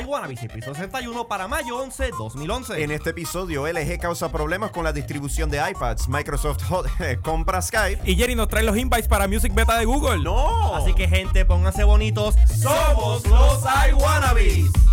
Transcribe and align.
iWannabes, 0.00 0.42
episodio 0.42 0.74
61 0.74 1.26
para 1.28 1.46
mayo 1.48 1.76
11, 1.78 2.10
2011. 2.18 2.82
En 2.82 2.90
este 2.90 3.10
episodio, 3.10 3.66
LG 3.66 3.98
causa 3.98 4.30
problemas 4.32 4.70
con 4.70 4.84
la 4.84 4.92
distribución 4.92 5.50
de 5.50 5.58
iPads. 5.70 6.08
Microsoft 6.08 6.62
hot- 6.68 6.86
compra 7.22 7.60
Skype. 7.60 8.00
Y 8.10 8.16
Jerry 8.16 8.34
nos 8.34 8.48
trae 8.48 8.62
los 8.62 8.76
invites 8.76 9.08
para 9.08 9.28
Music 9.28 9.52
Beta 9.54 9.76
de 9.78 9.84
Google. 9.84 10.22
¡No! 10.24 10.74
Así 10.76 10.94
que, 10.94 11.08
gente, 11.08 11.44
pónganse 11.44 11.84
bonitos. 11.84 12.34
Somos 12.48 13.26
los 13.26 13.62
iWannabes. 13.90 14.64
Oye, 14.64 14.91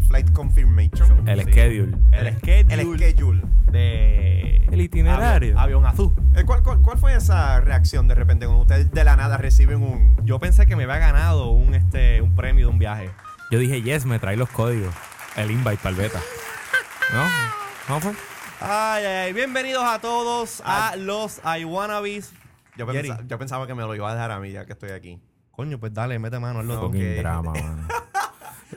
El 0.00 0.06
flight 0.06 0.32
confirmation. 0.32 1.28
El 1.28 1.40
Sí. 1.44 1.50
schedule. 1.52 1.96
El 2.12 2.36
schedule. 2.38 2.74
El 2.74 2.98
schedule. 2.98 3.42
de 3.70 4.56
El 4.72 4.80
itinerario. 4.80 5.56
Avión, 5.58 5.82
avión 5.82 5.86
azul. 5.86 6.12
Eh, 6.34 6.42
¿Cuál, 6.44 6.62
cuál, 6.62 6.80
cuál 6.82 6.98
fue 6.98 7.14
esa 7.14 7.60
reacción 7.60 8.08
de 8.08 8.14
repente 8.16 8.46
cuando 8.46 8.62
ustedes 8.62 8.90
de 8.90 9.04
la 9.04 9.14
nada 9.16 9.36
reciben 9.36 9.82
un... 9.82 10.16
Yo 10.24 10.38
pensé 10.40 10.66
que 10.66 10.74
me 10.74 10.84
había 10.84 10.98
ganado 10.98 11.50
un 11.50 11.74
este 11.74 12.20
un 12.20 12.34
premio 12.34 12.66
de 12.66 12.72
un 12.72 12.78
viaje. 12.80 13.10
Yo 13.52 13.58
dije, 13.58 13.82
yes, 13.82 14.06
me 14.06 14.18
trae 14.18 14.36
los 14.36 14.48
códigos. 14.48 14.92
El 15.36 15.50
invite 15.52 15.76
para 15.76 15.90
el 15.90 15.96
beta. 15.96 16.20
¿No? 17.12 17.94
¿No 17.94 18.00
fue? 18.00 18.12
Ay, 18.60 19.04
ay, 19.04 19.16
ay. 19.26 19.32
Bienvenidos 19.32 19.84
a 19.84 20.00
todos 20.00 20.62
a 20.64 20.96
los 20.96 21.40
iWannabes. 21.60 22.32
Yo, 22.76 22.86
Jerry. 22.86 23.08
pensa- 23.10 23.24
yo 23.28 23.38
pensaba 23.38 23.66
que 23.68 23.74
me 23.74 23.82
lo 23.82 23.94
iba 23.94 24.10
a 24.10 24.14
dejar 24.14 24.30
a 24.32 24.40
mí 24.40 24.50
ya 24.50 24.64
que 24.66 24.72
estoy 24.72 24.90
aquí. 24.90 25.20
Coño, 25.52 25.78
pues 25.78 25.92
dale, 25.94 26.18
mete 26.18 26.38
mano 26.40 26.60
al 26.60 26.66
No. 26.66 26.74
loco. 26.74 26.86
Ok. 26.86 26.92
Fucking 26.94 27.16
drama, 27.18 27.52
man. 27.54 27.88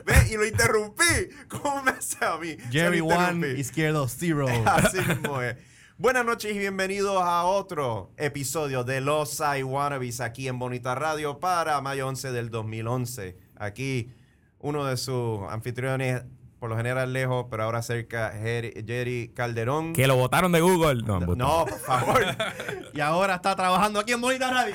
Ve, 0.04 0.14
y 0.30 0.36
lo 0.36 0.44
interrumpí. 0.46 1.04
¿Cómo 1.48 1.82
me 1.82 1.92
hace 1.92 2.24
a 2.24 2.36
mí? 2.36 2.56
Jerry 2.70 3.00
One. 3.00 3.52
Izquierdo 3.58 4.08
Zero. 4.08 4.46
Así 4.66 4.98
mismo 5.08 5.40
es. 5.40 5.56
Buenas 5.96 6.24
noches 6.24 6.54
y 6.54 6.58
bienvenidos 6.58 7.22
a 7.22 7.44
otro 7.44 8.10
episodio 8.16 8.82
de 8.82 9.00
Los 9.00 9.40
I 9.40 9.62
Wannabes 9.62 10.20
aquí 10.20 10.48
en 10.48 10.58
Bonita 10.58 10.96
Radio 10.96 11.38
para 11.38 11.80
mayo 11.80 12.08
11 12.08 12.32
del 12.32 12.50
2011. 12.50 13.36
Aquí 13.56 14.10
uno 14.58 14.84
de 14.86 14.96
sus 14.96 15.40
anfitriones, 15.48 16.22
por 16.58 16.70
lo 16.70 16.76
general 16.76 17.12
lejos, 17.12 17.46
pero 17.48 17.62
ahora 17.62 17.80
cerca, 17.82 18.32
Jerry, 18.32 19.30
Calderón. 19.36 19.92
que 19.92 20.08
lo 20.08 20.16
votaron 20.16 20.50
de 20.50 20.60
Google. 20.60 21.02
No. 21.04 21.20
No, 21.20 21.64
por 21.66 21.78
favor. 21.78 22.24
y 22.92 23.00
ahora 23.00 23.36
está 23.36 23.54
trabajando 23.54 24.00
aquí 24.00 24.12
en 24.14 24.20
Bonita 24.20 24.50
Radio. 24.50 24.74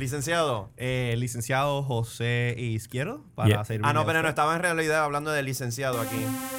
Licenciado. 0.00 0.70
Eh, 0.76 1.14
licenciado 1.18 1.82
José 1.82 2.54
Izquierdo 2.58 3.22
para 3.34 3.48
Yeah. 3.48 3.62
Ah, 3.82 3.92
no, 3.92 4.04
pero 4.06 4.22
no, 4.22 4.28
estaba 4.28 4.56
en 4.56 4.62
realidad 4.62 5.04
hablando 5.04 5.30
de 5.30 5.42
licenciado 5.42 6.00
aquí. 6.00 6.16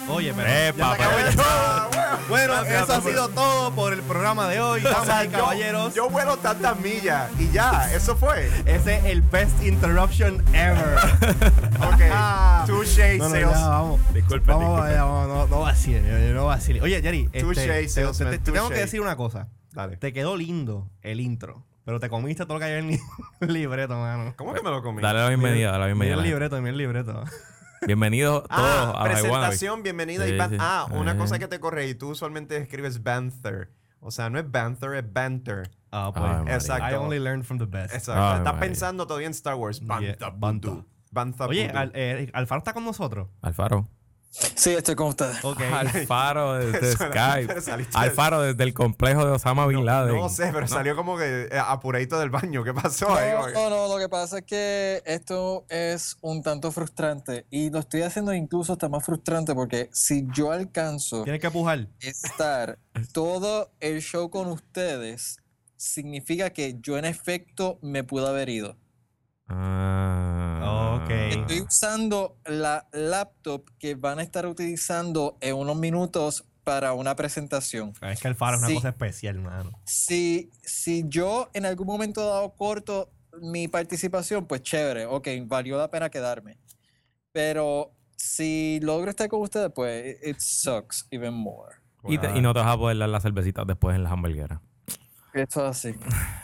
Oye, 0.09 0.33
pero 0.35 0.47
Epa, 0.49 0.95
ya 0.97 0.97
se 0.97 1.03
acabó. 1.03 1.41
Ah, 1.43 2.17
bueno. 2.29 2.53
Gracias, 2.53 2.83
eso 2.83 2.93
ha 2.93 3.01
sido 3.01 3.29
todo 3.29 3.71
por 3.73 3.93
el 3.93 4.01
programa 4.03 4.47
de 4.47 4.61
hoy, 4.61 4.81
O 4.85 4.89
damas 4.89 5.05
sea, 5.05 5.25
y 5.25 5.27
yo- 5.31 5.37
caballeros. 5.39 5.95
Yo, 5.95 6.09
vuelo 6.09 6.37
tantas 6.37 6.79
millas 6.79 7.29
y 7.39 7.49
ya, 7.51 7.91
eso 7.93 8.15
fue. 8.15 8.47
Ese 8.65 8.97
es 8.97 9.05
el 9.05 9.21
best 9.23 9.61
interruption 9.63 10.43
ever. 10.53 10.97
Ok. 11.81 12.67
Touche 12.67 13.17
No, 13.17 13.23
no, 13.25 13.29
sales. 13.31 13.49
ya, 13.49 13.67
vamos. 13.69 14.13
Disculpe, 14.13 14.51
Vamos, 14.51 14.69
disculpe. 14.75 14.93
ya, 14.93 15.03
vamos, 15.03 15.27
no, 15.27 15.47
no 15.47 15.59
vaciles, 15.61 16.33
no 16.35 16.45
vaciles. 16.45 16.83
Oye, 16.83 17.01
Jerry, 17.01 17.23
este, 17.33 17.41
Touché, 17.41 17.61
te, 17.67 17.87
te- 17.87 18.13
te- 18.13 18.37
te 18.37 18.51
tengo 18.51 18.59
touché. 18.59 18.75
que 18.75 18.79
decir 18.81 19.01
una 19.01 19.15
cosa. 19.15 19.47
Dale. 19.73 19.97
Te 19.97 20.13
quedó 20.13 20.35
lindo 20.37 20.89
el 21.01 21.19
intro, 21.21 21.65
pero 21.85 21.99
te 21.99 22.09
comiste 22.09 22.43
todo 22.45 22.55
lo 22.55 22.59
que 22.59 22.65
había 22.65 22.79
en 22.79 22.91
el 22.91 22.99
libreto, 23.53 23.95
mano. 23.95 24.33
¿Cómo 24.37 24.53
que 24.53 24.61
me 24.61 24.69
lo 24.69 24.81
comí? 24.83 25.01
Dale 25.01 25.19
la 25.19 25.27
bienvenida, 25.29 25.71
dale 25.71 25.79
la 25.89 25.95
Mira 25.95 26.05
bienvenida. 26.05 26.15
el 26.21 26.29
libreto, 26.29 26.57
mira 26.57 26.69
el 26.71 26.77
libreto. 26.77 27.23
Bienvenidos 27.87 28.43
todos 28.47 28.51
Ah, 28.61 28.93
a 28.95 29.03
presentación, 29.05 29.81
bienvenida. 29.81 30.27
y 30.27 30.37
Sí. 30.39 30.57
Ah, 30.59 30.85
una 30.91 31.13
Eh. 31.13 31.17
cosa 31.17 31.39
que 31.39 31.47
te 31.47 31.59
corregí. 31.59 31.95
Tú 31.95 32.09
usualmente 32.09 32.55
escribes 32.57 33.01
Banther. 33.01 33.71
O 33.99 34.11
sea, 34.11 34.29
no 34.29 34.37
es 34.37 34.51
Banther, 34.51 34.93
es 34.93 35.11
Banter. 35.11 35.71
Ah, 35.91 36.11
Ay, 36.13 36.21
María. 36.21 36.53
Exacto. 36.53 36.91
I 36.91 36.93
only 36.93 37.17
learned 37.19 37.43
from 37.43 37.57
the 37.57 37.65
best. 37.65 37.95
Exacto. 37.95 38.21
Ay, 38.21 38.37
Estás 38.37 38.53
María. 38.53 38.59
pensando 38.59 39.07
todavía 39.07 39.25
en 39.25 39.31
Star 39.31 39.55
Wars. 39.55 39.83
Bantha, 39.83 40.15
Yeah. 40.15 40.85
Bantha, 41.11 41.47
Oye. 41.47 41.69
Al- 41.71 41.91
eh, 41.95 42.29
Alfaro 42.33 42.59
está 42.59 42.73
con 42.73 42.85
nosotros. 42.85 43.29
Alfaro. 43.41 43.89
Sí, 44.31 44.71
estoy 44.71 44.95
con 44.95 45.07
ustedes. 45.07 45.43
Ok. 45.43 45.59
Alfaro 45.73 46.53
desde 46.53 46.93
Skype. 46.95 47.53
Alfaro 47.93 48.41
desde 48.41 48.63
el 48.63 48.73
complejo 48.73 49.25
de 49.25 49.31
Osama 49.33 49.67
Bin 49.67 49.85
Laden. 49.85 50.15
No 50.15 50.29
sé, 50.29 50.51
pero 50.53 50.67
salió 50.67 50.95
como 50.95 51.17
que 51.17 51.49
eh, 51.51 51.59
apuradito 51.59 52.17
del 52.19 52.29
baño. 52.29 52.63
¿Qué 52.63 52.73
pasó 52.73 53.13
ahí? 53.13 53.31
No, 53.33 53.45
que- 53.47 53.53
no, 53.53 53.69
no, 53.69 53.87
lo 53.89 53.97
que 53.99 54.07
pasa 54.07 54.37
es 54.39 54.45
que 54.45 55.03
esto 55.05 55.65
es 55.69 56.15
un 56.21 56.41
tanto 56.43 56.71
frustrante 56.71 57.45
y 57.49 57.69
lo 57.69 57.79
estoy 57.79 58.03
haciendo 58.03 58.33
incluso 58.33 58.71
hasta 58.73 58.87
más 58.87 59.05
frustrante 59.05 59.53
porque 59.53 59.89
si 59.91 60.25
yo 60.33 60.51
alcanzo 60.51 61.23
Tienes 61.23 61.41
que 61.41 62.09
estar 62.09 62.79
todo 63.13 63.71
el 63.81 64.01
show 64.01 64.29
con 64.29 64.47
ustedes, 64.47 65.37
significa 65.75 66.51
que 66.51 66.77
yo 66.81 66.97
en 66.97 67.05
efecto 67.05 67.79
me 67.81 68.03
pude 68.03 68.27
haber 68.27 68.49
ido. 68.49 68.77
Ah. 69.53 70.99
Ok. 71.03 71.09
Estoy 71.11 71.61
usando 71.61 72.37
la 72.45 72.87
laptop 72.91 73.69
que 73.79 73.95
van 73.95 74.19
a 74.19 74.23
estar 74.23 74.45
utilizando 74.45 75.37
en 75.41 75.55
unos 75.55 75.75
minutos 75.77 76.45
para 76.63 76.93
una 76.93 77.15
presentación. 77.15 77.93
Es 78.01 78.19
que 78.21 78.27
Alfaro 78.27 78.57
es 78.57 78.63
una 78.63 78.73
cosa 78.73 78.89
especial, 78.89 79.39
mano. 79.39 79.71
Si, 79.85 80.49
si 80.61 81.03
yo 81.07 81.49
en 81.53 81.65
algún 81.65 81.87
momento 81.87 82.25
dado 82.25 82.53
corto 82.55 83.11
mi 83.41 83.67
participación, 83.67 84.45
pues 84.45 84.61
chévere, 84.61 85.05
ok, 85.05 85.27
valió 85.45 85.77
la 85.77 85.89
pena 85.89 86.09
quedarme. 86.09 86.57
Pero 87.31 87.91
si 88.15 88.79
logro 88.81 89.09
estar 89.09 89.27
con 89.29 89.41
ustedes, 89.41 89.71
pues 89.73 90.17
it, 90.21 90.27
it 90.27 90.39
sucks 90.39 91.07
even 91.11 91.33
more. 91.33 91.75
Y, 92.03 92.17
te- 92.17 92.35
y 92.37 92.41
no 92.41 92.53
te 92.53 92.59
vas 92.59 92.67
a 92.69 92.77
poder 92.77 92.97
dar 92.97 93.09
las 93.09 93.23
cervecitas 93.23 93.65
después 93.65 93.95
en 93.95 94.03
las 94.03 94.11
hamburgueras. 94.11 94.59
Esto 95.33 95.65
es 95.65 95.77
así. 95.77 95.95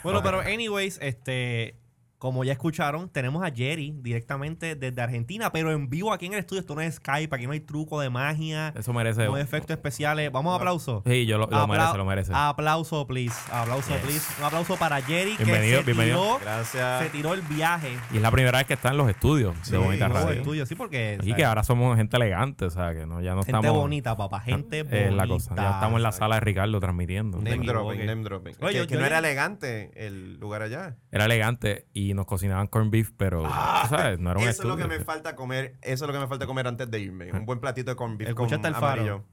Bueno, 0.02 0.22
pero 0.22 0.40
anyways, 0.40 0.98
este, 1.02 1.76
como 2.18 2.42
ya 2.44 2.52
escucharon, 2.52 3.08
tenemos 3.08 3.44
a 3.44 3.50
Jerry 3.54 3.94
directamente 4.00 4.74
desde 4.74 5.00
Argentina, 5.00 5.52
pero 5.52 5.72
en 5.72 5.88
vivo 5.88 6.12
aquí 6.12 6.26
en 6.26 6.32
el 6.34 6.40
estudio. 6.40 6.60
Esto 6.60 6.74
no 6.74 6.80
es 6.80 6.96
Skype, 6.96 7.34
aquí 7.34 7.46
no 7.46 7.52
hay 7.52 7.60
truco 7.60 8.00
de 8.00 8.10
magia, 8.10 8.74
Eso 8.76 8.92
merece. 8.92 9.24
no 9.24 9.36
hay 9.36 9.42
efectos 9.42 9.70
especiales. 9.76 10.30
Vamos 10.32 10.52
a 10.52 10.56
aplauso. 10.56 11.02
Sí, 11.06 11.26
yo 11.26 11.38
lo, 11.38 11.46
lo 11.46 11.56
Apla- 11.56 11.66
merece, 11.68 11.96
lo 11.96 12.04
merece. 12.04 12.32
Aplauso, 12.34 13.06
please. 13.06 13.34
Aplauso, 13.52 13.92
Yes. 13.92 14.00
please. 14.02 14.26
Un 14.38 14.44
aplauso 14.46 14.76
para 14.76 15.00
Jerry 15.00 15.36
Bienvenido, 15.36 15.78
que 15.78 15.84
se 15.84 15.92
bienvenido. 15.92 16.22
tiró, 16.24 16.38
Gracias. 16.40 17.02
se 17.04 17.10
tiró 17.10 17.34
el 17.34 17.42
viaje. 17.42 17.96
Y 18.12 18.16
es 18.16 18.22
la 18.22 18.30
primera 18.32 18.58
vez 18.58 18.66
que 18.66 18.74
está 18.74 18.90
en 18.90 18.96
los 18.96 19.08
estudios 19.08 19.54
Sí, 19.62 19.70
de 19.72 19.78
Bonita 19.78 20.08
Radio. 20.08 20.42
Tuyo, 20.42 20.66
sí, 20.66 20.74
porque 20.74 21.18
Y 21.22 21.34
que 21.34 21.44
ahora 21.44 21.62
somos 21.62 21.96
gente 21.96 22.16
elegante, 22.16 22.64
o 22.64 22.70
sea, 22.70 22.94
que 22.94 23.06
no, 23.06 23.20
ya 23.20 23.34
no 23.34 23.42
gente 23.44 23.58
estamos. 23.58 23.80
bonita, 23.80 24.16
papá. 24.16 24.40
Gente 24.40 24.82
bonita. 24.82 25.06
Es 25.06 25.12
la 25.12 25.26
cosa. 25.28 25.54
Ya 25.54 25.70
estamos 25.70 25.96
en 25.98 26.02
la 26.02 26.12
sala 26.12 26.34
de 26.36 26.40
Ricardo 26.40 26.80
transmitiendo. 26.80 27.38
Name 27.38 27.58
me 27.58 27.66
dropping, 27.66 28.06
name 28.06 28.22
dropping. 28.24 28.54
Oye, 28.60 28.72
que, 28.72 28.78
yo- 28.78 28.86
que 28.88 28.94
yo 28.94 29.00
no 29.00 29.06
era 29.06 29.20
le- 29.20 29.28
elegante 29.28 29.90
el 30.06 30.38
lugar 30.40 30.62
allá. 30.62 30.96
Era 31.12 31.26
elegante 31.26 31.86
y 31.92 32.07
nos 32.14 32.26
cocinaban 32.26 32.66
corn 32.66 32.90
beef, 32.90 33.10
pero, 33.16 33.42
tú 33.42 33.48
¿sabes? 33.88 34.18
No 34.18 34.30
era 34.30 34.40
un 34.40 34.48
Eso 34.48 34.62
es 34.62 34.68
lo 34.68 34.76
que 34.76 34.86
me 34.86 35.00
falta 35.00 35.34
comer. 35.36 35.76
Eso 35.82 36.04
es 36.04 36.08
lo 36.08 36.12
que 36.12 36.18
me 36.20 36.26
falta 36.28 36.46
comer 36.46 36.66
antes 36.66 36.90
de 36.90 37.00
irme. 37.00 37.32
Un 37.32 37.46
buen 37.46 37.60
platito 37.60 37.90
de 37.90 37.96
corn 37.96 38.16
beef 38.18 38.32
con 38.34 38.44
Escuchaste 38.46 38.66
al 38.68 38.74
faro. 38.74 38.86
amarillo. 39.02 39.24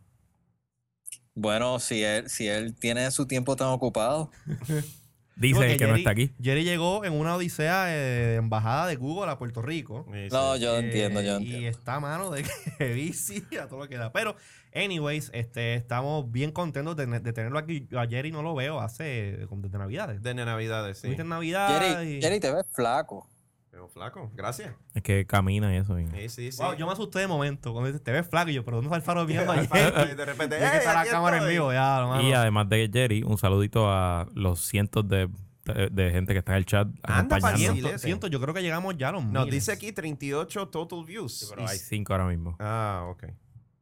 Bueno, 1.33 1.79
si 1.79 2.03
él, 2.03 2.29
si 2.29 2.47
él 2.47 2.75
tiene 2.75 3.09
su 3.11 3.27
tiempo 3.27 3.55
tan 3.55 3.67
ocupado. 3.69 4.31
Dice 5.37 5.69
el 5.69 5.77
que 5.77 5.85
no 5.85 5.95
está 5.95 6.11
aquí. 6.11 6.31
Jerry 6.41 6.63
llegó 6.63 7.03
en 7.03 7.11
una 7.11 7.35
odisea 7.35 7.93
eh, 7.93 7.99
de 7.99 8.35
embajada 8.35 8.87
de 8.87 8.95
Google 8.95 9.29
a 9.29 9.37
Puerto 9.37 9.61
Rico. 9.61 10.05
Sí, 10.13 10.29
No, 10.31 10.55
yo 10.55 10.75
Eh, 10.77 10.79
entiendo, 10.79 11.21
yo 11.21 11.33
Y 11.41 11.43
entiendo. 11.43 11.67
está 11.77 11.95
a 11.95 11.99
mano 11.99 12.31
de 12.31 12.45
que 12.77 12.93
bici 12.93 13.43
a 13.61 13.67
todo 13.67 13.79
lo 13.79 13.89
que 13.89 13.97
da. 13.97 14.13
Pero, 14.13 14.37
anyways, 14.75 15.29
este, 15.33 15.75
estamos 15.75 16.31
bien 16.31 16.51
contentos 16.51 16.95
de, 16.95 17.05
de 17.07 17.33
tenerlo 17.33 17.57
aquí. 17.57 17.87
Yo 17.89 17.99
a 17.99 18.07
Jerry 18.07 18.31
no 18.31 18.41
lo 18.43 18.53
veo 18.55 18.79
hace 18.81 19.45
como 19.49 19.61
desde 19.61 19.77
Navidades. 19.77 20.21
De 20.21 20.33
Navidades, 20.35 20.97
sí. 20.99 21.07
Fuiste 21.07 21.21
en 21.23 21.29
Navidad. 21.29 21.79
Jerry, 21.81 22.17
y- 22.17 22.21
Jerry, 22.21 22.39
te 22.39 22.51
ves 22.53 22.65
flaco. 22.71 23.27
Pero 23.71 23.89
flaco, 23.89 24.31
gracias. 24.33 24.73
Es 24.93 25.03
que 25.03 25.25
camina 25.27 25.73
y 25.73 25.77
eso. 25.79 25.99
y- 25.99 26.07
Sí, 26.07 26.29
sí, 26.29 26.51
sí. 26.53 26.61
Wow, 26.63 26.75
yo 26.75 26.85
me 26.87 26.93
asusté 26.93 27.19
de 27.19 27.27
momento. 27.27 27.73
Cuando 27.73 27.87
dices, 27.87 28.01
te 28.03 28.11
ves 28.11 28.25
flaco. 28.27 28.49
Y 28.49 28.53
yo, 28.53 28.63
pero 28.63 28.77
¿dónde 28.77 28.87
está 28.87 28.95
el 28.95 29.01
faro 29.01 29.25
viendo 29.25 29.51
a 29.51 29.55
Al 29.59 29.67
Jerry? 29.67 29.91
faro, 29.91 30.11
y 30.11 30.15
de 30.15 30.25
repente, 30.25 30.57
que 30.59 30.63
¡Ey, 30.63 30.77
está 30.77 30.93
la 31.03 31.05
cámara 31.11 31.37
en 31.39 31.47
vivo, 31.49 31.73
ya, 31.73 31.99
lo 32.01 32.21
Y 32.21 32.31
además 32.33 32.69
de 32.69 32.89
Jerry, 32.91 33.23
un 33.23 33.37
saludito 33.37 33.91
a 33.91 34.27
los 34.33 34.61
cientos 34.65 35.05
de, 35.09 35.29
de, 35.65 35.89
de 35.89 36.11
gente 36.11 36.31
que 36.31 36.39
está 36.39 36.53
en 36.53 36.57
el 36.59 36.65
chat 36.65 36.87
Anda, 37.03 37.35
acompañando. 37.35 37.73
Chile. 37.75 37.99
siento, 37.99 38.27
yo 38.27 38.39
creo 38.39 38.53
que 38.53 38.61
llegamos 38.61 38.95
ya 38.97 39.09
a 39.09 39.11
los 39.11 39.25
Nos 39.25 39.45
miles. 39.45 39.51
dice 39.65 39.71
aquí 39.73 39.91
38 39.91 40.69
total 40.69 41.03
views. 41.03 41.47
Pero 41.49 41.63
Y- 41.63 41.69
hay 41.69 41.77
cinco 41.77 42.13
ahora 42.13 42.27
mismo. 42.27 42.55
Ah, 42.59 43.05
ok. 43.09 43.25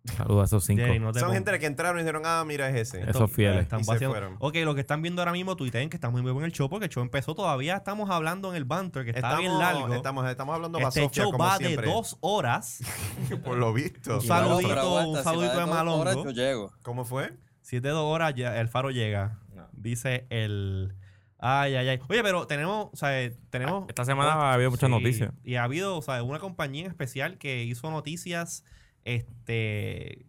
Saludos 0.05 0.41
a 0.41 0.45
esos 0.45 0.65
cinco. 0.65 0.81
Jerry, 0.83 0.99
no 0.99 1.13
te 1.13 1.19
Son 1.21 1.29
pon- 1.29 1.35
gente 1.35 1.57
que 1.59 1.65
entraron 1.65 1.97
y 1.97 2.01
dijeron, 2.03 2.23
ah, 2.25 2.43
mira, 2.45 2.67
es 2.69 2.75
ese. 2.93 3.09
Esos 3.09 3.31
fieles. 3.31 3.61
están 3.61 3.79
Y 3.79 3.83
se 3.85 3.91
vaciando. 3.91 4.13
fueron. 4.13 4.35
Ok, 4.39 4.55
lo 4.65 4.75
que 4.75 4.81
están 4.81 5.01
viendo 5.01 5.21
ahora 5.21 5.31
mismo, 5.31 5.55
tuiteen 5.55 5.89
que 5.89 5.95
estamos 5.95 6.21
muy 6.21 6.29
bien 6.29 6.39
en 6.39 6.45
el 6.45 6.51
show 6.51 6.69
porque 6.69 6.85
el 6.87 6.91
show 6.91 7.01
empezó 7.01 7.35
todavía. 7.35 7.77
Estamos 7.77 8.09
hablando 8.09 8.49
en 8.49 8.57
el 8.57 8.65
banter 8.65 9.05
que 9.05 9.11
está 9.11 9.19
Estamos, 9.19 9.39
bien 9.39 9.57
largo. 9.57 9.93
Estamos, 9.93 10.29
estamos 10.29 10.55
hablando 10.55 10.77
este 10.79 11.01
basofia, 11.01 11.23
show 11.23 11.31
como 11.31 11.43
va 11.45 11.57
siempre. 11.57 11.87
de 11.87 11.93
dos 11.93 12.17
horas. 12.19 12.79
Por 13.45 13.57
lo 13.57 13.71
visto. 13.71 14.15
Un 14.15 14.21
saludito, 14.21 14.67
pero 14.69 14.81
aguanta, 14.81 15.07
un 15.09 15.17
si 15.17 15.23
saludito 15.23 15.53
va 15.55 16.03
de 16.03 16.23
yo 16.25 16.31
llego. 16.31 16.73
¿Cómo 16.81 17.05
fue? 17.05 17.33
Si 17.61 17.77
es 17.77 17.81
de 17.81 17.89
dos 17.89 18.03
horas, 18.03 18.33
ya 18.35 18.59
el 18.59 18.67
faro 18.67 18.91
llega. 18.91 19.39
No. 19.55 19.67
Dice 19.71 20.27
el. 20.29 20.95
Ay, 21.39 21.75
ay, 21.75 21.87
ay. 21.87 21.99
Oye, 22.09 22.23
pero 22.23 22.45
tenemos, 22.45 22.89
o 22.91 22.95
sea, 22.97 23.31
tenemos. 23.49 23.85
Esta 23.87 24.03
semana 24.03 24.31
ha 24.33 24.53
habido 24.53 24.69
muchas 24.69 24.87
Sí, 24.87 24.91
noticias. 24.93 25.31
Y 25.45 25.55
ha 25.55 25.63
habido, 25.63 25.97
o 25.97 26.01
sea, 26.01 26.21
una 26.23 26.39
compañía 26.39 26.83
en 26.85 26.91
especial 26.91 27.37
que 27.37 27.63
hizo 27.63 27.89
noticias 27.89 28.63
este 29.05 30.25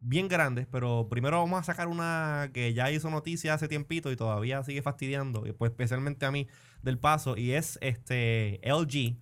bien 0.00 0.28
grandes, 0.28 0.66
pero 0.70 1.08
primero 1.10 1.38
vamos 1.38 1.60
a 1.60 1.62
sacar 1.64 1.88
una 1.88 2.50
que 2.54 2.72
ya 2.72 2.90
hizo 2.90 3.10
noticias 3.10 3.56
hace 3.56 3.68
tiempito 3.68 4.10
y 4.12 4.16
todavía 4.16 4.62
sigue 4.62 4.80
fastidiando, 4.82 5.46
y 5.46 5.52
pues 5.52 5.70
especialmente 5.72 6.24
a 6.24 6.30
mí 6.30 6.46
del 6.82 6.98
paso, 6.98 7.36
y 7.36 7.52
es 7.52 7.78
este 7.82 8.60
LG. 8.62 9.16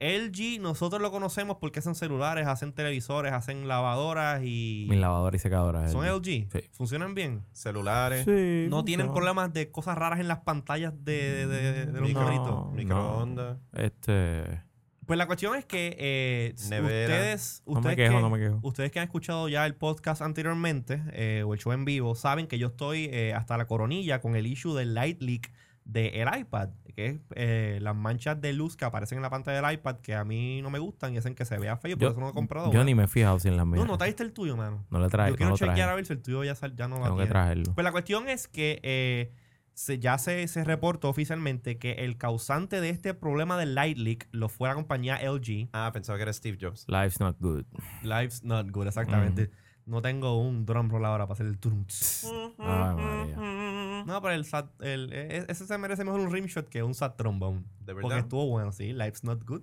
LG 0.00 0.60
nosotros 0.60 1.02
lo 1.02 1.10
conocemos 1.10 1.56
porque 1.60 1.80
hacen 1.80 1.96
celulares, 1.96 2.46
hacen 2.46 2.72
televisores, 2.72 3.32
hacen 3.32 3.66
lavadoras 3.66 4.42
y 4.44 4.86
Mi 4.88 4.94
lavadora 4.96 5.34
y 5.34 5.40
secadora. 5.40 5.88
son 5.88 6.04
LG. 6.06 6.12
LG. 6.46 6.48
Sí. 6.52 6.68
Funcionan 6.72 7.14
bien. 7.14 7.42
Celulares, 7.52 8.24
Sí. 8.24 8.66
No 8.70 8.84
tienen 8.84 9.10
problemas 9.12 9.52
de 9.52 9.70
cosas 9.72 9.98
raras 9.98 10.20
en 10.20 10.28
las 10.28 10.38
pantallas 10.40 10.92
de, 11.04 11.46
de- 11.48 11.86
de 11.86 12.00
los. 12.00 12.12
No, 12.12 12.70
microondas. 12.74 13.58
Este. 13.72 14.62
Pues 15.08 15.18
la 15.18 15.26
cuestión 15.26 15.56
es 15.56 15.64
que 15.64 15.96
eh, 15.98 16.54
Nevera. 16.70 17.14
ustedes, 17.14 17.62
No 17.66 17.72
me 17.72 17.78
ustedes, 17.80 17.96
quejo, 17.96 18.14
que, 18.16 18.20
no 18.22 18.30
me 18.30 18.38
quejo. 18.38 18.58
ustedes 18.62 18.92
que 18.92 19.00
han 19.00 19.04
escuchado 19.06 19.48
ya 19.48 19.66
el 19.66 19.74
podcast 19.74 20.22
anteriormente 20.22 21.02
eh, 21.12 21.42
o 21.44 21.52
el 21.54 21.58
show 21.58 21.72
en 21.72 21.84
vivo, 21.84 22.14
saben 22.14 22.46
que 22.46 22.58
yo 22.58 22.68
estoy 22.68 23.08
eh, 23.10 23.32
hasta 23.34 23.56
la 23.56 23.66
coronilla 23.66 24.20
con 24.20 24.36
el 24.36 24.46
issue 24.46 24.74
del 24.76 24.94
light 24.94 25.20
leak 25.22 25.50
del 25.84 26.28
iPad, 26.38 26.68
que 26.94 27.06
es 27.06 27.16
eh, 27.34 27.78
las 27.80 27.96
manchas 27.96 28.38
de 28.42 28.52
luz 28.52 28.76
que 28.76 28.84
aparecen 28.84 29.16
en 29.16 29.22
la 29.22 29.30
pantalla 29.30 29.62
del 29.62 29.72
iPad 29.74 29.96
que 30.02 30.14
a 30.14 30.22
mí 30.22 30.60
no 30.60 30.68
me 30.68 30.78
gustan 30.78 31.14
y 31.14 31.16
hacen 31.16 31.34
que 31.34 31.46
se 31.46 31.56
vea 31.56 31.78
feo, 31.78 31.96
por 31.96 32.02
Yo, 32.02 32.10
eso 32.10 32.20
no 32.20 32.26
lo 32.26 32.32
he 32.32 32.34
comprado. 32.34 32.66
yo 32.66 32.72
¿verdad? 32.72 32.84
ni 32.84 32.94
me 32.94 33.04
he 33.04 33.08
fijado 33.08 33.38
si 33.38 33.48
en 33.48 33.56
las 33.56 33.64
mías. 33.64 33.78
no, 33.86 33.90
no 33.90 33.96
trajiste 33.96 34.22
el 34.22 34.34
tuyo, 34.34 34.54
mano. 34.58 34.84
No 34.90 35.00
le 35.00 35.08
traje. 35.08 35.30
yo 35.30 35.36
quiero 35.36 35.48
no 35.48 35.54
lo 35.54 35.56
traje. 35.56 35.72
chequear 35.72 35.88
a 35.88 35.94
ver 35.94 36.04
si 36.04 36.12
el 36.12 36.20
tuyo 36.20 36.44
ya, 36.44 36.54
sal- 36.54 36.76
ya 36.76 36.86
no 36.88 36.98
lo 36.98 37.04
Tengo 37.04 37.16
que 37.16 37.24
traerlo. 37.26 37.72
Pues 37.74 37.82
la 37.84 37.92
cuestión 37.92 38.28
es 38.28 38.46
que 38.48 38.80
eh, 38.82 39.32
se- 39.78 39.98
ya 40.00 40.18
se, 40.18 40.48
se 40.48 40.64
reportó 40.64 41.08
oficialmente 41.08 41.78
que 41.78 41.92
el 42.04 42.16
causante 42.18 42.80
de 42.80 42.90
este 42.90 43.14
problema 43.14 43.56
del 43.56 43.74
light 43.76 43.96
leak 43.96 44.28
lo 44.32 44.48
fue 44.48 44.68
la 44.68 44.74
compañía 44.74 45.16
LG. 45.22 45.68
Ah, 45.72 45.90
pensaba 45.92 46.18
que 46.18 46.22
era 46.22 46.32
Steve 46.32 46.58
Jobs. 46.60 46.84
Life's 46.88 47.20
not 47.20 47.36
good. 47.40 47.64
Life's 48.02 48.42
not 48.42 48.70
good, 48.70 48.88
exactamente. 48.88 49.50
No 49.86 50.02
tengo 50.02 50.36
un 50.38 50.66
drum 50.66 50.90
roll 50.90 51.04
ahora 51.06 51.26
para 51.26 51.34
hacer 51.34 51.46
el 51.46 51.58
trum. 51.58 51.84
Ay. 52.58 53.34
No, 54.06 54.20
pero 54.20 54.34
el, 54.34 54.44
sat- 54.44 54.80
el- 54.82 55.12
e- 55.12 55.44
ese 55.48 55.66
se 55.66 55.78
merece 55.78 56.04
mejor 56.04 56.20
un 56.20 56.30
rimshot 56.32 56.68
que 56.68 56.82
un 56.82 56.94
sat 56.94 57.16
trombone. 57.16 57.62
¿De 57.80 57.92
Porque 57.94 58.08
verdad? 58.08 58.18
estuvo 58.18 58.46
bueno, 58.48 58.72
sí. 58.72 58.92
Life's 58.92 59.24
not 59.24 59.44
good. 59.44 59.62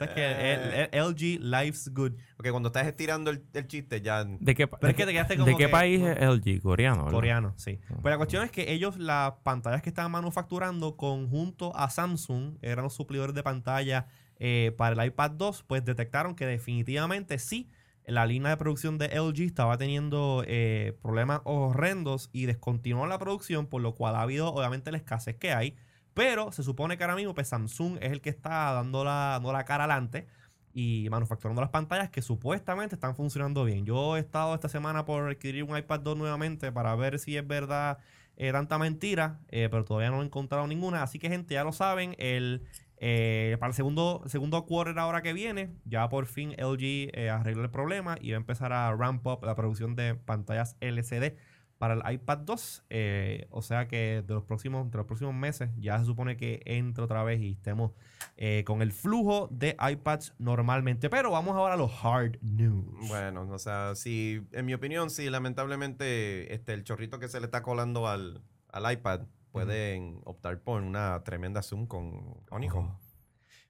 O 0.00 0.04
sea, 0.04 0.06
es 0.06 0.14
que 0.14 0.54
el- 0.54 0.74
el 0.74 0.88
LG 0.92 1.38
Life's 1.40 1.92
good. 1.92 2.12
Ok, 2.38 2.50
cuando 2.50 2.68
estás 2.68 2.86
estirando 2.86 3.30
el, 3.30 3.42
el 3.52 3.66
chiste, 3.66 4.00
ya. 4.00 4.24
¿De 4.24 4.54
qué, 4.54 4.68
pa- 4.68 4.78
Pero 4.78 4.88
de 4.88 4.90
es 4.92 4.96
que 4.96 5.02
qué- 5.02 5.06
te 5.06 5.12
quedaste 5.12 5.34
¿de 5.34 5.38
como 5.40 5.56
qué 5.58 5.64
que- 5.64 5.68
país 5.68 6.00
es 6.02 6.16
LG? 6.20 6.60
Coreano. 6.62 6.98
¿verdad? 6.98 7.10
Coreano, 7.16 7.54
sí. 7.56 7.80
Ah. 7.90 7.94
Pues 8.00 8.12
la 8.12 8.16
cuestión 8.16 8.44
es 8.44 8.52
que 8.52 8.72
ellos, 8.72 8.96
las 8.96 9.32
pantallas 9.42 9.82
que 9.82 9.88
estaban 9.88 10.12
manufacturando 10.12 10.96
conjunto 10.96 11.74
a 11.76 11.90
Samsung, 11.90 12.58
eran 12.62 12.84
los 12.84 12.94
suplidores 12.94 13.34
de 13.34 13.42
pantalla 13.42 14.06
eh, 14.38 14.72
para 14.78 15.02
el 15.02 15.08
iPad 15.08 15.32
2, 15.32 15.64
pues 15.66 15.84
detectaron 15.84 16.36
que 16.36 16.46
definitivamente 16.46 17.40
sí, 17.40 17.68
la 18.06 18.24
línea 18.24 18.50
de 18.50 18.56
producción 18.56 18.98
de 18.98 19.06
LG 19.06 19.40
estaba 19.46 19.76
teniendo 19.78 20.44
eh, 20.46 20.96
problemas 21.02 21.40
horrendos 21.44 22.30
y 22.32 22.46
descontinuó 22.46 23.08
la 23.08 23.18
producción, 23.18 23.66
por 23.66 23.82
lo 23.82 23.96
cual 23.96 24.14
ha 24.14 24.22
habido 24.22 24.46
obviamente 24.54 24.92
la 24.92 24.98
escasez 24.98 25.34
que 25.36 25.52
hay. 25.52 25.74
Pero 26.18 26.50
se 26.50 26.64
supone 26.64 26.98
que 26.98 27.04
ahora 27.04 27.14
mismo 27.14 27.32
pues, 27.32 27.46
Samsung 27.46 27.98
es 28.00 28.10
el 28.10 28.20
que 28.20 28.28
está 28.28 28.72
dando 28.72 29.04
la, 29.04 29.34
dando 29.34 29.52
la 29.52 29.64
cara 29.64 29.84
adelante 29.84 30.26
y 30.74 31.06
manufacturando 31.12 31.60
las 31.60 31.70
pantallas 31.70 32.10
que 32.10 32.22
supuestamente 32.22 32.96
están 32.96 33.14
funcionando 33.14 33.64
bien. 33.64 33.86
Yo 33.86 34.16
he 34.16 34.20
estado 34.20 34.52
esta 34.52 34.68
semana 34.68 35.04
por 35.04 35.30
adquirir 35.30 35.62
un 35.62 35.78
iPad 35.78 36.00
2 36.00 36.16
nuevamente 36.18 36.72
para 36.72 36.96
ver 36.96 37.20
si 37.20 37.36
es 37.36 37.46
verdad 37.46 37.98
eh, 38.36 38.50
tanta 38.50 38.78
mentira, 38.78 39.38
eh, 39.46 39.68
pero 39.70 39.84
todavía 39.84 40.10
no 40.10 40.20
he 40.20 40.24
encontrado 40.24 40.66
ninguna. 40.66 41.04
Así 41.04 41.20
que, 41.20 41.28
gente, 41.28 41.54
ya 41.54 41.62
lo 41.62 41.70
saben, 41.70 42.16
el, 42.18 42.64
eh, 42.96 43.56
para 43.60 43.70
el 43.70 43.74
segundo, 43.74 44.24
segundo 44.26 44.66
quarter 44.66 44.98
ahora 44.98 45.22
que 45.22 45.32
viene, 45.32 45.70
ya 45.84 46.08
por 46.08 46.26
fin 46.26 46.52
LG 46.58 47.16
arregló 47.30 47.62
el 47.62 47.70
problema 47.70 48.16
y 48.20 48.32
va 48.32 48.38
a 48.38 48.40
empezar 48.40 48.72
a 48.72 48.92
ramp 48.92 49.24
up 49.24 49.44
la 49.44 49.54
producción 49.54 49.94
de 49.94 50.16
pantallas 50.16 50.76
LCD 50.80 51.36
para 51.78 51.94
el 51.94 52.02
iPad 52.12 52.38
2. 52.38 52.84
eh, 52.90 53.46
o 53.50 53.62
sea 53.62 53.86
que 53.88 54.22
de 54.26 54.34
los 54.34 54.42
próximos, 54.44 54.90
de 54.90 54.98
los 54.98 55.06
próximos 55.06 55.32
meses 55.34 55.70
ya 55.78 55.98
se 55.98 56.04
supone 56.04 56.36
que 56.36 56.60
entre 56.64 57.04
otra 57.04 57.22
vez 57.22 57.40
y 57.40 57.52
estemos 57.52 57.92
eh, 58.36 58.64
con 58.66 58.82
el 58.82 58.92
flujo 58.92 59.48
de 59.52 59.76
iPads 59.80 60.34
normalmente. 60.38 61.08
Pero 61.08 61.30
vamos 61.30 61.56
ahora 61.56 61.74
a 61.74 61.76
los 61.76 61.92
hard 62.04 62.38
news. 62.42 62.84
Bueno, 63.08 63.42
o 63.50 63.58
sea, 63.58 63.94
sí, 63.94 64.42
en 64.52 64.66
mi 64.66 64.74
opinión, 64.74 65.08
sí, 65.10 65.30
lamentablemente, 65.30 66.52
este, 66.52 66.74
el 66.74 66.84
chorrito 66.84 67.18
que 67.18 67.28
se 67.28 67.38
le 67.40 67.46
está 67.46 67.62
colando 67.62 68.08
al, 68.08 68.42
al 68.72 68.92
iPad 68.92 69.22
pueden 69.52 70.20
optar 70.24 70.60
por 70.60 70.82
una 70.82 71.22
tremenda 71.24 71.62
Zoom 71.62 71.86
con 71.86 72.36
Honeycomb. 72.50 72.90
Oh. 72.90 73.00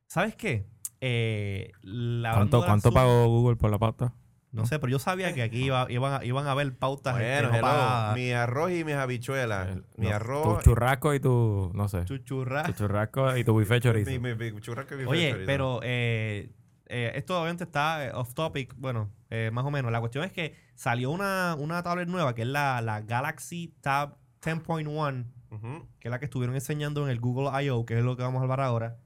¿Sabes 0.06 0.34
qué? 0.34 0.66
Eh, 1.00 1.70
la 1.82 2.32
¿Cuánto, 2.34 2.64
cuánto 2.64 2.90
Zoom- 2.90 2.94
pagó 2.94 3.26
Google 3.28 3.56
por 3.56 3.70
la 3.70 3.78
pauta? 3.78 4.14
No 4.58 4.66
sé, 4.66 4.78
pero 4.78 4.90
yo 4.90 4.98
sabía 4.98 5.32
que 5.34 5.42
aquí 5.42 5.64
iba- 5.64 5.86
iban, 5.90 6.20
a, 6.20 6.24
iban 6.24 6.46
a 6.46 6.52
haber 6.52 6.76
pautas 6.76 7.14
este, 7.20 7.42
Bueno, 7.46 7.52
no 7.56 7.60
pagadas. 7.60 8.16
mi 8.16 8.32
arroz 8.32 8.70
y 8.72 8.84
mis 8.84 8.94
habichuelas. 8.94 9.68
El- 9.68 9.84
mi 9.96 10.08
no, 10.08 10.14
arroz. 10.16 10.58
Tu 10.58 10.70
churrasco 10.70 11.14
y 11.14 11.20
tu. 11.20 11.70
No 11.74 11.88
sé. 11.88 12.04
Chuchurra. 12.04 12.64
Tu 12.64 12.72
churrasco 12.72 13.36
y 13.36 13.44
tu 13.44 13.52
buffet 13.52 13.82
chorizo. 13.82 14.10
mi, 14.10 14.18
mi- 14.18 14.34
mi 14.34 14.60
churrasco 14.60 14.94
y 14.94 14.98
mi 14.98 15.04
Oye, 15.04 15.30
chorizo. 15.30 15.46
pero 15.46 15.80
eh, 15.82 16.50
eh, 16.86 17.12
esto 17.14 17.38
obviamente 17.40 17.64
está 17.64 18.06
eh, 18.06 18.10
off 18.14 18.34
topic, 18.34 18.74
bueno, 18.76 19.10
eh, 19.30 19.50
más 19.52 19.64
o 19.64 19.70
menos. 19.70 19.92
La 19.92 20.00
cuestión 20.00 20.24
es 20.24 20.32
que 20.32 20.54
salió 20.74 21.10
una, 21.10 21.54
una 21.58 21.82
tablet 21.82 22.08
nueva 22.08 22.34
que 22.34 22.42
es 22.42 22.48
la, 22.48 22.80
la 22.80 23.00
Galaxy 23.02 23.74
Tab 23.80 24.16
10.1, 24.42 25.26
Ujú. 25.50 25.86
que 26.00 26.08
es 26.08 26.10
la 26.10 26.18
que 26.18 26.24
estuvieron 26.26 26.54
enseñando 26.54 27.02
en 27.04 27.10
el 27.10 27.20
Google 27.20 27.50
I.O., 27.64 27.84
que 27.84 27.98
es 27.98 28.04
lo 28.04 28.16
que 28.16 28.22
vamos 28.22 28.40
a 28.40 28.42
hablar 28.44 28.60
ahora. 28.60 28.96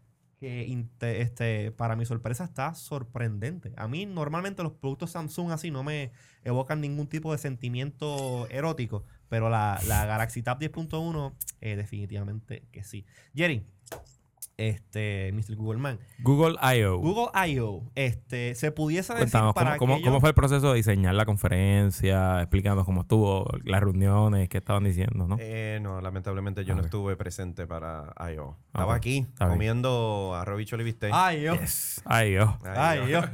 Que 0.43 0.87
este, 1.01 1.71
para 1.71 1.95
mi 1.95 2.05
sorpresa 2.05 2.43
está 2.43 2.75
sorprendente. 2.75 3.73
A 3.77 3.87
mí 3.87 4.07
normalmente 4.07 4.65
los 4.65 4.73
productos 4.73 5.13
Samsung 5.13 5.53
así 5.53 5.71
no 5.71 5.85
me 5.85 6.11
evocan 6.43 6.81
ningún 6.81 7.07
tipo 7.07 7.31
de 7.31 7.39
sentimiento 7.39 8.49
erótico, 8.51 9.05
pero 9.29 9.49
la, 9.51 9.79
la 9.87 10.05
Galaxy 10.05 10.43
Tab 10.43 10.59
10.1 10.59 11.33
eh, 11.61 11.77
definitivamente 11.77 12.67
que 12.73 12.83
sí. 12.83 13.07
Jerry, 13.37 13.65
este, 14.69 15.31
Mr. 15.33 15.57
Google 15.57 15.79
Man, 15.81 15.99
Google 16.21 16.57
I.O. 16.79 16.99
Google 16.99 17.31
I.O. 17.49 17.91
Este, 17.95 18.55
se 18.55 18.71
pudiese 18.73 19.13
decir 19.15 19.25
Cuéntanos, 19.31 19.55
para 19.55 19.77
¿cómo, 19.77 19.79
cómo, 19.79 19.95
aquellos- 19.95 20.09
cómo 20.09 20.21
fue 20.21 20.29
el 20.31 20.35
proceso 20.35 20.71
de 20.71 20.77
diseñar 20.77 21.15
la 21.15 21.25
conferencia? 21.25 22.41
Explicándonos 22.41 22.85
cómo 22.87 23.03
estuvo, 23.03 23.47
las 23.65 23.81
reuniones, 23.81 24.49
qué 24.49 24.59
estaban 24.59 24.85
diciendo, 24.85 25.27
¿no? 25.27 25.37
Eh, 25.41 25.79
no, 25.83 26.01
lamentablemente 26.01 26.65
yo 26.65 26.75
no 26.75 26.81
Ok. 26.81 26.87
estuve 26.87 27.17
presente 27.17 27.67
para 27.67 28.13
I.O. 28.33 28.57
Estaba 28.69 28.87
Ok, 28.93 28.97
aquí 28.97 29.19
está 29.19 29.47
bien. 29.47 29.57
comiendo 29.59 30.35
arroz 30.35 30.61
y. 30.63 30.65
Ay, 31.13 31.41
Dios. 31.41 32.03
Ay, 32.65 33.07
Dios. 33.07 33.25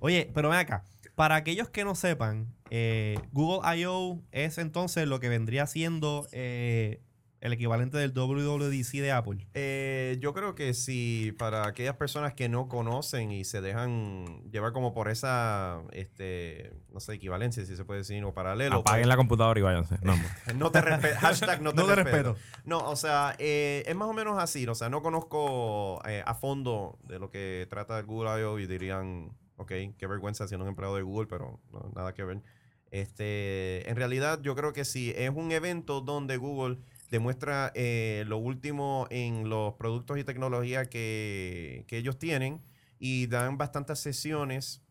Oye, 0.00 0.30
pero 0.34 0.50
ven 0.50 0.58
acá. 0.58 0.84
Para 1.14 1.36
aquellos 1.36 1.70
que 1.70 1.84
no 1.84 1.94
sepan, 1.94 2.52
eh, 2.70 3.18
Google 3.32 3.60
I.O. 3.80 4.20
es 4.32 4.58
entonces 4.58 5.08
lo 5.08 5.18
que 5.20 5.30
vendría 5.30 5.66
siendo 5.66 6.26
eh, 6.32 7.00
el 7.46 7.52
equivalente 7.52 7.96
del 7.96 8.12
WWDC 8.12 8.92
de 8.94 9.12
Apple. 9.12 9.46
Eh, 9.54 10.18
yo 10.20 10.34
creo 10.34 10.56
que 10.56 10.74
si 10.74 11.32
para 11.38 11.66
aquellas 11.68 11.94
personas 11.94 12.34
que 12.34 12.48
no 12.48 12.68
conocen 12.68 13.30
y 13.30 13.44
se 13.44 13.60
dejan 13.60 14.42
llevar 14.50 14.72
como 14.72 14.92
por 14.92 15.08
esa, 15.08 15.80
este, 15.92 16.72
no 16.92 16.98
sé, 16.98 17.14
equivalencia, 17.14 17.64
si 17.64 17.76
se 17.76 17.84
puede 17.84 18.00
decir, 18.00 18.24
o 18.24 18.34
paralelo. 18.34 18.78
Apaguen 18.78 19.02
pues, 19.02 19.08
la 19.08 19.16
computadora 19.16 19.60
y 19.60 19.62
váyanse. 19.62 19.96
No. 20.02 20.14
No 20.56 20.70
te 20.70 20.80
respeto. 20.80 21.16
Hashtag 21.20 21.62
no 21.62 21.72
te, 21.72 21.76
No 21.76 21.86
te 21.86 21.94
respeto. 21.94 22.32
respeto. 22.34 22.60
No, 22.64 22.78
o 22.90 22.96
sea, 22.96 23.36
eh, 23.38 23.84
es 23.86 23.94
más 23.94 24.08
o 24.08 24.12
menos 24.12 24.42
así. 24.42 24.66
O 24.66 24.74
sea, 24.74 24.88
no 24.88 25.00
conozco 25.02 26.02
eh, 26.08 26.22
a 26.26 26.34
fondo 26.34 26.98
de 27.04 27.20
lo 27.20 27.30
que 27.30 27.66
trata 27.70 28.00
Google 28.02 28.40
I.O. 28.40 28.58
y 28.58 28.66
dirían, 28.66 29.30
ok, 29.56 29.72
qué 29.96 30.06
vergüenza 30.08 30.48
siendo 30.48 30.64
un 30.64 30.70
empleado 30.70 30.96
de 30.96 31.02
Google, 31.02 31.28
pero 31.28 31.60
no, 31.72 31.92
nada 31.94 32.12
que 32.12 32.24
ver. 32.24 32.42
Este, 32.90 33.88
en 33.88 33.96
realidad, 33.96 34.40
yo 34.42 34.56
creo 34.56 34.72
que 34.72 34.84
sí, 34.84 35.12
es 35.14 35.30
un 35.30 35.52
evento 35.52 36.00
donde 36.00 36.36
Google 36.38 36.78
demuestra 37.10 37.72
eh, 37.74 38.24
lo 38.26 38.38
último 38.38 39.06
en 39.10 39.48
los 39.48 39.74
productos 39.74 40.18
y 40.18 40.24
tecnología 40.24 40.86
que, 40.86 41.84
que 41.88 41.98
ellos 41.98 42.18
tienen 42.18 42.62
y 42.98 43.26
dan 43.26 43.58
bastantes 43.58 43.98
sesiones 43.98 44.82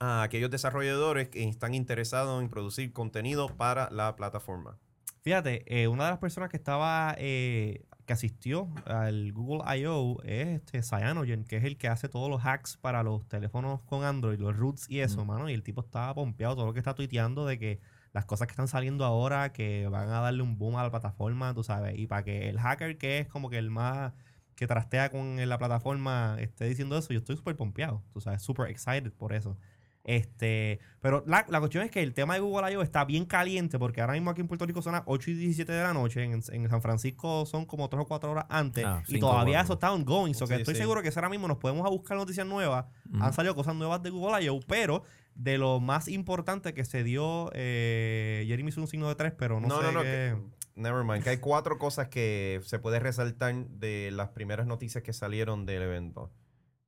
a 0.00 0.22
aquellos 0.22 0.50
desarrolladores 0.50 1.28
que 1.28 1.42
están 1.48 1.74
interesados 1.74 2.42
en 2.42 2.48
producir 2.48 2.92
contenido 2.92 3.48
para 3.56 3.90
la 3.90 4.14
plataforma. 4.16 4.78
Fíjate, 5.22 5.64
eh, 5.66 5.88
una 5.88 6.04
de 6.04 6.10
las 6.10 6.18
personas 6.20 6.48
que 6.48 6.56
estaba, 6.56 7.14
eh, 7.18 7.84
que 8.06 8.12
asistió 8.12 8.68
al 8.86 9.32
Google 9.32 9.62
I.O. 9.78 10.22
es 10.22 10.48
este 10.48 10.82
Cyanogen, 10.82 11.44
que 11.44 11.56
es 11.56 11.64
el 11.64 11.76
que 11.76 11.88
hace 11.88 12.08
todos 12.08 12.30
los 12.30 12.40
hacks 12.44 12.76
para 12.76 13.02
los 13.02 13.28
teléfonos 13.28 13.82
con 13.82 14.04
Android, 14.04 14.38
los 14.38 14.56
roots 14.56 14.88
y 14.88 15.00
eso, 15.00 15.24
mano. 15.24 15.50
Y 15.50 15.54
el 15.54 15.62
tipo 15.62 15.82
estaba 15.82 16.14
pompeado, 16.14 16.54
todo 16.54 16.66
lo 16.66 16.72
que 16.72 16.78
está 16.78 16.94
tuiteando 16.94 17.44
de 17.44 17.58
que 17.58 17.80
las 18.12 18.24
cosas 18.24 18.46
que 18.46 18.52
están 18.52 18.68
saliendo 18.68 19.04
ahora 19.04 19.52
que 19.52 19.86
van 19.88 20.08
a 20.08 20.20
darle 20.20 20.42
un 20.42 20.56
boom 20.58 20.76
a 20.76 20.82
la 20.82 20.90
plataforma, 20.90 21.52
tú 21.54 21.62
sabes. 21.62 21.98
Y 21.98 22.06
para 22.06 22.24
que 22.24 22.48
el 22.48 22.58
hacker 22.58 22.96
que 22.98 23.18
es 23.18 23.28
como 23.28 23.50
que 23.50 23.58
el 23.58 23.70
más 23.70 24.12
que 24.54 24.66
trastea 24.66 25.10
con 25.10 25.36
la 25.48 25.58
plataforma 25.58 26.36
esté 26.40 26.64
diciendo 26.66 26.96
eso, 26.98 27.12
yo 27.12 27.18
estoy 27.18 27.36
súper 27.36 27.54
pompeado, 27.56 28.02
tú 28.12 28.20
sabes, 28.20 28.42
súper 28.42 28.70
excited 28.70 29.12
por 29.12 29.32
eso. 29.32 29.56
Este, 30.04 30.80
pero 31.02 31.22
la, 31.26 31.44
la 31.50 31.58
cuestión 31.58 31.84
es 31.84 31.90
que 31.90 32.02
el 32.02 32.14
tema 32.14 32.32
de 32.32 32.40
Google 32.40 32.72
I.O. 32.72 32.80
está 32.82 33.04
bien 33.04 33.26
caliente 33.26 33.78
porque 33.78 34.00
ahora 34.00 34.14
mismo 34.14 34.30
aquí 34.30 34.40
en 34.40 34.48
Puerto 34.48 34.64
Rico 34.64 34.80
son 34.80 34.94
las 34.94 35.02
8 35.04 35.32
y 35.32 35.34
17 35.34 35.70
de 35.70 35.82
la 35.82 35.92
noche. 35.92 36.24
En, 36.24 36.32
en 36.50 36.68
San 36.70 36.80
Francisco 36.80 37.44
son 37.44 37.66
como 37.66 37.90
3 37.90 38.02
o 38.02 38.06
4 38.06 38.30
horas 38.30 38.46
antes. 38.48 38.86
Ah, 38.86 39.02
y 39.06 39.20
todavía 39.20 39.58
cuatro. 39.58 39.64
eso 39.64 39.72
está 39.74 39.92
ongoing. 39.92 40.32
So 40.34 40.46
que 40.46 40.54
Sí, 40.54 40.60
estoy 40.62 40.74
sí. 40.76 40.80
seguro 40.80 41.02
que 41.02 41.10
ahora 41.14 41.28
mismo 41.28 41.46
nos 41.46 41.58
podemos 41.58 41.84
a 41.84 41.90
buscar 41.90 42.16
noticias 42.16 42.46
nuevas. 42.46 42.86
Ujú. 43.12 43.22
Han 43.22 43.32
salido 43.34 43.54
cosas 43.54 43.74
nuevas 43.74 44.02
de 44.02 44.08
Google 44.08 44.42
I.O. 44.42 44.60
Pero 44.66 45.02
de 45.38 45.56
lo 45.56 45.80
más 45.80 46.08
importante 46.08 46.74
que 46.74 46.84
se 46.84 47.02
dio, 47.04 47.50
eh, 47.54 48.44
Jeremy 48.46 48.68
hizo 48.70 48.80
un 48.82 48.88
signo 48.88 49.08
de 49.08 49.14
3, 49.14 49.32
pero 49.38 49.60
no, 49.60 49.68
No, 49.68 49.78
sé 49.80 49.84
no, 49.84 49.92
no. 49.92 50.02
qué- 50.02 50.06
que- 50.36 50.36
never 50.74 51.04
mind. 51.04 51.22
Que 51.22 51.30
hay 51.30 51.36
cuatro 51.38 51.78
cosas 51.78 52.08
que 52.08 52.60
se 52.64 52.78
puede 52.80 52.98
resaltar 52.98 53.54
de 53.68 54.10
las 54.12 54.30
primeras 54.30 54.66
noticias 54.66 55.02
que 55.02 55.12
salieron 55.12 55.64
del 55.64 55.82
evento. 55.82 56.32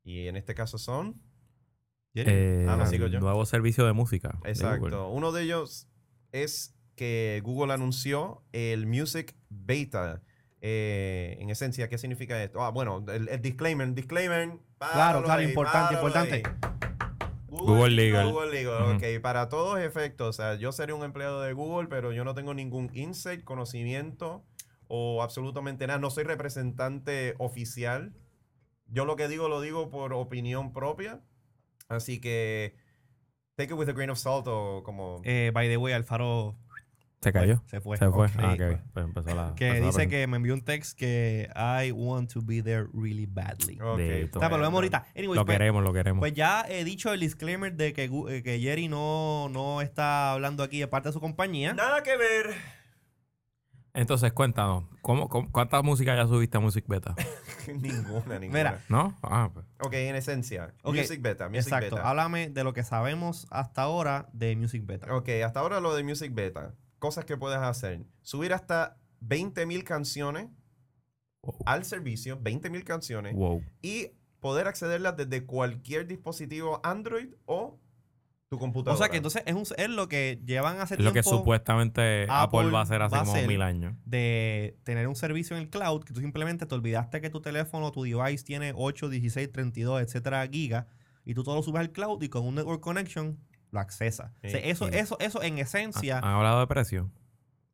Y 0.04 0.26
en 0.26 0.36
este 0.36 0.54
caso 0.54 0.76
son. 0.78 1.22
Jeremy. 2.12 2.36
Eh, 2.64 2.66
Ah, 2.68 2.76
no, 2.76 2.86
sigo 2.86 3.06
yo. 3.06 3.20
Nuevo 3.20 3.46
servicio 3.46 3.86
de 3.86 3.92
música. 3.92 4.38
Exacto. 4.44 4.80
Google. 4.80 4.96
Uno 5.16 5.30
de 5.32 5.42
ellos 5.44 5.86
es 6.32 6.74
que 6.96 7.40
Google 7.44 7.72
anunció 7.72 8.42
el 8.52 8.86
Music 8.86 9.36
Beta. 9.48 10.22
Eh, 10.60 11.36
en 11.40 11.48
esencia, 11.50 11.88
¿qué 11.88 11.96
significa 11.98 12.42
esto? 12.42 12.62
Ah, 12.62 12.70
bueno, 12.70 13.04
el, 13.08 13.28
el 13.28 13.40
disclaimer. 13.40 13.94
Disclaimer. 13.94 14.58
claro, 14.78 15.24
ahí, 15.30 15.46
importante, 15.46 15.94
importante. 15.94 16.34
ahí. 16.34 16.42
Google 17.60 17.90
Legal. 17.90 18.32
Google 18.32 18.50
Legal, 18.50 18.96
ok. 18.96 19.20
Para 19.22 19.48
todos 19.48 19.78
efectos, 19.78 20.28
o 20.28 20.32
sea, 20.32 20.54
yo 20.56 20.72
seré 20.72 20.92
un 20.92 21.04
empleado 21.04 21.40
de 21.42 21.52
Google, 21.52 21.88
pero 21.88 22.12
yo 22.12 22.24
no 22.24 22.34
tengo 22.34 22.54
ningún 22.54 22.90
insight, 22.94 23.44
conocimiento 23.44 24.44
o 24.88 25.22
absolutamente 25.22 25.86
nada. 25.86 25.98
No 25.98 26.10
soy 26.10 26.24
representante 26.24 27.34
oficial. 27.38 28.12
Yo 28.86 29.04
lo 29.04 29.16
que 29.16 29.28
digo 29.28 29.48
lo 29.48 29.60
digo 29.60 29.90
por 29.90 30.12
opinión 30.12 30.72
propia. 30.72 31.20
Así 31.88 32.20
que 32.20 32.74
take 33.56 33.72
it 33.72 33.78
with 33.78 33.88
a 33.88 33.92
grain 33.92 34.10
of 34.10 34.18
salt 34.18 34.46
o 34.48 34.82
como... 34.84 35.20
Eh, 35.24 35.50
by 35.52 35.68
the 35.68 35.76
way, 35.76 35.92
Alfaro 35.92 36.56
Se 37.20 37.32
cayó. 37.32 37.62
se 37.66 37.80
fue. 37.82 37.98
Se 37.98 38.08
fue. 38.10 38.28
Ah, 38.38 38.54
ok. 38.54 38.80
Pues 38.94 39.04
empezó 39.04 39.34
la. 39.34 39.54
Que 39.54 39.68
empezó 39.68 39.86
dice 39.86 40.08
que 40.08 40.26
me 40.26 40.38
envió 40.38 40.54
un 40.54 40.62
text 40.62 40.98
que 40.98 41.50
I 41.54 41.92
want 41.92 42.32
to 42.32 42.40
be 42.42 42.62
there 42.62 42.86
really 42.94 43.26
badly. 43.26 43.78
Ok, 43.80 43.98
de- 43.98 44.22
Está, 44.22 44.40
pero 44.40 44.56
lo 44.56 44.62
vemos 44.62 44.74
ahorita. 44.74 45.06
Anyways, 45.14 45.36
Lo 45.36 45.44
pues, 45.44 45.58
queremos, 45.58 45.84
lo 45.84 45.92
queremos. 45.92 46.20
pues 46.20 46.32
ya 46.32 46.64
he 46.66 46.82
dicho 46.82 47.12
el 47.12 47.20
disclaimer 47.20 47.74
de 47.74 47.92
que, 47.92 48.04
eh, 48.04 48.42
que 48.42 48.58
Jerry 48.60 48.88
no, 48.88 49.50
no 49.50 49.82
está 49.82 50.32
hablando 50.32 50.62
aquí 50.62 50.78
de 50.80 50.88
parte 50.88 51.10
de 51.10 51.12
su 51.12 51.20
compañía. 51.20 51.74
Nada 51.74 52.02
que 52.02 52.16
ver. 52.16 52.54
Entonces, 53.92 54.32
cuéntanos, 54.32 54.84
¿cómo, 55.02 55.28
cómo, 55.28 55.50
cuántas 55.50 55.82
músicas 55.82 56.16
ya 56.16 56.26
subiste 56.26 56.56
a 56.56 56.60
Music 56.60 56.84
Beta? 56.86 57.14
ninguna, 57.66 58.38
ninguna. 58.38 58.58
Mira. 58.58 58.84
¿No? 58.88 59.18
Ah, 59.22 59.50
pues. 59.52 59.66
Ok, 59.80 59.92
en 59.94 60.14
esencia. 60.14 60.72
Music 60.84 61.20
Beta. 61.20 61.48
Music 61.48 61.64
Exacto. 61.64 61.96
Beta. 61.96 62.08
Háblame 62.08 62.48
de 62.48 62.64
lo 62.64 62.72
que 62.72 62.84
sabemos 62.84 63.46
hasta 63.50 63.82
ahora 63.82 64.28
de 64.32 64.54
Music 64.56 64.86
Beta. 64.86 65.14
Ok, 65.14 65.28
hasta 65.44 65.60
ahora 65.60 65.80
lo 65.80 65.94
de 65.94 66.04
Music 66.04 66.32
Beta. 66.32 66.72
Cosas 67.00 67.24
que 67.24 67.36
puedes 67.36 67.58
hacer. 67.58 68.04
Subir 68.22 68.52
hasta 68.52 68.96
20.000 69.20 69.82
canciones 69.82 70.48
Wow. 71.42 71.56
al 71.66 71.84
servicio, 71.86 72.38
20.000 72.40 72.84
canciones, 72.84 73.34
Wow. 73.34 73.62
y 73.82 74.08
poder 74.40 74.66
accederlas 74.68 75.16
desde 75.16 75.44
cualquier 75.46 76.06
dispositivo 76.06 76.80
Android 76.84 77.28
o 77.46 77.78
tu 78.50 78.56
O 78.56 78.58
computadora. 78.58 78.98
sea 78.98 79.08
que 79.08 79.16
entonces 79.16 79.42
es, 79.46 79.54
un, 79.54 79.62
es 79.78 79.88
lo 79.88 80.06
que 80.08 80.38
llevan 80.44 80.80
hace 80.80 80.94
Es 80.94 81.00
lo 81.00 81.12
que 81.14 81.22
tiempo 81.22 81.38
supuestamente 81.38 82.24
Apple, 82.28 82.58
Apple 82.60 82.70
va 82.72 82.80
a 82.80 82.82
hacer 82.82 83.00
hace 83.00 83.16
como 83.18 83.32
hacer. 83.32 83.46
mil 83.48 83.62
años. 83.62 83.94
de 84.04 84.76
tener 84.84 85.08
un 85.08 85.14
servicio 85.16 85.56
en 85.56 85.62
el 85.62 85.70
cloud 85.70 86.04
que 86.04 86.12
tú 86.12 86.20
simplemente 86.20 86.66
te 86.66 86.74
olvidaste 86.74 87.20
que 87.22 87.30
tu 87.30 87.40
teléfono, 87.40 87.90
tu 87.92 88.02
device 88.02 88.44
tiene 88.44 88.72
8, 88.76 89.08
16, 89.08 89.50
32, 89.52 90.02
etcétera 90.02 90.46
gigas 90.48 90.86
y 91.24 91.32
tú 91.34 91.42
todo 91.44 91.54
lo 91.54 91.62
subes 91.62 91.80
al 91.80 91.90
cloud 91.92 92.20
y 92.22 92.28
con 92.28 92.44
un 92.44 92.56
network 92.56 92.80
connection 92.82 93.38
lo 93.70 93.80
accesas. 93.80 94.30
O 94.44 94.48
sea, 94.48 94.60
Sí, 94.60 94.68
eso, 94.68 94.86
sí. 94.88 94.96
eso, 94.96 95.16
eso 95.20 95.42
en 95.42 95.58
esencia 95.58 96.18
¿Han 96.18 96.24
hablado 96.24 96.60
de 96.60 96.66
precio? 96.66 97.10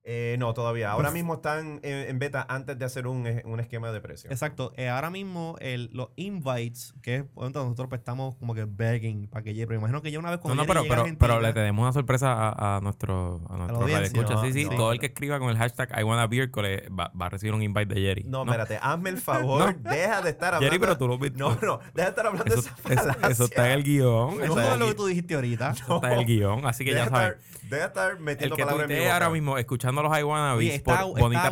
Eh, 0.08 0.36
no, 0.38 0.54
todavía. 0.54 0.92
Ahora 0.92 1.08
Uf. 1.08 1.14
mismo 1.14 1.34
están 1.34 1.80
en, 1.82 2.08
en 2.08 2.18
beta 2.20 2.46
antes 2.48 2.78
de 2.78 2.84
hacer 2.84 3.08
un, 3.08 3.26
e- 3.26 3.42
un 3.44 3.58
esquema 3.58 3.90
de 3.90 4.00
precio. 4.00 4.30
Exacto. 4.30 4.72
Eh, 4.76 4.88
ahora 4.88 5.10
mismo 5.10 5.56
el, 5.58 5.90
los 5.92 6.10
invites, 6.14 6.94
que 7.02 7.16
es 7.16 7.24
cuando 7.34 7.64
nosotros 7.64 7.88
pues, 7.88 7.98
estamos 7.98 8.36
como 8.36 8.54
que 8.54 8.66
begging 8.68 9.26
para 9.26 9.42
que 9.42 9.52
llegue. 9.52 9.66
Pero 9.66 9.80
imagino 9.80 10.02
que 10.02 10.12
ya 10.12 10.20
una 10.20 10.30
vez 10.30 10.38
No, 10.38 10.42
cuando 10.42 10.62
no, 10.62 10.66
Jerry 10.72 10.74
pero, 10.74 10.82
llegue 10.84 10.92
a 10.92 10.94
pero, 10.94 11.02
Argentina- 11.02 11.28
pero 11.34 11.40
le 11.40 11.52
tenemos 11.52 11.82
una 11.82 11.92
sorpresa 11.92 12.32
a, 12.50 12.76
a 12.76 12.80
nuestro, 12.80 13.40
a 13.50 13.56
nuestro 13.56 13.80
audiencia. 13.82 14.06
radioescucha. 14.22 14.40
Sí, 14.46 14.52
sí, 14.52 14.64
No, 14.66 14.70
todo 14.76 14.86
no. 14.86 14.92
el 14.92 15.00
que 15.00 15.06
escriba 15.06 15.40
con 15.40 15.50
el 15.50 15.56
hashtag 15.58 15.88
I 15.98 16.04
wanna 16.04 16.28
beer 16.28 16.52
cole 16.52 16.88
va, 16.88 17.10
va 17.20 17.26
a 17.26 17.28
recibir 17.30 17.52
un 17.54 17.62
invite 17.64 17.92
de 17.92 18.00
Jerry. 18.00 18.22
No, 18.28 18.44
espérate, 18.44 18.78
hazme 18.80 19.10
el 19.10 19.18
favor, 19.20 19.74
deja 19.76 20.22
de 20.22 20.30
estar 20.30 20.54
hablando. 20.54 20.66
Jerry, 20.72 20.78
pero 20.78 20.96
tú 20.98 21.08
lo 21.08 21.18
viste. 21.18 21.36
No, 21.36 21.50
no, 21.60 21.80
deja 21.94 22.04
de 22.04 22.10
estar 22.10 22.26
hablando 22.28 22.54
Eso, 22.54 22.62
de 22.62 22.68
esa 22.68 22.92
eso- 22.94 23.02
falacia. 23.02 23.28
eso 23.28 23.44
está 23.46 23.66
en 23.66 23.72
el 23.72 23.82
guion. 23.82 24.40
Eso 24.40 24.60
es 24.60 24.68
en 24.72 24.78
lo 24.78 24.84
el, 24.84 24.90
que 24.92 24.96
tú 24.96 25.06
dijiste 25.06 25.34
ahorita. 25.34 25.70
eso 25.72 25.96
está 25.96 26.12
en 26.12 26.20
el 26.20 26.26
guion. 26.26 26.64
Así 26.64 26.84
que 26.84 26.92
deja 26.94 27.06
ya 27.06 27.10
saben. 27.10 27.32
Estar, 27.32 27.68
deja 27.68 27.76
de 27.82 27.86
estar 27.88 28.10
El 28.12 28.20
metiendo 28.20 28.54
que 28.56 28.62
palabras 28.62 28.88
en 28.90 28.96
mi 28.96 29.02
boca. 29.02 29.12
ahora 29.14 29.30
mismo 29.30 29.58
escuchando 29.58 29.95
los 30.02 30.18
I 30.18 30.22
wanna 30.22 30.54
Oye, 30.54 30.66
Beers 30.68 30.78
esta- 30.78 30.96
por 31.20 31.32
esta 31.32 31.50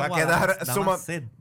Va 0.00 0.06
a 0.06 0.08
quedar 0.10 0.58
da- 0.58 0.74
suma-. 0.74 0.98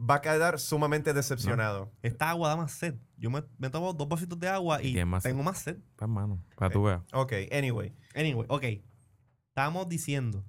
Va 0.09 0.15
a 0.15 0.21
quedar 0.21 0.59
sumamente 0.59 1.13
decepcionado. 1.13 1.91
Esta 2.01 2.29
agua 2.29 2.49
da 2.49 2.55
más 2.55 2.71
sed. 2.71 2.95
Yo 3.17 3.29
me, 3.29 3.43
me 3.57 3.69
tomo 3.69 3.91
dos 3.93 4.07
vasitos 4.07 4.39
de 4.39 4.47
agua 4.47 4.81
y 4.81 5.03
más 5.05 5.23
tengo 5.23 5.43
más 5.43 5.57
sed. 5.59 5.77
Pues, 5.97 6.09
mano, 6.09 6.41
para 6.55 6.69
que 6.69 6.73
tú 6.73 6.83
veas. 6.83 7.01
Ok, 7.13 7.33
anyway. 7.51 7.93
Anyway, 8.15 8.45
ok. 8.49 8.63
Estábamos 9.49 9.89
diciendo. 9.89 10.43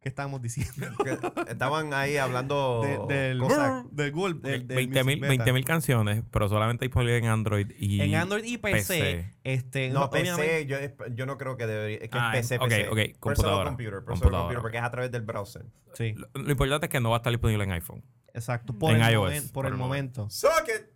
¿Qué 0.00 0.08
estábamos 0.08 0.40
diciendo? 0.40 0.86
estaban 1.48 1.92
ahí 1.92 2.16
hablando 2.16 2.80
De- 3.08 3.14
del, 3.14 3.38
cosas. 3.38 3.84
del 3.92 4.12
Google. 4.12 4.34
del- 4.40 4.66
del 4.66 4.76
20 4.76 5.04
mil 5.04 5.20
Music 5.20 5.44
Beta. 5.44 5.62
canciones, 5.66 6.24
pero 6.30 6.48
solamente 6.48 6.86
disponible 6.86 7.18
en 7.18 7.26
Android 7.26 7.70
y 7.78 8.00
En 8.00 8.14
Android 8.14 8.42
y 8.44 8.56
PC. 8.56 8.78
PC. 8.78 9.34
Este, 9.44 9.90
No, 9.90 10.08
PC, 10.08 10.64
yo, 10.66 10.78
yo 11.12 11.26
no 11.26 11.36
creo 11.36 11.58
que 11.58 11.66
debería. 11.66 11.98
Que 11.98 12.08
Ah, 12.12 12.32
es 12.34 12.48
PC, 12.48 12.56
ok, 12.56 12.68
PC. 12.68 12.88
ok, 12.88 12.94
Personal 12.96 13.20
computadora. 13.20 13.64
computer, 13.68 13.90
personal 13.92 14.04
Computadora. 14.06 14.40
computer, 14.44 14.62
porque 14.62 14.76
es 14.78 14.82
a 14.84 14.90
través 14.90 15.10
del 15.12 15.22
browser. 15.22 15.66
Sí, 15.92 16.14
Lo, 16.14 16.28
lo 16.32 16.50
importante 16.50 16.86
es 16.86 16.90
que 16.90 17.00
no 17.00 17.10
va 17.10 17.16
a 17.16 17.18
estar 17.18 17.32
disponible 17.32 17.64
en 17.64 17.72
iPhone. 17.72 18.02
exacto. 18.32 18.72
Por 18.78 18.92
En 18.94 19.02
el, 19.02 19.12
iOS, 19.12 19.30
momen- 19.32 19.42
por 19.42 19.52
por 19.52 19.66
el 19.66 19.72
el 19.72 19.78
momento. 19.78 20.30
Socket. 20.30 20.94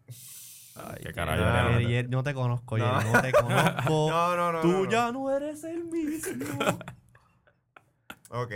Ay, 0.76 1.02
qué 1.02 1.12
carajo. 1.12 1.40
no, 1.44 1.78
no, 1.78 2.02
no 2.08 2.22
te 2.24 2.32
conozco, 2.34 2.76
Jerry. 2.76 3.12
No, 3.12 3.20
te 3.20 3.32
conozco. 3.32 4.10
No, 4.10 4.34
no, 4.36 4.52
no. 4.52 4.60
Tú 4.62 4.68
no, 4.72 4.84
no. 4.84 4.90
ya 4.90 5.12
no 5.12 5.30
eres 5.30 5.62
el 5.64 5.84
mismo. 5.84 6.54
Ok. 8.30 8.52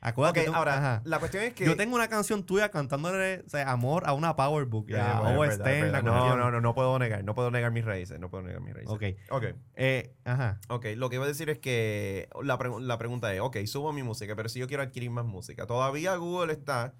Acuérdate. 0.00 0.44
Tú- 0.44 0.54
ahora, 0.54 0.76
ajá. 0.78 1.02
la 1.04 1.18
cuestión 1.18 1.42
es 1.44 1.54
que. 1.54 1.64
Yo 1.66 1.76
tengo 1.76 1.94
una 1.96 2.08
canción 2.08 2.44
tuya 2.44 2.70
cantándole 2.70 3.42
o 3.46 3.48
sea, 3.48 3.70
amor 3.70 4.04
a 4.06 4.12
una 4.12 4.36
Powerbook. 4.36 4.88
La 4.90 5.20
verdad. 5.48 6.02
No, 6.02 6.36
no, 6.36 6.50
no, 6.50 6.60
no 6.60 6.74
puedo 6.74 6.98
negar. 6.98 7.24
No 7.24 7.34
puedo 7.34 7.50
negar 7.50 7.72
mis 7.72 7.84
raíces. 7.84 8.20
No 8.20 8.30
puedo 8.30 8.44
negar 8.44 8.60
mis 8.60 8.74
raíces. 8.74 8.92
Ok. 8.94 9.02
Ok. 9.30 9.44
Eh, 9.74 10.14
ajá. 10.24 10.60
Ok, 10.68 10.86
lo 10.96 11.08
que 11.10 11.16
iba 11.16 11.24
a 11.24 11.28
decir 11.28 11.50
es 11.50 11.58
que 11.58 12.28
la, 12.42 12.58
pregu- 12.58 12.80
la 12.80 12.96
pregunta 12.98 13.32
es, 13.34 13.40
ok, 13.40 13.56
subo 13.66 13.92
mi 13.92 14.02
música, 14.02 14.36
pero 14.36 14.48
si 14.48 14.60
yo 14.60 14.68
quiero 14.68 14.82
adquirir 14.82 15.10
más 15.10 15.24
música, 15.24 15.66
todavía 15.66 16.14
Google 16.16 16.52
está 16.52 16.94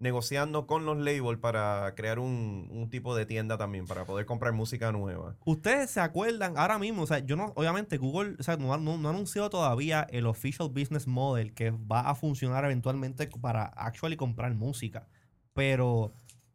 negociando 0.00 0.66
con 0.66 0.84
los 0.86 0.96
labels 0.98 1.38
para 1.38 1.94
crear 1.94 2.18
un, 2.18 2.68
un 2.70 2.90
tipo 2.90 3.14
de 3.14 3.26
tienda 3.26 3.56
también, 3.58 3.86
para 3.86 4.04
poder 4.06 4.26
comprar 4.26 4.52
música 4.52 4.90
nueva. 4.92 5.36
Ustedes 5.44 5.90
se 5.90 6.00
acuerdan 6.00 6.56
ahora 6.58 6.78
mismo, 6.78 7.02
o 7.02 7.06
sea, 7.06 7.18
yo 7.20 7.36
no, 7.36 7.52
obviamente 7.54 7.98
Google, 7.98 8.34
o 8.38 8.42
sea, 8.42 8.56
no, 8.56 8.74
ha- 8.74 8.78
no- 8.78 8.96
no 8.98 9.08
ha 9.08 9.12
anunciado 9.12 9.48
todavía 9.50 10.06
el 10.10 10.26
official 10.26 10.68
business 10.70 11.06
model 11.06 11.52
que 11.54 11.70
va 11.70 12.00
a 12.08 12.14
funcionar 12.14 12.64
eventualmente 12.64 13.28
para 13.40 13.64
actually 13.66 14.16
comprar 14.16 14.52
música. 14.54 15.06
Pero 15.52 16.12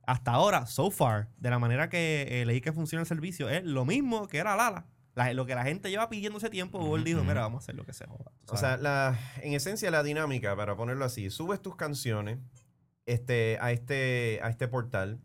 hasta 0.08 0.32
ahora, 0.32 0.66
so 0.66 0.90
far, 0.92 1.30
de 1.38 1.50
la 1.50 1.60
manera 1.60 1.90
que 1.90 2.42
eh, 2.42 2.46
leí 2.46 2.62
que 2.62 2.74
funciona 2.74 3.02
el 3.02 3.08
servicio, 3.08 3.50
es 3.50 3.64
lo 3.64 3.86
mismo 3.86 4.28
que 4.28 4.40
era 4.40 4.56
Lala. 4.56 4.86
La- 5.14 5.34
lo 5.34 5.46
que 5.46 5.56
la 5.56 5.64
gente 5.64 5.90
lleva 5.90 6.10
pidiendo 6.10 6.40
ese 6.40 6.50
tiempo, 6.50 6.80
Google 6.80 7.04
dijo, 7.04 7.22
mira, 7.24 7.42
vamos 7.42 7.62
a 7.62 7.64
hacer 7.64 7.75
lo 7.75 7.86
que 7.86 7.94
se 7.94 8.06
joda. 8.08 8.32
O 8.50 8.58
sea, 8.58 8.75
la, 8.78 9.18
en 9.42 9.54
esencia 9.54 9.90
la 9.92 10.04
dinámica, 10.04 10.56
para 10.56 10.75
ponerlo 10.75 11.06
así, 11.06 11.30
subes 11.30 11.62
tus 11.62 11.75
canciones 11.75 12.40
este, 13.06 13.58
a, 13.62 13.72
este, 13.72 14.40
a 14.42 14.50
este 14.50 14.68
portal 14.68 15.20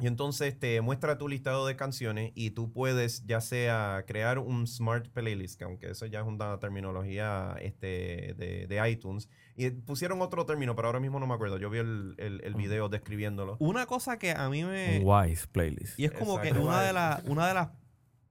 y 0.00 0.08
entonces 0.08 0.58
te 0.58 0.80
muestra 0.80 1.18
tu 1.18 1.28
listado 1.28 1.66
de 1.68 1.76
canciones 1.76 2.32
y 2.34 2.50
tú 2.50 2.72
puedes 2.72 3.24
ya 3.26 3.40
sea 3.40 4.02
crear 4.08 4.40
un 4.40 4.66
smart 4.66 5.08
playlist, 5.10 5.56
que 5.56 5.64
aunque 5.64 5.90
eso 5.90 6.06
ya 6.06 6.20
es 6.20 6.26
una 6.26 6.58
terminología 6.58 7.54
este, 7.60 8.34
de, 8.36 8.66
de 8.68 8.90
iTunes. 8.90 9.28
Y 9.54 9.70
pusieron 9.70 10.20
otro 10.20 10.46
término, 10.46 10.74
pero 10.74 10.88
ahora 10.88 10.98
mismo 10.98 11.20
no 11.20 11.28
me 11.28 11.34
acuerdo. 11.34 11.58
Yo 11.58 11.70
vi 11.70 11.78
el, 11.78 12.16
el, 12.18 12.40
el 12.42 12.54
video 12.54 12.88
describiéndolo. 12.88 13.56
una 13.60 13.86
cosa 13.86 14.18
que 14.18 14.32
a 14.32 14.48
mí 14.48 14.64
me... 14.64 14.98
Un 14.98 15.04
Wise 15.06 15.46
playlist. 15.46 15.96
Y 15.96 16.06
es 16.06 16.10
como 16.10 16.40
que 16.40 16.48
Exacto. 16.48 16.66
una 16.66 16.82
de, 16.82 16.92
las 16.92 17.24
una 17.26 17.46
de 17.46 17.54
las 17.54 17.68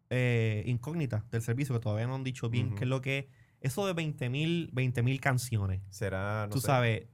eh, 0.10 0.63
incógnitas 0.66 1.30
del 1.32 1.42
servicio 1.42 1.74
que 1.75 1.80
todavía 1.80 2.08
no 2.08 2.16
han 2.16 2.25
dicho 2.25 2.50
bien 2.50 2.68
Ujú. 2.68 2.75
qué 2.75 2.84
es 2.84 2.90
lo 2.90 3.00
que... 3.00 3.30
Eso 3.62 3.88
de 3.88 3.94
20 3.94 4.30
mil 4.30 5.22
canciones. 5.22 5.82
Será, 5.90 6.48
no 6.48 6.54
tú 6.56 6.60
sé. 6.60 6.68
sabes, 6.68 7.08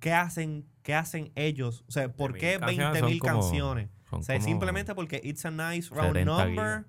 ¿qué 0.00 0.12
hacen, 0.12 0.66
qué 0.82 0.94
hacen 0.94 1.32
ellos? 1.34 1.84
O 1.88 1.90
sea, 1.92 2.12
¿por 2.12 2.32
20.000 2.32 2.38
qué 2.40 2.58
canciones 2.58 3.02
20.000 3.02 3.18
son 3.18 3.18
como- 3.18 3.40
canciones? 3.42 3.90
Son 4.08 4.20
O 4.20 4.22
sea, 4.22 4.36
como- 4.36 4.46
simplemente 4.46 4.94
porque 4.94 5.20
it's 5.22 5.44
a 5.44 5.50
nice 5.50 5.90
round 5.94 6.14
70 6.14 6.44
number. 6.46 6.86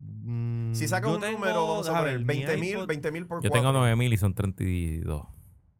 mm, 0.00 0.74
Si 0.74 0.88
sacas 0.88 1.12
un 1.12 1.20
tengo, 1.20 1.38
número, 1.38 1.66
vamos 1.66 1.88
a 1.88 2.00
ver, 2.02 2.18
mi 2.20 2.24
20 2.24 2.56
mil, 2.56 2.76
iPod- 2.78 2.86
20 2.86 3.12
mil 3.12 3.26
por 3.26 3.42
Yo 3.42 3.50
tengo 3.50 3.64
4. 3.66 3.80
9000 3.80 4.12
y 4.12 4.16
son 4.16 4.34
32. 4.34 5.26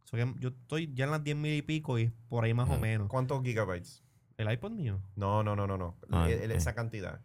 so 0.04 0.16
que 0.16 0.34
yo 0.38 0.48
estoy 0.50 0.92
ya 0.94 1.04
en 1.04 1.10
las 1.10 1.22
10 1.22 1.36
mil 1.36 1.54
y 1.54 1.62
pico 1.62 1.98
y 1.98 2.10
por 2.28 2.44
ahí 2.44 2.54
más 2.54 2.68
o 2.68 2.72
Ujú. 2.72 2.80
menos. 2.80 3.08
¿Cuántos 3.08 3.42
gigabytes? 3.42 4.02
El 4.36 4.50
iPod 4.52 4.70
mío. 4.70 5.02
No, 5.16 5.42
no, 5.42 5.54
no, 5.56 5.66
no, 5.66 5.76
no. 5.76 5.96
Ah, 6.10 6.28
E- 6.30 6.32
e- 6.34 6.44
eh. 6.46 6.54
Esa 6.54 6.74
cantidad. 6.74 7.20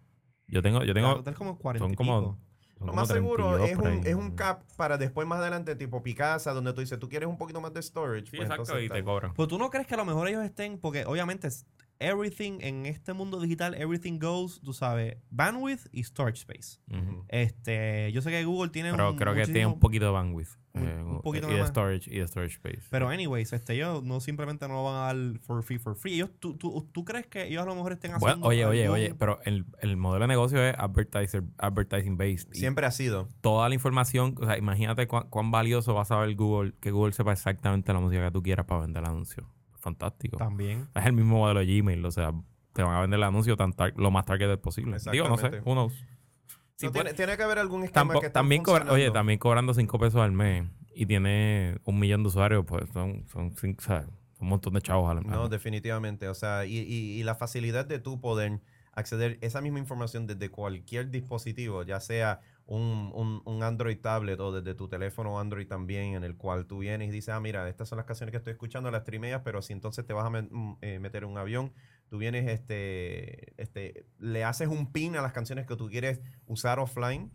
Yo 0.47 0.61
tengo, 0.61 0.83
yo 0.83 0.93
tengo, 0.93 1.23
Tengo 1.23 1.37
como 1.37 1.57
40 1.57 1.85
son 1.85 1.93
y 1.93 1.95
como, 1.95 2.39
Lo 2.83 2.91
como 2.91 3.01
más 3.01 3.07
seguro 3.07 3.57
32 3.57 3.69
es 3.69 3.77
un, 3.77 4.07
es 4.07 4.15
un 4.15 4.35
cap 4.35 4.63
para 4.75 4.97
después 4.97 5.27
más 5.27 5.39
adelante, 5.39 5.75
tipo 5.75 6.03
Picasa, 6.03 6.53
donde 6.53 6.73
tú 6.73 6.81
dices, 6.81 6.99
tú 6.99 7.09
quieres 7.09 7.27
un 7.27 7.37
poquito 7.37 7.61
más 7.61 7.73
de 7.73 7.81
storage. 7.81 8.25
Sí, 8.25 8.37
pues 8.37 8.49
exacto, 8.49 8.63
entonces 8.63 8.85
y 8.85 8.89
te 8.89 9.03
cobran. 9.03 9.33
Pues 9.33 9.47
tú 9.47 9.57
no 9.57 9.69
crees 9.69 9.87
que 9.87 9.93
a 9.93 9.97
lo 9.97 10.05
mejor 10.05 10.27
ellos 10.27 10.43
estén, 10.43 10.77
porque 10.77 11.05
obviamente 11.05 11.49
everything 11.99 12.59
en 12.61 12.85
este 12.85 13.13
mundo 13.13 13.39
digital, 13.39 13.73
everything 13.75 14.19
goes, 14.19 14.59
tú 14.61 14.73
sabes, 14.73 15.17
bandwidth 15.29 15.87
y 15.91 16.03
storage 16.03 16.39
space. 16.39 16.79
Este, 17.29 18.11
yo 18.11 18.21
sé 18.21 18.29
que 18.31 18.43
Google 18.45 18.71
tiene 18.71 18.91
Pero 18.91 19.11
un, 19.11 19.17
creo 19.17 19.33
que 19.33 19.45
tiene 19.45 19.65
un 19.67 19.79
poquito 19.79 20.05
de 20.05 20.11
bandwidth. 20.11 20.49
un- 20.75 20.87
eh, 20.87 21.03
un 21.03 21.21
poquito 21.21 21.49
y 21.51 21.53
de 21.55 21.65
storage 21.67 22.09
y 22.13 22.17
de 22.19 22.27
storage 22.27 22.55
space. 22.55 22.81
Pero 22.89 23.07
anyways, 23.09 23.53
este, 23.53 23.73
ellos 23.75 24.03
no 24.03 24.19
simplemente 24.19 24.67
no 24.67 24.73
lo 24.73 24.83
van 24.85 24.95
a 24.95 24.99
dar 25.13 25.39
for 25.41 25.63
free, 25.63 25.77
for 25.77 25.95
free. 25.95 26.15
Ellos, 26.15 26.31
tú, 26.39 26.57
tú, 26.57 26.89
¿tú 26.91 27.05
crees 27.05 27.27
que 27.27 27.47
ellos 27.47 27.61
a 27.61 27.65
lo 27.65 27.75
mejor 27.75 27.91
estén 27.93 28.11
Bueno, 28.13 28.25
haciendo 28.27 28.47
oye, 28.47 28.65
oye, 28.65 28.83
algún- 28.85 28.95
oye, 28.99 29.13
pero 29.15 29.39
el, 29.45 29.65
el 29.81 29.97
modelo 29.97 30.23
de 30.23 30.29
negocio 30.29 30.61
es 30.63 30.75
advertiser, 30.77 31.43
advertising 31.59 32.17
based. 32.17 32.49
Y 32.53 32.57
Siempre 32.59 32.85
ha 32.87 32.91
sido. 32.91 33.29
toda 33.41 33.69
la 33.69 33.75
información, 33.75 34.35
o 34.41 34.45
sea, 34.45 34.57
imagínate 34.57 35.07
cuán, 35.07 35.29
cuán 35.29 35.51
valioso 35.51 35.93
va 35.93 36.01
a 36.01 36.05
saber 36.05 36.33
Google, 36.35 36.73
que 36.79 36.89
Google 36.91 37.13
sepa 37.13 37.31
exactamente 37.33 37.93
la 37.93 37.99
música 37.99 38.25
que 38.25 38.31
tú 38.31 38.41
quieras 38.41 38.65
para 38.65 38.81
vender 38.81 39.03
el 39.03 39.09
anuncio. 39.09 39.47
Fantástico. 39.83 40.37
También. 40.37 40.87
Es 40.95 41.05
el 41.05 41.11
mismo 41.13 41.39
modelo 41.39 41.59
de 41.59 41.65
Gmail, 41.65 42.05
o 42.05 42.11
sea, 42.11 42.31
te 42.71 42.81
van 42.83 42.95
a 42.95 43.01
vender 43.01 43.17
el 43.17 43.23
anuncio 43.25 43.57
tan 43.57 43.73
tar- 43.73 43.93
lo 43.97 44.11
más 44.11 44.23
targeted 44.25 44.57
posible. 44.59 44.97
Digo, 45.11 45.27
no 45.27 45.37
sé, 45.37 45.47
Exactamente. 45.47 45.69
who 45.69 45.73
knows. 45.75 45.93
Sí, 46.77 46.85
No, 46.87 46.91
pues, 46.93 47.03
tiene, 47.03 47.13
tiene 47.13 47.37
que 47.37 47.43
haber 47.43 47.59
algún 47.59 47.83
esquema 47.83 48.19
que 48.19 48.29
también, 48.29 48.63
cobra- 48.63 48.89
oye, 48.91 49.11
también 49.11 49.37
cobrando 49.39 49.73
5 49.73 49.99
pesos 49.99 50.21
al 50.21 50.31
mes 50.31 50.65
y 50.95 51.05
tiene 51.05 51.77
un 51.83 51.99
millón 51.99 52.23
de 52.23 52.29
usuarios, 52.29 52.63
pues 52.65 52.89
son, 52.91 53.25
son, 53.27 53.53
son 53.79 54.07
un 54.39 54.47
montón 54.47 54.73
de 54.73 54.81
chavos 54.81 55.11
al 55.11 55.17
mes. 55.21 55.31
No, 55.31 55.49
definitivamente. 55.49 56.27
O 56.29 56.33
sea, 56.33 56.65
y, 56.65 56.77
y- 56.79 57.19
y 57.19 57.23
la 57.23 57.35
facilidad 57.35 57.85
de 57.85 57.99
tú 57.99 58.19
poder 58.21 58.61
acceder 58.93 59.37
esa 59.41 59.59
misma 59.59 59.79
información 59.79 60.27
desde 60.27 60.49
cualquier 60.49 61.09
dispositivo, 61.11 61.83
ya 61.83 61.99
sea 61.99 62.39
un, 62.65 63.11
un- 63.13 63.41
un 63.45 63.63
Android 63.63 63.99
tablet 63.99 64.39
o 64.39 64.51
desde 64.51 64.73
tu 64.75 64.87
teléfono 64.87 65.39
Android 65.39 65.67
también, 65.67 66.13
en 66.15 66.23
el 66.23 66.37
cual 66.37 66.65
tú 66.65 66.79
vienes 66.79 67.09
y 67.09 67.11
dices, 67.11 67.29
ah, 67.33 67.39
mira, 67.39 67.67
estas 67.67 67.89
son 67.89 67.97
las 67.97 68.05
canciones 68.05 68.31
que 68.31 68.37
estoy 68.37 68.51
escuchando, 68.53 68.89
las 68.91 69.03
trimeas, 69.03 69.41
pero 69.43 69.61
si 69.61 69.73
entonces 69.73 70.05
te 70.05 70.13
vas 70.13 70.25
a 70.25 70.29
met- 70.29 70.47
mm, 70.49 70.77
eh, 70.81 70.99
meter 70.99 71.23
en 71.23 71.29
un 71.29 71.37
avión, 71.37 71.73
tú 72.09 72.17
vienes, 72.17 72.47
este, 72.47 73.59
este, 73.61 74.05
le 74.19 74.43
haces 74.43 74.67
un 74.69 74.91
pin 74.91 75.15
a 75.17 75.21
las 75.21 75.33
canciones 75.33 75.65
que 75.67 75.75
tú 75.75 75.89
quieres 75.89 76.21
usar 76.45 76.79
offline, 76.79 77.31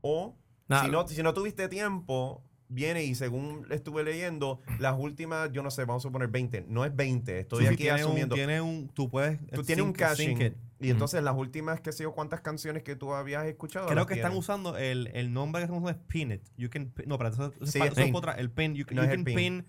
o 0.00 0.36
si, 0.84 0.90
no, 0.90 1.06
si 1.08 1.22
no 1.22 1.34
tuviste 1.34 1.68
tiempo, 1.68 2.42
viene 2.70 3.04
y 3.04 3.14
según 3.14 3.66
estuve 3.70 4.02
leyendo, 4.02 4.60
las 4.78 4.98
últimas, 4.98 5.52
yo 5.52 5.62
no 5.62 5.70
sé, 5.70 5.84
vamos 5.84 6.02
a 6.04 6.08
suponer 6.08 6.28
20. 6.28 6.64
No 6.68 6.84
es 6.86 6.96
20, 6.96 7.40
estoy 7.40 7.60
Sí, 7.60 7.66
aquí 7.66 7.76
tiene 7.76 8.00
asumiendo. 8.00 8.34
Un, 8.34 8.38
tiene 8.38 8.60
un, 8.62 8.88
tú 8.88 9.10
puedes. 9.10 9.38
tú 9.52 9.62
tienes 9.62 9.84
un 9.84 9.92
caching. 9.92 10.36
Y 10.82 10.88
entonces 10.88 11.22
las 11.22 11.36
últimas, 11.36 11.80
qué 11.82 11.92
sé 11.92 12.04
yo, 12.04 12.12
cuántas 12.12 12.40
canciones 12.40 12.82
que 12.82 12.96
tú 12.96 13.12
habías 13.12 13.44
escuchado. 13.44 13.86
Creo 13.88 14.06
que 14.06 14.14
están 14.14 14.34
usando 14.34 14.78
el, 14.78 15.10
el 15.12 15.30
nombre 15.32 15.60
que 15.60 15.64
están 15.64 15.76
usando 15.82 15.90
es 15.90 16.06
Pin 16.08 16.32
It. 16.32 16.42
You 16.56 16.70
can, 16.70 16.90
no, 17.04 17.18
pero 17.18 17.28
eso, 17.28 17.52
eso 17.60 17.66
Sí, 17.66 17.78
es 17.82 17.98
eso 17.98 18.16
otra. 18.16 18.32
El 18.32 18.50
Pin. 18.50 18.74
You, 18.74 18.86
No 18.90 19.02
you 19.02 19.10
el 19.10 19.16
can 19.16 19.24
pin. 19.24 19.36
pin. 19.36 19.66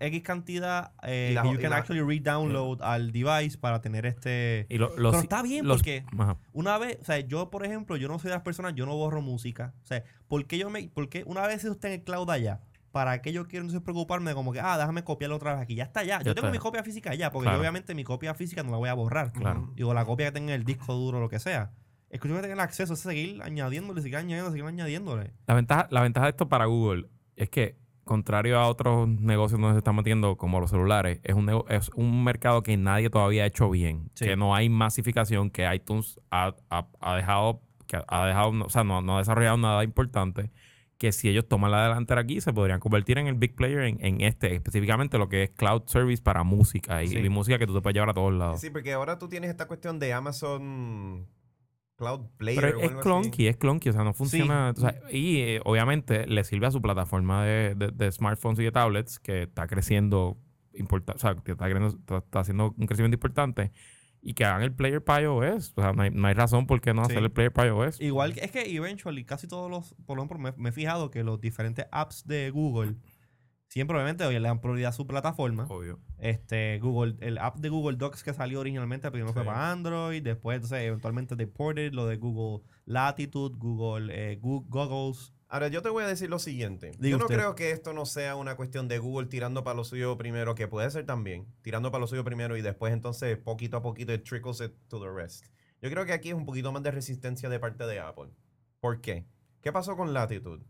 X 0.00 0.22
cantidad 0.22 0.92
eh, 1.02 1.32
la- 1.34 1.42
que 1.42 1.48
you 1.48 1.54
y 1.54 1.58
can 1.58 1.70
la- 1.70 1.76
actually 1.76 2.00
re-download 2.00 2.82
al 2.82 3.12
device 3.12 3.56
para 3.58 3.80
tener 3.80 4.06
este... 4.06 4.66
y 4.68 4.78
lo- 4.78 4.96
los- 4.96 5.12
Pero 5.12 5.22
está 5.22 5.42
bien 5.42 5.66
los- 5.68 5.76
porque 5.78 6.04
Ajá. 6.18 6.36
una 6.52 6.78
vez, 6.78 6.98
o 7.00 7.04
sea, 7.04 7.20
yo 7.20 7.50
por 7.50 7.64
ejemplo, 7.64 7.96
yo 7.96 8.08
no 8.08 8.18
soy 8.18 8.30
de 8.30 8.34
las 8.34 8.42
personas, 8.42 8.74
yo 8.74 8.86
no 8.86 8.96
borro 8.96 9.20
música. 9.22 9.74
O 9.82 9.86
sea, 9.86 10.02
¿por 10.26 10.44
qué 10.46 10.58
yo 10.58 10.70
me, 10.70 10.88
por 10.88 11.08
qué 11.08 11.22
una 11.26 11.46
vez 11.46 11.64
eso 11.64 11.72
está 11.72 11.88
en 11.88 11.94
el 11.94 12.02
cloud 12.02 12.28
allá? 12.30 12.60
¿Para 12.92 13.22
qué 13.22 13.32
yo 13.32 13.46
quiero 13.46 13.64
entonces 13.64 13.84
preocuparme 13.84 14.34
como 14.34 14.52
que, 14.52 14.58
ah, 14.60 14.76
déjame 14.76 15.04
copiarlo 15.04 15.36
otra 15.36 15.52
vez 15.52 15.62
aquí? 15.62 15.76
Ya 15.76 15.84
está 15.84 16.00
allá. 16.00 16.18
Ya 16.18 16.24
Yo 16.24 16.34
tengo 16.34 16.48
está. 16.48 16.52
mi 16.52 16.58
copia 16.58 16.82
física 16.82 17.10
allá, 17.12 17.30
porque 17.30 17.44
Claro. 17.44 17.58
yo 17.58 17.60
obviamente 17.60 17.94
mi 17.94 18.02
copia 18.02 18.34
física 18.34 18.64
no 18.64 18.72
la 18.72 18.78
voy 18.78 18.88
a 18.88 18.94
borrar. 18.94 19.32
Claro. 19.32 19.70
Digo, 19.76 19.94
la 19.94 20.04
copia 20.04 20.26
que 20.26 20.32
tenga 20.32 20.54
en 20.54 20.60
el 20.60 20.64
disco 20.66 20.94
duro 20.94 21.18
o 21.18 21.20
lo 21.20 21.28
que 21.28 21.38
sea. 21.38 21.70
Es 22.08 22.18
que 22.20 22.26
a 22.36 22.40
tener 22.42 22.58
acceso, 22.58 22.94
es 22.94 22.98
seguir 22.98 23.40
añadiéndole, 23.42 24.02
seguir 24.02 24.16
añadiendo, 24.16 24.50
seguir 24.50 24.64
añadiéndole. 24.66 25.34
La 25.46 25.54
ventaja, 25.54 25.86
la 25.92 26.00
ventaja 26.02 26.26
de 26.26 26.30
esto 26.30 26.48
para 26.48 26.64
Google 26.64 27.06
es 27.36 27.48
que, 27.48 27.76
contrario 28.10 28.58
a 28.58 28.66
otros 28.68 29.08
negocios 29.08 29.58
donde 29.60 29.74
se 29.76 29.78
están 29.78 29.96
metiendo, 29.96 30.36
como 30.36 30.60
los 30.60 30.68
celulares, 30.70 31.20
es 31.22 31.34
un, 31.34 31.48
es 31.68 31.90
un 31.94 32.22
mercado 32.24 32.62
que 32.62 32.76
nadie 32.76 33.08
todavía 33.08 33.44
ha 33.44 33.46
hecho 33.46 33.70
bien. 33.70 34.10
Sí. 34.14 34.26
Que 34.26 34.36
no 34.36 34.54
hay 34.54 34.68
masificación, 34.68 35.48
que 35.50 35.72
iTunes 35.74 36.20
ha, 36.30 36.54
ha- 36.68 36.88
ha 37.00 37.14
dejado, 37.16 37.62
que 37.86 37.98
ha 38.06 38.26
dejado, 38.26 38.50
o 38.64 38.68
sea, 38.68 38.84
no, 38.84 39.00
no 39.00 39.16
ha 39.16 39.20
desarrollado 39.20 39.56
nada 39.56 39.82
importante. 39.84 40.50
Que 40.98 41.12
si 41.12 41.30
ellos 41.30 41.48
toman 41.48 41.70
la 41.70 41.84
delantera 41.84 42.20
aquí, 42.20 42.42
se 42.42 42.52
podrían 42.52 42.78
convertir 42.78 43.16
en 43.16 43.26
el 43.26 43.34
big 43.34 43.54
player 43.54 43.80
en, 43.84 44.04
en 44.04 44.20
este, 44.20 44.54
específicamente 44.54 45.16
lo 45.16 45.30
que 45.30 45.44
es 45.44 45.50
cloud 45.50 45.84
service 45.86 46.22
para 46.22 46.42
música 46.44 47.02
y, 47.02 47.08
Sí. 47.08 47.18
y 47.18 47.28
música 47.30 47.58
que 47.58 47.66
tú 47.66 47.72
te 47.74 47.80
puedes 47.80 47.94
llevar 47.94 48.10
a 48.10 48.14
todos 48.14 48.34
lados. 48.34 48.60
Sí, 48.60 48.68
porque 48.68 48.92
ahora 48.92 49.18
tú 49.18 49.26
tienes 49.28 49.48
esta 49.48 49.66
cuestión 49.66 49.98
de 49.98 50.12
Amazon 50.12 51.26
Cloud 52.00 52.26
Player. 52.38 52.60
Pero 52.60 52.78
o 52.78 52.80
es 52.82 52.88
algo 52.88 53.00
clunky, 53.02 53.46
es 53.46 53.56
clunky, 53.56 53.90
o 53.90 53.92
sea, 53.92 54.02
no 54.02 54.12
funciona. 54.14 54.72
o 54.76 54.80
sea, 54.80 54.94
y 55.12 55.36
eh, 55.42 55.60
obviamente 55.64 56.26
le 56.26 56.42
sirve 56.42 56.66
a 56.66 56.70
su 56.72 56.80
plataforma 56.82 57.44
de, 57.44 57.74
de- 57.76 57.92
de 57.92 58.10
smartphones 58.10 58.58
y 58.58 58.64
de 58.64 58.72
tablets, 58.72 59.18
que 59.20 59.42
está 59.42 59.66
creciendo, 59.68 60.36
importa, 60.74 61.12
o 61.14 61.18
sea, 61.18 61.34
que 61.36 61.52
está, 61.52 61.66
creciendo- 61.66 61.88
está- 61.98 62.16
está 62.18 62.40
haciendo 62.40 62.74
un 62.76 62.86
crecimiento 62.86 63.14
importante, 63.14 63.70
y 64.22 64.34
que 64.34 64.44
hagan 64.44 64.62
el 64.62 64.72
player 64.74 65.02
para 65.02 65.22
iOS. 65.22 65.72
O 65.76 65.82
sea, 65.82 65.92
no 65.92 66.02
hay, 66.02 66.10
no 66.10 66.26
hay 66.28 66.34
razón 66.34 66.66
por 66.66 66.80
qué 66.80 66.92
no 66.92 67.04
Sí. 67.04 67.12
hacer 67.12 67.22
el 67.22 67.30
player 67.30 67.52
para 67.52 67.68
iOS. 67.68 68.00
Igual 68.00 68.34
es 68.38 68.50
que 68.50 68.62
eventually 68.76 69.24
casi 69.24 69.46
todos 69.46 69.70
los, 69.70 69.94
por 70.06 70.18
ejemplo, 70.18 70.38
me, 70.38 70.52
me 70.56 70.68
he 70.70 70.72
fijado 70.72 71.10
que 71.10 71.22
los 71.24 71.40
diferentes 71.40 71.86
apps 71.92 72.26
de 72.26 72.50
Google 72.50 72.96
siempre 73.70 73.96
obviamente 73.96 74.24
oye, 74.26 74.40
le 74.40 74.48
dan 74.48 74.60
prioridad 74.60 74.90
a 74.90 74.92
su 74.92 75.06
plataforma. 75.06 75.66
Obvio. 75.70 76.00
Este, 76.18 76.78
Google, 76.80 77.16
el 77.20 77.38
app 77.38 77.56
de 77.56 77.68
Google 77.70 77.96
Docs 77.96 78.22
que 78.22 78.34
salió 78.34 78.60
originalmente 78.60 79.10
primero 79.10 79.32
fue 79.32 79.42
Sí. 79.42 79.46
para 79.46 79.70
Android, 79.70 80.22
después 80.22 80.56
entonces 80.56 80.80
eventualmente 80.80 81.36
deported 81.36 81.92
lo 81.92 82.06
de 82.06 82.16
Google 82.16 82.62
Latitude, 82.84 83.56
Google 83.56 84.12
eh. 84.12 84.40
Ahora, 85.52 85.66
yo 85.68 85.82
te 85.82 85.88
voy 85.88 86.04
a 86.04 86.06
decir 86.06 86.30
lo 86.30 86.38
siguiente. 86.38 86.92
Diga 86.98 87.10
yo 87.10 87.18
no 87.18 87.24
usted. 87.24 87.36
creo 87.36 87.54
que 87.56 87.70
esto 87.72 87.92
no 87.92 88.06
sea 88.06 88.36
una 88.36 88.54
cuestión 88.54 88.86
de 88.86 88.98
Google 88.98 89.26
tirando 89.28 89.64
para 89.64 89.76
lo 89.76 89.82
suyo 89.84 90.16
primero, 90.16 90.54
que 90.54 90.68
puede 90.68 90.88
ser 90.90 91.06
también, 91.06 91.46
tirando 91.62 91.90
para 91.90 92.00
lo 92.00 92.06
suyo 92.06 92.22
primero 92.24 92.56
y 92.56 92.62
después 92.62 92.92
entonces 92.92 93.36
poquito 93.38 93.76
a 93.78 93.82
poquito 93.82 94.12
it 94.12 94.22
trickles 94.24 94.60
it 94.60 94.72
to 94.88 95.00
the 95.00 95.10
rest. 95.10 95.46
Yo 95.82 95.90
creo 95.90 96.04
que 96.06 96.12
aquí 96.12 96.28
es 96.28 96.34
un 96.34 96.44
poquito 96.44 96.70
más 96.70 96.82
de 96.82 96.90
resistencia 96.92 97.48
de 97.48 97.58
parte 97.58 97.84
de 97.86 97.98
Apple. 97.98 98.30
¿Por 98.80 99.00
qué? 99.00 99.26
¿Qué 99.60 99.72
pasó 99.72 99.96
con 99.96 100.12
Latitude 100.12 100.62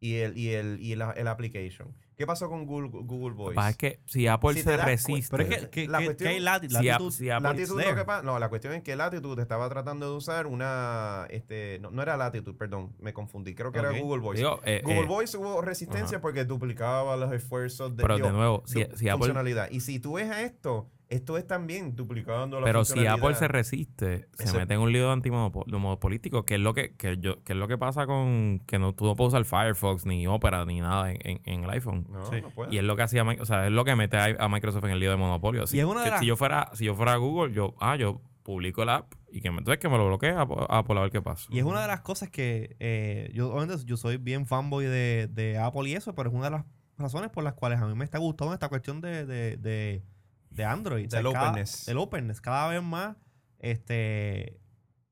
y 0.00 0.16
el, 0.16 0.36
y 0.36 0.50
el, 0.50 0.78
y 0.80 0.94
la, 0.94 1.10
el 1.12 1.26
application? 1.28 1.94
¿Qué 2.16 2.26
pasó 2.26 2.48
con 2.48 2.66
Google, 2.66 2.88
Google 2.90 3.30
Lo 3.30 3.34
Voice? 3.36 3.54
que 3.54 3.68
es 3.70 3.76
que 3.76 4.00
si 4.06 4.26
Apple 4.26 4.54
Si 4.54 4.62
se 4.62 4.76
resiste. 4.76 5.36
Pero 5.36 5.42
es 5.48 5.48
que, 5.66 5.70
que, 5.70 5.86
La 5.88 5.98
que- 6.00 6.04
cuestión- 6.06 6.30
hay 6.30 6.40
lati- 6.40 6.68
si, 6.68 7.24
lo 7.90 7.94
que 7.94 8.04
pasa, 8.04 8.22
no, 8.22 8.38
la 8.40 8.48
cuestión 8.48 8.74
es 8.74 8.82
que 8.82 8.96
Latitude 8.96 9.40
estaba 9.40 9.68
tratando 9.68 10.10
de 10.10 10.16
usar 10.16 10.48
una, 10.48 11.26
este, 11.30 11.78
no, 11.80 11.90
no 11.92 12.02
era 12.02 12.16
Latitude, 12.16 12.56
perdón, 12.58 12.92
me 12.98 13.12
confundí, 13.12 13.54
creo 13.54 13.70
que 13.70 13.78
era 13.78 13.90
Google 13.92 14.20
Voice. 14.20 14.42
digo, 14.42 14.60
eh, 14.64 14.80
Google 14.82 15.00
eh, 15.02 15.06
Voice 15.06 15.36
hubo 15.36 15.60
resistencia 15.62 16.20
porque 16.20 16.44
duplicaba 16.44 17.16
los 17.16 17.32
esfuerzos 17.32 17.96
de 17.96 18.02
pero 18.02 18.16
digo, 18.16 18.26
de 18.28 18.32
nuevo, 18.34 18.62
si, 18.66 18.82
du- 18.84 18.96
si 18.96 19.08
Apple 19.08 19.18
funcionalidad. 19.18 19.70
Y 19.70 19.80
si 19.80 20.00
tú 20.00 20.14
ves 20.14 20.28
a 20.28 20.42
esto, 20.42 20.90
esto 21.08 21.38
es 21.38 21.46
también 21.46 21.96
duplicando 21.96 22.60
la 22.60 22.64
Pero 22.66 22.84
si. 22.84 23.06
Apple 23.06 23.34
se 23.34 23.48
resiste, 23.48 24.28
se 24.34 24.56
mete 24.58 24.74
en 24.74 24.80
un 24.80 24.92
lío 24.92 25.06
de 25.06 25.12
antimopolítico, 25.12 26.44
que 26.44 26.54
es 26.56 26.60
lo 26.60 26.74
que, 26.74 26.94
que 26.96 27.16
yo, 27.18 27.42
que 27.44 27.52
es 27.54 27.58
lo 27.58 27.68
que 27.68 27.78
pasa 27.78 28.06
con 28.06 28.60
que 28.66 28.78
no, 28.78 28.94
tú 28.94 29.04
no 29.06 29.16
puedes 29.16 29.32
usar 29.34 29.44
Firefox 29.44 30.06
ni 30.06 30.26
Opera 30.26 30.64
ni 30.64 30.80
nada 30.80 31.10
en, 31.10 31.18
en- 31.24 31.40
en 31.44 31.64
el 31.64 31.70
iPhone. 31.70 32.06
No, 32.10 32.26
Sí. 32.30 32.40
no 32.42 32.50
puede. 32.50 32.74
Y 32.74 32.78
es 32.78 32.84
lo 32.84 32.96
que 32.96 33.02
hacía, 33.02 33.22
o 33.24 33.44
sea, 33.46 33.66
es 33.66 33.72
lo 33.72 33.84
que 33.84 33.96
mete 33.96 34.16
a, 34.16 34.36
a 34.38 34.48
Microsoft 34.48 34.84
en 34.84 34.90
el 34.90 35.00
lío 35.00 35.10
de 35.10 35.16
monopolio. 35.16 35.66
Si, 35.66 35.78
es 35.78 35.84
una 35.84 36.00
de 36.00 36.04
que 36.06 36.10
las- 36.12 36.20
si 36.20 36.26
yo 36.26 36.36
fuera, 36.36 36.70
si 36.74 36.84
yo 36.84 36.94
fuera 36.94 37.16
Google, 37.16 37.52
yo, 37.54 37.74
ah, 37.80 37.96
yo 37.96 38.20
publico 38.42 38.82
el 38.82 38.88
app 38.88 39.12
y 39.30 39.40
que 39.42 39.50
me, 39.50 39.58
entonces 39.58 39.78
que 39.78 39.88
me 39.90 39.98
lo 39.98 40.06
bloquee 40.06 40.30
a, 40.30 40.40
a 40.42 40.78
Apple 40.78 40.98
a 40.98 41.02
ver 41.02 41.10
qué 41.10 41.20
pasa. 41.20 41.46
Y 41.50 41.58
es 41.58 41.64
una 41.64 41.82
de 41.82 41.88
las 41.88 42.00
cosas 42.00 42.30
que 42.30 42.76
eh, 42.80 43.30
yo, 43.34 43.50
obviamente, 43.52 43.84
yo 43.84 43.96
soy 43.96 44.16
bien 44.16 44.46
fanboy 44.46 44.86
de, 44.86 45.28
de 45.30 45.58
Apple 45.58 45.88
y 45.88 45.94
eso, 45.94 46.14
pero 46.14 46.30
es 46.30 46.34
una 46.34 46.44
de 46.46 46.50
las 46.52 46.64
razones 46.96 47.30
por 47.30 47.44
las 47.44 47.52
cuales 47.54 47.78
a 47.78 47.86
mí 47.86 47.94
me 47.94 48.04
está 48.04 48.18
gustando 48.18 48.54
esta 48.54 48.68
cuestión 48.70 49.00
de, 49.02 49.26
de, 49.26 49.56
de, 49.58 50.02
de 50.50 50.64
Android. 50.64 51.08
Del 51.08 51.24
cada- 51.32 51.50
openness. 51.50 51.86
Del 51.86 51.98
openness. 51.98 52.40
Cada 52.40 52.68
vez 52.68 52.82
más 52.82 53.16
este, 53.58 54.60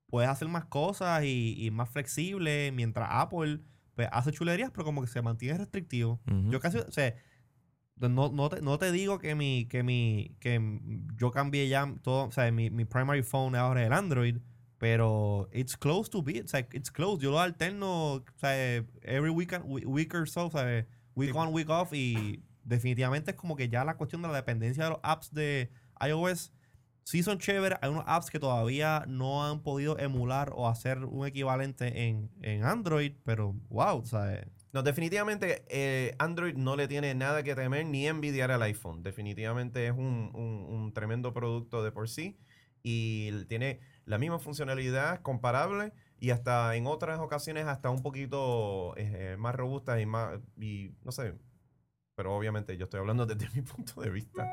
puedes 0.09 0.31
hacer 0.31 0.49
más 0.49 0.65
cosas 0.67 1.25
y, 1.25 1.55
y 1.59 1.71
más 1.71 1.91
flexible, 1.91 2.71
mientras 2.73 3.09
Apple 3.11 3.61
pues, 3.95 4.09
hace 4.13 4.33
chulerías, 4.33 4.71
pero 4.71 4.85
como 4.85 5.01
que 5.03 5.09
se 5.09 5.23
mantiene 5.23 5.59
restrictivo. 5.59 6.21
Yo 6.51 6.61
casi, 6.61 6.79
o 6.79 6.91
sea, 6.91 7.15
no, 7.97 8.31
no, 8.31 8.49
te, 8.51 8.61
no 8.61 8.79
te 8.79 8.93
digo 8.93 9.19
que 9.19 9.35
mi, 9.35 9.67
que 9.67 9.83
mi, 9.83 10.37
que 10.41 10.61
yo 11.19 11.31
cambié 11.31 11.69
ya 11.69 11.93
todo, 12.03 12.27
o 12.27 12.31
sea, 12.31 12.51
mi, 12.53 12.71
mi 12.71 12.85
primary 12.85 13.23
phone 13.23 13.57
ahora 13.57 13.81
es 13.83 13.87
el 13.87 13.93
Android, 13.95 14.37
pero 14.79 15.49
it's 15.53 15.77
close 15.77 16.11
to 16.11 16.23
be, 16.23 16.43
o 16.43 16.47
sea, 16.47 16.61
it's 16.73 16.91
close. 16.91 17.23
Yo 17.23 17.31
lo 17.31 17.41
alterno, 17.41 18.13
o 18.17 18.25
sea, 18.37 18.85
every 19.03 19.31
weekend, 19.31 19.65
we- 19.67 19.87
week 19.87 20.15
or 20.15 20.29
so, 20.29 20.47
o 20.47 20.51
sea, 20.51 20.87
week 21.15 21.35
on, 21.35 21.53
week 21.55 21.71
off 21.71 21.93
y 21.95 22.45
definitivamente 22.67 23.33
es 23.33 23.37
como 23.37 23.57
que 23.57 23.69
ya 23.69 23.85
la 23.85 23.97
cuestión 23.97 24.23
de 24.23 24.29
la 24.29 24.35
dependencia 24.35 24.85
de 24.85 24.91
los 24.91 25.01
apps 25.03 25.33
de 25.33 25.71
iOS 26.07 26.53
sí 27.05 27.23
son 27.23 27.39
chéveres. 27.39 27.79
Hay 27.83 27.91
unos 27.91 28.05
apps 28.07 28.31
que 28.31 28.39
todavía 28.41 29.05
no 29.09 29.45
han 29.47 29.63
podido 29.63 29.99
emular 29.99 30.53
o 30.55 30.69
hacer 30.69 31.05
un 31.05 31.27
equivalente 31.27 32.09
en, 32.09 32.31
en 32.43 32.65
Android, 32.65 33.13
pero 33.25 33.55
wow, 33.69 34.05
¿sabes? 34.05 34.47
No, 34.73 34.83
definitivamente 34.83 35.65
eh, 35.69 36.15
Android 36.19 36.55
no 36.57 36.77
le 36.77 36.87
tiene 36.89 37.15
nada 37.15 37.43
que 37.43 37.55
temer 37.55 37.87
ni 37.87 38.07
envidiar 38.07 38.51
al 38.51 38.63
iPhone. 38.63 39.03
Definitivamente 39.03 39.87
es 39.87 39.93
un, 39.93 40.31
un- 40.35 40.93
tremendo 40.93 41.33
producto 41.33 41.83
de 41.83 41.93
por 41.93 42.09
sí 42.09 42.39
y 42.83 43.45
tiene 43.47 43.81
la 44.05 44.19
misma 44.19 44.39
funcionalidad 44.39 45.21
comparable 45.23 45.93
y 46.21 46.31
hasta 46.31 46.75
en 46.77 46.87
otras 46.87 47.19
ocasiones 47.21 47.67
hasta 47.67 47.91
un 47.91 48.03
poquito 48.03 48.95
eh, 48.97 49.37
más 49.39 49.55
robusta 49.55 50.01
y 50.01 50.07
más, 50.07 50.39
y 50.61 50.93
no 51.05 51.13
sé, 51.13 51.35
pero 52.17 52.35
obviamente 52.35 52.77
yo 52.77 52.85
estoy 52.85 52.99
hablando 52.99 53.27
desde 53.27 53.49
mi 53.55 53.63
punto 53.63 54.01
de 54.01 54.11
vista. 54.11 54.49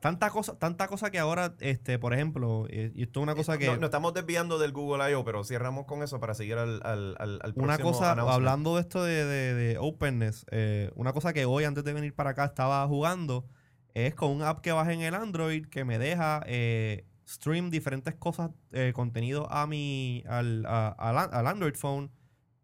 Tanta 0.00 0.30
cosa, 0.30 0.58
tanta 0.58 0.88
cosa 0.88 1.10
que 1.10 1.18
ahora, 1.18 1.54
este, 1.60 1.98
por 1.98 2.14
ejemplo, 2.14 2.66
eh, 2.70 2.90
y 2.94 3.02
esto 3.02 3.20
es 3.20 3.22
una 3.24 3.34
cosa 3.34 3.58
que. 3.58 3.66
No, 3.66 3.72
nos 3.76 3.84
estamos 3.84 4.14
desviando 4.14 4.58
del 4.58 4.72
Google 4.72 5.10
I.O., 5.12 5.24
pero 5.24 5.44
cerramos 5.44 5.84
con 5.84 6.02
eso 6.02 6.18
para 6.18 6.34
seguir 6.34 6.56
al, 6.58 6.80
al, 6.84 7.14
al, 7.18 7.40
al 7.42 7.52
Una 7.56 7.76
cosa, 7.78 8.14
hablando 8.34 8.74
de 8.76 8.80
esto 8.80 9.04
de, 9.04 9.24
de- 9.24 9.54
de 9.54 9.78
openness, 9.78 10.46
eh, 10.50 10.90
una 10.94 11.12
cosa 11.12 11.32
que 11.32 11.44
hoy 11.44 11.64
antes 11.64 11.84
de 11.84 11.92
venir 11.92 12.14
para 12.14 12.30
acá 12.30 12.46
estaba 12.46 12.86
jugando 12.88 13.46
es 13.92 14.14
con 14.14 14.30
un 14.30 14.42
app 14.42 14.60
que 14.60 14.72
bajé 14.72 14.94
en 14.94 15.02
el 15.02 15.14
Android 15.14 15.66
que 15.66 15.84
me 15.84 15.98
deja 15.98 16.42
eh, 16.46 17.04
stream 17.28 17.70
diferentes 17.70 18.14
cosas, 18.14 18.50
eh, 18.72 18.92
contenido 18.94 19.50
a 19.52 19.66
mi, 19.66 20.24
al, 20.26 20.64
a- 20.66 20.88
al 20.88 21.46
Android 21.46 21.74
phone 21.74 22.10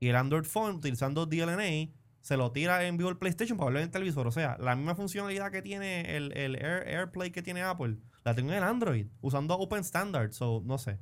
y 0.00 0.08
el 0.08 0.16
Android 0.16 0.44
phone 0.44 0.76
utilizando 0.76 1.26
DLNA 1.26 1.90
se 2.20 2.36
lo 2.36 2.52
tira 2.52 2.84
en 2.86 2.96
vivo 2.96 3.08
al 3.10 3.18
PlayStation 3.18 3.56
para 3.58 3.66
verlo 3.66 3.78
en 3.80 3.84
el 3.86 3.90
televisor. 3.90 4.26
O 4.26 4.32
sea, 4.32 4.56
la 4.60 4.76
misma 4.76 4.94
funcionalidad 4.94 5.50
que 5.50 5.62
tiene 5.62 6.16
el, 6.16 6.36
el 6.36 6.56
Air- 6.56 6.86
AirPlay 6.86 7.30
que 7.30 7.42
tiene 7.42 7.62
Apple, 7.62 7.96
la 8.24 8.34
tengo 8.34 8.50
en 8.52 8.58
el 8.58 8.64
Android 8.64 9.06
usando 9.20 9.54
Open 9.56 9.80
Standard. 9.80 10.32
So, 10.32 10.62
no 10.64 10.78
sé. 10.78 10.98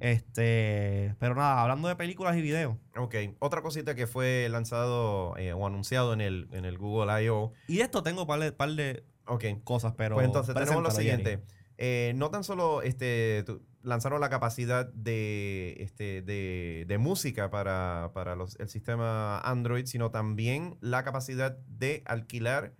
Este, 0.00 1.14
pero 1.18 1.34
nada, 1.34 1.62
hablando 1.62 1.88
de 1.88 1.96
películas 1.96 2.36
y 2.36 2.42
videos. 2.42 2.76
Ok, 2.96 3.14
otra 3.38 3.60
cosita 3.62 3.94
que 3.94 4.06
fue 4.06 4.48
lanzado 4.50 5.36
eh, 5.36 5.52
o 5.52 5.66
anunciado 5.66 6.12
en 6.12 6.20
el, 6.20 6.48
en 6.52 6.64
el 6.64 6.78
Google 6.78 7.24
I.O. 7.24 7.52
Y 7.68 7.76
de 7.78 7.82
esto 7.82 8.02
tengo 8.02 8.22
un 8.22 8.26
par 8.26 8.40
de, 8.40 8.52
par 8.52 8.70
de 8.70 9.04
Ok, 9.26 9.44
cosas, 9.64 9.94
pero. 9.96 10.16
pues 10.16 10.26
entonces 10.26 10.54
tenemos 10.54 10.82
lo 10.82 10.90
siguiente. 10.90 11.42
Eh, 11.78 12.12
no 12.16 12.30
tan 12.30 12.44
solo 12.44 12.82
este, 12.82 13.42
tu- 13.46 13.62
lanzaron 13.82 14.20
la 14.20 14.28
capacidad 14.30 14.86
de, 14.92 15.76
este, 15.80 16.22
de, 16.22 16.84
de 16.86 16.98
música 16.98 17.50
para, 17.50 18.10
para 18.14 18.36
los- 18.36 18.58
el 18.60 18.68
sistema 18.68 19.38
Android, 19.40 19.86
sino 19.86 20.10
también 20.10 20.76
la 20.80 21.02
capacidad 21.04 21.56
de 21.66 22.02
alquilar 22.06 22.74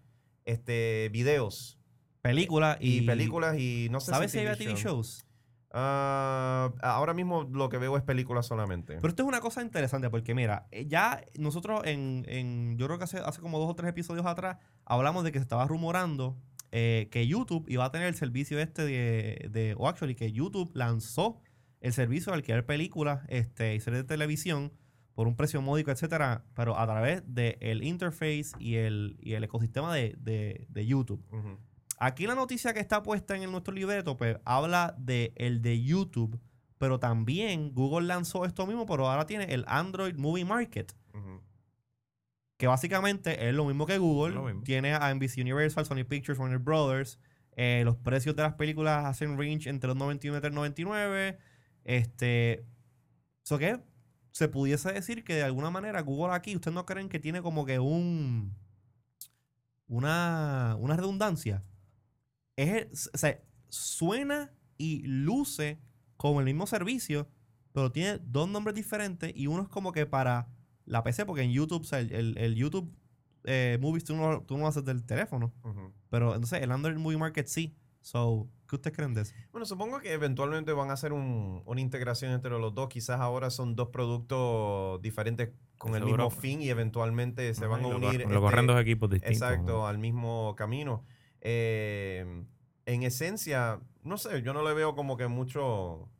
este, 0.44 1.08
videos. 1.12 1.78
Películas 2.22 2.76
y, 2.80 2.98
y, 2.98 3.06
películas 3.06 3.56
y 3.58 3.88
no 3.90 4.00
sé 4.00 4.10
¿Sabes 4.10 4.30
si 4.30 4.38
si 4.38 4.46
había 4.46 4.56
TV 4.56 4.74
shows? 4.74 5.24
Ah, 5.72 6.72
ahora 6.82 7.14
mismo 7.14 7.44
lo 7.44 7.68
que 7.68 7.78
veo 7.78 7.96
es 7.96 8.02
películas 8.02 8.44
solamente. 8.46 8.96
Pero 8.96 9.08
esto 9.08 9.22
es 9.22 9.28
una 9.28 9.40
cosa 9.40 9.62
interesante 9.62 10.10
porque, 10.10 10.34
mira, 10.34 10.66
eh, 10.72 10.86
ya 10.86 11.24
nosotros 11.38 11.82
en, 11.84 12.24
en- 12.28 12.76
yo 12.76 12.86
creo 12.86 12.98
que 12.98 13.04
hace, 13.04 13.18
hace 13.18 13.40
como 13.40 13.58
dos 13.58 13.70
o 13.70 13.74
tres 13.74 13.88
episodios 13.90 14.26
atrás, 14.26 14.58
hablamos 14.84 15.24
de 15.24 15.32
que 15.32 15.38
se 15.38 15.44
estaba 15.44 15.66
rumorando 15.66 16.36
eh, 16.72 17.08
que 17.10 17.26
YouTube 17.26 17.64
iba 17.68 17.84
a 17.84 17.90
tener 17.90 18.06
el 18.08 18.14
servicio 18.14 18.58
este 18.60 18.84
de, 18.84 19.48
de, 19.50 19.74
o 19.76 19.88
actually, 19.88 20.14
que 20.14 20.32
YouTube 20.32 20.70
lanzó 20.74 21.40
el 21.80 21.92
servicio 21.92 22.32
de 22.32 22.36
alquilar 22.36 22.66
películas 22.66 23.24
este, 23.28 23.74
y 23.74 23.80
series 23.80 24.02
de 24.02 24.08
televisión 24.08 24.72
por 25.14 25.26
un 25.26 25.34
precio 25.36 25.60
módico, 25.62 25.90
etcétera, 25.90 26.44
pero 26.54 26.78
a 26.78 26.86
través 26.86 27.22
del 27.26 27.82
interface 27.82 28.50
y 28.58 28.76
el, 28.76 29.16
y 29.20 29.32
el 29.34 29.44
ecosistema 29.44 29.94
de, 29.94 30.14
de- 30.18 30.66
de 30.68 30.86
YouTube. 30.86 31.22
Aquí 31.98 32.26
la 32.26 32.34
noticia 32.34 32.72
que 32.72 32.80
está 32.80 33.02
puesta 33.02 33.34
en 33.36 33.42
el- 33.42 33.50
nuestro 33.50 33.74
libreto, 33.74 34.16
pues 34.16 34.36
habla 34.44 34.94
de 34.98 35.32
el 35.36 35.60
de 35.62 35.82
YouTube, 35.82 36.40
pero 36.78 36.98
también 36.98 37.74
Google 37.74 38.06
lanzó 38.06 38.46
esto 38.46 38.66
mismo, 38.66 38.86
pero 38.86 39.08
ahora 39.08 39.26
tiene 39.26 39.44
el 39.52 39.64
Android 39.66 40.14
Movie 40.16 40.44
Market. 40.46 40.92
Que 42.60 42.66
básicamente 42.66 43.48
es 43.48 43.54
lo 43.54 43.64
mismo 43.64 43.86
que 43.86 43.96
Google. 43.96 44.38
Mismo. 44.38 44.62
Tiene 44.64 44.92
a 44.92 45.14
NBC 45.14 45.38
Universal, 45.38 45.86
Sony 45.86 46.04
Pictures, 46.06 46.38
Warner 46.38 46.58
Brothers. 46.58 47.18
Eh, 47.56 47.80
los 47.86 47.96
precios 47.96 48.36
de 48.36 48.42
las 48.42 48.52
películas 48.52 49.06
hacen 49.06 49.38
range 49.38 49.70
entre 49.70 49.88
los 49.88 49.96
91 49.96 50.46
y 50.46 50.50
99. 50.50 51.38
Este, 51.84 52.66
¿so 53.44 53.56
qué? 53.56 53.80
Se 54.32 54.48
pudiese 54.48 54.92
decir 54.92 55.24
que 55.24 55.36
de 55.36 55.42
alguna 55.42 55.70
manera 55.70 56.02
Google 56.02 56.34
aquí, 56.34 56.54
¿ustedes 56.54 56.74
no 56.74 56.84
creen 56.84 57.08
que 57.08 57.18
tiene 57.18 57.40
como 57.40 57.64
que 57.64 57.78
un 57.78 58.54
una, 59.88 60.76
una 60.78 60.96
redundancia? 60.96 61.64
Es, 62.56 63.08
o 63.14 63.16
sea, 63.16 63.40
suena 63.70 64.52
y 64.76 65.00
luce 65.06 65.80
como 66.18 66.40
el 66.40 66.44
mismo 66.44 66.66
servicio, 66.66 67.26
pero 67.72 67.90
tiene 67.90 68.18
dos 68.22 68.50
nombres 68.50 68.76
diferentes 68.76 69.32
y 69.34 69.46
uno 69.46 69.62
es 69.62 69.68
como 69.68 69.92
que 69.92 70.04
para 70.04 70.50
la 70.90 71.02
PC, 71.02 71.24
porque 71.26 71.42
en 71.42 71.52
YouTube, 71.52 71.82
o 71.82 71.84
sea, 71.84 72.00
el, 72.00 72.12
el- 72.12 72.38
el 72.38 72.54
YouTube 72.54 72.92
eh, 73.44 73.78
Movies 73.80 74.04
tú 74.04 74.14
no, 74.16 74.42
tú 74.42 74.54
no 74.56 74.64
lo 74.64 74.66
haces 74.68 74.84
del 74.84 75.04
teléfono, 75.04 75.52
pero 76.10 76.34
entonces 76.34 76.60
el 76.62 76.70
Android 76.72 76.96
Movie 76.98 77.16
Market 77.18 77.46
sí. 77.46 77.74
So, 78.02 78.48
¿qué 78.68 78.76
ustedes 78.76 78.96
creen 78.96 79.12
de 79.14 79.22
eso? 79.22 79.34
Bueno, 79.52 79.64
supongo 79.66 80.00
que 80.00 80.12
eventualmente 80.12 80.72
van 80.72 80.90
a 80.90 80.94
hacer 80.94 81.12
un- 81.12 81.62
una 81.66 81.80
integración 81.80 82.32
entre 82.32 82.50
los 82.50 82.74
dos. 82.74 82.88
Quizás 82.88 83.20
ahora 83.20 83.50
son 83.50 83.76
dos 83.76 83.88
productos 83.88 85.00
diferentes 85.02 85.50
con 85.78 85.94
el 85.94 86.04
mismo 86.04 86.28
fin 86.30 86.60
y 86.62 86.68
eventualmente 86.70 87.52
se 87.54 87.66
van 87.66 87.80
a 87.80 87.88
Lo 87.88 87.96
unir. 87.96 88.10
cor- 88.12 88.20
este, 88.22 88.34
Lo 88.34 88.40
corren 88.40 88.66
dos 88.66 88.80
equipos 88.80 89.10
distintos. 89.10 89.36
Exacto, 89.42 89.72
¿no? 89.72 89.86
al 89.86 89.98
mismo 89.98 90.54
camino. 90.56 91.04
Eh, 91.42 92.44
en 92.86 93.02
esencia, 93.02 93.80
no 94.02 94.16
sé, 94.18 94.42
yo 94.42 94.52
no 94.52 94.62
le 94.62 94.74
veo 94.74 94.94
como 94.94 95.16
que 95.16 95.28
mucho, 95.28 95.62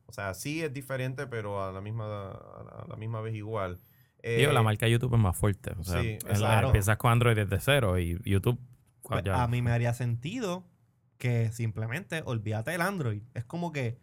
o 0.06 0.12
sea, 0.12 0.34
sí 0.34 0.62
es 0.62 0.72
diferente, 0.72 1.26
pero 1.26 1.62
a 1.64 1.72
la 1.72 1.80
misma, 1.80 2.30
a 2.32 2.84
la 2.88 2.96
misma 2.96 3.20
vez 3.20 3.34
igual. 3.34 3.80
Digo, 4.22 4.50
Eh, 4.50 4.54
la 4.54 4.62
marca 4.62 4.86
YouTube 4.88 5.14
es 5.14 5.20
más 5.20 5.36
fuerte. 5.36 5.72
O 5.78 5.84
sea, 5.84 6.00
sí, 6.02 6.18
empiezas 6.66 6.96
con 6.96 7.10
Android 7.12 7.36
desde 7.36 7.60
cero 7.60 7.98
y 7.98 8.18
YouTube. 8.24 8.58
Pues, 9.02 9.24
ya- 9.24 9.42
a 9.42 9.48
mí 9.48 9.62
me 9.62 9.70
haría 9.72 9.92
sentido 9.94 10.66
que 11.18 11.50
simplemente 11.52 12.22
olvídate 12.24 12.70
del 12.72 12.80
Android. 12.82 13.22
Es 13.34 13.44
como 13.44 13.72
que 13.72 13.98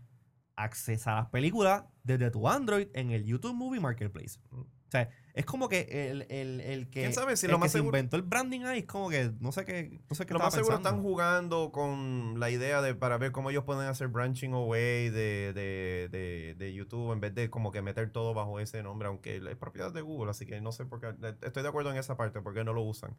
accesa 0.55 1.13
a 1.13 1.15
las 1.21 1.29
películas 1.29 1.83
desde 2.03 2.31
tu 2.31 2.47
Android 2.49 2.87
en 2.93 3.11
el 3.11 3.23
YouTube 3.25 3.53
Movie 3.53 3.79
Marketplace. 3.79 4.39
O 4.51 4.65
sea, 4.89 5.09
es 5.37 5.45
como 5.45 5.69
que 5.69 6.09
el, 6.11 6.23
el, 6.29 6.59
el 6.61 6.89
que, 6.89 7.01
¿Quién 7.01 7.13
sabe 7.13 7.37
si 7.37 7.45
el 7.45 7.51
lo 7.53 7.57
que 7.57 7.61
más 7.61 7.71
se 7.71 7.77
seguro- 7.77 7.97
inventó 7.97 8.15
el 8.17 8.23
branding 8.23 8.61
ahí 8.61 8.79
es 8.79 8.85
como 8.85 9.09
que 9.09 9.31
no 9.39 9.51
sé 9.51 9.63
qué, 9.65 9.99
no 10.09 10.15
sé 10.15 10.25
qué 10.25 10.33
Lo 10.33 10.39
más 10.39 10.53
seguro 10.53 10.75
pensando. 10.75 10.89
están 10.89 11.01
jugando 11.03 11.71
con 11.71 12.39
la 12.39 12.49
idea 12.49 12.81
de 12.81 12.95
para 12.95 13.17
ver 13.17 13.31
cómo 13.31 13.49
ellos 13.49 13.63
pueden 13.63 13.83
hacer 13.87 14.07
branching 14.07 14.53
away 14.53 15.09
de, 15.09 15.53
de, 15.53 16.09
de, 16.11 16.55
de 16.57 16.73
YouTube 16.73 17.11
en 17.13 17.19
vez 17.21 17.33
de 17.35 17.49
como 17.49 17.71
que 17.71 17.81
meter 17.81 18.11
todo 18.11 18.33
bajo 18.33 18.59
ese 18.59 18.83
nombre, 18.83 19.07
aunque 19.07 19.37
es 19.37 19.55
propiedad 19.57 19.93
de 19.93 20.01
Google, 20.01 20.31
así 20.31 20.45
que 20.45 20.59
no 20.61 20.71
sé 20.71 20.85
por 20.85 20.99
qué. 20.99 21.07
eh, 21.25 21.35
Estoy 21.41 21.63
de 21.63 21.69
acuerdo 21.69 21.91
en 21.91 21.97
esa 21.97 22.17
parte, 22.17 22.41
porque 22.41 22.63
no 22.63 22.73
lo 22.73 22.81
usan. 22.83 23.15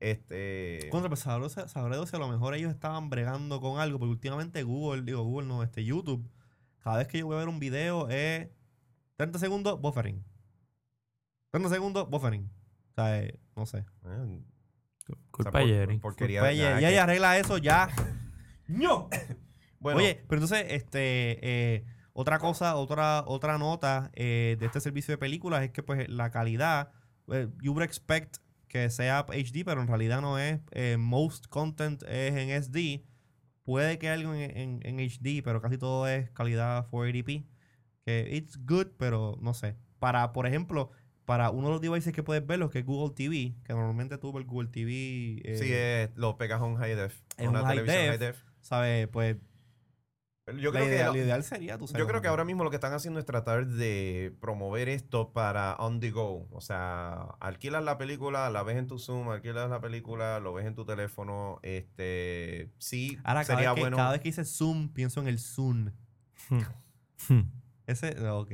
Este. 0.00 0.88
Contra, 0.90 1.08
pues 1.08 1.20
sabré, 1.20 1.48
sabré 1.50 2.06
si 2.06 2.14
a 2.16 2.18
lo 2.20 2.28
mejor 2.28 2.54
ellos 2.54 2.70
estaban 2.72 3.10
bregando 3.10 3.60
con 3.60 3.80
algo, 3.80 3.98
porque 3.98 4.12
últimamente 4.12 4.62
Google, 4.62 5.02
digo 5.02 5.22
Google 5.24 5.48
no, 5.48 5.62
este 5.64 5.84
YouTube, 5.84 6.28
cada 6.84 6.98
vez 6.98 7.08
que 7.08 7.18
yo 7.18 7.26
voy 7.26 7.34
a 7.34 7.40
ver 7.40 7.48
un 7.48 7.58
video 7.58 8.08
es 8.08 8.48
30 9.16 9.38
segundos, 9.40 9.80
buffering. 9.80 10.24
30 11.50 11.68
segundos, 11.70 12.08
buffering. 12.10 12.44
O 12.90 12.94
sea, 12.94 13.20
eh, 13.20 13.38
no 13.56 13.66
sé. 13.66 13.84
eh, 14.06 14.42
Culpa 15.30 15.50
o 15.50 15.52
sea, 15.52 15.52
por- 15.52 15.60
de 15.62 15.74
Jerry. 15.74 15.98
porquería 15.98 16.42
de- 16.42 16.56
ya, 16.56 16.64
nada, 16.70 16.80
ya, 16.80 16.88
que- 16.88 16.94
ya 16.94 17.02
arregla 17.04 17.38
eso, 17.38 17.58
ya. 17.58 17.88
¡No! 18.66 19.08
Bueno, 19.80 20.00
Oye, 20.00 20.24
pero 20.28 20.42
entonces, 20.42 20.66
este, 20.72 21.38
eh, 21.40 21.84
otra 22.12 22.40
cosa, 22.40 22.74
otra, 22.74 23.22
otra 23.28 23.58
nota 23.58 24.10
eh, 24.14 24.56
de 24.58 24.66
este 24.66 24.80
servicio 24.80 25.12
de 25.12 25.18
películas 25.18 25.62
es 25.62 25.70
que 25.70 25.84
pues 25.84 26.08
la 26.08 26.32
calidad, 26.32 26.90
eh, 27.28 27.48
you 27.62 27.70
would 27.70 27.84
expect 27.84 28.38
que 28.66 28.90
sea 28.90 29.20
HD, 29.28 29.64
pero 29.64 29.80
en 29.80 29.86
realidad 29.86 30.20
no 30.20 30.36
es. 30.36 30.58
eh, 30.72 30.96
most 30.98 31.46
content 31.46 32.02
es 32.08 32.34
en 32.34 32.50
SD. 32.50 33.04
Puede 33.62 34.00
que 34.00 34.10
algo 34.10 34.34
en, 34.34 34.50
en- 34.56 34.80
en 34.82 34.98
HD, 34.98 35.42
pero 35.44 35.60
casi 35.62 35.78
todo 35.78 36.08
es 36.08 36.28
calidad 36.30 36.88
480p. 36.90 37.46
Que 38.04 38.28
it's 38.34 38.58
good, 38.66 38.88
pero 38.98 39.38
no 39.40 39.54
sé. 39.54 39.76
Para, 40.00 40.32
por 40.32 40.48
ejemplo, 40.48 40.90
para 41.28 41.50
uno 41.50 41.66
de 41.66 41.72
los 41.74 41.80
devices 41.82 42.14
que 42.14 42.22
puedes 42.22 42.46
ver, 42.46 42.58
los 42.58 42.70
que 42.70 42.78
es 42.78 42.86
Google 42.86 43.14
TV, 43.14 43.54
que 43.62 43.74
normalmente 43.74 44.16
tuvo 44.16 44.38
el 44.38 44.46
Google 44.46 44.70
TV. 44.70 45.42
eh, 45.44 45.56
sí, 45.58 45.66
eh, 45.68 46.10
lo 46.14 46.38
pegas 46.38 46.58
a 46.62 46.64
un 46.64 46.76
high 46.76 46.94
def. 46.94 47.20
en 47.36 47.50
una 47.50 47.60
un 47.60 47.66
high 47.66 47.76
televisión 47.76 48.02
def. 48.02 48.10
high 48.10 48.18
def. 48.18 48.42
¿Sabes? 48.62 49.08
Pues 49.08 49.36
Yo 50.58 50.72
la 50.72 50.80
creo, 50.80 50.86
idea- 50.88 51.12
que, 51.12 51.18
lo 51.18 51.24
ideal 51.24 51.44
sería, 51.44 51.76
tú 51.76 51.86
sabes. 51.86 51.98
yo 52.00 52.06
creo 52.08 52.22
que 52.22 52.28
ahora 52.28 52.46
mismo 52.46 52.64
lo 52.64 52.70
que 52.70 52.76
están 52.76 52.94
haciendo 52.94 53.20
es 53.20 53.26
tratar 53.26 53.66
de 53.66 54.34
promover 54.40 54.88
esto 54.88 55.30
para 55.34 55.74
on 55.76 56.00
the 56.00 56.10
go. 56.10 56.48
O 56.50 56.62
sea, 56.62 57.24
alquilas 57.40 57.84
la 57.84 57.98
película, 57.98 58.48
la 58.48 58.62
ves 58.62 58.78
en 58.78 58.86
tu 58.86 58.98
Zoom, 58.98 59.28
alquilas 59.28 59.68
la 59.68 59.82
película, 59.82 60.40
lo 60.40 60.54
ves 60.54 60.64
en 60.64 60.74
tu 60.74 60.86
teléfono. 60.86 61.58
Este, 61.62 62.70
sí, 62.78 63.18
Ahora, 63.22 63.44
cada 63.44 63.58
sería 63.58 63.74
que, 63.74 63.80
bueno. 63.82 63.98
cada 63.98 64.12
vez 64.12 64.22
que 64.22 64.30
dice 64.30 64.46
Zoom, 64.46 64.88
pienso 64.94 65.20
en 65.20 65.28
el 65.28 65.38
Zoom. 65.38 65.90
Ese, 67.86 68.18
ok. 68.30 68.52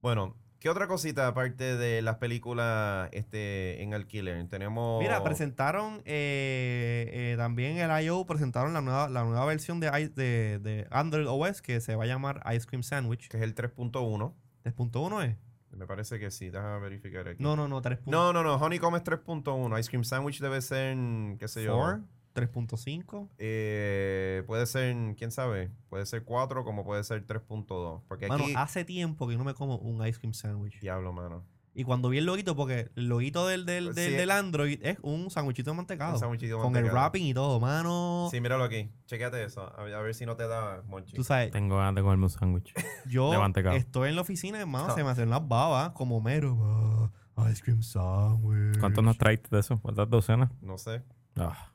Bueno, 0.00 0.36
¿Qué 0.66 0.70
otra 0.70 0.88
cosita 0.88 1.28
aparte 1.28 1.76
de 1.76 2.02
las 2.02 2.16
películas 2.16 3.08
este, 3.12 3.84
en 3.84 3.94
alquiler? 3.94 4.48
Tenemos... 4.48 5.00
Mira, 5.00 5.22
presentaron 5.22 6.02
eh, 6.04 7.08
eh, 7.12 7.34
también 7.36 7.76
el 7.76 8.04
I.O. 8.04 8.26
presentaron 8.26 8.72
la 8.72 8.80
nueva, 8.80 9.08
la 9.08 9.22
nueva 9.22 9.44
versión 9.44 9.78
de, 9.78 9.92
de, 9.92 10.58
de 10.58 10.88
Android 10.90 11.28
OS 11.28 11.62
que 11.62 11.80
se 11.80 11.94
va 11.94 12.02
a 12.02 12.06
llamar 12.08 12.42
Ice 12.52 12.66
Cream 12.66 12.82
Sandwich. 12.82 13.28
Que 13.28 13.36
es 13.36 13.44
el 13.44 13.54
3.1. 13.54 14.34
3.1 14.64 15.24
es. 15.24 15.36
Me 15.70 15.86
parece 15.86 16.18
que 16.18 16.32
sí. 16.32 16.50
Déjame 16.50 16.80
verificar 16.80 17.28
aquí. 17.28 17.40
No, 17.40 17.54
no, 17.54 17.68
no, 17.68 17.80
3.4. 17.80 18.00
no, 18.06 18.32
no, 18.32 18.42
no. 18.42 18.56
Honeycomb 18.56 18.96
es 18.96 19.04
3.1. 19.04 19.78
Ice 19.78 19.88
Cream 19.88 20.02
Sandwich 20.02 20.40
debe 20.40 20.60
ser, 20.62 20.96
qué 21.38 21.46
sé 21.46 21.62
yo. 21.62 22.00
3.5. 22.36 23.28
Eh, 23.38 24.42
puede 24.46 24.66
ser, 24.66 24.94
quién 25.16 25.30
sabe, 25.32 25.70
puede 25.88 26.06
ser 26.06 26.22
4 26.24 26.64
como 26.64 26.84
puede 26.84 27.02
ser 27.04 27.26
3.2. 27.26 28.02
Porque 28.06 28.28
Mano, 28.28 28.44
aquí... 28.44 28.54
hace 28.56 28.84
tiempo 28.84 29.26
que 29.26 29.36
no 29.36 29.44
me 29.44 29.54
como 29.54 29.78
un 29.78 30.06
Ice 30.06 30.18
Cream 30.20 30.34
Sandwich. 30.34 30.78
Diablo, 30.80 31.12
mano. 31.12 31.44
Y 31.78 31.84
cuando 31.84 32.08
vi 32.08 32.16
el 32.16 32.24
loguito, 32.24 32.56
porque 32.56 32.90
el 32.96 33.06
loguito 33.08 33.46
del, 33.46 33.66
del, 33.66 33.94
del, 33.94 34.10
Sí. 34.12 34.16
del 34.16 34.30
Android 34.30 34.78
es 34.82 34.96
un 35.02 35.28
sandwichito 35.30 35.72
de 35.72 35.76
mantecado. 35.76 36.14
Un 36.14 36.18
sandwichito 36.18 36.56
de 36.56 36.62
con 36.62 36.74
el 36.74 36.86
wrapping 36.90 37.22
y 37.26 37.34
todo, 37.34 37.60
mano. 37.60 38.28
Sí, 38.30 38.40
míralo 38.40 38.64
aquí. 38.64 38.90
Chequéate 39.04 39.44
eso. 39.44 39.70
A 39.78 39.82
ver, 39.82 39.92
a 39.94 40.00
ver 40.00 40.14
si 40.14 40.24
no 40.24 40.36
te 40.36 40.48
da 40.48 40.82
monchi. 40.86 41.14
Tú 41.14 41.22
sabes, 41.22 41.50
Tengo 41.50 41.76
ganas 41.76 41.94
de 41.96 42.00
comerme 42.00 42.24
un 42.24 42.30
sándwich. 42.30 42.72
yo 43.10 43.30
de 43.30 43.36
mantecado. 43.38 43.76
estoy 43.76 44.08
en 44.08 44.16
la 44.16 44.22
oficina, 44.22 44.58
hermano, 44.58 44.88
No. 44.88 44.94
se 44.94 45.04
me 45.04 45.10
hacen 45.10 45.28
las 45.28 45.46
babas 45.46 45.90
como 45.90 46.18
mero. 46.22 47.12
ah, 47.36 47.50
Ice 47.52 47.62
Cream 47.62 47.82
Sandwich. 47.82 48.78
¿Cuántos 48.80 49.04
nos 49.04 49.18
traiste 49.18 49.48
de 49.50 49.60
eso? 49.60 49.78
¿Cuántas 49.82 50.08
docenas? 50.08 50.50
No 50.62 50.78
sé. 50.78 51.02
Ah. 51.36 51.74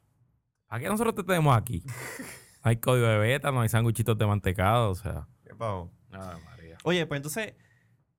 ¿A 0.72 0.80
qué 0.80 0.88
nosotros 0.88 1.14
te 1.14 1.24
tenemos 1.24 1.56
aquí? 1.56 1.84
No 1.86 1.92
hay 2.64 2.78
código 2.78 3.06
de 3.06 3.18
beta, 3.18 3.52
no 3.52 3.60
hay 3.60 3.68
sándwichitos 3.68 4.18
de 4.18 4.26
mantecado, 4.26 4.92
o 4.92 4.96
sea. 4.96 5.28
¿Qué 5.44 5.54
pasó? 5.54 5.92
Ay, 6.12 6.42
María. 6.46 6.78
Oye, 6.86 7.06
pues 7.06 7.18
entonces, 7.18 7.56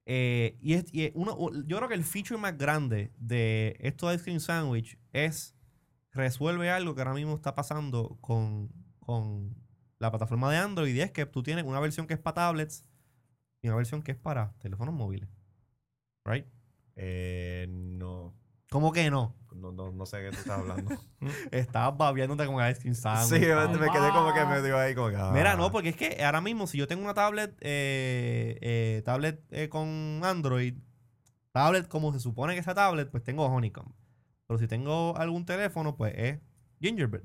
eh, 0.04 0.58
y, 0.60 0.74
es, 0.74 0.84
y 0.92 1.04
es 1.06 1.12
uno, 1.14 1.34
yo 1.64 1.78
creo 1.78 1.88
que 1.88 1.94
el 1.94 2.04
feature 2.04 2.38
más 2.38 2.58
grande 2.58 3.10
de 3.16 3.74
esto 3.80 4.06
de 4.06 4.16
Ice 4.16 4.24
Cream 4.24 4.38
Sandwich 4.38 4.98
es 5.14 5.56
resuelve 6.10 6.70
algo 6.70 6.94
que 6.94 7.00
ahora 7.00 7.14
mismo 7.14 7.34
está 7.34 7.54
pasando 7.54 8.18
con, 8.20 8.68
con 9.00 9.56
la 9.98 10.10
plataforma 10.10 10.52
de 10.52 10.58
Android 10.58 10.94
y 10.94 11.00
es 11.00 11.10
que 11.10 11.24
tú 11.24 11.42
tienes 11.42 11.64
una 11.64 11.80
versión 11.80 12.06
que 12.06 12.12
es 12.12 12.20
para 12.20 12.34
tablets 12.34 12.84
y 13.62 13.68
una 13.68 13.78
versión 13.78 14.02
que 14.02 14.12
es 14.12 14.18
para 14.18 14.52
teléfonos 14.58 14.94
móviles. 14.94 15.30
¿Right? 16.26 16.44
Eh, 16.96 17.66
no. 17.70 18.34
¿Cómo 18.72 18.90
que 18.90 19.10
no? 19.10 19.36
No, 19.54 19.70
no, 19.70 19.92
no 19.92 20.06
sé 20.06 20.16
de 20.16 20.30
qué 20.30 20.30
tú 20.30 20.40
estás 20.40 20.58
hablando. 20.60 20.90
Estabas 21.52 21.96
babiándote 21.98 22.46
con 22.46 22.54
Ice 22.68 22.80
Cream 22.80 22.94
Sandwich. 22.94 23.40
sí, 23.42 23.46
me, 23.46 23.78
me 23.78 23.90
quedé 23.90 24.10
como 24.10 24.32
que 24.32 24.44
medio 24.46 24.78
ahí 24.78 24.94
como 24.94 25.10
que... 25.10 25.16
ah. 25.16 25.30
Mira, 25.34 25.56
no, 25.56 25.70
porque 25.70 25.90
es 25.90 25.96
que 25.96 26.24
ahora 26.24 26.40
mismo 26.40 26.66
si 26.66 26.78
yo 26.78 26.88
tengo 26.88 27.04
una 27.04 27.12
tablet, 27.14 27.54
eh, 27.60 28.58
eh, 28.62 29.02
tablet 29.04 29.44
eh, 29.50 29.68
con 29.68 30.20
Android, 30.24 30.74
tablet 31.52 31.86
como 31.86 32.12
se 32.14 32.18
supone 32.20 32.54
que 32.54 32.60
esa 32.60 32.74
tablet, 32.74 33.10
pues 33.10 33.22
tengo 33.22 33.44
Honeycomb. 33.44 33.92
Pero 34.46 34.58
si 34.58 34.66
tengo 34.66 35.16
algún 35.18 35.44
teléfono, 35.44 35.96
pues 35.96 36.14
es 36.16 36.40
Gingerbread. 36.80 37.24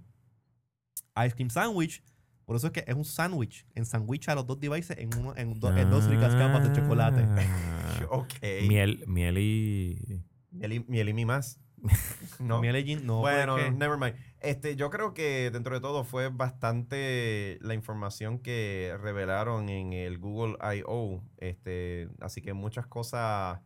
Ice 1.26 1.34
Cream 1.34 1.50
Sandwich, 1.50 2.04
por 2.46 2.58
eso 2.58 2.68
es 2.68 2.74
que 2.74 2.84
es 2.86 2.94
un 2.96 3.06
sándwich. 3.06 3.66
En 3.74 3.86
a 4.28 4.36
los 4.36 4.46
dos 4.46 4.60
devices 4.60 4.98
en, 5.00 5.10
uno, 5.18 5.34
en, 5.36 5.60
do- 5.60 5.76
en 5.76 5.90
dos 5.90 6.06
ricas 6.08 6.36
capas 6.36 6.64
de 6.70 6.80
chocolate. 6.80 7.26
Ok. 8.10 8.34
Miel, 8.68 9.04
miel 9.08 9.38
y. 9.40 10.24
Miel 10.58 10.74
y, 10.74 10.80
miel 10.88 11.10
y 11.10 11.14
mi 11.14 11.26
más. 11.26 11.60
No. 12.40 12.60
Miel 12.62 12.76
y 12.88 12.96
no, 12.96 13.20
bueno, 13.20 13.54
porque- 13.56 13.72
never 13.72 13.98
mind. 13.98 14.16
Este, 14.40 14.76
yo 14.76 14.90
creo 14.92 15.14
que 15.14 15.50
dentro 15.52 15.74
de 15.74 15.82
todo 15.82 16.04
fue 16.04 16.30
bastante 16.30 17.58
la 17.62 17.74
información 17.74 18.40
que 18.40 18.96
revelaron 19.02 19.70
en 19.70 19.94
el 19.94 20.20
Google 20.20 20.56
I.O. 20.78 21.24
Este, 21.38 22.10
así 22.22 22.42
que 22.42 22.54
muchas 22.54 22.86
cosas 22.88 23.62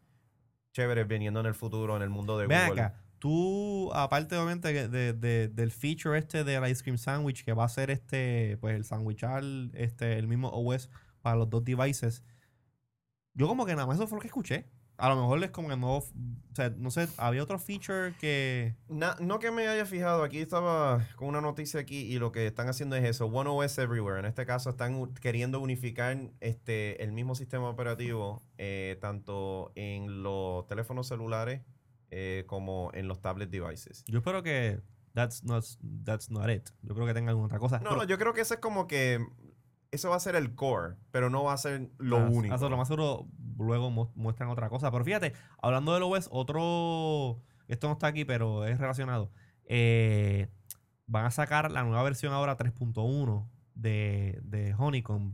chéveres 0.74 1.08
viniendo 1.08 1.42
en 1.42 1.46
el 1.48 1.54
futuro 1.56 1.98
en 1.98 2.02
el 2.02 2.10
mundo 2.10 2.38
de 2.38 2.48
Ven 2.48 2.68
Google. 2.70 2.82
acá, 2.82 3.02
tú, 3.20 3.92
aparte 3.94 4.38
obviamente 4.38 4.88
de- 4.88 5.14
de- 5.14 5.48
del 5.50 5.72
feature 5.72 6.18
este 6.18 6.44
del 6.46 6.66
ice 6.70 6.82
cream 6.84 6.98
sandwich, 6.98 7.44
que 7.44 7.52
va 7.54 7.66
a 7.66 7.70
ser 7.70 7.92
este, 7.92 8.58
pues 8.62 8.76
el 8.76 8.86
sandwichar 8.86 9.44
este, 9.74 10.18
el 10.18 10.28
mismo 10.28 10.50
OS 10.54 10.90
para 11.22 11.36
los 11.36 11.50
dos 11.50 11.64
devices, 11.66 12.24
yo 13.34 13.48
como 13.48 13.66
que 13.66 13.74
nada 13.76 13.86
más 13.88 13.98
eso 13.98 14.08
fue 14.08 14.18
lo 14.18 14.22
que 14.22 14.28
escuché. 14.28 14.70
A 15.02 15.10
lo 15.10 15.16
mejor 15.16 15.44
es 15.44 15.50
como 15.52 15.68
que 15.70 15.76
no, 15.78 15.98
o 15.98 16.04
sea, 16.54 16.70
no 16.78 16.92
sé, 16.92 17.08
había 17.18 17.42
otro 17.42 17.58
feature 17.58 18.14
que... 18.20 18.76
Na- 18.88 19.16
no 19.20 19.40
que 19.40 19.50
me 19.50 19.68
haya 19.68 19.86
fijado, 19.86 20.24
aquí 20.24 20.38
estaba 20.38 21.08
con 21.16 21.28
una 21.28 21.42
noticia 21.42 21.80
aquí 21.80 22.02
y 22.02 22.20
lo 22.20 22.32
que 22.32 22.46
están 22.46 22.70
haciendo 22.70 22.96
es 22.96 23.04
eso, 23.04 23.26
One 23.26 23.50
OS 23.50 23.80
Everywhere. 23.80 24.20
En 24.20 24.26
este 24.26 24.46
caso 24.46 24.70
están 24.70 25.12
queriendo 25.16 25.60
unificar 25.60 26.18
este, 26.40 27.04
el 27.04 27.14
mismo 27.14 27.34
sistema 27.34 27.68
operativo 27.70 28.44
eh, 28.60 28.98
tanto 29.02 29.72
en 29.76 30.22
los 30.22 30.68
teléfonos 30.68 31.08
celulares 31.08 31.62
eh, 32.12 32.44
como 32.46 32.92
en 32.94 33.08
los 33.08 33.22
tablet 33.22 33.50
devices. 33.50 34.04
Yo 34.08 34.20
espero 34.20 34.44
que 34.44 34.82
that's 35.14 35.44
not, 35.44 35.66
that's 36.06 36.30
not 36.30 36.50
it. 36.50 36.70
Yo 36.84 36.94
creo 36.94 37.08
que 37.08 37.14
tenga 37.16 37.30
alguna 37.32 37.48
otra 37.48 37.58
cosa. 37.60 37.80
No, 37.80 37.90
Pero- 37.90 38.04
yo 38.04 38.18
creo 38.20 38.34
que 38.34 38.42
eso 38.42 38.54
es 38.54 38.60
como 38.60 38.86
que 38.86 39.26
eso 39.92 40.10
va 40.10 40.16
a 40.16 40.20
ser 40.20 40.36
el 40.36 40.56
core, 40.56 40.96
pero 41.12 41.30
no 41.30 41.44
va 41.44 41.54
a 41.54 41.58
ser 41.58 41.92
lo 41.98 42.18
Ah, 42.18 42.30
único. 42.30 42.56
ah, 42.56 42.70
lo 42.70 42.78
más 42.78 42.88
seguro 42.88 43.28
luego 43.58 43.92
mu- 43.92 44.12
muestran 44.16 44.50
otra 44.50 44.70
cosa. 44.70 44.90
Pero 44.92 45.04
fíjate, 45.04 45.34
hablando 45.62 45.94
del 45.94 46.04
OS, 46.04 46.28
otro. 46.32 47.42
Esto 47.68 47.88
no 47.88 47.94
está 47.94 48.08
aquí, 48.08 48.26
pero 48.26 48.66
es 48.66 48.80
relacionado. 48.80 49.32
Eh, 49.66 50.48
van 51.08 51.26
a 51.26 51.32
sacar 51.32 51.72
la 51.72 51.84
nueva 51.84 52.04
versión 52.04 52.34
ahora 52.34 52.58
3.1 52.58 53.48
de, 53.76 54.40
de 54.44 54.74
Honeycomb 54.78 55.34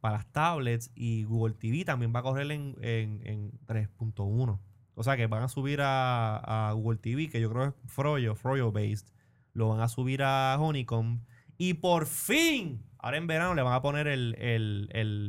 para 0.00 0.16
las 0.18 0.26
tablets 0.32 0.90
y 0.94 1.24
Google 1.24 1.54
TV 1.54 1.84
también 1.84 2.12
va 2.14 2.20
a 2.20 2.22
correr 2.22 2.50
en, 2.50 2.76
en, 2.82 3.20
en 3.26 3.52
3.1. 3.66 4.58
O 4.94 5.02
sea 5.02 5.16
que 5.16 5.26
van 5.26 5.42
a 5.42 5.48
subir 5.48 5.80
a, 5.82 6.68
a 6.68 6.72
Google 6.72 6.98
TV, 6.98 7.30
que 7.30 7.40
yo 7.40 7.50
creo 7.50 7.64
es 7.68 7.74
Froyo, 7.86 8.34
Froyo 8.34 8.70
based. 8.72 9.08
Lo 9.54 9.68
van 9.70 9.80
a 9.80 9.88
subir 9.88 10.22
a 10.22 10.56
Honeycomb. 10.60 11.22
Y 11.62 11.74
por 11.74 12.06
fin, 12.06 12.82
ahora 12.96 13.18
en 13.18 13.26
verano 13.26 13.54
le 13.54 13.60
van 13.60 13.74
a 13.74 13.82
poner 13.82 14.06
el, 14.06 14.34
el, 14.38 14.88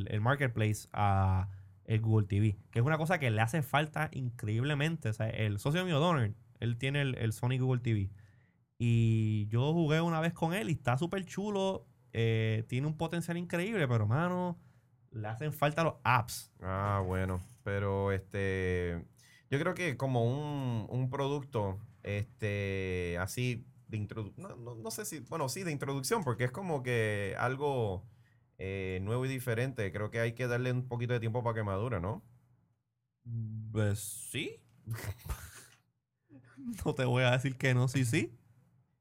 el, 0.10 0.22
marketplace 0.22 0.88
a 0.94 1.50
el 1.84 2.00
Google 2.00 2.26
TV. 2.26 2.58
Que 2.72 2.80
es 2.80 2.86
una 2.86 2.98
cosa 2.98 3.20
que 3.20 3.30
le 3.30 3.42
hace 3.42 3.62
falta 3.62 4.10
increíblemente. 4.14 5.10
O 5.10 5.14
sea, 5.14 5.30
el 5.30 5.60
socio 5.60 5.84
mío, 5.84 6.00
Donner, 6.00 6.34
él 6.62 6.78
tiene 6.78 7.02
el, 7.02 7.16
el 7.18 7.34
Sony 7.34 7.58
Google 7.60 7.82
TV. 7.82 8.12
Y 8.78 9.48
yo 9.48 9.74
jugué 9.74 10.00
una 10.00 10.22
vez 10.22 10.32
con 10.32 10.54
él 10.54 10.70
y 10.70 10.72
está 10.72 10.98
súper 10.98 11.26
chulo. 11.26 11.86
eh, 12.14 12.64
tiene 12.70 12.88
un 12.88 12.96
potencial 12.96 13.36
increíble, 13.36 13.86
pero 13.90 14.08
mano, 14.08 14.58
le 15.12 15.28
hacen 15.28 15.52
falta 15.52 15.84
los 15.84 15.96
apps. 16.06 16.54
Ah, 16.62 17.04
bueno. 17.06 17.42
Pero 17.64 18.14
este. 18.14 19.04
Yo 19.50 19.60
creo 19.60 19.74
que 19.74 19.98
como 19.98 20.24
un, 20.24 20.86
un 20.90 21.10
producto, 21.10 21.78
este, 22.04 23.18
así 23.20 23.66
de 23.92 23.98
introducción. 23.98 24.48
No, 24.48 24.56
no, 24.56 24.76
no 24.76 24.92
sé 24.92 25.06
si. 25.06 25.20
Bueno, 25.20 25.50
sí, 25.50 25.64
de 25.64 25.72
introducción, 25.72 26.24
porque 26.24 26.46
es 26.46 26.52
como 26.52 26.82
que 26.82 27.36
algo 27.38 28.08
eh, 28.58 29.00
nuevo 29.04 29.26
y 29.26 29.30
diferente. 29.30 29.92
Creo 29.92 30.10
que 30.10 30.20
hay 30.20 30.34
que 30.34 30.48
darle 30.48 30.72
un 30.72 30.88
poquito 30.88 31.14
de 31.14 31.20
tiempo 31.20 31.44
para 31.44 31.56
que 31.56 31.64
madure, 31.64 32.00
¿no? 32.00 32.24
Pues 33.72 34.00
sí. 34.32 34.64
no 36.86 36.96
te 36.96 37.06
voy 37.06 37.24
a 37.24 37.32
decir 37.32 37.58
que 37.58 37.74
no, 37.74 37.88
sí, 37.88 38.06
sí. 38.06 38.38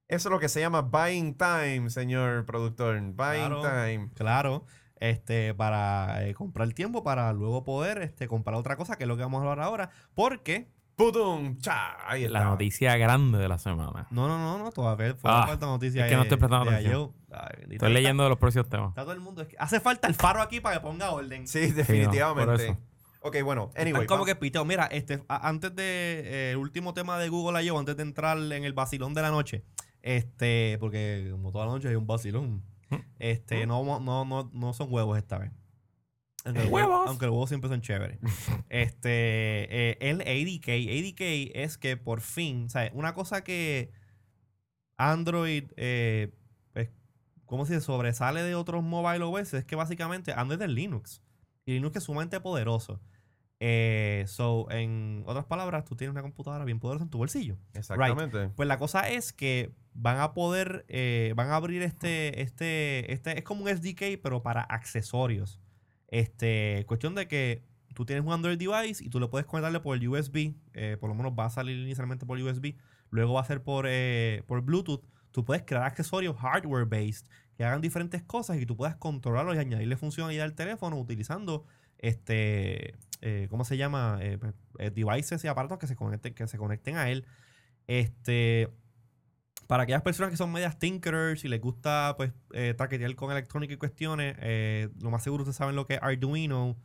Eso 0.09 0.29
es 0.29 0.33
lo 0.33 0.41
que 0.41 0.49
se 0.49 0.61
llama 0.61 0.83
buying 0.83 1.37
time, 1.37 1.89
señor 1.89 2.45
productor. 2.45 3.01
Buying 3.01 3.15
Claro. 3.15 3.63
time. 3.63 4.11
Claro. 4.15 4.65
Este, 4.97 5.55
para 5.55 6.27
eh, 6.27 6.35
comprar 6.35 6.71
tiempo 6.75 7.03
para 7.03 7.33
luego 7.33 7.65
poder 7.65 8.03
este, 8.03 8.29
comprar 8.29 8.57
otra 8.57 8.77
cosa, 8.77 8.97
que 8.97 9.05
es 9.05 9.09
lo 9.09 9.17
que 9.17 9.23
vamos 9.23 9.39
a 9.39 9.51
hablar 9.51 9.65
ahora. 9.65 9.91
Porque. 10.15 10.69
¡Putum! 11.01 11.57
¡Cha! 11.59 12.09
Ahí 12.11 12.25
está. 12.25 12.39
La 12.41 12.45
noticia 12.45 12.97
grande 12.97 13.39
de 13.39 13.49
la 13.49 13.59
semana. 13.59 14.07
No, 14.11 14.29
no, 14.29 14.39
no, 14.39 14.59
no, 14.59 14.71
todavía 14.71 15.15
fue 15.15 15.31
Ah, 15.33 15.47
falta 15.47 15.67
noticia. 15.67 16.05
es 16.05 16.11
que 16.11 16.17
no 16.17 16.23
estoy 16.23 16.39
prestando 16.39 16.71
atención. 16.71 17.13
Ay. 17.33 17.49
Estoy 17.63 17.75
Está- 17.77 17.89
leyendo 17.89 18.23
de 18.23 18.29
los 18.29 18.39
próximos 18.39 18.69
temas. 18.69 18.91
Está 18.91 19.03
todo 19.03 19.13
el 19.13 19.21
mundo. 19.21 19.43
es 19.43 19.49
que 19.49 19.57
hace 19.59 19.81
falta 19.81 20.09
el 20.09 20.15
faro 20.15 20.43
aquí 20.43 20.61
para 20.61 20.77
que 20.77 20.81
ponga 20.83 21.11
orden. 21.11 21.47
Sí, 21.49 21.67
por 21.69 21.77
definitivamente. 21.77 22.65
eso. 22.67 22.79
ok, 23.23 23.37
bueno, 23.45 23.67
Están 23.69 23.83
anyway. 23.87 24.07
como 24.07 24.21
va- 24.21 24.27
que 24.27 24.35
piteo. 24.37 24.65
Mira, 24.65 24.87
este, 24.87 25.23
antes 25.29 25.75
de 25.75 25.83
eh, 26.25 26.51
el 26.53 26.57
último 26.59 26.93
tema 26.95 27.19
de 27.19 27.29
Google 27.29 27.63
I.O., 27.65 27.79
antes 27.79 27.97
de 27.97 28.03
entrar 28.03 28.37
en 28.39 28.65
el 28.65 28.73
vacilón 28.73 29.15
de 29.15 29.23
la 29.23 29.31
noche, 29.31 29.65
este, 30.03 30.77
porque 30.81 31.29
como 31.31 31.53
toda 31.53 31.67
la 31.67 31.73
noche 31.73 31.89
hay 31.89 31.95
un 31.95 32.07
vacilón, 32.07 32.63
¿Mm? 32.91 32.97
este, 33.19 33.67
no, 33.67 33.83
no, 34.01 34.25
no, 34.25 34.51
no 34.53 34.73
son 34.73 34.89
huevos 34.93 35.17
esta 35.19 35.39
vez. 35.39 35.53
Aunque, 36.45 36.63
el 36.63 36.69
huevo- 36.69 36.89
¡Huevos! 36.91 37.09
aunque 37.09 37.27
los 37.27 37.33
huevos 37.35 37.49
siempre 37.49 37.69
son 37.69 37.81
chéveres. 37.83 38.19
este, 38.71 39.91
eh, 39.91 39.99
el 40.01 40.21
ADK, 40.23 40.69
ADK 40.69 41.51
es 41.55 41.77
que 41.79 41.97
por 41.97 42.21
fin, 42.21 42.69
una 42.95 43.15
cosa 43.15 43.43
que 43.45 43.93
Android, 44.97 45.65
eh, 45.77 46.33
pues, 46.73 46.91
¿cómo 47.47 47.65
se 47.67 47.75
dice? 47.75 47.85
sobresale 47.85 48.43
de 48.43 48.55
otros 48.55 48.83
mobile 48.83 49.25
OS 49.25 49.55
es 49.55 49.65
que 49.65 49.77
básicamente 49.77 50.33
Android 50.33 50.61
es 50.63 50.69
Linux. 50.69 51.23
Y 51.67 51.73
Linux 51.73 51.97
es 51.97 52.05
sumamente 52.05 52.41
poderoso. 52.41 53.01
Eh, 53.63 54.25
so, 54.27 54.71
en 54.71 55.23
otras 55.27 55.45
palabras, 55.45 55.85
tú 55.85 55.95
tienes 55.95 56.13
una 56.13 56.23
computadora 56.23 56.65
bien 56.65 56.81
poderosa 56.81 57.05
en 57.05 57.11
tu 57.11 57.19
bolsillo. 57.19 57.59
Exactamente. 57.75 58.49
Pues 58.57 58.67
la 58.67 58.79
cosa 58.79 59.09
es 59.11 59.33
que 59.35 59.71
van 59.93 60.19
a 60.19 60.33
poder, 60.33 60.87
eh, 60.89 61.35
van 61.37 61.51
a 61.51 61.57
abrir 61.57 61.83
este, 61.83 62.41
este, 62.41 63.13
este, 63.13 63.37
es 63.39 63.45
como 63.45 63.63
un 63.65 63.69
SDK, 63.69 64.19
pero 64.23 64.43
para 64.43 64.63
accesorios. 64.63 65.60
Este, 66.11 66.85
cuestión 66.89 67.15
de 67.15 67.29
que 67.29 67.63
tú 67.95 68.05
tienes 68.05 68.25
un 68.25 68.33
Android 68.33 68.59
device 68.59 69.05
y 69.05 69.09
tú 69.09 69.21
le 69.21 69.29
puedes 69.29 69.47
conectarle 69.47 69.81
por 69.81 69.97
USB, 69.97 70.55
eh, 70.75 70.97
por 71.01 71.09
lo 71.09 71.15
menos 71.15 71.33
va 71.39 71.47
a 71.47 71.51
salir 71.51 71.79
inicialmente 71.79 72.27
por 72.27 72.39
USB, 72.39 72.75
luego 73.11 73.35
va 73.35 73.41
a 73.41 73.45
ser 73.45 73.63
por, 73.63 73.87
eh, 73.89 74.43
por 74.47 74.63
Bluetooth. 74.63 75.05
Tú 75.31 75.45
puedes 75.45 75.63
crear 75.63 75.85
accesorios 75.85 76.37
hardware-based 76.37 77.27
que 77.55 77.65
hagan 77.65 77.81
diferentes 77.81 78.23
cosas 78.23 78.59
y 78.59 78.67
tú 78.67 78.77
puedas 78.77 78.97
controlarlos 78.97 79.55
y 79.55 79.59
añadirle 79.59 79.97
funcionalidad 79.97 80.45
al 80.45 80.55
teléfono 80.55 80.99
utilizando 80.99 81.65
este, 81.99 82.97
eh, 83.21 83.47
¿cómo 83.51 83.65
se 83.65 83.77
llama? 83.77 84.19
Pues, 84.41 84.95
devices 84.95 85.45
y 85.45 85.49
aparatos 85.49 85.79
que 85.79 85.87
se 85.87 85.95
conecten, 85.95 86.35
que 86.35 86.49
se 86.49 86.59
conecten 86.59 86.97
a 86.97 87.11
él. 87.11 87.27
Este, 87.87 88.71
para 89.71 89.85
aquellas 89.85 90.03
personas 90.03 90.33
que 90.33 90.37
son 90.37 90.51
medias 90.51 90.81
tinkerers 90.81 91.45
y 91.45 91.49
les 91.49 91.61
gusta 91.61 92.15
pues 92.17 92.33
eh, 92.55 92.75
con 93.15 93.31
electrónica 93.31 93.73
y 93.73 93.77
cuestiones, 93.77 94.35
eh, 94.41 94.89
lo 95.01 95.13
más 95.13 95.23
seguro 95.23 95.45
ustedes 95.45 95.59
saben 95.59 95.77
lo 95.77 95.87
que 95.87 95.95
es 95.95 96.01
Arduino, 96.03 96.77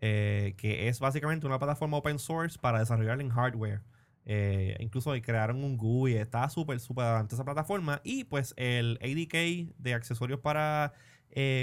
eh, 0.00 0.54
que 0.56 0.86
es 0.86 1.00
básicamente 1.00 1.48
una 1.48 1.58
plataforma 1.58 1.96
open 1.96 2.20
source 2.20 2.56
para 2.56 2.78
desarrollar 2.78 3.20
en 3.20 3.30
hardware. 3.30 3.82
Eh, 4.24 4.76
incluso 4.78 5.12
crearon 5.20 5.64
un 5.64 5.76
GUI, 5.76 6.14
está 6.14 6.48
súper, 6.48 6.78
súper 6.78 7.06
adelante 7.06 7.34
esa 7.34 7.44
plataforma. 7.44 8.00
Y 8.04 8.22
pues 8.22 8.54
el 8.56 9.00
ADK 9.02 9.74
de 9.76 9.94
accesorios 9.94 10.38
para 10.38 10.92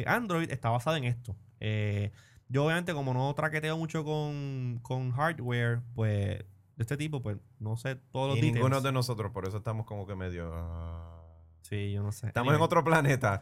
Android 0.06 0.52
está 0.52 0.72
basado 0.72 0.98
en 0.98 1.06
esto. 1.06 1.38
Yo 2.50 2.66
obviamente 2.66 2.94
como 2.94 3.14
no 3.14 3.34
traqueteo 3.34 3.78
mucho 3.78 4.04
con, 4.04 4.82
con 4.82 5.12
hardware, 5.14 5.80
pues 5.94 6.44
de 6.76 6.84
este 6.84 6.98
tipo, 6.98 7.22
pues 7.22 7.38
no 7.60 7.78
sé 7.78 7.96
todos 7.96 8.30
los 8.30 8.38
Y 8.38 8.42
details. 8.42 8.56
ninguno 8.56 8.82
de 8.82 8.92
nosotros, 8.92 9.32
por 9.32 9.48
eso 9.48 9.58
estamos 9.58 9.86
como 9.86 10.06
que 10.06 10.16
medio... 10.16 10.52
ah. 10.54 11.12
Sí, 11.62 11.92
yo 11.92 12.04
no 12.04 12.12
sé. 12.12 12.28
Estamos 12.28 12.50
en 12.50 12.56
Anyway. 12.56 12.66
otro 12.66 12.84
planeta. 12.84 13.42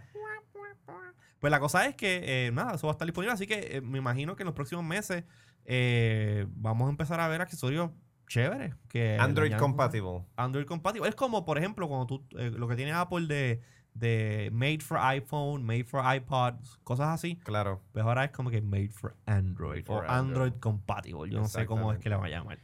Pues 1.39 1.52
la 1.52 1.60
cosa 1.60 1.86
es 1.88 1.96
que, 1.96 2.48
eh, 2.48 2.52
nada, 2.52 2.76
eso 2.76 2.88
va 2.88 2.91
a 2.91 2.96
estar 2.96 3.06
disponible. 3.06 3.34
Así 3.34 3.46
que 3.48 3.78
eh, 3.78 3.82
me 3.82 3.98
imagino 3.98 4.36
que 4.38 4.43
en 4.43 4.46
los 4.46 4.56
próximos 4.56 4.86
meses 4.86 5.26
eh, 5.65 6.46
vamos 6.52 6.88
a 6.88 6.89
empezar 6.91 7.19
a 7.19 7.28
ver 7.28 7.41
accesorios 7.41 7.91
chéveres. 8.30 8.74
Que 8.88 9.17
Android 9.19 9.54
compatible. 9.58 10.24
Android 10.38 10.65
compatible. 10.65 11.10
Es 11.10 11.15
como, 11.15 11.43
por 11.43 11.58
ejemplo, 11.58 11.89
cuando 11.89 12.08
tú, 12.08 12.26
eh, 12.38 12.50
lo 12.56 12.67
que 12.69 12.78
tiene 12.78 12.93
Apple 12.93 13.28
de, 13.28 13.62
de 13.93 14.50
Made 14.54 14.80
for 14.80 14.98
iPhone, 15.00 15.65
Made 15.65 15.84
for 15.84 16.02
iPod, 16.15 16.54
cosas 16.86 17.10
así. 17.10 17.36
Claro. 17.43 17.82
Pues 17.91 18.06
ahora 18.06 18.24
es 18.24 18.32
como 18.32 18.50
que 18.50 18.62
Made 18.62 18.89
for 18.91 19.17
Android. 19.26 19.84
For 19.84 20.06
o 20.06 20.10
Android, 20.10 20.43
Android. 20.46 20.54
compatible. 20.62 21.30
Yo 21.30 21.41
no 21.41 21.48
sé 21.50 21.65
cómo 21.65 21.91
es 21.91 22.00
que 22.00 22.08
le 22.10 22.15
va 22.15 22.28
a 22.28 22.30
llamar. 22.30 22.58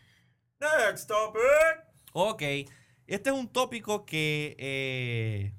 Next 0.60 1.08
topic. 1.08 1.42
Ok. 2.14 2.42
Este 3.08 3.30
es 3.30 3.36
un 3.36 3.48
tópico 3.48 4.06
que... 4.06 4.56
Eh, 4.60 5.54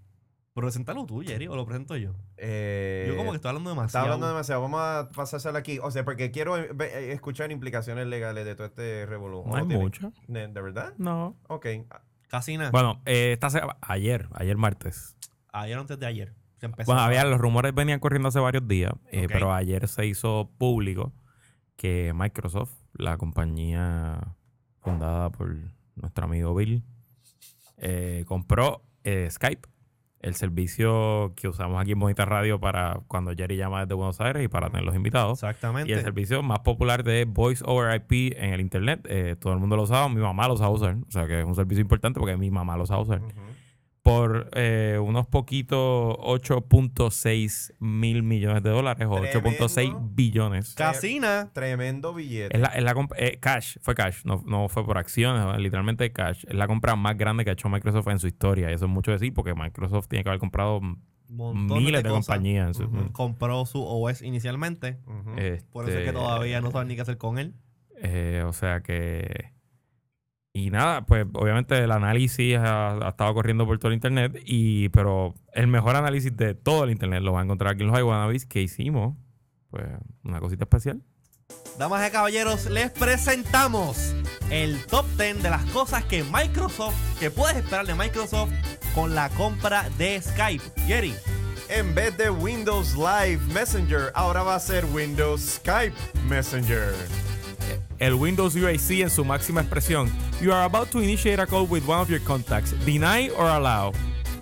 preséntalo 0.52 1.06
tú, 1.06 1.22
Jerry, 1.22 1.46
o 1.46 1.56
lo 1.56 1.64
presento 1.64 1.96
yo. 1.96 2.12
Eh, 2.36 3.06
Yo 3.08 3.16
como 3.16 3.30
que 3.30 3.36
estoy 3.36 3.48
hablando 3.48 3.70
Está 3.70 3.80
demasiado. 3.80 4.04
hablando 4.06 4.28
demasiado. 4.28 4.60
Vamos 4.62 4.80
a 4.80 5.08
pasárselo 5.14 5.56
aquí. 5.56 5.78
O 5.78 5.90
sea, 5.90 6.04
porque 6.04 6.30
quiero 6.30 6.58
eh, 6.58 6.68
eh, 6.80 7.12
escuchar 7.12 7.50
implicaciones 7.50 8.06
legales 8.06 8.44
de 8.44 8.54
todo 8.54 8.66
este 8.66 9.06
revolú. 9.06 9.44
No 9.46 9.56
hay 9.56 9.66
tiene? 9.66 9.82
mucho. 9.82 10.12
¿De, 10.28 10.48
de 10.48 10.60
verdad? 10.60 10.92
No. 10.98 11.36
Ok. 11.48 11.66
Casi 12.28 12.56
nada. 12.58 12.70
Bueno, 12.70 13.00
eh, 13.06 13.32
esta 13.32 13.48
se- 13.50 13.62
ayer, 13.80 14.28
ayer 14.34 14.56
martes. 14.56 15.16
Ayer 15.52 15.78
antes 15.78 15.98
de 15.98 16.06
ayer. 16.06 16.34
Se 16.58 16.66
empezó 16.66 16.92
Bueno, 16.92 17.00
había, 17.00 17.24
los 17.24 17.40
rumores 17.40 17.74
venían 17.74 18.00
corriendo 18.00 18.28
hace 18.28 18.38
varios 18.38 18.68
días, 18.68 18.92
eh, 19.10 19.26
pero 19.28 19.52
ayer 19.54 19.88
se 19.88 20.04
hizo 20.06 20.50
público 20.58 21.12
que 21.76 22.12
Microsoft, 22.14 22.74
la 22.92 23.16
compañía 23.16 24.36
fundada 24.80 25.30
por 25.30 25.56
nuestro 25.96 26.24
amigo 26.24 26.54
Bill, 26.54 26.82
eh, 27.76 28.24
compró 28.26 28.82
eh, 29.04 29.28
Skype, 29.30 29.68
el 30.20 30.34
servicio 30.34 31.32
que 31.34 31.48
usamos 31.48 31.80
aquí 31.80 31.92
en 31.92 31.98
Bonita 31.98 32.26
Radio 32.26 32.60
para 32.60 33.00
cuando 33.08 33.32
Jerry 33.34 33.56
llama 33.56 33.80
desde 33.80 33.94
Buenos 33.94 34.20
Aires 34.20 34.44
y 34.44 34.48
para 34.48 34.68
tener 34.68 34.84
los 34.84 34.94
invitados. 34.94 35.42
Exactamente. 35.42 35.90
Y 35.90 35.94
el 35.94 36.02
servicio 36.02 36.42
más 36.42 36.60
popular 36.60 37.04
de 37.04 37.24
Voice 37.24 37.64
over 37.66 37.94
IP 37.94 38.36
en 38.36 38.52
el 38.52 38.60
Internet. 38.60 39.00
eh, 39.08 39.36
todo 39.38 39.54
el 39.54 39.58
mundo 39.58 39.76
lo 39.76 39.86
sabe, 39.86 40.14
mi 40.14 40.20
mamá 40.20 40.46
lo 40.46 40.56
sabe 40.58 40.74
usar. 40.74 40.96
O 41.08 41.10
sea 41.10 41.26
que 41.26 41.40
es 41.40 41.46
un 41.46 41.54
servicio 41.54 41.80
importante 41.80 42.20
porque 42.20 42.36
mi 42.36 42.50
mamá 42.50 42.76
lo 42.76 42.84
sabe 42.84 43.02
usar. 43.02 43.22
Por 44.02 44.48
eh, 44.54 44.98
unos 45.02 45.26
poquitos 45.26 46.16
8.6 46.18 47.74
mil 47.80 48.22
millones 48.22 48.62
de 48.62 48.70
dólares 48.70 49.06
o 49.10 49.20
Tremendo. 49.20 49.66
8.6 49.66 50.14
billones. 50.14 50.74
Casina. 50.74 51.50
Tremendo 51.52 52.14
billete. 52.14 52.56
Es 52.56 52.60
la, 52.62 52.68
es 52.68 52.82
la 52.82 52.94
eh, 53.16 53.38
cash, 53.40 53.76
fue 53.82 53.94
cash, 53.94 54.22
no, 54.24 54.42
no 54.46 54.68
fue 54.68 54.84
por 54.86 54.96
acciones, 54.98 55.58
literalmente 55.60 56.10
cash. 56.12 56.44
Es 56.48 56.54
la 56.54 56.66
compra 56.66 56.96
más 56.96 57.16
grande 57.18 57.44
que 57.44 57.50
ha 57.50 57.52
hecho 57.52 57.68
Microsoft 57.68 58.08
en 58.08 58.18
su 58.18 58.26
historia. 58.26 58.70
Y 58.70 58.74
eso 58.74 58.86
es 58.86 58.90
mucho 58.90 59.12
decir 59.12 59.34
porque 59.34 59.54
Microsoft 59.54 60.08
tiene 60.08 60.22
que 60.22 60.30
haber 60.30 60.40
comprado 60.40 60.80
montones 61.28 61.84
miles 61.84 62.02
de, 62.02 62.08
cosas. 62.08 62.26
compañías. 62.26 62.68
en 62.68 62.74
su- 62.74 62.84
Ujú. 62.84 63.12
Compró 63.12 63.66
su 63.66 63.84
OS 63.84 64.22
inicialmente. 64.22 64.98
Por 65.72 65.84
eso 65.84 65.92
es 65.92 66.04
que 66.04 66.08
Este, 66.08 66.12
todavía 66.12 66.60
no 66.60 66.70
saben 66.70 66.88
ni 66.88 66.96
qué 66.96 67.02
hacer 67.02 67.18
con 67.18 67.38
él. 67.38 67.54
Eh, 68.02 68.42
o 68.46 68.52
sea 68.54 68.80
que. 68.80 69.52
Y 70.52 70.70
nada, 70.70 71.06
pues 71.06 71.26
obviamente 71.32 71.78
el 71.78 71.92
análisis 71.92 72.56
ha, 72.56 73.06
ha 73.06 73.08
estado 73.10 73.32
corriendo 73.34 73.66
por 73.66 73.78
todo 73.78 73.88
el 73.88 73.94
internet, 73.94 74.42
y, 74.44 74.88
pero 74.88 75.34
el 75.52 75.68
mejor 75.68 75.94
análisis 75.94 76.36
de 76.36 76.54
todo 76.54 76.84
el 76.84 76.90
internet 76.90 77.22
lo 77.22 77.32
va 77.32 77.40
a 77.40 77.44
encontrar 77.44 77.74
aquí 77.74 77.82
en 77.82 77.88
los 77.88 77.98
iWannabes 77.98 78.46
que 78.46 78.60
hicimos. 78.60 79.16
Pues 79.70 79.86
una 80.24 80.40
cosita 80.40 80.64
especial. 80.64 81.02
Damas 81.78 82.06
y 82.06 82.12
caballeros, 82.12 82.66
les 82.66 82.90
presentamos 82.90 84.14
el 84.50 84.84
top 84.86 85.06
10 85.16 85.42
de 85.42 85.50
las 85.50 85.64
cosas 85.66 86.04
que 86.04 86.24
Microsoft, 86.24 86.94
que 87.18 87.30
puedes 87.30 87.56
esperar 87.56 87.86
de 87.86 87.94
Microsoft 87.94 88.52
con 88.94 89.14
la 89.14 89.28
compra 89.30 89.88
de 89.96 90.20
Skype. 90.20 90.62
Jerry, 90.86 91.14
En 91.68 91.94
vez 91.94 92.16
de 92.18 92.30
Windows 92.30 92.96
Live 92.96 93.40
Messenger, 93.54 94.10
ahora 94.14 94.42
va 94.42 94.56
a 94.56 94.60
ser 94.60 94.84
Windows 94.86 95.60
Skype 95.60 95.94
Messenger. 96.28 96.92
El 98.00 98.14
Windows 98.14 98.56
UAC 98.56 99.02
en 99.02 99.10
su 99.10 99.24
máxima 99.24 99.60
expresión. 99.60 100.10
You 100.40 100.52
are 100.52 100.64
about 100.64 100.88
to 100.90 101.00
initiate 101.00 101.38
a 101.38 101.46
call 101.46 101.66
with 101.68 101.86
one 101.86 102.00
of 102.00 102.08
your 102.08 102.20
contacts. 102.24 102.72
Deny 102.84 103.28
or 103.36 103.46
allow. 103.46 103.92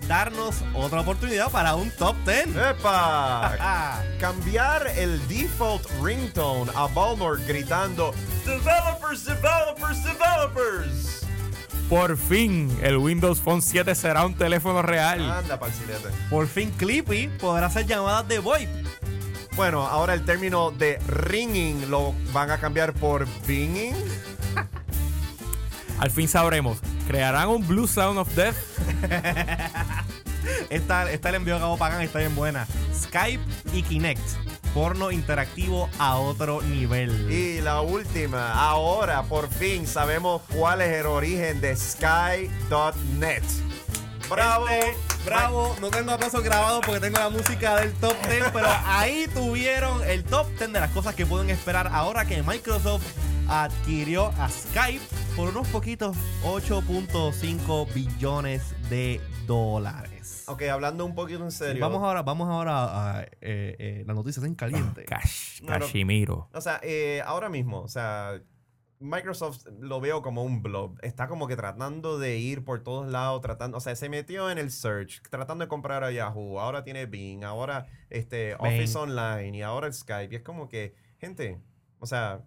darnos 0.07 0.63
otra 0.73 1.01
oportunidad 1.01 1.51
para 1.51 1.75
un 1.75 1.91
top 1.91 2.15
10. 2.25 2.55
¡Epa! 2.55 3.55
Ah, 3.59 4.01
Cambiar 4.19 4.87
el 4.97 5.19
default 5.27 5.85
ringtone 6.01 6.71
a 6.75 6.87
Balmor 6.87 7.39
gritando 7.45 8.11
Developers, 8.45 9.25
developers, 9.25 10.03
developers. 10.03 11.25
Por 11.89 12.17
fin, 12.17 12.75
el 12.81 12.97
Windows 12.97 13.39
Phone 13.41 13.61
7 13.61 13.93
será 13.93 14.25
un 14.25 14.35
teléfono 14.35 14.81
real. 14.81 15.29
Anda, 15.29 15.59
palcilete. 15.59 16.09
por 16.29 16.47
fin 16.47 16.71
Clippy 16.77 17.27
podrá 17.39 17.67
hacer 17.67 17.85
llamadas 17.85 18.27
de 18.27 18.39
VoIP. 18.39 18.69
Bueno, 19.55 19.85
ahora 19.85 20.13
el 20.13 20.23
término 20.25 20.71
de 20.71 20.99
ringing 21.07 21.89
lo 21.89 22.13
van 22.31 22.51
a 22.51 22.57
cambiar 22.59 22.93
por 22.93 23.27
binging. 23.45 23.95
Al 25.99 26.11
fin 26.11 26.27
sabremos. 26.27 26.79
¿Crearán 27.07 27.49
un 27.49 27.67
Blue 27.67 27.87
Sound 27.87 28.19
of 28.19 28.33
Death? 28.35 28.55
Esta, 30.69 31.11
esta 31.11 31.31
le 31.31 31.37
envió 31.37 31.57
a 31.57 31.77
Pagan, 31.77 32.01
está 32.01 32.19
bien 32.19 32.35
buena. 32.35 32.67
Skype 32.93 33.43
y 33.73 33.83
Kinect. 33.83 34.21
Porno 34.73 35.11
interactivo 35.11 35.89
a 35.97 36.17
otro 36.17 36.61
nivel. 36.61 37.31
Y 37.31 37.59
la 37.61 37.81
última, 37.81 38.53
ahora 38.53 39.23
por 39.23 39.49
fin 39.49 39.87
sabemos 39.87 40.41
cuál 40.55 40.81
es 40.81 40.99
el 40.99 41.07
origen 41.07 41.59
de 41.59 41.75
Sky.net. 41.75 43.43
¡Bravo! 44.29 44.67
Este, 44.67 44.95
bravo, 45.25 45.75
no 45.81 45.89
tengo 45.89 46.11
aplausos 46.11 46.43
grabados 46.43 46.85
porque 46.85 46.99
tengo 46.99 47.17
la 47.17 47.29
música 47.29 47.77
del 47.77 47.93
top 47.93 48.15
10, 48.29 48.51
pero 48.53 48.67
ahí 48.85 49.25
tuvieron 49.33 50.03
el 50.07 50.23
top 50.23 50.47
10 50.57 50.73
de 50.73 50.79
las 50.79 50.91
cosas 50.91 51.15
que 51.15 51.25
pueden 51.25 51.49
esperar 51.49 51.87
ahora 51.91 52.25
que 52.25 52.43
Microsoft 52.43 53.03
adquirió 53.47 54.27
a 54.37 54.47
Skype 54.49 55.03
por 55.35 55.49
unos 55.49 55.67
poquitos 55.69 56.15
8.5 56.43 57.93
billones 57.93 58.75
de 58.89 59.19
dólares. 59.47 60.43
Ok, 60.47 60.63
hablando 60.63 61.05
un 61.05 61.15
poquito 61.15 61.43
en 61.43 61.51
serio. 61.51 61.81
Vamos 61.81 62.03
ahora, 62.03 62.21
vamos 62.21 62.49
ahora 62.49 63.17
a 63.17 63.23
eh, 63.23 63.29
eh, 63.41 64.03
las 64.05 64.15
noticias 64.15 64.45
en 64.45 64.53
caliente. 64.53 65.05
Cash, 65.05 65.61
No, 65.63 65.73
no. 65.73 65.79
Cashimiro. 65.79 66.49
O 66.53 66.61
sea, 66.61 66.79
eh, 66.83 67.21
ahora 67.25 67.49
mismo, 67.49 67.81
o 67.81 67.87
sea, 67.87 68.39
Microsoft 68.99 69.65
lo 69.79 70.01
veo 70.01 70.21
como 70.21 70.43
un 70.43 70.61
blob. 70.61 70.97
Está 71.01 71.27
como 71.27 71.47
que 71.47 71.55
tratando 71.55 72.19
de 72.19 72.37
ir 72.37 72.63
por 72.65 72.83
todos 72.83 73.09
lados, 73.09 73.41
tratando, 73.41 73.77
o 73.77 73.79
sea, 73.79 73.95
se 73.95 74.09
metió 74.09 74.51
en 74.51 74.57
el 74.57 74.71
search, 74.71 75.21
tratando 75.29 75.63
de 75.63 75.69
comprar 75.69 76.03
a 76.03 76.11
Yahoo, 76.11 76.59
ahora 76.59 76.83
tiene 76.83 77.05
Bing, 77.05 77.43
ahora 77.43 77.87
este 78.09 78.55
Office 78.55 78.97
Online 78.97 79.57
y 79.57 79.61
ahora 79.61 79.87
el 79.87 79.93
Skype. 79.93 80.33
Y 80.33 80.37
es 80.37 80.43
como 80.43 80.67
que, 80.67 80.93
gente, 81.17 81.61
o 81.99 82.05
sea, 82.05 82.41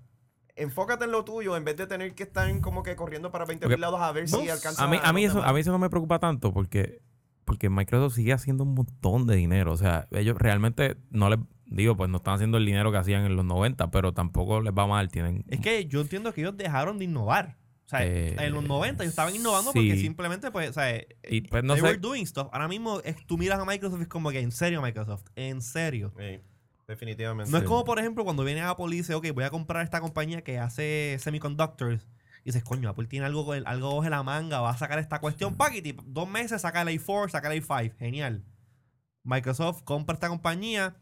enfócate 0.54 1.06
en 1.06 1.12
lo 1.12 1.24
tuyo 1.24 1.56
en 1.56 1.64
vez 1.64 1.76
de 1.78 1.86
tener 1.86 2.14
que 2.14 2.24
estar 2.24 2.60
como 2.60 2.82
que 2.82 2.96
corriendo 2.96 3.30
para 3.30 3.46
20 3.46 3.64
Porque- 3.66 3.78
lados 3.80 4.00
a 4.00 4.12
ver 4.12 4.28
si 4.28 4.48
alcanza 4.50 4.84
A 4.84 4.88
mí, 4.88 4.98
a, 5.02 5.12
mí 5.14 5.24
eso, 5.24 5.42
a 5.42 5.52
mí 5.54 5.60
eso 5.60 5.72
no 5.72 5.78
me 5.78 5.88
preocupa 5.88 6.18
tanto 6.18 6.52
porque, 6.52 7.00
porque 7.46 7.70
Microsoft 7.70 8.14
sigue 8.14 8.34
haciendo 8.34 8.64
un 8.64 8.74
montón 8.74 9.26
de 9.26 9.36
dinero. 9.36 9.72
O 9.72 9.76
sea, 9.78 10.06
ellos 10.10 10.36
realmente 10.38 10.98
no 11.08 11.30
les 11.30 11.38
digo, 11.74 11.96
pues 11.96 12.08
no 12.10 12.18
están 12.18 12.34
haciendo 12.34 12.58
el 12.58 12.66
dinero 12.66 12.92
que 12.92 12.98
hacían 12.98 13.24
en 13.24 13.36
los 13.36 13.44
90, 13.44 13.90
pero 13.90 14.12
tampoco 14.12 14.60
les 14.60 14.72
va 14.72 14.86
mal. 14.86 15.08
Tienen 15.10 15.44
Es 15.48 15.60
que 15.60 15.86
yo 15.86 16.00
entiendo 16.00 16.32
que 16.32 16.40
ellos 16.42 16.56
dejaron 16.56 16.98
de 16.98 17.04
innovar. 17.06 17.58
O 17.84 17.88
sea, 17.88 18.06
Eh, 18.06 18.36
en 18.38 18.52
los 18.54 18.64
90 18.64 19.02
ellos 19.02 19.12
estaban 19.12 19.34
innovando 19.34 19.72
porque 19.72 19.96
simplemente, 19.96 20.50
pues, 20.50 20.70
o 20.70 20.72
sea, 20.72 20.98
Y, 21.28 21.42
pues, 21.42 21.62
no 21.64 21.74
they 21.74 21.82
sé. 21.82 21.86
were 21.88 21.98
doing 21.98 22.26
stuff. 22.26 22.48
Ahora 22.52 22.68
mismo 22.68 23.00
es- 23.00 23.16
tú 23.26 23.36
miras 23.36 23.58
a 23.58 23.64
Microsoft 23.64 24.00
y 24.00 24.02
es 24.02 24.08
como 24.08 24.30
que 24.30 24.40
en 24.40 24.50
serio, 24.52 24.80
Microsoft, 24.80 25.24
en 25.36 25.60
serio. 25.62 26.12
Sí. 26.18 26.40
definitivamente. 26.88 27.50
No 27.50 27.56
es 27.58 27.64
como, 27.64 27.84
por 27.84 27.98
ejemplo, 27.98 28.22
cuando 28.24 28.44
viene 28.44 28.60
Apple 28.60 28.86
y 28.90 28.96
dice, 28.98 29.14
ok, 29.14 29.28
voy 29.32 29.44
a 29.44 29.50
comprar 29.50 29.82
esta 29.82 30.00
compañía 30.00 30.42
que 30.42 30.58
hace 30.58 31.16
semiconductors. 31.20 32.06
Y 32.42 32.46
dices, 32.46 32.64
coño, 32.64 32.88
Apple 32.90 33.06
tiene 33.06 33.24
algo, 33.24 33.50
algo 33.52 34.04
en 34.04 34.10
la 34.10 34.22
manga, 34.22 34.60
va 34.60 34.70
a 34.70 34.76
sacar 34.76 34.98
esta 34.98 35.18
cuestión. 35.20 35.56
Paquete, 35.56 35.96
dos 36.04 36.28
meses, 36.28 36.60
saca 36.60 36.82
el 36.82 36.88
A4, 36.88 37.30
saca 37.30 37.50
el 37.50 37.62
A5. 37.62 37.94
Genial. 37.98 38.44
Microsoft 39.24 39.82
compra 39.84 40.14
esta 40.14 40.28
compañía. 40.28 40.96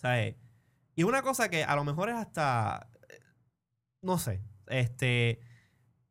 ¿Sabes? 0.00 0.36
Y 0.96 1.02
una 1.04 1.22
cosa 1.22 1.48
que 1.50 1.62
a 1.64 1.76
lo 1.76 1.84
mejor 1.84 2.08
es 2.08 2.14
hasta. 2.16 2.88
eh, 3.08 3.18
No 4.02 4.18
sé. 4.18 4.42
Este. 4.66 5.40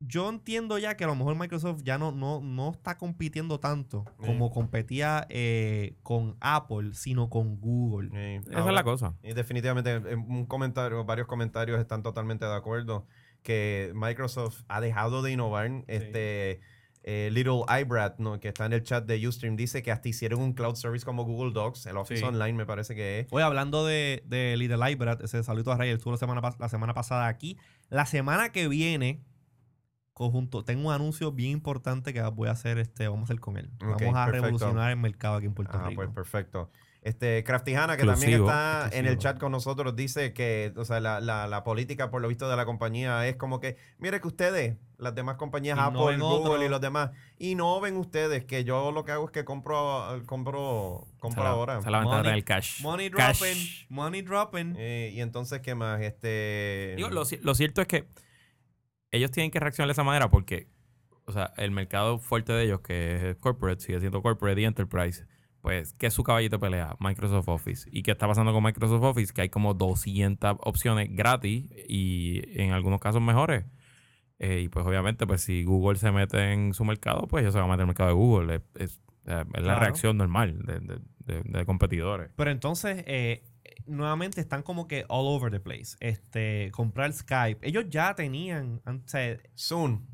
Yo 0.01 0.29
entiendo 0.29 0.77
ya 0.77 0.95
que 0.95 1.03
a 1.03 1.07
lo 1.07 1.15
mejor 1.15 1.35
Microsoft 1.35 1.81
ya 1.83 1.97
no, 1.97 2.13
no, 2.13 2.39
no 2.39 2.71
está 2.71 2.97
compitiendo 2.97 3.59
tanto 3.59 4.05
como 4.15 4.49
competía 4.49 5.25
eh, 5.27 5.97
con 6.03 6.37
Apple, 6.39 6.93
sino 6.93 7.29
con 7.29 7.59
Google. 7.59 8.09
Sí, 8.09 8.49
Esa 8.49 8.65
es 8.65 8.73
la 8.73 8.83
cosa. 8.83 9.15
Y 9.23 9.33
definitivamente, 9.33 9.91
en 9.91 10.19
un 10.19 10.45
comentario, 10.45 11.03
varios 11.03 11.27
comentarios 11.27 11.81
están 11.81 12.01
totalmente 12.01 12.45
de 12.45 12.55
acuerdo 12.55 13.07
que 13.43 13.91
Microsoft 13.93 14.63
ha 14.69 14.79
dejado 14.79 15.21
de 15.21 15.33
innovar. 15.33 15.69
Este 15.87 16.61
eh, 17.03 17.29
Little 17.31 17.61
iBrat, 17.81 18.19
¿no? 18.19 18.39
que 18.39 18.49
está 18.49 18.65
en 18.65 18.73
el 18.73 18.83
chat 18.83 19.05
de 19.05 19.25
Ustream, 19.27 19.55
dice 19.55 19.81
que 19.81 19.91
hasta 19.91 20.09
hicieron 20.09 20.41
un 20.41 20.53
cloud 20.53 20.75
service 20.75 21.05
como 21.05 21.23
Google 21.23 21.53
Docs, 21.53 21.85
el 21.85 21.97
Office 21.97 22.19
Sí. 22.21 22.25
Online 22.25 22.53
me 22.53 22.65
parece 22.65 22.93
que 22.95 23.19
es. 23.21 23.27
Oye, 23.31 23.43
hablando 23.43 23.85
de, 23.85 24.21
de 24.27 24.55
Little 24.57 24.91
Ibrat, 24.91 25.21
ese 25.23 25.41
saludo 25.43 25.71
a 25.71 25.77
Ray, 25.77 25.89
él 25.91 25.95
estuvo 25.97 26.11
la 26.11 26.17
semana, 26.17 26.41
la 26.59 26.69
semana 26.69 26.93
pasada 26.93 27.27
aquí. 27.27 27.57
La 27.89 28.05
semana 28.05 28.51
que 28.51 28.67
viene, 28.67 29.23
conjunto, 30.13 30.63
tengo 30.65 30.89
un 30.89 30.93
anuncio 30.93 31.31
bien 31.31 31.51
importante 31.51 32.13
que 32.13 32.21
voy 32.21 32.49
a 32.49 32.51
hacer, 32.51 32.77
este, 32.77 33.07
vamos 33.07 33.21
a 33.29 33.33
hacer 33.33 33.39
con 33.39 33.57
él. 33.57 33.69
Vamos 33.79 33.95
a 34.01 34.25
perfecto. 34.25 34.31
revolucionar 34.31 34.91
el 34.91 34.97
mercado 34.97 35.35
aquí 35.37 35.45
en 35.45 35.53
Puerto 35.53 35.77
Ah, 35.77 35.87
Rico. 35.87 36.01
pues 36.03 36.13
perfecto. 36.13 36.69
Este, 37.01 37.45
Craftijana, 37.45 37.95
que 37.95 38.03
también 38.03 38.33
Exclusivo. 38.33 38.49
está 38.49 38.89
en 38.91 39.05
el 39.05 39.17
chat 39.17 39.39
con 39.39 39.53
nosotros, 39.53 39.95
dice 39.95 40.33
que, 40.33 40.73
o 40.75 40.83
sea, 40.83 40.99
la, 40.99 41.21
la- 41.21 41.47
la 41.47 41.63
política, 41.63 42.11
por 42.11 42.21
lo 42.21 42.27
visto, 42.27 42.49
de 42.49 42.57
la 42.57 42.65
compañía 42.65 43.25
es 43.25 43.37
como 43.37 43.61
que, 43.61 43.77
mire 43.99 44.19
que 44.19 44.27
ustedes, 44.27 44.75
las 44.97 45.15
demás 45.15 45.37
compañías, 45.37 45.79
Apple, 45.79 46.17
Google 46.17 46.23
otro. 46.51 46.65
y 46.65 46.67
los 46.67 46.81
demás, 46.81 47.11
innoven 47.37 47.95
ustedes, 47.95 48.43
que 48.43 48.65
yo 48.65 48.91
lo 48.91 49.05
que 49.05 49.13
hago 49.13 49.23
es 49.25 49.31
que 49.31 49.45
compro, 49.45 50.21
compro, 50.25 51.07
compro 51.19 51.43
ahora. 51.47 51.79
es 51.79 51.85
la 51.85 52.01
Money- 52.01 52.31
del 52.33 52.43
cash. 52.43 52.81
Money 52.81 53.09
Cash. 53.11 53.39
dropping, 53.39 53.67
money 53.87 54.21
dropping. 54.21 54.75
Eh, 54.77 55.11
y 55.13 55.21
entonces, 55.21 55.61
¿qué 55.61 55.75
más? 55.75 56.01
Este... 56.01 56.95
Digo, 56.97 57.09
lo 57.09 57.55
cierto 57.55 57.79
es 57.81 57.87
que 57.87 58.07
ellos 59.11 59.31
tienen 59.31 59.51
que 59.51 59.59
reaccionar 59.61 59.87
de 59.87 59.93
esa 59.93 60.03
manera 60.03 60.29
porque, 60.29 60.67
o 61.25 61.31
sea, 61.31 61.53
el 61.55 61.71
mercado 61.71 62.19
fuerte 62.19 62.51
de 62.51 62.65
ellos, 62.65 62.81
que 62.81 63.29
es 63.31 63.35
corporate, 63.37 63.81
sigue 63.81 64.01
siendo 64.01 64.21
corporate 64.21 64.59
y 64.59 64.65
enterprise, 64.65 65.25
pues, 65.61 65.93
¿qué 65.93 66.07
es 66.07 66.13
su 66.13 66.23
caballito 66.23 66.57
de 66.57 66.59
pelea? 66.61 66.95
Microsoft 66.99 67.47
Office. 67.49 67.89
¿Y 67.91 68.03
qué 68.03 68.11
está 68.11 68.27
pasando 68.27 68.53
con 68.53 68.63
Microsoft 68.63 69.03
Office? 69.03 69.33
Que 69.33 69.41
hay 69.41 69.49
como 69.49 69.73
200 69.73 70.57
opciones 70.61 71.09
gratis 71.11 71.65
y 71.87 72.41
en 72.61 72.71
algunos 72.71 72.99
casos 72.99 73.21
mejores. 73.21 73.65
Eh, 74.39 74.61
y 74.61 74.69
pues 74.69 74.85
obviamente, 74.85 75.27
pues 75.27 75.41
si 75.41 75.63
Google 75.65 75.97
se 75.99 76.11
mete 76.11 76.53
en 76.53 76.73
su 76.73 76.85
mercado, 76.85 77.27
pues 77.27 77.41
ellos 77.43 77.53
se 77.53 77.59
van 77.59 77.69
a 77.69 77.71
meter 77.73 77.81
en 77.81 77.83
el 77.83 77.87
mercado 77.87 78.09
de 78.09 78.15
Google. 78.15 78.55
Es, 78.55 78.61
es- 78.75 79.01
es 79.25 79.35
la 79.35 79.43
Claro. 79.45 79.79
reacción 79.81 80.17
normal 80.17 80.59
de, 80.65 80.79
de- 80.79 80.99
de- 81.25 81.43
de 81.43 81.65
competidores. 81.65 82.31
Pero 82.35 82.49
entonces, 82.49 83.03
eh, 83.05 83.43
nuevamente 83.85 84.39
están 84.41 84.63
como 84.63 84.87
que 84.87 85.03
all 85.09 85.27
over 85.27 85.51
the 85.51 85.59
place. 85.59 85.95
Este, 85.99 86.71
comprar 86.71 87.11
Skype. 87.13 87.67
Ellos 87.67 87.85
ya 87.89 88.15
tenían, 88.15 88.81
an- 88.85 89.03
o 89.05 89.07
sea, 89.07 89.37
Zoom. 89.57 90.05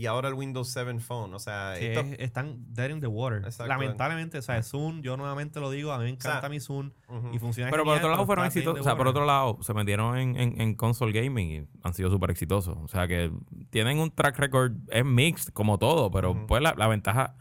Y 0.00 0.06
ahora 0.06 0.28
el 0.28 0.34
Windows 0.34 0.68
7 0.72 0.98
Phone. 1.00 1.34
O 1.34 1.38
sea, 1.38 1.74
que 1.78 1.92
esto- 1.92 2.00
es- 2.14 2.20
están 2.20 2.64
dead 2.72 2.88
in 2.90 3.00
the 3.00 3.06
water. 3.06 3.38
Exacto. 3.44 3.66
Lamentablemente, 3.66 4.38
o 4.38 4.42
sea, 4.42 4.62
Zoom, 4.62 5.02
yo 5.02 5.16
nuevamente 5.18 5.60
lo 5.60 5.70
digo, 5.70 5.92
a 5.92 5.98
mí 5.98 6.04
me 6.04 6.10
encanta 6.10 6.40
sea, 6.40 6.48
mi 6.48 6.58
Zoom 6.60 6.90
y 7.32 7.38
funciona 7.38 7.70
Pero 7.70 7.84
por 7.84 7.96
otro 7.96 8.10
lado 8.10 8.24
fueron 8.26 8.46
exitosos. 8.46 8.80
O 8.80 8.84
sea, 8.84 8.96
por 8.96 9.08
otro 9.08 9.26
lado, 9.26 9.58
se 9.62 9.74
metieron 9.74 10.16
en, 10.16 10.36
en, 10.36 10.60
en 10.60 10.74
console 10.74 11.12
gaming 11.12 11.50
y 11.50 11.68
han 11.82 11.92
sido 11.92 12.08
súper 12.10 12.30
exitosos. 12.30 12.78
O 12.82 12.88
sea 12.88 13.06
que 13.06 13.30
tienen 13.70 13.98
un 13.98 14.10
track 14.10 14.38
record, 14.38 14.72
es 14.88 15.04
mixed 15.04 15.52
como 15.52 15.76
todo, 15.78 16.10
pero 16.10 16.46
pues 16.46 16.62
la, 16.62 16.74
la 16.76 16.86
ventaja. 16.88 17.36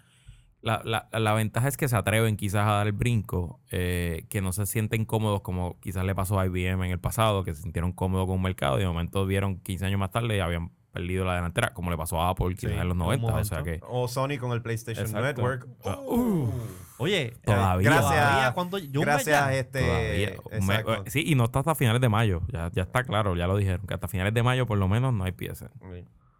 La, 0.61 0.81
la, 0.83 1.07
la 1.17 1.33
ventaja 1.35 1.69
es 1.69 1.77
que 1.77 1.87
se 1.87 1.95
atreven 1.95 2.35
quizás 2.35 2.67
a 2.67 2.71
dar 2.73 2.87
el 2.87 2.91
brinco, 2.91 3.61
eh, 3.71 4.25
que 4.29 4.41
no 4.41 4.51
se 4.51 4.65
sienten 4.65 5.05
cómodos 5.05 5.39
como 5.39 5.79
quizás 5.79 6.03
le 6.03 6.13
pasó 6.13 6.37
a 6.37 6.45
IBM 6.45 6.83
en 6.85 6.91
el 6.91 6.99
pasado, 6.99 7.45
que 7.45 7.55
se 7.55 7.61
sintieron 7.61 7.93
cómodos 7.93 8.25
con 8.27 8.35
un 8.35 8.41
mercado 8.41 8.75
y 8.77 8.81
de 8.81 8.87
momento 8.87 9.25
vieron 9.25 9.61
15 9.61 9.85
años 9.85 9.99
más 10.01 10.11
tarde 10.11 10.35
y 10.35 10.39
habían 10.41 10.73
perdido 10.91 11.25
la 11.25 11.35
delantera, 11.35 11.73
como 11.73 11.91
le 11.91 11.97
pasó 11.97 12.21
a 12.21 12.29
Apple 12.29 12.55
quizás 12.55 12.71
Sí, 12.71 12.77
en 12.77 12.87
los 12.87 12.91
en 12.91 12.91
un 12.91 12.97
90. 12.97 13.27
O 13.27 13.43
sea 13.43 13.59
momento. 13.59 13.79
que 13.79 13.85
O 13.91 14.07
Sony 14.07 14.37
con 14.39 14.51
el 14.51 14.61
PlayStation 14.61 15.05
Exacto. 15.05 15.27
Network. 15.27 15.67
Uh, 16.07 16.49
Oye, 16.97 17.21
eh, 17.27 17.33
Todavía. 17.45 17.89
Gracias. 17.89 18.55
todavía, 18.55 19.01
Gracias, 19.01 19.25
ya. 19.27 19.53
este. 19.53 20.23
exacto. 20.51 21.03
sí, 21.07 21.23
y 21.25 21.35
no 21.35 21.45
está 21.45 21.59
hasta 21.59 21.75
finales 21.75 22.01
de 22.01 22.09
mayo. 22.09 22.41
Ya, 22.51 22.69
ya 22.73 22.83
está 22.83 23.03
claro, 23.03 23.35
ya 23.35 23.47
lo 23.47 23.55
dijeron, 23.55 23.85
que 23.87 23.93
hasta 23.93 24.07
finales 24.07 24.33
de 24.33 24.43
mayo 24.43 24.65
por 24.65 24.77
lo 24.77 24.87
menos 24.87 25.13
no 25.13 25.23
hay 25.23 25.31
piezas. 25.31 25.71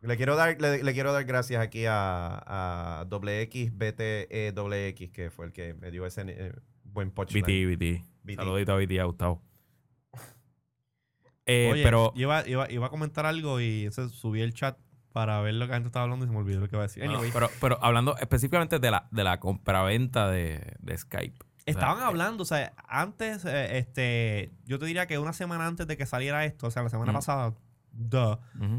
Le 0.02 0.18
quiero 0.18 0.36
dar, 0.36 0.60
le, 0.62 0.84
le 0.84 0.94
quiero 0.94 1.14
dar 1.14 1.24
gracias 1.26 1.62
aquí 1.62 1.86
a, 1.86 3.02
a 3.02 3.06
WXBTEWX, 3.10 5.12
que 5.12 5.30
fue 5.30 5.46
el 5.46 5.52
que 5.52 5.74
me 5.74 5.92
dio 5.92 6.06
ese 6.06 6.24
eh, 6.28 6.54
buen 6.84 7.12
punchline. 7.12 7.44
BT, 7.44 7.78
BT. 7.78 8.04
BT. 8.24 8.36
Saludito 8.36 8.74
a 8.74 8.78
BT, 8.78 9.00
a 9.00 9.04
Gustavo. 9.06 9.42
Eh, 11.52 11.70
Oye, 11.72 11.84
pero 11.84 12.14
iba, 12.16 12.48
iba, 12.48 12.72
iba 12.72 12.86
a 12.86 12.90
comentar 12.90 13.26
algo 13.26 13.60
y 13.60 13.86
entonces 13.86 14.12
subí 14.18 14.42
el 14.42 14.54
chat 14.54 14.78
para 15.12 15.42
ver 15.42 15.56
lo 15.56 15.66
que 15.66 15.70
la 15.72 15.76
gente 15.78 15.88
estaba 15.88 16.04
hablando 16.04 16.26
y 16.26 16.28
se 16.28 16.32
me 16.34 16.40
olvidó 16.40 16.60
lo 16.60 16.70
que 16.70 16.76
iba 16.76 16.84
a 16.84 16.88
decir. 16.88 17.04
Anyway, 17.04 17.32
pero, 17.34 17.50
pero 17.60 17.80
hablando 17.84 18.16
específicamente 18.18 18.78
de 18.80 18.92
la, 18.92 19.08
de 19.12 19.24
la 19.24 19.40
compraventa 19.40 20.30
de, 20.30 20.76
de 20.80 20.98
Skype. 20.98 21.36
O 21.40 21.46
sea, 21.72 21.72
estaban 21.74 22.00
eh, 22.00 22.06
hablando, 22.06 22.44
o 22.44 22.46
sea, 22.46 22.74
antes, 22.88 23.44
eh, 23.46 23.78
este, 23.80 24.52
yo 24.66 24.78
te 24.80 24.86
diría 24.86 25.08
que 25.08 25.18
una 25.18 25.34
semana 25.34 25.66
antes 25.66 25.88
de 25.88 25.98
que 25.98 26.06
saliera 26.06 26.46
esto, 26.46 26.68
o 26.68 26.72
sea, 26.72 26.84
la 26.84 26.90
semana 26.90 27.12
Mm. 27.12 27.16
pasada, 27.16 27.54
duh, 27.92 28.38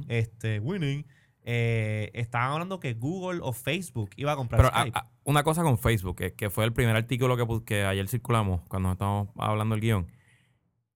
este, 0.09 0.61
winning, 0.61 1.05
eh, 1.43 2.11
estaban 2.15 2.53
hablando 2.53 2.79
que 2.81 2.95
Google 2.95 3.41
o 3.43 3.53
Facebook 3.53 4.11
iba 4.17 4.33
a 4.33 4.37
comprar 4.37 4.61
Pero 4.61 4.69
Skype. 4.77 4.99
a- 4.99 5.09
una 5.25 5.43
cosa 5.43 5.63
con 5.63 5.79
Facebook, 5.79 6.17
que, 6.17 6.35
que 6.35 6.51
fue 6.51 6.65
el 6.65 6.73
primer 6.73 6.95
artículo 6.97 7.37
que, 7.37 7.65
que 7.65 7.85
ayer 7.85 8.07
circulamos 8.09 8.61
cuando 8.69 8.93
estábamos 8.93 9.29
hablando 9.37 9.75
del 9.75 9.83
guion. 9.83 10.07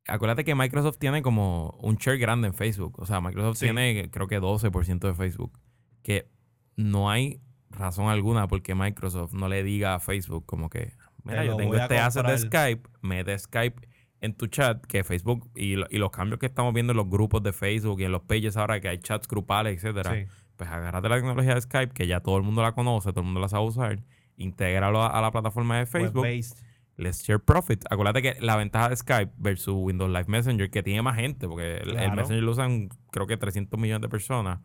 Acuérdate 0.07 0.45
que 0.45 0.55
Microsoft 0.55 0.99
tiene 0.99 1.23
como 1.23 1.71
un 1.81 1.97
share 1.97 2.19
grande 2.19 2.49
en 2.49 2.55
Facebook. 2.55 2.99
O 3.01 3.07
sea, 3.07 3.21
Microsoft 3.21 3.57
Sí. 3.59 3.67
tiene 3.67 4.11
creo 4.11 4.27
que 4.27 4.39
12% 4.41 5.07
de 5.09 5.15
Facebook. 5.15 5.59
Que 6.03 6.29
no 6.77 7.11
hay 7.11 7.41
razón 7.71 8.09
alguna 8.09 8.47
porque 8.47 8.75
Microsoft 8.75 9.33
no 9.33 9.49
le 9.49 9.63
diga 9.63 9.95
a 9.95 10.01
Facebook 10.01 10.45
como 10.47 10.69
que, 10.69 10.93
mira, 11.25 11.45
yo 11.45 11.57
tengo 11.57 11.75
este 11.75 11.99
asset 11.99 12.27
de 12.27 12.33
comprar". 12.39 12.39
Skype, 12.73 12.89
mete 13.03 13.39
Skype 13.39 13.89
en 14.21 14.35
tu 14.35 14.47
chat, 14.47 14.85
que 14.87 15.05
Facebook 15.05 15.51
y, 15.55 15.77
lo- 15.77 15.87
y 15.91 15.99
los 15.99 16.11
cambios 16.11 16.39
que 16.39 16.47
estamos 16.47 16.73
viendo 16.75 16.93
en 16.93 16.97
los 16.99 17.09
grupos 17.09 17.43
de 17.43 17.53
Facebook 17.53 18.01
y 18.01 18.05
en 18.05 18.13
los 18.13 18.23
pages 18.23 18.57
ahora 18.57 18.81
que 18.81 18.89
hay 18.89 18.99
chats 18.99 19.27
grupales, 19.29 19.77
etcétera 19.77 20.15
Sí. 20.15 20.27
pues 20.57 20.71
agárrate 20.71 21.09
la 21.09 21.17
tecnología 21.17 21.55
de 21.55 21.61
Skype, 21.63 21.93
que 21.95 22.07
ya 22.07 22.21
todo 22.21 22.37
el 22.37 22.43
mundo 22.43 22.63
la 22.63 22.73
conoce, 22.73 23.11
todo 23.11 23.21
el 23.21 23.27
mundo 23.27 23.41
la 23.41 23.49
sabe 23.49 23.65
usar, 23.67 24.03
intégralo 24.37 25.03
a, 25.03 25.09
a 25.09 25.21
la 25.21 25.31
plataforma 25.31 25.79
de 25.79 25.87
Facebook, 25.87 26.23
Web-based. 26.25 26.59
Let's 26.97 27.23
share 27.25 27.39
profits. 27.39 27.85
Acuérdate 27.91 28.23
que 28.23 28.37
la 28.41 28.57
ventaja 28.57 28.89
de 28.89 28.97
Skype 28.97 29.33
versus 29.37 29.75
Windows 29.77 30.11
Live 30.11 30.27
Messenger, 30.29 30.71
que 30.71 30.83
tiene 30.83 31.03
más 31.03 31.17
gente, 31.17 31.49
porque 31.49 31.77
el. 31.79 31.95
Messenger 32.15 32.43
lo 32.43 32.53
usan 32.53 32.89
creo 33.11 33.27
que 33.27 33.37
300 33.37 33.79
millones 33.81 34.03
de 34.03 34.09
personas. 34.09 34.61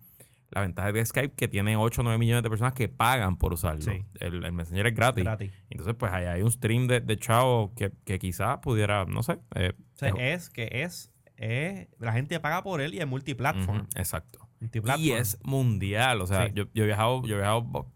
La 0.51 0.61
ventaja 0.61 0.91
de 0.91 1.05
Skype 1.05 1.35
que 1.35 1.47
tiene 1.47 1.77
8 1.77 2.01
o 2.01 2.03
9 2.03 2.17
millones 2.17 2.41
de 2.41 2.49
personas 2.49 2.73
que 2.73 2.89
pagan 2.89 3.37
por 3.37 3.53
usarlo. 3.53 3.81
Sí. 3.83 4.03
El, 4.19 4.43
el 4.43 4.51
Messenger 4.51 4.87
es 4.87 4.95
gratis. 4.95 5.23
gratis. 5.23 5.51
Entonces, 5.69 5.95
pues 5.95 6.11
ahí 6.11 6.25
hay 6.25 6.41
un 6.41 6.49
stream 6.51 6.87
de, 6.87 7.01
de 7.01 7.17
chavos 7.19 7.69
que, 7.75 7.91
que 8.03 8.17
quizás 8.17 8.57
pudiera, 8.57 9.05
no 9.05 9.21
sé. 9.21 9.37
eh, 9.53 9.73
O 9.93 9.97
sea, 9.97 10.09
es- 10.09 10.45
es 10.45 10.49
que 10.49 10.69
es, 10.71 11.11
es, 11.37 11.87
la 11.99 12.13
gente 12.13 12.39
paga 12.39 12.63
por 12.63 12.81
él 12.81 12.95
y 12.95 12.99
es 12.99 13.05
multiplatform. 13.07 13.85
exacto. 13.95 14.39
multiplatform. 14.59 15.05
Y 15.07 15.11
es 15.11 15.37
mundial. 15.43 16.19
O 16.21 16.25
sea, 16.25 16.47
Sí. 16.47 16.53
yo, 16.55 16.63
yo 16.73 16.83
he 16.83 16.87
viajado, 16.87 17.21
yo 17.27 17.35
he 17.35 17.37
viajado 17.37 17.91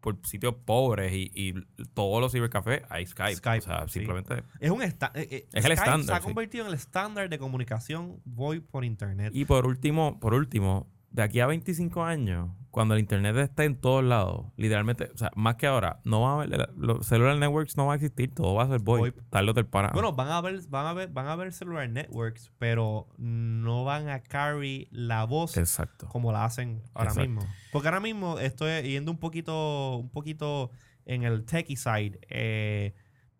por 0.00 0.18
sitios 0.26 0.54
pobres 0.64 1.12
y, 1.12 1.30
y 1.34 1.54
todos 1.94 2.20
los 2.20 2.32
cibercafés 2.32 2.82
hay 2.88 3.06
Skype. 3.06 3.36
Skype, 3.36 3.58
o 3.58 3.62
sea, 3.62 3.88
sí. 3.88 4.00
simplemente. 4.00 4.42
Es 4.58 4.70
un 4.70 4.82
eh, 4.82 4.96
eh, 5.14 5.48
Es 5.52 5.64
el 5.64 5.72
estándar, 5.72 6.06
Se 6.06 6.12
ha 6.12 6.20
sí. 6.20 6.24
convertido 6.24 6.64
en 6.64 6.68
el 6.68 6.74
estándar 6.74 7.28
de 7.28 7.38
comunicación 7.38 8.20
voy 8.24 8.60
por 8.60 8.84
internet. 8.84 9.32
Y 9.34 9.44
por 9.44 9.66
último, 9.66 10.18
por 10.18 10.34
último, 10.34 10.86
de 11.10 11.22
aquí 11.22 11.40
a 11.40 11.46
25 11.46 12.02
años, 12.04 12.50
cuando 12.70 12.94
el 12.94 13.00
internet 13.00 13.36
esté 13.36 13.64
en 13.64 13.76
todos 13.76 14.04
lados, 14.04 14.46
literalmente, 14.56 15.10
o 15.12 15.18
sea, 15.18 15.30
más 15.34 15.56
que 15.56 15.66
ahora, 15.66 16.00
no 16.04 16.20
va 16.20 16.30
a 16.30 16.34
haber, 16.34 16.70
los 16.76 17.06
cellular 17.06 17.36
networks 17.36 17.76
no 17.76 17.86
va 17.86 17.94
a 17.94 17.96
existir, 17.96 18.32
todo 18.34 18.54
va 18.54 18.64
a 18.64 18.68
ser 18.68 18.80
VoIP, 18.80 19.16
tarde 19.28 19.50
o 19.50 19.54
temprano. 19.54 19.90
bueno, 19.92 20.12
van 20.12 20.28
a 20.28 20.40
ver, 20.40 20.60
van 20.68 20.86
a 20.86 20.92
ver, 20.92 21.08
van 21.10 21.26
a 21.26 21.36
ver 21.36 21.52
celular 21.52 21.88
networks, 21.88 22.52
pero 22.58 23.08
no 23.18 23.84
van 23.84 24.08
a 24.08 24.22
carry 24.22 24.88
la 24.92 25.24
voz 25.24 25.56
Exacto. 25.56 26.08
como 26.08 26.32
la 26.32 26.44
hacen 26.44 26.82
ahora 26.94 27.10
Exacto. 27.10 27.30
mismo. 27.30 27.48
Porque 27.72 27.88
ahora 27.88 28.00
mismo 28.00 28.38
estoy 28.38 28.82
yendo 28.82 29.10
un 29.10 29.18
poquito, 29.18 29.96
un 29.96 30.10
poquito 30.10 30.70
en 31.04 31.24
el 31.24 31.44
techie 31.44 31.76
side. 31.76 32.20
Eh, 32.28 32.94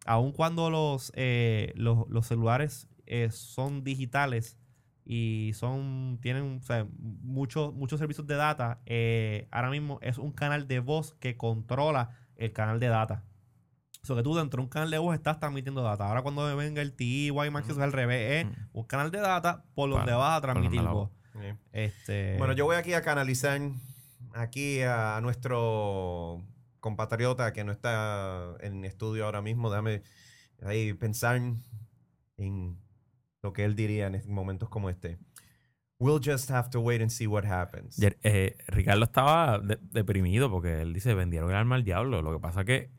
aun 0.07 0.33
cuando 0.33 0.71
los, 0.71 1.13
eh, 1.15 1.73
los, 1.77 2.09
los 2.09 2.27
celulares 2.27 2.89
eh, 3.07 3.31
son 3.31 3.85
digitales 3.85 4.57
y 5.13 5.51
son 5.55 6.21
tienen 6.23 6.59
o 6.59 6.63
sea, 6.63 6.87
muchos 7.01 7.75
muchos 7.75 7.99
servicios 7.99 8.29
de 8.29 8.37
data, 8.37 8.81
eh, 8.87 9.49
ahora 9.51 9.69
mismo 9.71 9.99
es 10.03 10.19
un 10.19 10.31
canal 10.31 10.69
de 10.69 10.79
voz 10.79 11.15
que 11.15 11.37
controla 11.37 12.11
el 12.37 12.53
canal 12.53 12.79
de 12.79 12.87
data. 12.87 13.25
Eso 14.05 14.15
que 14.15 14.23
tú 14.23 14.37
dentro 14.37 14.59
de 14.59 14.67
un 14.67 14.71
canal 14.71 14.89
de 14.89 14.99
voz 14.99 15.17
estás 15.17 15.41
transmitiendo 15.41 15.83
data. 15.83 16.07
Ahora 16.07 16.23
cuando 16.23 16.55
venga 16.57 16.81
el 16.81 16.93
TI, 16.95 17.33
Max, 17.51 17.69
eso 17.69 17.81
es 17.81 17.83
al 17.85 17.93
revés. 17.93 18.47
Es 18.47 18.51
Mm. 18.53 18.69
un 18.73 18.85
canal 18.85 19.11
de 19.11 19.19
data 19.19 19.65
por 19.75 19.91
donde 19.91 20.05
Para- 20.07 20.17
vas 20.17 20.39
a 20.39 20.41
transmitir 20.43 20.81
voz. 20.83 21.11
Este, 21.73 22.37
Bueno, 22.39 22.53
yo 22.55 22.65
voy 22.67 22.77
aquí 22.77 22.93
a 22.95 23.03
canalizar 23.03 23.61
aquí 24.33 24.81
a 24.83 25.19
nuestro 25.23 26.41
compatriota 26.79 27.53
que 27.53 27.65
no 27.65 27.73
está 27.73 28.55
en 28.61 28.85
estudio 28.85 29.25
ahora 29.25 29.43
mismo. 29.43 29.71
Déjame 29.71 30.03
ahí 30.63 30.93
pensar 30.95 31.35
en 32.37 32.79
lo 33.43 33.53
que 33.53 33.65
él 33.65 33.75
diría 33.75 34.07
en 34.07 34.23
momentos 34.33 34.69
como 34.69 34.91
este. 34.91 35.19
We'll 35.99 36.21
just 36.25 36.51
have 36.51 36.71
to 36.71 36.81
wait 36.81 37.03
and 37.03 37.11
see 37.11 37.27
what 37.27 37.45
happens. 37.45 38.01
Eh, 38.23 38.57
Ricardo 38.69 39.05
estaba 39.05 39.59
de- 39.59 39.79
deprimido 39.83 40.51
porque 40.51 40.81
él 40.81 40.95
dice, 40.95 41.13
vendieron 41.15 41.51
el 41.51 41.57
alma 41.57 41.75
al 41.77 41.85
diablo. 41.85 42.23
Lo 42.23 42.33
que 42.33 42.39
pasa 42.39 42.65
que 42.65 42.91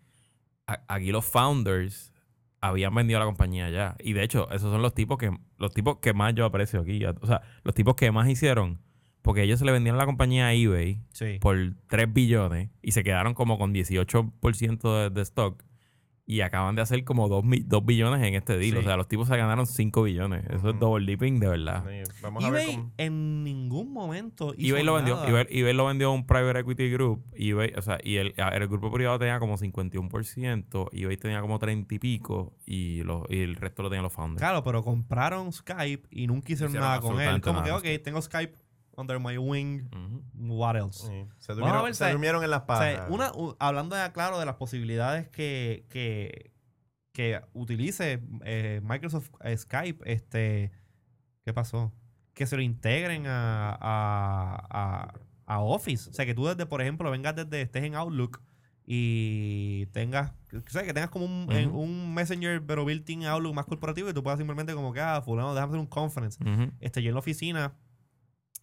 aquí 0.66 1.12
los 1.12 1.26
founders 1.26 2.14
habían 2.60 2.94
vendido 2.94 3.20
la 3.20 3.26
compañía 3.26 3.70
ya. 3.72 3.96
Y 4.00 4.14
de 4.14 4.24
hecho, 4.24 4.50
esos 4.52 4.72
son 4.72 4.84
los 4.84 4.94
tipos 4.94 5.18
que 5.18 5.36
los 5.58 5.74
tipos 5.74 5.98
que 5.98 6.14
más 6.14 6.36
yo 6.36 6.46
aprecio 6.46 6.80
aquí. 6.82 7.04
O 7.06 7.26
sea, 7.26 7.42
los 7.64 7.74
tipos 7.74 7.96
que 7.96 8.12
más 8.12 8.30
hicieron. 8.30 8.80
Porque 9.24 9.44
ellos 9.44 9.60
se 9.60 9.66
le 9.66 9.72
vendieron 9.72 10.00
la 10.00 10.06
compañía 10.06 10.48
a 10.48 10.54
eBay 10.54 11.00
sí. 11.14 11.38
por 11.40 11.56
3 11.90 12.12
billones 12.12 12.70
y 12.82 12.92
se 12.92 13.04
quedaron 13.04 13.36
como 13.36 13.60
con 13.60 13.72
18% 13.72 15.04
de, 15.04 15.10
de 15.12 15.22
stock. 15.22 15.64
Y 16.32 16.40
acaban 16.40 16.76
de 16.76 16.82
hacer 16.82 17.04
como 17.04 17.28
2, 17.28 17.44
billones 17.84 18.26
en 18.26 18.36
este 18.36 18.58
deal. 18.58 18.72
Sí. 18.72 18.78
O 18.78 18.84
sea, 18.84 18.96
los 18.96 19.10
tipos 19.10 19.28
se 19.28 19.36
ganaron 19.36 19.66
5 19.66 20.04
billones. 20.04 20.46
Eso 20.50 20.70
es 20.70 20.80
double 20.80 21.06
dipping 21.06 21.42
de 21.42 21.50
verdad. 21.50 21.84
Sí, 21.86 22.10
Vamos 22.22 22.46
a 22.46 22.50
ver 22.50 22.68
cómo. 22.68 22.92
en 22.98 23.44
ningún 23.44 23.92
momento 23.92 24.54
hizo 24.58 24.70
eBay 24.70 24.86
lo 24.86 24.94
vendió, 24.94 25.16
nada. 25.16 25.28
eBay, 25.28 25.48
eBay 25.50 25.74
lo 25.74 25.86
vendió 25.88 26.08
a 26.08 26.12
un 26.12 26.26
private 26.26 26.60
equity 26.60 26.90
group. 26.90 27.22
eBay, 27.34 27.74
o 27.78 27.82
sea, 27.82 27.98
y 28.02 28.16
el, 28.16 28.34
el 28.38 28.68
grupo 28.70 28.90
privado 28.94 29.20
tenía 29.20 29.40
como 29.40 29.58
51%, 29.58 30.90
eBay 30.94 31.18
tenía 31.18 31.42
como 31.42 31.60
30 31.60 31.94
y 31.96 32.00
pico, 32.00 32.54
y, 32.66 33.04
los, 33.04 33.24
y 33.30 33.42
el 33.42 33.58
resto 33.58 33.84
lo 33.84 33.90
tenían 33.90 34.04
los 34.04 34.14
founders. 34.14 34.40
Claro, 34.40 34.64
pero 34.64 34.84
compraron 34.84 35.52
Skype 35.52 36.08
y 36.12 36.28
nunca 36.28 36.54
hicieron, 36.54 36.72
Hicieron 36.72 36.88
nada 36.88 37.02
con 37.02 37.20
él. 37.20 37.42
Como 37.42 37.62
que, 37.62 37.72
ok, 37.72 38.04
tengo 38.04 38.22
Skype 38.22 38.54
under 38.98 39.20
my 39.20 39.38
wing. 39.38 39.88
Ujú. 39.92 40.24
What 40.58 40.76
else? 40.76 41.08
Sí, 41.08 41.26
Se 41.40 41.52
a 41.52 41.56
durmieron, 41.56 41.84
ver, 41.84 41.96
se 41.96 42.10
durmieron 42.12 42.44
en 42.44 42.50
las 42.50 42.64
O 42.64 42.66
pajas. 42.68 42.86
sea, 42.96 43.08
una, 43.10 43.32
u- 43.34 43.56
hablando 43.60 43.96
ya 43.96 44.12
claro 44.14 44.40
de 44.40 44.46
las 44.46 44.56
posibilidades 44.56 45.28
que, 45.30 45.86
que, 45.90 46.52
que 47.14 47.42
utilice 47.54 48.22
eh, 48.44 48.82
Microsoft 48.84 49.30
eh, 49.42 49.58
Skype, 49.58 50.12
este, 50.12 50.72
¿qué 51.46 51.54
pasó? 51.54 51.94
Que 52.34 52.46
se 52.46 52.56
lo 52.56 52.62
integren 52.62 53.28
a, 53.28 53.72
a, 53.72 54.68
a- 54.70 55.14
a 55.46 55.60
Office. 55.60 56.10
O 56.10 56.14
sea, 56.14 56.26
que 56.26 56.34
tú 56.34 56.46
desde, 56.46 56.66
por 56.66 56.82
ejemplo, 56.82 57.12
vengas 57.12 57.36
desde, 57.36 57.62
estés 57.62 57.84
en 57.84 57.96
Outlook 57.96 58.42
y 58.86 59.86
tengas, 59.88 60.32
o 60.54 60.70
sea, 60.70 60.84
que 60.84 60.94
tengas 60.94 61.10
como 61.10 61.26
un, 61.26 61.52
en- 61.52 61.70
Ujú. 61.70 61.80
un 61.82 62.14
Messenger, 62.14 62.66
pero 62.66 62.84
built-in 62.86 63.26
Outlook 63.26 63.54
más 63.54 63.66
corporativo 63.66 64.10
y 64.10 64.14
tú 64.14 64.24
puedas 64.24 64.38
simplemente 64.40 64.74
como 64.74 64.92
que, 64.94 65.00
ah, 65.02 65.22
fulano, 65.22 65.54
déjame 65.54 65.72
hacer 65.72 65.80
un 65.80 65.88
conference 65.88 66.38
Ujú. 66.44 66.72
este, 66.80 67.02
yo 67.02 67.10
en 67.10 67.16
la 67.16 67.20
oficina, 67.20 67.74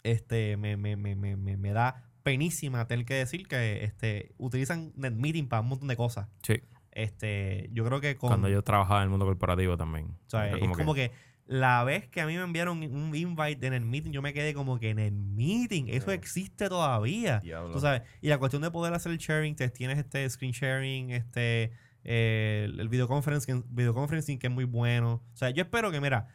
este, 0.03 0.57
me, 0.57 0.77
me, 0.77 0.95
me, 0.95 1.15
me, 1.15 1.35
me, 1.35 1.57
me 1.57 1.71
da 1.71 2.03
penísima 2.23 2.87
tener 2.87 3.05
que 3.05 3.15
decir 3.15 3.47
que 3.47 3.83
este, 3.83 4.33
utilizan 4.37 4.91
NetMeeting 4.95 5.47
para 5.47 5.61
un 5.61 5.69
montón 5.69 5.87
de 5.87 5.95
cosas. 5.95 6.27
Sí. 6.43 6.61
Este, 6.91 7.69
yo 7.71 7.85
creo 7.85 8.01
que 8.01 8.15
con, 8.17 8.29
Cuando 8.29 8.49
yo 8.49 8.61
trabajaba 8.63 8.99
en 8.99 9.03
el 9.05 9.09
mundo 9.09 9.25
corporativo 9.25 9.77
también. 9.77 10.07
o 10.27 10.29
sea, 10.29 10.49
es 10.49 10.77
como 10.77 10.93
que, 10.93 11.11
la 11.45 11.83
vez 11.83 12.07
que 12.07 12.21
a 12.21 12.27
mí 12.27 12.35
me 12.35 12.43
enviaron 12.43 12.77
un 12.83 13.15
invite 13.15 13.55
de 13.55 13.69
NetMeeting, 13.71 14.11
yo 14.11 14.21
me 14.21 14.33
quedé 14.33 14.53
como 14.53 14.79
que 14.79 14.93
NetMeeting, 14.93 15.89
eso 15.89 16.07
Sí. 16.11 16.11
existe 16.11 16.69
todavía. 16.69 17.39
Diablo. 17.39 17.71
Tú 17.73 17.79
sabes, 17.79 18.03
y 18.21 18.27
la 18.29 18.37
cuestión 18.37 18.61
de 18.61 18.69
poder 18.69 18.93
hacer 18.93 19.11
el 19.11 19.17
sharing, 19.17 19.55
te 19.55 19.69
tienes 19.69 19.97
este 19.97 20.29
screen 20.29 20.51
sharing, 20.51 21.09
este 21.11 21.71
eh, 22.03 22.63
el, 22.65 22.79
el 22.79 22.89
videoconferencing, 22.89 23.65
videoconferencing 23.69 24.37
que 24.39 24.47
es 24.47 24.53
muy 24.53 24.63
bueno. 24.65 25.23
O 25.33 25.37
sea, 25.37 25.49
yo 25.49 25.63
espero 25.63 25.91
que, 25.91 25.99
mira, 25.99 26.27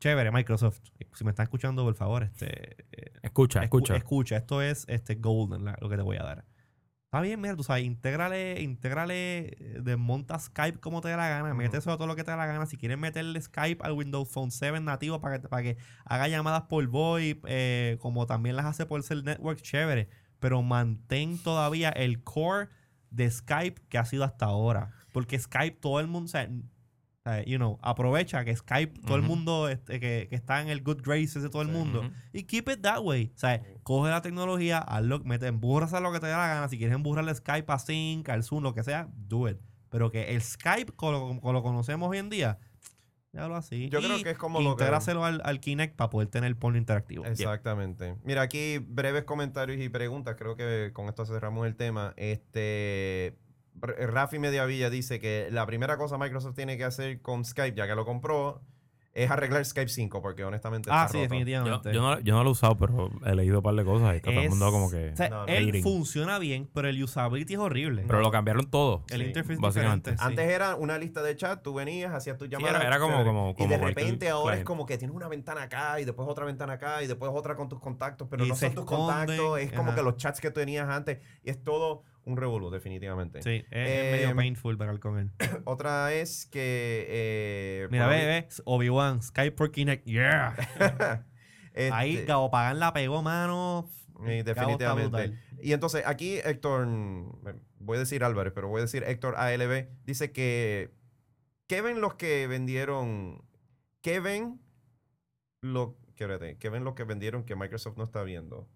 chévere, 0.00 0.30
Microsoft, 0.30 0.80
si 1.14 1.24
me 1.24 1.30
están 1.30 1.44
escuchando, 1.44 1.84
por 1.84 1.94
favor, 1.94 2.22
este 2.24 2.76
eh, 2.92 3.12
Escucha, 3.22 3.60
escu- 3.60 3.64
escucha. 3.64 3.96
escucha, 3.96 4.36
esto 4.36 4.62
es 4.62 4.84
este 4.88 5.16
golden 5.16 5.64
la- 5.64 5.76
lo 5.80 5.88
que 5.88 5.96
te 5.96 6.02
voy 6.02 6.16
a 6.16 6.22
dar. 6.22 6.44
Está 7.06 7.22
bien, 7.22 7.40
mira, 7.40 7.56
tú 7.56 7.62
sabes, 7.62 7.84
intégrale, 7.84 8.60
intégrale, 8.60 9.38
eh, 9.58 9.78
desmonta 9.82 10.38
Skype 10.38 10.78
como 10.78 11.00
te 11.00 11.08
dé 11.08 11.16
la 11.16 11.26
gana, 11.28 11.48
Ujú. 11.48 11.56
mete 11.58 11.78
eso 11.78 11.90
a 11.90 11.96
todo 11.96 12.06
lo 12.06 12.14
que 12.16 12.22
te 12.22 12.30
dé 12.30 12.36
la 12.36 12.44
gana. 12.46 12.66
Si 12.66 12.76
quieres 12.76 12.98
meterle 12.98 13.40
Skype 13.40 13.82
al 13.82 13.92
Windows 13.92 14.28
Phone 14.30 14.50
7 14.50 14.78
nativo 14.80 15.18
para 15.20 15.40
que, 15.40 15.48
para 15.48 15.62
que 15.62 15.76
haga 16.04 16.28
llamadas 16.28 16.62
por 16.68 16.86
VoIP, 16.86 17.44
eh, 17.48 17.96
como 18.00 18.26
también 18.26 18.56
las 18.56 18.66
hace 18.66 18.84
por 18.84 19.02
Cell 19.02 19.22
Network, 19.24 19.62
chévere. 19.62 20.08
Pero 20.38 20.62
mantén 20.62 21.38
todavía 21.38 21.88
el 21.88 22.22
core 22.22 22.68
de 23.10 23.30
Skype 23.30 23.80
que 23.88 23.96
ha 23.96 24.04
sido 24.04 24.22
hasta 24.24 24.44
ahora. 24.44 24.90
Porque 25.12 25.38
Skype, 25.38 25.78
todo 25.80 26.00
el 26.00 26.08
mundo, 26.08 26.26
o 26.26 26.28
sea, 26.28 26.46
sea, 27.28 27.44
you 27.44 27.56
know, 27.56 27.78
aprovecha 27.82 28.44
que 28.44 28.54
Skype, 28.56 29.00
todo 29.06 29.16
el 29.16 29.22
mundo 29.22 29.68
este, 29.68 30.00
que, 30.00 30.26
que 30.28 30.34
está 30.36 30.60
en 30.62 30.68
el 30.68 30.82
good 30.82 31.02
graces 31.02 31.42
de 31.42 31.50
todo 31.50 31.62
el 31.62 31.68
Sí. 31.68 31.74
mundo. 31.74 32.10
Y 32.32 32.44
keep 32.44 32.68
it 32.70 32.80
that 32.82 33.00
way. 33.02 33.32
O 33.34 33.38
sea, 33.38 33.62
coge 33.82 34.10
la 34.10 34.22
tecnología, 34.22 34.78
hazlo, 34.78 35.20
mete, 35.24 35.46
emburras 35.46 35.92
a 35.94 36.00
lo 36.00 36.12
que 36.12 36.20
te 36.20 36.26
dé 36.26 36.32
la 36.32 36.46
gana. 36.48 36.68
Si 36.68 36.78
quieres 36.78 36.94
emburrarle 36.94 37.34
Skype 37.34 37.72
a 37.72 37.78
Sync, 37.78 38.28
al 38.28 38.42
Zoom, 38.44 38.62
lo 38.62 38.74
que 38.74 38.82
sea, 38.82 39.08
do 39.14 39.48
it. 39.48 39.58
Pero 39.90 40.10
que 40.10 40.34
el 40.34 40.42
Skype, 40.42 40.92
como 40.92 41.12
lo, 41.12 41.40
como 41.40 41.52
lo 41.52 41.62
conocemos 41.62 42.10
hoy 42.10 42.18
en 42.18 42.28
día, 42.28 42.58
déjalo 43.32 43.56
así. 43.56 43.88
Yo 43.88 44.00
Y 44.00 44.04
creo 44.04 44.22
que 44.22 44.30
es 44.30 44.38
como 44.38 44.60
lo 44.60 44.76
que- 44.76 44.84
al, 44.84 45.40
al 45.44 45.60
Kinect 45.60 45.96
para 45.96 46.10
poder 46.10 46.28
tener 46.28 46.54
porno 46.56 46.78
interactivo. 46.78 47.24
Exactamente. 47.24 48.16
Mira, 48.24 48.42
aquí 48.42 48.78
breves 48.78 49.24
comentarios 49.24 49.80
y 49.80 49.88
preguntas. 49.88 50.34
Creo 50.38 50.56
que 50.56 50.90
con 50.92 51.08
esto 51.08 51.24
cerramos 51.24 51.66
el 51.66 51.76
tema. 51.76 52.12
Este. 52.16 53.36
R- 53.82 54.06
Rafi 54.06 54.38
Mediavilla 54.38 54.90
dice 54.90 55.18
que 55.20 55.48
la 55.50 55.66
primera 55.66 55.96
cosa 55.96 56.18
Microsoft 56.18 56.54
tiene 56.54 56.76
que 56.76 56.84
hacer 56.84 57.20
con 57.22 57.44
Skype, 57.44 57.76
ya 57.76 57.86
que 57.86 57.94
lo 57.94 58.04
compró, 58.04 58.60
es 59.14 59.28
arreglar 59.32 59.64
Skype 59.64 59.88
5, 59.88 60.22
porque 60.22 60.44
honestamente 60.44 60.90
Ah, 60.92 61.06
está 61.06 61.08
sí, 61.08 61.16
roto. 61.18 61.24
Yo, 61.24 61.28
definitivamente. 61.40 61.92
yo 61.92 62.02
no, 62.02 62.20
yo 62.20 62.34
no 62.36 62.44
lo 62.44 62.50
he 62.50 62.52
usado, 62.52 62.76
pero 62.76 63.10
he 63.26 63.34
leído 63.34 63.56
un 63.58 63.62
par 63.64 63.74
de 63.74 63.84
cosas 63.84 64.12
y 64.12 64.16
está 64.18 64.30
todo 64.30 64.42
el 64.42 64.48
mundo 64.50 64.70
como 64.70 64.88
que... 64.92 65.10
o 65.10 65.16
sea, 65.16 65.28
No, 65.28 65.36
no. 65.38 65.46
él 65.46 65.68
Hating. 65.70 65.82
funciona 65.82 66.38
bien, 66.38 66.68
pero 66.72 66.88
el 66.88 67.02
usability 67.02 67.54
es 67.54 67.58
horrible. 67.58 68.04
Pero 68.06 68.20
lo 68.20 68.30
cambiaron 68.30 68.70
todo. 68.70 69.02
el 69.10 69.22
sí, 69.22 69.26
interface 69.26 69.54
es 69.54 69.60
básicamente. 69.60 70.10
sí. 70.12 70.16
Antes 70.20 70.48
era 70.48 70.76
una 70.76 70.98
lista 70.98 71.20
de 71.22 71.34
chat, 71.34 71.60
tú 71.62 71.74
venías, 71.74 72.14
hacías 72.14 72.36
tus 72.38 72.46
Sí, 72.46 72.52
llamadas. 72.52 72.76
era, 72.76 72.86
era 72.86 72.98
como, 73.00 73.14
chévere. 73.14 73.26
como, 73.28 73.50
y 73.50 73.54
como 73.54 73.68
de 73.70 73.78
repente 73.78 74.28
ahora 74.28 74.56
es 74.56 74.62
como 74.64 74.86
que 74.86 74.98
tienes 74.98 75.16
una 75.16 75.26
ventana 75.26 75.62
acá 75.62 76.00
y 76.00 76.04
después 76.04 76.28
otra 76.28 76.44
ventana 76.44 76.74
acá 76.74 77.02
y 77.02 77.08
después 77.08 77.32
otra 77.34 77.56
con 77.56 77.68
tus 77.68 77.80
contactos, 77.80 78.28
pero 78.30 78.44
Y 78.44 78.48
no 78.50 78.54
son 78.54 78.72
tus 78.74 78.84
contactos, 78.84 79.58
es 79.58 79.72
como 79.72 79.88
ajá. 79.88 79.96
que 79.96 80.02
los 80.04 80.16
chats 80.16 80.40
que 80.40 80.50
tú 80.52 80.60
tenías 80.60 80.88
antes 80.88 81.18
y 81.42 81.50
es 81.50 81.60
todo 81.64 82.04
un 82.28 82.36
revolú, 82.36 82.70
definitivamente. 82.70 83.42
Sí, 83.42 83.64
es, 83.70 84.12
medio 84.12 84.28
Em, 84.30 84.36
painful 84.36 84.76
ver 84.76 85.00
con 85.00 85.18
él. 85.18 85.30
Otra 85.64 86.12
es 86.12 86.46
que... 86.46 87.06
eh, 87.08 87.88
Mira, 87.90 88.06
ve, 88.06 88.24
ve. 88.26 88.48
Obi-Wan, 88.64 89.22
Skype 89.22 89.52
por 89.52 89.70
Kinect. 89.70 90.04
Yeah. 90.04 90.54
Este, 91.74 91.94
Ahí 91.94 92.24
Gabo 92.24 92.50
Pagan 92.50 92.80
la 92.80 92.92
pegó, 92.92 93.22
mano. 93.22 93.88
Está 94.26 94.52
definitivamente. 94.52 95.38
Y 95.62 95.72
entonces 95.72 96.02
aquí 96.06 96.38
Héctor, 96.38 96.86
mm, 96.86 97.30
voy 97.78 97.96
a 97.96 98.00
decir 98.00 98.24
Álvarez, 98.24 98.52
pero 98.52 98.66
voy 98.66 98.80
a 98.80 98.82
decir 98.82 99.04
Héctor 99.04 99.36
ALB, 99.36 99.86
dice 100.04 100.32
que 100.32 100.90
¿qué 101.68 101.82
ven 101.82 102.00
los 102.00 102.14
que 102.14 102.48
vendieron? 102.48 103.44
¿Qué 104.00 104.18
ven 104.18 104.60
lo, 105.60 105.96
¿qué 106.16 106.26
ven 106.68 106.82
los 106.82 106.94
que 106.94 107.04
vendieron 107.04 107.44
que 107.44 107.54
Microsoft 107.54 107.96
no 107.96 108.04
está 108.04 108.24
viendo? 108.24 108.68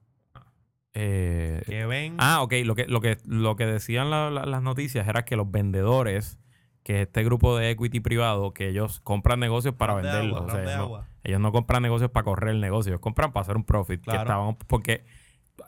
Eh, 0.94 1.62
Que 1.66 1.86
ven. 1.86 2.16
Ah, 2.18 2.42
ok. 2.42 2.52
Lo 2.64 2.74
que, 2.74 2.86
lo 2.86 3.00
que, 3.00 3.18
lo 3.26 3.56
que 3.56 3.66
decían 3.66 4.10
la- 4.10 4.30
la- 4.30 4.44
las 4.46 4.62
noticias 4.62 5.06
era 5.08 5.24
que 5.24 5.36
los 5.36 5.50
vendedores, 5.50 6.38
que 6.82 7.02
este 7.02 7.24
grupo 7.24 7.56
de 7.56 7.70
equity 7.70 8.00
privado, 8.00 8.52
que 8.52 8.68
ellos 8.68 9.00
compran 9.00 9.40
negocios 9.40 9.74
para 9.74 9.94
ron 9.94 10.02
venderlos. 10.02 10.36
agua, 10.40 10.46
o 10.46 10.50
sea, 10.50 10.58
ron 10.58 10.66
de 10.68 10.76
no- 10.76 10.82
agua. 10.82 11.08
ellos 11.24 11.40
no 11.40 11.52
compran 11.52 11.82
negocios 11.82 12.10
para 12.10 12.24
correr 12.24 12.50
el 12.50 12.60
negocio, 12.60 12.90
ellos 12.92 13.00
compran 13.00 13.32
para 13.32 13.42
hacer 13.42 13.56
un 13.56 13.64
profit. 13.64 14.02
Claro. 14.02 14.18
Que 14.18 14.22
estaban, 14.24 14.56
porque 14.66 15.04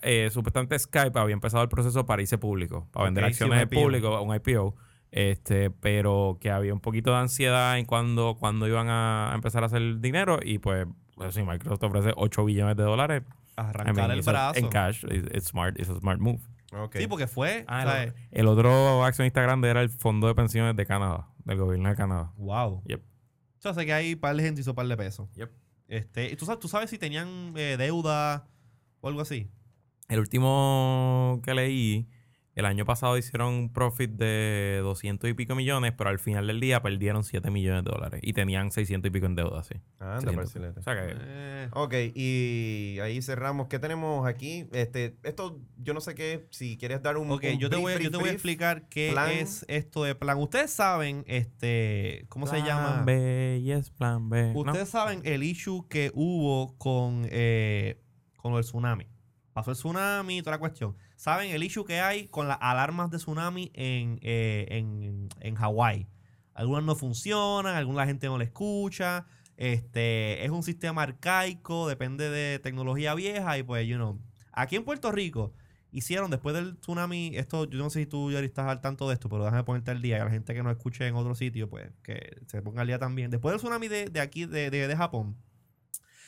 eh, 0.02 0.28
supuestamente 0.30 0.78
Skype 0.78 1.18
había 1.18 1.32
empezado 1.34 1.62
el 1.62 1.68
proceso 1.68 2.04
para 2.04 2.20
irse 2.20 2.36
público, 2.38 2.88
para 2.92 3.04
vender 3.04 3.24
acciones 3.24 3.62
IPO. 3.62 3.80
público, 3.82 4.20
un 4.20 4.34
IPO. 4.34 4.74
Este, 5.10 5.70
pero 5.70 6.38
que 6.40 6.50
había 6.50 6.74
un 6.74 6.80
poquito 6.80 7.12
de 7.12 7.18
ansiedad 7.18 7.78
en 7.78 7.84
cuando, 7.84 8.36
cuando 8.38 8.66
iban 8.66 8.88
a 8.90 9.30
empezar 9.34 9.62
a 9.62 9.66
hacer 9.66 10.00
dinero 10.00 10.40
y 10.42 10.58
pues, 10.58 10.88
pues 11.14 11.32
sí, 11.34 11.42
Microsoft 11.44 11.84
ofrece 11.84 12.12
8 12.16 12.44
billones 12.44 12.76
de 12.76 12.82
dólares. 12.82 13.22
I 13.56 13.60
Arrancar 13.60 13.94
mean, 13.94 14.10
el 14.10 14.22
brazo. 14.22 14.58
En 14.58 14.68
cash, 14.68 15.04
it's, 15.04 15.28
it's 15.34 15.46
smart, 15.48 15.78
it's 15.78 15.88
a 15.88 15.98
smart 15.98 16.20
move. 16.20 16.40
Sí, 16.92 17.06
porque 17.06 17.28
fue. 17.28 17.64
Ah, 17.68 17.84
o 17.86 17.90
sea, 17.90 18.02
el, 18.02 18.14
el 18.32 18.46
otro 18.48 19.04
accionista 19.04 19.40
grande 19.40 19.68
era 19.68 19.80
el 19.80 19.90
Fondo 19.90 20.26
de 20.26 20.34
Pensiones 20.34 20.74
de 20.74 20.84
Canadá, 20.84 21.28
del 21.44 21.58
gobierno 21.58 21.88
de 21.88 21.94
Canadá. 21.94 22.32
Wow. 22.36 22.82
Yep. 22.86 23.02
Yo 23.62 23.74
sé 23.74 23.86
que 23.86 23.92
hay 23.92 24.16
par 24.16 24.34
de 24.34 24.42
gente 24.42 24.60
hizo 24.60 24.74
par 24.74 24.86
de 24.86 24.96
pesos. 24.96 25.28
Yep. 25.36 25.50
Este, 25.86 26.30
¿y 26.30 26.36
tú 26.36 26.46
sabes, 26.46 26.60
tú 26.60 26.68
sabes 26.68 26.90
si 26.90 26.98
tenían 26.98 27.52
eh, 27.56 27.76
deuda 27.78 28.48
o 29.00 29.08
algo 29.08 29.20
así? 29.20 29.50
El 30.08 30.18
último 30.18 31.40
que 31.44 31.54
leí 31.54 32.08
El 32.54 32.66
año 32.66 32.84
pasado 32.84 33.18
hicieron 33.18 33.52
un 33.52 33.72
profit 33.72 34.12
de 34.12 34.78
200 34.80 35.28
y 35.28 35.34
pico 35.34 35.56
millones, 35.56 35.92
pero 35.98 36.10
al 36.10 36.20
final 36.20 36.46
del 36.46 36.60
día 36.60 36.80
perdieron 36.82 37.24
7 37.24 37.50
millones 37.50 37.82
de 37.84 37.90
dólares 37.90 38.20
y 38.22 38.32
tenían 38.32 38.70
600 38.70 39.08
y 39.08 39.12
pico 39.12 39.26
en 39.26 39.34
deuda, 39.34 39.64
sí. 39.64 39.74
Anda, 39.98 40.20
600. 40.20 40.36
parcelete. 40.36 40.78
O 40.80 40.82
sea 40.84 40.94
que 40.94 41.16
Eh, 41.18 41.68
Ok, 41.72 41.94
y 42.14 42.98
ahí 43.00 43.20
cerramos. 43.22 43.66
¿Qué 43.66 43.80
tenemos 43.80 44.24
aquí? 44.26 44.66
Este, 44.72 45.16
esto, 45.24 45.58
yo 45.78 45.94
no 45.94 46.00
sé 46.00 46.14
qué, 46.14 46.46
si 46.50 46.76
quieres 46.76 47.02
dar 47.02 47.16
un 47.16 47.28
Ok, 47.32 47.42
un 47.54 47.58
yo 47.58 47.68
te, 47.70 47.74
brief, 47.76 47.82
voy, 47.82 47.92
a- 47.94 47.98
yo 47.98 48.10
te 48.12 48.16
voy 48.18 48.28
a 48.28 48.32
explicar 48.32 48.88
qué 48.88 49.10
plan. 49.12 49.30
es 49.32 49.64
esto 49.68 50.04
de 50.04 50.14
plan. 50.14 50.38
Ustedes 50.38 50.70
saben, 50.70 51.24
este, 51.26 52.26
¿cómo 52.28 52.46
se 52.46 52.58
llama? 52.62 52.92
Plan 52.92 53.06
B, 53.06 53.62
yes, 53.64 53.90
plan 53.90 54.28
B. 54.28 54.52
¿no? 54.54 54.60
Ustedes 54.60 54.88
saben 54.90 55.22
el 55.24 55.42
issue 55.42 55.88
que 55.88 56.12
hubo 56.14 56.76
con, 56.78 57.26
eh, 57.30 58.00
con 58.36 58.52
lo 58.52 58.58
del 58.58 58.64
tsunami. 58.64 59.06
Pasó 59.54 59.70
el 59.70 59.76
tsunami 59.76 60.42
toda 60.42 60.56
la 60.56 60.58
cuestión. 60.58 60.96
¿Saben 61.16 61.50
el 61.50 61.62
issue 61.62 61.84
que 61.84 62.00
hay 62.00 62.26
con 62.26 62.48
las 62.48 62.58
alarmas 62.60 63.10
de 63.10 63.18
tsunami 63.18 63.70
en, 63.72 64.18
eh, 64.20 64.66
en, 64.68 65.28
en 65.40 65.54
Hawái? 65.54 66.08
Algunas 66.52 66.84
no 66.84 66.96
funcionan, 66.96 67.74
alguna 67.74 68.00
la 68.00 68.06
gente 68.06 68.26
no 68.26 68.36
le 68.36 68.44
escucha. 68.44 69.26
Este, 69.56 70.44
es 70.44 70.50
un 70.50 70.64
sistema 70.64 71.02
arcaico, 71.02 71.88
depende 71.88 72.28
de 72.28 72.58
tecnología 72.58 73.14
vieja 73.14 73.56
y 73.56 73.62
pues, 73.62 73.86
you 73.86 73.96
know. 73.96 74.20
Aquí 74.52 74.74
en 74.74 74.84
Puerto 74.84 75.12
Rico 75.12 75.52
hicieron 75.92 76.32
después 76.32 76.56
del 76.56 76.76
tsunami, 76.78 77.36
esto, 77.36 77.70
yo 77.70 77.78
no 77.78 77.90
sé 77.90 78.00
si 78.00 78.06
tú 78.06 78.32
ya 78.32 78.40
estás 78.40 78.66
al 78.66 78.80
tanto 78.80 79.06
de 79.08 79.14
esto, 79.14 79.28
pero 79.28 79.44
déjame 79.44 79.62
ponerte 79.62 79.92
al 79.92 80.02
día, 80.02 80.18
y 80.18 80.20
a 80.20 80.24
la 80.24 80.30
gente 80.32 80.52
que 80.52 80.62
nos 80.64 80.72
escuche 80.72 81.06
en 81.06 81.14
otro 81.14 81.36
sitio, 81.36 81.70
pues 81.70 81.92
que 82.02 82.40
se 82.46 82.60
ponga 82.62 82.80
al 82.80 82.88
día 82.88 82.98
también. 82.98 83.30
Después 83.30 83.52
del 83.52 83.60
tsunami 83.60 83.86
de, 83.86 84.06
de 84.06 84.20
aquí, 84.20 84.46
de, 84.46 84.70
de, 84.70 84.88
de 84.88 84.96
Japón, 84.96 85.36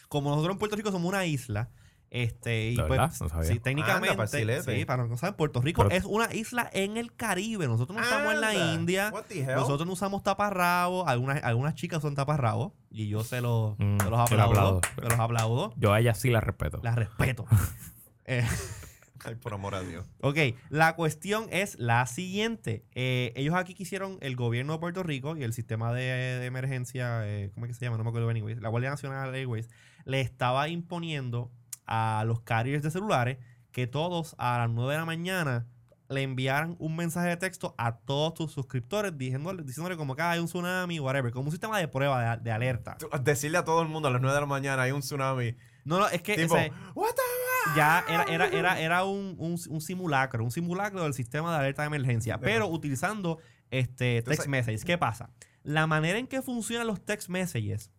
como 0.09 0.31
nosotros 0.31 0.55
en 0.55 0.59
Puerto 0.61 0.77
Rico 0.77 0.93
somos 0.93 1.09
una 1.09 1.27
isla, 1.27 1.71
este, 2.11 2.71
y 2.71 2.77
¿De 2.77 2.83
pues, 2.85 2.91
verdad? 2.91 3.13
No 3.21 3.29
sabía. 3.29 3.51
sí, 3.53 3.59
técnicamente, 3.61 4.11
Anda, 4.11 4.27
sí, 4.63 4.85
para 4.85 4.99
los 5.03 5.07
que 5.09 5.11
no 5.11 5.17
saben, 5.19 5.35
Puerto 5.37 5.61
Rico 5.61 5.83
Pero- 5.83 5.95
es 5.95 6.05
una 6.05 6.33
isla 6.33 6.71
en 6.73 6.97
el 6.97 7.15
Caribe. 7.15 7.67
Nosotros 7.67 7.97
no 7.97 8.03
estamos 8.03 8.33
en 8.35 8.41
la 8.41 8.55
India. 8.75 9.13
Nosotros 9.55 9.87
no 9.87 9.93
usamos 9.93 10.23
taparrabos. 10.23 11.07
Algunas, 11.09 11.43
algunas 11.45 11.75
chicas 11.75 12.01
son 12.03 12.15
taparrabos. 12.15 12.73
Y 12.91 13.09
yo 13.09 13.25
se, 13.25 13.41
los- 13.41 13.75
Mm, 13.79 13.99
se 13.99 14.05
los 14.05 14.11
lo 14.11 14.19
aplaudo. 14.21 14.51
aplaudo. 14.53 14.81
Se 14.95 15.03
los 15.03 15.19
aplaudo. 15.19 15.75
Yo 15.77 15.93
a 15.93 16.01
ella 16.01 16.15
sí 16.15 16.31
la 16.31 16.41
respeto. 16.41 16.81
Las 16.83 16.95
respeto. 16.95 17.45
Eh, 18.29 18.45
Ay, 19.25 19.37
por 19.37 19.55
amor 19.55 19.75
a 19.77 19.83
Dios. 19.83 20.05
ok, 20.21 20.37
la 20.69 20.95
cuestión 20.97 21.47
es 21.51 21.77
la 21.79 22.07
siguiente. 22.07 22.85
Eh, 22.95 23.33
ellos 23.37 23.55
aquí 23.55 23.75
quisieron, 23.75 24.19
el 24.21 24.35
gobierno 24.37 24.73
de 24.75 24.79
Puerto 24.81 25.03
Rico 25.05 25.37
y 25.37 25.43
el 25.45 25.53
sistema 25.53 25.93
de, 25.93 26.03
de 26.03 26.45
emergencia, 26.47 27.21
eh, 27.27 27.51
¿cómo 27.55 27.67
es 27.67 27.71
que 27.71 27.75
se 27.79 27.85
llama? 27.85 27.99
No 27.99 28.05
me 28.05 28.11
acuerdo, 28.11 28.29
anyways. 28.29 28.61
La 28.61 28.69
Guardia 28.69 28.91
Nacional 28.91 29.33
Airways 29.35 29.69
le 30.05 30.21
estaba 30.21 30.69
imponiendo 30.69 31.51
a 31.87 32.25
los 32.27 32.41
carriers 32.41 32.83
de 32.83 32.91
celulares 32.91 33.39
que 33.73 33.87
todos 33.87 34.35
a 34.39 34.59
las 34.59 34.71
9 34.71 34.93
de 34.95 34.99
la 34.99 35.05
mañana 35.05 35.67
le 36.09 36.23
enviaran 36.23 36.77
un 36.79 36.95
mensaje 36.95 37.29
de 37.29 37.37
texto 37.37 37.75
a 37.79 37.97
todos 37.99 38.35
tus 38.35 38.53
suscriptores 38.53 39.19
diciéndole, 39.19 39.65
diciéndole 39.65 39.97
como 39.97 40.15
que 40.15 40.23
hay 40.23 40.39
un 40.39 40.47
tsunami, 40.47 41.01
whatever, 41.01 41.33
como 41.33 41.47
un 41.47 41.51
sistema 41.51 41.79
de 41.79 41.89
prueba, 41.89 42.37
de, 42.37 42.43
de 42.45 42.53
alerta. 42.53 42.97
Decirle 43.23 43.59
a 43.59 43.65
todo 43.65 43.83
el 43.83 43.89
mundo 43.89 44.09
a 44.09 44.13
las 44.13 44.21
9 44.21 44.35
de 44.35 44.41
la 44.41 44.47
mañana 44.47 44.83
hay 44.83 44.93
un 44.93 45.01
tsunami. 45.01 45.57
No, 45.85 45.99
no, 45.99 46.09
es 46.09 46.23
que 46.23 46.37
Tipo, 46.37 46.57
ese- 46.57 46.73
what 46.95 47.11
the 47.15 47.23
ya 47.77 48.05
era, 48.09 48.23
era, 48.25 48.47
era, 48.47 48.81
era 48.81 49.05
un, 49.05 49.35
un- 49.39 49.59
un 49.69 49.81
simulacro, 49.81 50.45
un 50.45 50.53
simulacro 50.53 51.03
del 51.03 51.13
sistema 51.15 51.51
de 51.53 51.59
alerta 51.59 51.83
de 51.83 51.87
emergencia, 51.89 52.39
pero 52.39 52.69
utilizando 52.69 53.39
este 53.71 54.23
text 54.23 54.43
sabes- 54.43 54.49
messages. 54.49 54.85
¿Qué 54.85 54.97
pasa? 54.99 55.31
La 55.65 55.89
manera 55.89 56.19
en 56.21 56.29
que 56.29 56.41
funcionan 56.43 56.87
los 56.87 57.05
text 57.05 57.29
messages 57.29 57.91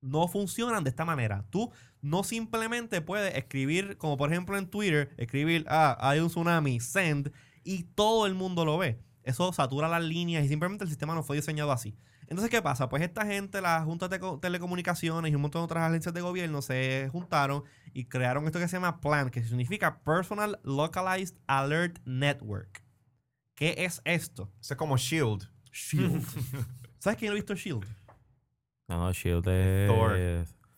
no 0.00 0.28
funcionan 0.28 0.84
de 0.84 0.90
esta 0.90 1.04
manera. 1.04 1.44
Tú 1.50 1.72
no 2.02 2.22
simplemente 2.24 3.00
puedes 3.00 3.34
escribir, 3.36 3.96
como 3.98 4.16
por 4.16 4.30
ejemplo 4.30 4.56
en 4.58 4.68
Twitter, 4.68 5.14
escribir, 5.16 5.64
ah, 5.68 5.96
hay 6.00 6.20
un 6.20 6.28
tsunami, 6.28 6.80
send, 6.80 7.32
y 7.64 7.84
todo 7.84 8.26
el 8.26 8.34
mundo 8.34 8.64
lo 8.64 8.78
ve. 8.78 9.00
Eso 9.24 9.52
satura 9.52 9.88
las 9.88 10.04
líneas 10.04 10.44
y 10.44 10.48
simplemente 10.48 10.84
el 10.84 10.90
sistema 10.90 11.14
no 11.14 11.22
fue 11.24 11.36
diseñado 11.36 11.72
así. 11.72 11.96
Entonces, 12.28 12.50
¿qué 12.50 12.60
pasa? 12.62 12.88
Pues 12.88 13.02
esta 13.02 13.24
gente, 13.24 13.60
las 13.60 13.84
juntas 13.84 14.10
de 14.10 14.18
co- 14.20 14.38
telecomunicaciones 14.40 15.30
y 15.30 15.34
un 15.34 15.42
montón 15.42 15.60
de 15.62 15.64
otras 15.64 15.84
agencias 15.88 16.12
de 16.14 16.20
gobierno 16.20 16.60
se 16.62 17.08
juntaron 17.12 17.62
y 17.92 18.04
crearon 18.06 18.46
esto 18.46 18.58
que 18.58 18.66
se 18.68 18.76
llama 18.76 19.00
PLAN, 19.00 19.30
que 19.30 19.42
significa 19.44 20.00
Personal 20.02 20.58
Localized 20.64 21.36
Alert 21.46 21.98
Network. 22.04 22.84
¿Qué 23.54 23.74
es 23.78 24.02
esto? 24.04 24.52
Eso 24.60 24.74
es 24.74 24.78
como 24.78 24.96
Shield. 24.96 25.48
Shield. 25.72 26.24
¿Sabes 26.98 27.18
quién 27.18 27.30
ha 27.30 27.34
visto 27.34 27.54
Shield? 27.54 27.84
No, 28.88 28.98
no, 28.98 29.12
Shield 29.12 29.46
es... 29.48 29.88
Thor. 29.88 30.16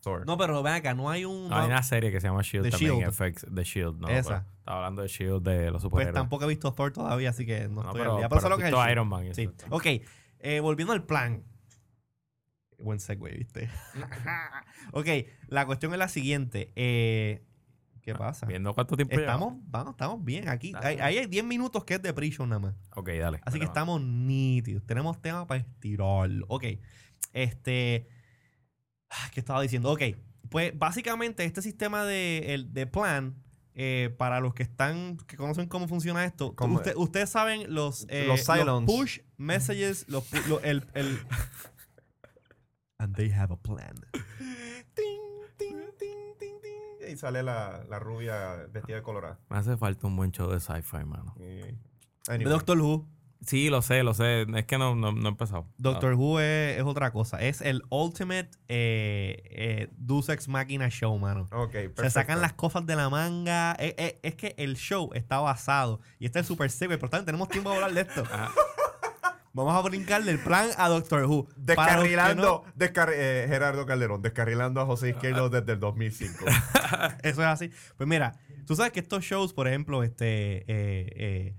Thor. 0.00 0.26
No, 0.26 0.38
pero 0.38 0.62
ven 0.62 0.74
acá, 0.74 0.94
no 0.94 1.10
hay 1.10 1.24
un... 1.24 1.48
No, 1.48 1.56
hay 1.56 1.66
una 1.66 1.82
serie 1.82 2.10
que 2.12 2.20
se 2.20 2.28
llama 2.28 2.42
Shield 2.42 2.64
The 2.66 2.70
también, 2.70 2.98
Shield. 3.00 3.12
FX, 3.12 3.46
The 3.54 3.64
Shield. 3.64 3.98
No, 4.00 4.08
Esa. 4.08 4.46
Estaba 4.58 4.78
hablando 4.78 5.02
de 5.02 5.08
Shield 5.08 5.42
de 5.42 5.64
los 5.66 5.72
pues 5.72 5.82
superhéroes. 5.82 6.14
tampoco 6.14 6.44
he 6.44 6.48
visto 6.48 6.72
Thor 6.72 6.92
todavía, 6.92 7.30
así 7.30 7.44
que 7.44 7.68
no, 7.68 7.82
No, 7.82 7.88
estoy 7.88 7.98
pero, 8.00 8.12
al 8.12 8.18
día. 8.18 8.28
pero 8.28 8.40
Pero 8.40 8.40
sé 8.40 8.48
lo 8.48 8.58
que 8.58 8.68
es. 8.86 8.92
Iron 8.92 9.08
Man. 9.08 9.26
y 9.26 9.34
Sí. 9.34 9.42
eso. 9.42 9.66
Ok. 9.70 9.86
eh, 10.40 10.60
volviendo 10.60 10.92
al 10.92 11.04
plan. 11.04 11.42
Buen 12.78 13.00
segue, 13.00 13.32
¿viste? 13.36 13.68
ok, 14.92 15.06
la 15.48 15.66
cuestión 15.66 15.92
es 15.92 15.98
la 15.98 16.08
siguiente. 16.08 16.72
eh, 16.76 17.44
¿Qué 18.02 18.12
Ah, 18.12 18.18
pasa? 18.18 18.46
Viendo 18.46 18.72
cuánto 18.72 18.96
tiempo 18.96 19.16
Estamos, 19.18 19.54
vamos, 19.66 19.90
estamos 19.94 20.24
bien 20.24 20.48
aquí. 20.48 20.72
Ahí 20.80 20.96
ahí 21.00 21.18
hay 21.18 21.26
10 21.26 21.44
minutos 21.44 21.84
que 21.84 21.94
es 21.94 22.02
de 22.02 22.14
pre-show 22.14 22.46
nada 22.46 22.60
más. 22.60 22.74
Ok, 22.96 23.10
dale. 23.20 23.40
Así 23.44 23.58
que 23.58 23.66
estamos 23.66 24.00
nítidos. 24.00 24.86
Tenemos 24.86 25.20
tema 25.20 25.46
para 25.46 25.60
estirarlo. 25.60 26.46
Ok. 26.48 26.64
Este. 27.32 28.06
ah, 29.10 29.30
¿Qué 29.32 29.40
estaba 29.40 29.60
diciendo? 29.62 29.90
Ok. 29.92 30.02
Pues 30.50 30.76
básicamente 30.78 31.44
este 31.44 31.60
sistema 31.62 32.04
de, 32.04 32.54
el- 32.54 32.72
de 32.72 32.86
plan, 32.86 33.36
eh, 33.74 34.14
para 34.18 34.40
los 34.40 34.54
que 34.54 34.62
están, 34.62 35.18
que 35.26 35.36
conocen 35.36 35.68
cómo 35.68 35.86
funciona 35.88 36.24
esto, 36.24 36.54
¿Cómo? 36.56 36.76
usted- 36.76 36.94
ustedes 36.96 37.28
saben 37.30 37.72
los, 37.74 38.06
eh, 38.08 38.24
Los 38.26 38.44
silence. 38.44 38.86
push 38.86 39.20
messages, 39.36 40.06
los, 40.08 40.30
pu- 40.32 40.44
lo- 40.46 40.60
el, 40.60 40.84
el- 40.94 41.18
And 42.98 43.14
they 43.14 43.30
have 43.30 43.52
a 43.52 43.56
plan. 43.56 43.94
Ting, 44.94 45.20
ting, 45.56 45.76
ting, 45.98 46.34
ting, 46.38 46.60
ting. 46.60 47.12
Y 47.12 47.16
sale 47.16 47.42
la, 47.44 47.84
la 47.88 47.98
rubia 48.00 48.66
vestida 48.72 48.96
de 48.96 49.02
colorada. 49.02 49.38
Me 49.48 49.56
hace 49.58 49.76
falta 49.76 50.06
un 50.08 50.16
buen 50.16 50.32
show 50.32 50.50
de 50.50 50.58
sci-fi, 50.60 51.04
mano. 51.04 51.34
Y- 51.38 51.42
De 51.42 52.34
Anyway. 52.34 52.52
Doctor 52.52 52.78
Who. 52.80 53.06
Sí, 53.46 53.70
lo 53.70 53.82
sé, 53.82 54.02
lo 54.02 54.14
sé. 54.14 54.46
Es 54.56 54.64
que 54.66 54.78
no, 54.78 54.94
no, 54.96 55.12
no 55.12 55.26
he 55.28 55.30
empezado. 55.30 55.66
Doctor 55.78 56.14
Who 56.14 56.40
es, 56.40 56.76
es 56.78 56.82
otra 56.82 57.12
cosa. 57.12 57.40
Es 57.40 57.60
el 57.60 57.82
ultimate 57.88 58.50
eh, 58.68 59.42
eh, 59.50 59.88
Deus 59.96 60.28
Ex 60.28 60.48
Machina 60.48 60.88
Show, 60.90 61.16
mano. 61.18 61.48
Ok, 61.52 61.70
perfecto. 61.72 62.02
Se 62.02 62.10
sacan 62.10 62.40
las 62.40 62.52
cosas 62.54 62.84
de 62.84 62.96
la 62.96 63.08
manga. 63.08 63.76
Eh, 63.78 63.94
eh, 63.96 64.18
es 64.22 64.34
que 64.34 64.54
el 64.58 64.76
show 64.76 65.10
está 65.14 65.38
basado. 65.38 66.00
Y 66.18 66.26
este 66.26 66.40
es 66.40 66.44
el 66.44 66.48
super 66.48 66.70
segue. 66.70 66.98
Por 66.98 67.10
tanto, 67.10 67.26
tenemos 67.26 67.48
tiempo 67.48 67.70
de 67.70 67.76
hablar 67.76 67.92
de 67.94 68.00
esto. 68.02 68.22
Ajá. 68.24 68.50
Vamos 69.54 69.74
a 69.74 69.80
brincar 69.88 70.22
del 70.24 70.38
plan 70.38 70.68
a 70.76 70.88
Doctor 70.88 71.24
Who. 71.24 71.48
Descarrilando, 71.56 72.64
descar- 72.76 73.12
eh, 73.12 73.46
Gerardo 73.48 73.86
Calderón, 73.86 74.20
descarrilando 74.22 74.80
a 74.80 74.86
José 74.86 75.08
Izquierdo 75.16 75.48
desde 75.48 75.72
el 75.72 75.80
2005. 75.80 76.44
no- 76.44 77.06
eso 77.22 77.40
es 77.42 77.46
así. 77.46 77.70
Pues 77.96 78.08
mira, 78.08 78.38
tú 78.66 78.76
sabes 78.76 78.92
que 78.92 79.00
estos 79.00 79.24
shows, 79.24 79.52
por 79.52 79.66
ejemplo, 79.66 80.02
este 80.04 80.58
eh, 80.58 80.64
eh, 80.68 81.54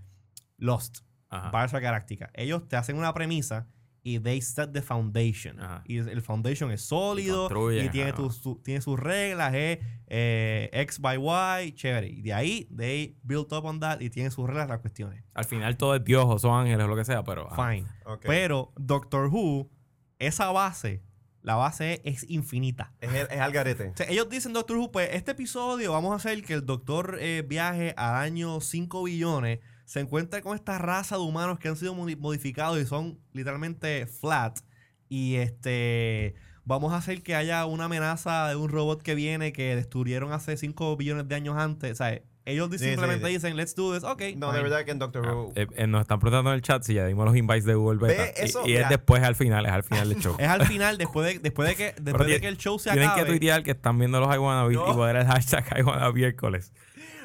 Lost, 0.57 0.99
Ajá. 1.29 1.51
Battlestar 1.51 1.81
Galactica, 1.81 2.31
ellos 2.33 2.67
te 2.67 2.75
hacen 2.75 2.97
una 2.97 3.13
premisa 3.13 3.67
y 4.01 4.19
they 4.19 4.41
set 4.41 4.71
the 4.71 4.81
foundation. 4.81 5.59
Ajá. 5.59 5.83
Y 5.85 5.97
el 5.97 6.21
foundation 6.21 6.71
es 6.71 6.81
sólido 6.81 7.47
y, 7.71 7.89
tiene, 7.89 8.13
su- 8.15 8.61
sus 8.81 8.99
reglas, 8.99 9.53
es 9.53 9.79
eh, 10.07 10.69
X 10.73 10.99
by 10.99 11.17
Y, 11.67 11.73
chévere. 11.73 12.07
Y 12.07 12.21
de 12.21 12.33
ahí, 12.33 12.67
they 12.75 13.17
built 13.23 13.51
up 13.53 13.65
on 13.65 13.79
that 13.79 13.99
y 13.99 14.09
tienen 14.09 14.31
sus 14.31 14.47
reglas, 14.47 14.69
las 14.69 14.79
cuestiones. 14.79 15.23
Al 15.33 15.45
final 15.45 15.77
todo 15.77 15.95
es 15.95 16.03
Dios 16.03 16.25
o 16.27 16.39
son 16.39 16.61
ángeles 16.61 16.83
o 16.85 16.87
lo 16.87 16.95
que 16.95 17.05
sea, 17.05 17.23
pero... 17.23 17.51
ajá. 17.51 17.71
Fine. 17.71 17.87
Pero 18.23 18.71
Doctor 18.77 19.27
Who, 19.27 19.69
esa 20.17 20.49
base, 20.51 21.03
la 21.41 21.55
base 21.55 22.01
es 22.05 22.25
infinita. 22.29 22.93
es, 23.01 23.13
el- 23.13 23.27
es 23.29 23.39
al 23.39 23.51
garete. 23.51 23.89
O 23.89 23.97
sea, 23.97 24.07
ellos 24.09 24.29
dicen 24.29 24.53
Doctor 24.53 24.77
Who, 24.77 24.91
pues 24.91 25.09
este 25.13 25.31
episodio 25.31 25.91
vamos 25.91 26.13
a 26.13 26.15
hacer 26.15 26.41
que 26.43 26.53
el 26.53 26.65
doctor 26.65 27.17
eh, 27.19 27.43
viaje 27.47 27.93
al 27.97 28.15
año 28.15 28.61
5 28.61 29.03
billones, 29.03 29.59
se 29.89 29.99
encuentre 30.01 30.43
con 30.43 30.53
esta 30.55 30.77
raza 30.77 31.15
de 31.15 31.23
humanos 31.23 31.57
que 31.57 31.67
han 31.67 31.75
sido 31.75 31.95
modi- 31.95 32.15
modificados 32.15 32.77
y 32.79 32.85
son 32.85 33.17
literalmente 33.33 34.05
flat. 34.05 34.59
Y 35.09 35.37
este 35.37 36.35
vamos 36.63 36.93
a 36.93 36.97
hacer 36.97 37.23
que 37.23 37.33
haya 37.33 37.65
una 37.65 37.85
amenaza 37.85 38.47
de 38.49 38.55
un 38.55 38.69
robot 38.69 39.01
que 39.01 39.15
viene 39.15 39.51
que 39.51 39.75
destruyeron 39.75 40.31
hace 40.31 40.55
5 40.57 40.95
billones 40.95 41.27
de 41.27 41.33
años 41.33 41.57
antes. 41.57 41.93
O 41.93 41.95
sea, 41.95 42.21
ellos 42.45 42.69
Sí, 42.71 42.77
simplemente 42.77 43.25
sí, 43.25 43.31
sí. 43.31 43.37
dicen, 43.37 43.57
let's 43.57 43.73
do 43.75 43.91
this, 43.95 44.03
ok. 44.03 44.21
No, 44.37 44.51
de 44.51 44.59
fine". 44.59 44.61
verdad 44.69 44.85
que 44.85 44.91
en 44.91 44.99
Doctor 44.99 45.25
Ah, 45.27 45.33
Who. 45.33 45.53
eh, 45.55 45.65
eh, 45.75 45.87
nos 45.87 46.01
están 46.01 46.19
preguntando 46.19 46.51
en 46.51 46.57
el 46.57 46.61
chat 46.61 46.83
si 46.83 46.93
ya 46.93 47.07
dimos 47.07 47.25
los 47.25 47.35
invites 47.35 47.65
de 47.65 47.73
Google 47.73 47.97
Beta. 48.07 48.25
Eso, 48.25 48.61
y, 48.67 48.73
y 48.73 48.75
es 48.75 48.87
después 48.89 49.23
al 49.23 49.35
final, 49.35 49.65
es 49.65 49.71
al 49.71 49.81
final 49.83 50.09
del 50.09 50.19
show. 50.19 50.35
Es 50.39 50.47
al 50.47 50.67
final, 50.67 50.99
después 50.99 51.33
de, 51.33 51.39
después 51.39 51.67
de 51.67 51.75
que, 51.75 51.95
después 51.99 52.27
de 52.27 52.33
tiene- 52.33 52.41
que 52.41 52.47
el 52.49 52.57
show 52.57 52.77
se 52.77 52.91
Tienen 52.91 53.09
acabe. 53.09 53.23
que 53.23 53.29
tuitear 53.31 53.63
que 53.63 53.71
están 53.71 53.97
viendo 53.97 54.19
los 54.19 54.29
No. 54.29 54.69
y 54.71 54.75
poner 54.75 55.15
el 55.15 55.25
hashtag. 55.25 55.65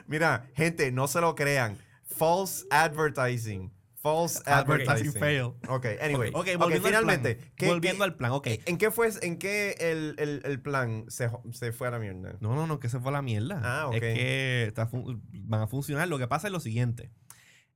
Mira, 0.07 0.47
gente, 0.55 0.91
no 0.93 1.07
se 1.09 1.21
lo 1.21 1.35
crean. 1.35 1.77
False 2.17 2.65
advertising. 2.71 3.73
False 3.97 4.43
advertising. 4.45 4.91
Advertising 4.91 5.21
fail. 5.21 5.55
Ok, 5.69 5.87
anyway. 6.01 6.29
Ok, 6.35 6.49
Ok, 6.55 6.59
volviendo 6.59 6.89
finalmente. 6.89 7.29
al 7.31 7.37
plan. 7.37 7.53
¿qué- 7.57 7.67
volviendo 7.69 7.99
qué- 8.05 8.05
al 8.11 8.17
plan, 8.17 8.33
ok. 8.33 8.47
¿En 8.67 8.77
qué 8.77 8.91
fue, 8.91 9.09
en 9.23 9.39
qué 9.39 9.77
el, 9.81 10.15
el, 10.19 10.43
el 10.45 10.61
plan 10.61 11.07
se, 11.09 11.31
se 11.53 11.73
fue 11.73 11.89
a 11.89 11.91
la 11.93 11.99
mierda? 11.99 12.37
No, 12.41 12.55
no, 12.55 12.67
no, 12.67 12.79
que 12.81 12.91
se 12.91 13.01
fue 13.01 13.09
a 13.11 13.13
la 13.13 13.23
mierda. 13.23 13.61
Ah, 13.65 13.89
ok. 13.89 13.95
Es 13.95 14.01
que 14.01 14.65
está 14.65 14.91
van 14.93 15.63
a 15.63 15.67
funcionar. 15.67 16.07
Lo 16.09 16.19
que 16.19 16.29
pasa 16.29 16.49
es 16.49 16.53
lo 16.53 16.61
siguiente. 16.61 17.11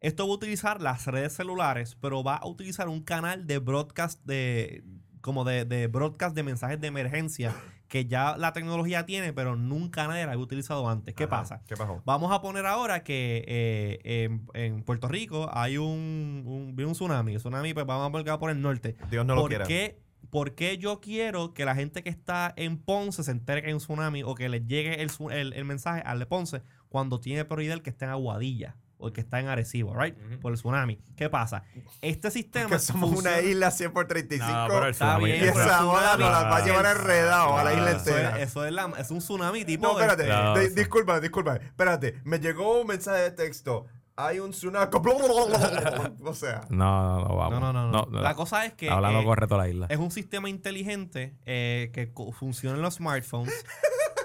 Esto 0.00 0.26
va 0.28 0.32
a 0.34 0.36
utilizar 0.36 0.82
las 0.82 1.06
redes 1.06 1.32
celulares, 1.32 1.96
pero 2.00 2.22
va 2.22 2.36
a 2.36 2.46
utilizar 2.46 2.88
un 2.88 3.02
canal 3.02 3.46
de 3.46 3.58
broadcast 3.58 4.22
de 4.24 4.84
como 5.22 5.44
de, 5.44 5.64
de 5.64 5.86
broadcast 5.88 6.36
de 6.36 6.42
mensajes 6.44 6.78
de 6.80 6.86
emergencia 6.88 7.54
que 7.88 8.04
ya 8.06 8.36
la 8.36 8.52
tecnología 8.52 9.06
tiene, 9.06 9.32
pero 9.32 9.56
nunca 9.56 10.06
nadie 10.06 10.26
la 10.26 10.32
había 10.32 10.44
utilizado 10.44 10.88
antes. 10.88 11.14
¿Qué 11.14 11.24
Ajá, 11.24 11.30
pasa? 11.30 11.62
¿Qué 11.66 11.74
pasó? 11.76 12.02
Vamos 12.04 12.30
a 12.32 12.40
poner 12.42 12.66
ahora 12.66 13.02
que 13.02 13.44
eh, 13.48 13.98
en, 14.24 14.46
en 14.54 14.82
Puerto 14.82 15.08
Rico 15.08 15.48
hay 15.52 15.78
un, 15.78 16.44
un, 16.46 16.84
un 16.84 16.92
tsunami. 16.92 17.32
El 17.34 17.38
tsunami, 17.38 17.72
pues 17.74 17.86
vamos 17.86 18.06
a 18.06 18.10
volcar 18.10 18.38
por 18.38 18.50
el 18.50 18.60
norte. 18.60 18.96
Dios 19.10 19.24
no 19.24 19.34
lo 19.34 19.40
¿Por 19.40 19.50
quiera. 19.50 19.64
qué, 19.66 19.98
por 20.30 20.54
qué 20.54 20.76
yo 20.76 21.00
quiero 21.00 21.54
que 21.54 21.64
la 21.64 21.74
gente 21.74 22.02
que 22.02 22.10
está 22.10 22.52
en 22.56 22.76
Ponce 22.76 23.22
se 23.22 23.30
entere 23.30 23.62
que 23.62 23.68
hay 23.68 23.72
un 23.72 23.80
tsunami 23.80 24.22
o 24.22 24.34
que 24.34 24.48
les 24.50 24.66
llegue 24.66 25.02
el, 25.02 25.10
el, 25.30 25.52
el 25.54 25.64
mensaje 25.64 26.02
al 26.04 26.18
de 26.18 26.26
Ponce 26.26 26.62
cuando 26.90 27.20
tiene 27.20 27.44
prioridad 27.46 27.74
el 27.74 27.82
que 27.82 27.90
está 27.90 28.04
en 28.04 28.10
Aguadilla 28.12 28.76
o 28.98 29.06
el 29.08 29.12
que 29.12 29.20
está 29.20 29.38
en 29.40 29.48
Arecibo, 29.48 29.94
right? 29.94 30.16
Por 30.40 30.52
el 30.52 30.58
tsunami. 30.58 30.98
¿Qué 31.16 31.30
pasa? 31.30 31.62
Este 32.02 32.30
sistema. 32.30 32.68
Que 32.68 32.78
somos 32.78 33.10
una 33.16 33.40
isla 33.40 33.70
100 33.70 33.92
por 33.92 34.06
35. 34.06 34.50
No, 34.50 34.66
pero 34.68 34.84
el 34.86 34.90
Está 34.90 35.16
tsunami- 35.18 35.24
bien, 35.24 35.44
y 35.44 35.48
esa 35.48 35.86
ola 35.86 36.10
nos 36.16 36.30
la 36.32 36.42
va 36.44 36.56
a 36.56 36.64
llevar 36.64 36.86
enredado 36.86 37.56
a 37.56 37.64
la 37.64 37.72
isla 37.74 37.90
Eso 37.92 38.00
es, 38.00 38.06
entera. 38.08 38.40
eso 38.42 38.64
es, 38.66 38.72
la- 38.72 38.92
es 38.98 39.10
un 39.10 39.18
tsunami 39.18 39.64
tipo. 39.64 39.86
No, 39.86 39.92
espérate. 39.92 40.22
este, 40.24 40.34
No, 40.34 40.54
de- 40.54 40.64
eso- 40.66 40.74
disculpa, 40.74 41.20
disculpa. 41.20 41.56
Espérate. 41.56 42.20
Me 42.24 42.38
llegó 42.40 42.80
un 42.80 42.86
mensaje 42.88 43.20
de 43.22 43.30
texto. 43.30 43.86
Hay 44.16 44.40
un 44.40 44.50
tsunami. 44.50 44.86
o 46.24 46.34
sea. 46.34 46.62
No, 46.70 47.20
no, 47.20 47.28
no, 47.28 47.36
vamos. 47.36 47.60
No, 47.60 47.72
no, 47.72 47.90
no. 47.92 48.06
no. 48.10 48.20
la 48.20 48.34
cosa 48.34 48.64
es 48.66 48.72
que. 48.74 48.90
Hablando 48.90 49.20
eh, 49.20 49.24
corre 49.24 49.46
toda 49.46 49.62
la 49.62 49.68
isla. 49.68 49.86
Es 49.90 49.98
un 49.98 50.10
sistema 50.10 50.48
inteligente 50.48 51.36
eh, 51.46 51.90
que 51.92 52.10
funciona 52.32 52.74
en 52.76 52.82
los 52.82 52.94
smartphones. 52.94 53.54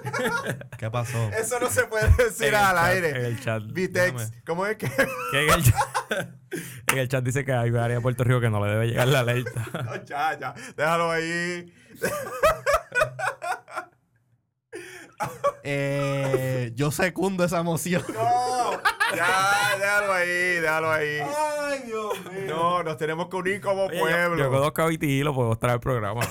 ¿Qué 0.77 0.89
pasó? 0.91 1.29
Eso 1.29 1.59
no 1.59 1.69
se 1.69 1.85
puede 1.85 2.09
decir 2.23 2.47
En 2.47 2.55
al 2.55 2.75
chat, 2.75 2.85
aire. 2.85 3.09
En 3.09 3.25
el 3.25 3.39
chat. 3.39 3.63
Vitex. 3.71 4.31
¿Cómo 4.45 4.65
es 4.65 4.77
que? 4.77 4.89
Que 4.89 5.43
en, 5.43 5.49
el 5.49 5.63
chat 5.63 5.75
en 6.87 6.97
el 6.97 7.07
chat 7.07 7.23
dice 7.23 7.45
que 7.45 7.53
hay 7.53 7.69
área 7.69 7.95
de 7.97 8.01
Puerto 8.01 8.23
Rico 8.23 8.39
que 8.41 8.49
no 8.49 8.63
le 8.65 8.71
debe 8.71 8.87
llegar 8.87 9.07
la 9.07 9.19
alerta. 9.19 9.65
No, 9.83 9.95
ya, 10.05 10.37
ya. 10.39 10.53
Déjalo 10.75 11.11
ahí. 11.11 11.73
Eh, 15.63 16.71
yo 16.75 16.91
secundo 16.91 17.43
esa 17.43 17.59
emoción. 17.59 18.03
No. 18.13 18.71
Ya, 19.15 19.77
déjalo 19.79 20.13
ahí. 20.13 20.29
Déjalo 20.59 20.91
ahí. 20.91 21.19
Ay, 21.21 21.79
Dios 21.85 22.13
mío. 22.31 22.45
No, 22.47 22.83
nos 22.83 22.97
tenemos 22.97 23.27
que 23.29 23.35
unir 23.37 23.61
como 23.61 23.85
Oye, 23.85 23.97
yo- 23.97 24.01
pueblo. 24.01 24.43
Yo, 24.43 24.49
conozco 24.49 24.81
a 24.81 24.87
Viti 24.87 25.07
y 25.07 25.23
lo 25.23 25.33
puedo 25.33 25.55
traer 25.55 25.73
al 25.75 25.79
programa. 25.79 26.21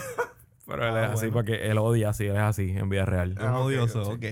Pero 0.67 0.89
él 0.89 0.95
Ah, 0.97 1.05
es 1.07 1.11
así 1.11 1.21
bueno. 1.27 1.33
porque 1.33 1.67
él 1.71 1.79
odia 1.79 2.11
así, 2.11 2.25
él 2.27 2.37
es 2.37 2.43
así 2.43 2.71
en 2.71 2.89
vida 2.89 3.05
real. 3.05 3.35
Ah, 3.39 3.59
odioso, 3.59 4.03
ok. 4.03 4.13
ok. 4.15 4.25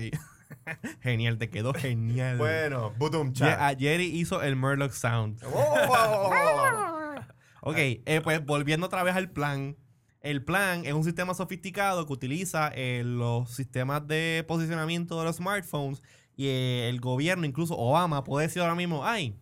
genial, 1.01 1.37
te 1.37 1.49
quedó 1.49 1.73
genial. 1.73 2.37
Bueno, 2.37 2.93
Ye- 2.99 3.33
chat. 3.33 3.59
a 3.59 3.75
Jerry 3.77 4.05
hizo 4.05 4.41
el 4.41 4.55
Murloc 4.55 4.91
Sound. 4.91 5.41
Oh. 5.53 7.15
Ok, 7.63 7.75
eh, 7.77 8.21
pues 8.23 8.43
volviendo 8.45 8.87
otra 8.87 9.03
vez 9.03 9.15
al 9.15 9.29
plan. 9.29 9.77
El 10.21 10.43
plan 10.43 10.85
es 10.85 10.93
un 10.93 11.03
sistema 11.03 11.33
sofisticado 11.33 12.05
que 12.05 12.13
utiliza 12.13 12.71
eh, 12.75 13.03
los 13.05 13.49
sistemas 13.51 14.07
de 14.07 14.43
posicionamiento 14.47 15.17
de 15.19 15.25
los 15.25 15.37
smartphones 15.37 16.01
y 16.35 16.47
eh, 16.47 16.89
el 16.89 16.99
gobierno, 16.99 17.45
incluso 17.45 17.75
Obama, 17.77 18.23
puede 18.23 18.47
decir 18.47 18.61
ahora 18.61 18.75
mismo, 18.75 19.05
ay, 19.05 19.35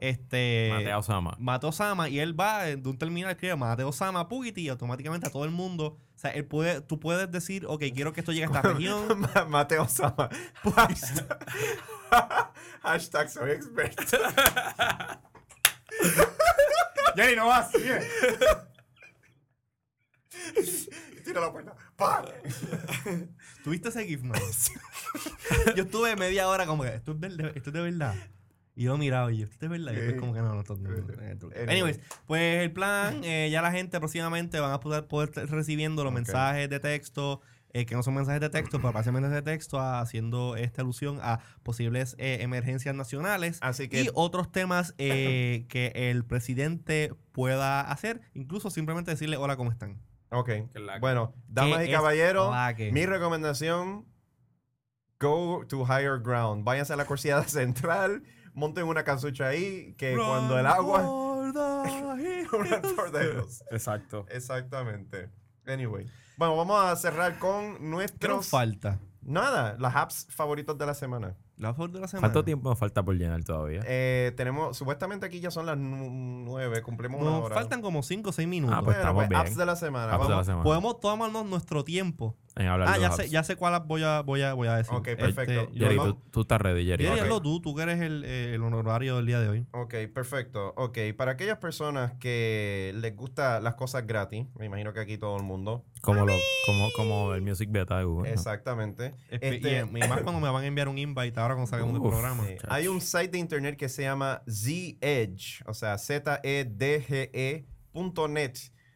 este... 0.00 0.68
Mate 0.72 0.92
a 0.92 0.98
Osama. 0.98 1.36
Mate 1.38 1.66
Osama 1.66 2.08
y 2.08 2.18
él 2.20 2.38
va 2.38 2.64
de 2.64 2.88
un 2.88 2.98
terminal 2.98 3.30
escribe 3.30 3.56
Mate 3.56 3.84
Osama 3.84 4.28
Pugiti 4.28 4.62
y 4.62 4.68
automáticamente 4.68 5.26
a 5.26 5.30
todo 5.30 5.44
el 5.44 5.50
mundo. 5.50 5.98
O 6.14 6.18
sea, 6.18 6.30
él 6.30 6.46
puede, 6.46 6.80
tú 6.80 6.98
puedes 6.98 7.30
decir, 7.30 7.64
ok, 7.66 7.82
quiero 7.94 8.12
que 8.12 8.20
esto 8.20 8.32
llegue 8.32 8.44
a 8.44 8.46
esta 8.48 8.62
región. 8.72 9.20
Ma- 9.20 9.44
Mateo 9.48 9.86
Sama. 9.88 10.28
Hashtag, 12.82 13.28
soy 13.30 13.50
experto. 13.50 14.02
Jenny, 17.16 17.36
no 17.36 17.46
vas. 17.48 17.70
Sigue. 17.70 18.00
Tira 21.24 21.40
la 21.40 21.50
puerta. 21.52 21.74
¿Tuviste 23.64 23.88
ese 23.88 24.06
GIF, 24.06 24.22
man? 24.22 24.40
yo 25.74 25.84
estuve 25.84 26.14
media 26.16 26.48
hora 26.48 26.66
como 26.66 26.82
que, 26.82 26.94
esto 26.94 27.12
es, 27.12 27.20
verdad, 27.20 27.52
esto 27.54 27.70
es 27.70 27.74
de 27.74 27.80
verdad. 27.80 28.14
Y 28.78 28.84
yo 28.84 28.98
miraba 28.98 29.32
y 29.32 29.38
yo, 29.38 29.46
esto 29.46 29.64
es 29.64 29.70
verdad. 29.70 29.92
Y 29.92 29.96
después 29.96 30.20
como 30.20 30.34
que 30.34 30.40
no, 30.42 30.54
no, 30.54 30.62
no, 30.62 30.76
no. 30.76 31.70
Anyways, 31.72 31.98
pues 32.26 32.62
el 32.62 32.70
plan, 32.72 33.24
eh, 33.24 33.48
ya 33.50 33.62
la 33.62 33.72
gente 33.72 33.98
próximamente 33.98 34.60
van 34.60 34.70
a 34.72 34.80
poder, 34.80 35.06
poder 35.06 35.30
estar 35.30 35.48
recibiendo 35.48 36.04
los 36.04 36.10
Ok. 36.12 36.16
mensajes 36.16 36.68
de 36.68 36.78
texto, 36.78 37.40
eh, 37.72 37.86
que 37.86 37.94
no 37.94 38.02
son 38.02 38.14
mensajes 38.14 38.40
de 38.42 38.50
texto, 38.50 38.78
pero 38.78 38.92
parecen 38.92 39.14
mensajes 39.14 39.36
de 39.42 39.50
texto, 39.50 39.80
haciendo 39.80 40.56
esta 40.56 40.82
alusión 40.82 41.18
a 41.22 41.40
posibles 41.62 42.16
eh, 42.18 42.38
emergencias 42.42 42.94
nacionales. 42.94 43.58
Así 43.62 43.88
que 43.88 44.02
y 44.02 44.08
otros 44.12 44.52
temas 44.52 44.94
eh, 44.98 45.64
que 45.68 45.92
el 45.94 46.26
presidente 46.26 47.14
pueda 47.32 47.80
hacer, 47.80 48.20
incluso 48.34 48.68
simplemente 48.68 49.10
decirle 49.10 49.38
hola, 49.38 49.56
¿cómo 49.56 49.70
están? 49.70 50.02
Ok. 50.28 50.50
Bueno, 51.00 51.34
damas 51.48 51.78
¿Qué 51.78 51.86
y 51.88 51.92
caballeros, 51.92 52.54
mi 52.92 53.06
recomendación: 53.06 54.04
go 55.18 55.64
to 55.66 55.84
higher 55.86 56.18
ground. 56.20 56.64
Váyanse 56.64 56.92
a 56.92 56.96
la 56.96 57.06
Corciada 57.06 57.44
Central, 57.48 58.22
monten 58.56 58.84
una 58.84 59.04
casucha 59.04 59.46
ahí, 59.46 59.94
que 59.96 60.16
cuando 60.16 60.58
el 60.58 60.66
agua. 60.66 61.02
Run 62.50 62.82
for 62.96 63.10
the 63.12 63.22
hills. 63.24 63.62
Exacto. 63.70 64.26
Exactamente. 64.30 65.30
Anyway. 65.66 66.06
Bueno, 66.36 66.56
vamos 66.56 66.82
a 66.84 66.96
cerrar 66.96 67.38
con 67.38 67.74
¿Qué 67.76 67.80
nos 67.80 67.80
nuestros. 67.90 68.48
falta? 68.48 68.98
Nada, 69.22 69.76
las 69.78 69.94
apps 69.96 70.26
favoritos 70.30 70.76
de 70.78 70.86
la 70.86 70.94
semana. 70.94 71.34
La 71.56 71.72
foto 71.74 71.94
de 71.94 72.00
la 72.00 72.08
semana. 72.08 72.28
¿Cuánto 72.28 72.44
tiempo 72.44 72.68
nos 72.68 72.78
falta 72.78 73.02
por 73.04 73.16
llenar 73.16 73.42
todavía? 73.42 73.80
Eh, 73.86 74.32
tenemos, 74.36 74.76
supuestamente 74.76 75.24
aquí 75.26 75.40
ya 75.40 75.50
son 75.50 75.64
las 75.66 75.76
nu- 75.78 76.10
nueve, 76.44 76.82
cumplimos 76.82 77.20
una 77.22 77.30
Nos 77.30 77.44
hora. 77.44 77.54
faltan 77.54 77.80
como 77.80 78.02
5 78.02 78.28
o 78.30 78.32
6 78.32 78.46
minutos. 78.46 78.76
Ah, 78.76 78.82
pues 78.82 78.96
Bueno, 78.96 79.00
estamos 79.00 79.20
pues, 79.20 79.28
bien. 79.30 79.40
apps 79.40 79.56
de 79.56 79.66
la 79.66 79.76
semana. 79.76 80.12
Ah, 80.12 80.16
pues 80.18 80.28
de 80.28 80.30
la 80.30 80.34
vamos. 80.36 80.46
semana. 80.46 80.64
Podemos 80.64 81.00
tomarnos 81.00 81.46
nuestro 81.46 81.82
tiempo. 81.82 82.36
En 82.58 82.68
hablar 82.68 82.88
Ah, 82.88 82.94
de 82.94 83.00
ya 83.00 83.12
sé, 83.12 83.28
ya 83.28 83.42
sé 83.42 83.54
cuál 83.56 83.82
voy 83.86 84.02
a, 84.02 84.22
voy 84.22 84.40
a, 84.40 84.54
voy 84.54 84.66
a 84.66 84.76
decir. 84.76 84.94
Ok, 84.94 85.04
perfecto. 85.16 85.52
yo- 85.52 85.68
Jerry, 85.74 85.96
Vamos- 85.98 86.14
tú, 86.14 86.30
tú 86.30 86.40
estás 86.40 86.58
ready, 86.58 86.86
Jerry. 86.86 87.04
Jerry, 87.04 87.18
Ok. 87.18 87.24
hazlo 87.24 87.42
tú, 87.42 87.60
tú 87.60 87.74
que 87.74 87.82
eres 87.82 88.00
el, 88.00 88.24
eh, 88.24 88.54
el 88.54 88.62
honorario 88.62 89.16
del 89.16 89.26
día 89.26 89.40
de 89.40 89.48
hoy. 89.50 89.66
Ok, 89.72 89.94
perfecto. 90.14 90.72
Ok, 90.78 90.96
para 91.18 91.32
aquellas 91.32 91.58
personas 91.58 92.14
que 92.18 92.94
les 92.96 93.14
gusta 93.14 93.60
las 93.60 93.74
cosas 93.74 94.06
gratis, 94.06 94.46
me 94.58 94.64
imagino 94.64 94.94
que 94.94 95.00
aquí 95.00 95.18
todo 95.18 95.36
el 95.36 95.42
mundo. 95.42 95.84
Como, 96.00 96.24
lo, 96.24 96.32
como, 96.64 96.88
como 96.96 97.34
el 97.34 97.42
Music 97.42 97.68
Beta 97.70 97.98
de 97.98 98.04
Google. 98.04 98.30
¿no? 98.30 98.34
Exactamente. 98.34 99.12
Este- 99.28 99.56
y, 99.92 99.98
y 100.04 100.08
más 100.08 100.22
cuando 100.22 100.40
me 100.40 100.48
van 100.48 100.64
a 100.64 100.66
enviar 100.66 100.88
un 100.88 100.96
invite 100.96 101.38
ahora 101.38 101.54
cuando 101.56 101.68
salgamos 101.68 101.92
del 101.92 102.02
programa. 102.10 102.42
Sí, 102.46 102.56
hay 102.68 102.88
un 102.88 103.02
site 103.02 103.28
de 103.28 103.38
internet 103.38 103.76
que 103.76 103.90
se 103.90 104.00
llama 104.02 104.40
Z-Edge, 104.48 105.62
o 105.66 105.74
sea, 105.74 105.98
Z-E-D-G-E.net, 107.26 108.52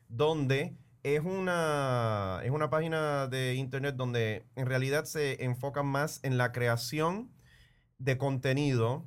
donde 0.09 0.75
es 1.03 1.21
una, 1.25 2.41
es 2.45 2.51
una 2.51 2.71
página 2.71 3.27
de 3.27 3.55
internet 3.55 3.95
donde 3.97 4.47
en 4.57 4.67
realidad 4.67 5.05
se 5.05 5.45
enfocan 5.45 5.87
más 5.87 6.21
en 6.23 6.39
la 6.39 6.53
creación 6.53 7.31
de 7.99 8.19
contenido 8.19 9.05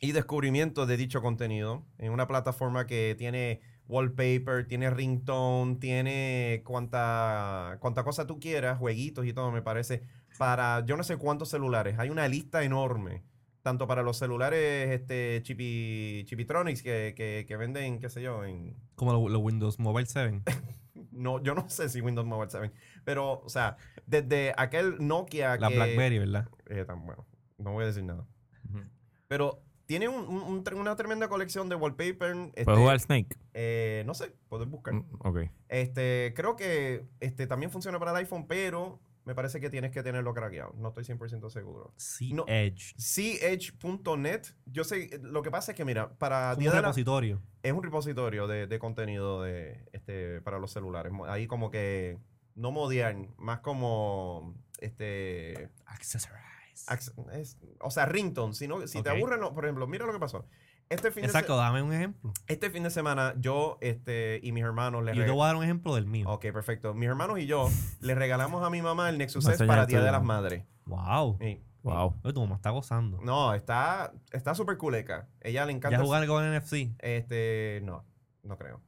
y 0.00 0.12
descubrimiento 0.12 0.86
de 0.86 0.96
dicho 0.96 1.20
contenido 1.20 1.84
en 1.98 2.12
una 2.12 2.26
plataforma 2.26 2.86
que 2.86 3.14
tiene 3.18 3.60
wallpaper, 3.86 4.66
tiene 4.66 4.88
ringtone, 4.88 5.76
tiene 5.76 6.62
cuanta, 6.64 7.76
cuanta 7.80 8.04
cosa 8.04 8.26
tú 8.26 8.38
quieras, 8.38 8.78
jueguitos 8.78 9.26
y 9.26 9.32
todo, 9.32 9.50
me 9.50 9.62
parece, 9.62 10.02
para 10.38 10.84
yo 10.86 10.96
no 10.96 11.02
sé 11.02 11.16
cuántos 11.16 11.50
celulares. 11.50 11.98
Hay 11.98 12.08
una 12.08 12.28
lista 12.28 12.62
enorme, 12.62 13.24
tanto 13.62 13.86
para 13.86 14.02
los 14.02 14.16
celulares 14.16 14.90
este, 14.90 15.40
chipi, 15.42 16.24
Chipitronics 16.26 16.82
que, 16.82 17.14
que, 17.16 17.44
que 17.46 17.56
venden, 17.56 17.98
qué 17.98 18.08
sé 18.08 18.22
yo, 18.22 18.44
en, 18.44 18.76
Como 18.94 19.28
los 19.28 19.42
Windows 19.42 19.78
Mobile 19.78 20.06
7. 20.06 20.42
no, 21.12 21.42
yo 21.42 21.54
no 21.54 21.68
sé 21.70 21.88
si 21.88 22.00
Windows 22.00 22.26
Mobile 22.26 22.50
7, 22.50 22.72
pero, 23.04 23.40
o 23.40 23.48
sea, 23.48 23.76
desde 24.06 24.52
aquel 24.56 24.96
Nokia 25.06 25.56
La 25.56 25.68
que... 25.68 25.74
BlackBerry, 25.76 26.18
¿verdad? 26.18 26.48
eh, 26.66 26.84
tan 26.84 27.04
bueno, 27.06 27.26
no 27.58 27.72
voy 27.72 27.84
a 27.84 27.86
decir 27.88 28.04
nada. 28.04 28.26
Pero 29.28 29.62
tiene 29.86 30.08
un- 30.08 30.26
un- 30.28 30.64
una 30.74 30.96
tremenda 30.96 31.28
colección 31.28 31.68
de 31.68 31.74
wallpaper. 31.76 32.36
este, 32.48 32.64
¿Puedes 32.64 32.80
jugar 32.80 33.00
Snake? 33.00 33.36
eh, 33.54 34.02
no 34.06 34.14
sé, 34.14 34.34
puedes 34.48 34.68
buscar. 34.68 34.94
Mm, 34.94 35.04
Ok. 35.20 35.38
Este, 35.68 36.32
creo 36.36 36.56
que 36.56 37.06
este, 37.20 37.46
también 37.46 37.70
funciona 37.70 37.98
para 37.98 38.10
el 38.12 38.16
iPhone, 38.18 38.46
pero 38.46 39.00
me 39.30 39.34
parece 39.36 39.60
que 39.60 39.70
tienes 39.70 39.92
que 39.92 40.02
tenerlo 40.02 40.34
craqueado. 40.34 40.72
No 40.76 40.88
estoy 40.88 41.04
100% 41.04 41.50
seguro. 41.50 41.94
Sí, 41.96 42.32
No. 42.32 42.44
Edge. 42.48 42.96
Chedge.net, 42.96 44.42
yo 44.66 44.82
sé, 44.82 45.20
lo 45.22 45.42
que 45.42 45.52
pasa 45.52 45.70
es 45.70 45.76
que, 45.76 45.84
mira, 45.84 46.12
para 46.18 46.56
Día 46.56 46.70
un 46.70 46.74
de 46.76 46.82
la- 46.82 46.88
repositorio. 46.88 47.40
es 47.62 47.72
un 47.72 47.82
repositorio 47.84 48.48
de, 48.48 48.66
de 48.66 48.78
contenido 48.80 49.40
de, 49.42 49.84
este, 49.92 50.40
para 50.40 50.58
los 50.58 50.72
celulares. 50.72 51.12
Ahí 51.28 51.46
como 51.46 51.70
que, 51.70 52.18
no 52.56 52.72
modiar, 52.72 53.14
más 53.38 53.60
como, 53.60 54.56
este, 54.80 55.70
Accessorize. 55.86 56.40
Acc- 56.88 57.30
es- 57.34 57.56
o 57.78 57.90
sea, 57.92 58.06
ringtone. 58.06 58.52
Si, 58.54 58.66
no- 58.66 58.84
si 58.88 59.00
te 59.00 59.10
aburren, 59.10 59.38
no- 59.38 59.54
por 59.54 59.64
ejemplo, 59.64 59.86
mira 59.86 60.06
lo 60.06 60.12
que 60.12 60.18
pasó. 60.18 60.44
Este 60.90 61.12
fin, 61.12 61.22
de, 61.22 61.28
Exacto, 61.28 61.54
se- 61.54 61.58
dame 61.60 61.82
un 61.82 61.92
ejemplo. 61.92 62.32
este 62.48 62.68
fin 62.68 62.82
de 62.82 62.90
semana, 62.90 63.34
yo 63.38 63.78
este, 63.80 64.40
y 64.42 64.50
mis 64.50 64.64
hermanos 64.64 65.04
le 65.04 65.14
Yo 65.14 65.24
te 65.24 65.30
voy 65.30 65.44
a 65.44 65.46
dar 65.46 65.56
un 65.56 65.62
ejemplo 65.62 65.94
del 65.94 66.06
mío. 66.06 66.28
Ok, 66.28 66.42
perfecto. 66.52 66.94
Mis 66.94 67.08
hermanos 67.08 67.38
y 67.38 67.46
yo 67.46 67.68
le 68.00 68.14
regalamos 68.16 68.66
a 68.66 68.70
mi 68.70 68.82
mamá 68.82 69.08
el 69.08 69.16
Nexus 69.16 69.44
6 69.44 69.62
para 69.66 69.86
Día 69.86 70.00
de 70.00 70.10
las 70.12 70.22
Madres. 70.22 70.64
Wow. 70.86 71.38
Sí. 71.40 71.62
Wow. 71.82 72.16
Oye, 72.24 72.34
tu 72.34 72.40
mamá 72.40 72.56
está 72.56 72.70
gozando. 72.70 73.20
No, 73.22 73.54
está 73.54 74.12
está 74.32 74.54
súper 74.54 74.76
culeca. 74.76 75.28
Ella 75.40 75.64
le 75.64 75.72
encanta. 75.72 75.96
¿Ya 75.96 76.02
jugar 76.04 76.26
con 76.26 76.44
NFC? 76.44 76.90
Este, 76.98 77.80
no, 77.84 78.04
no 78.42 78.58
creo. 78.58 78.82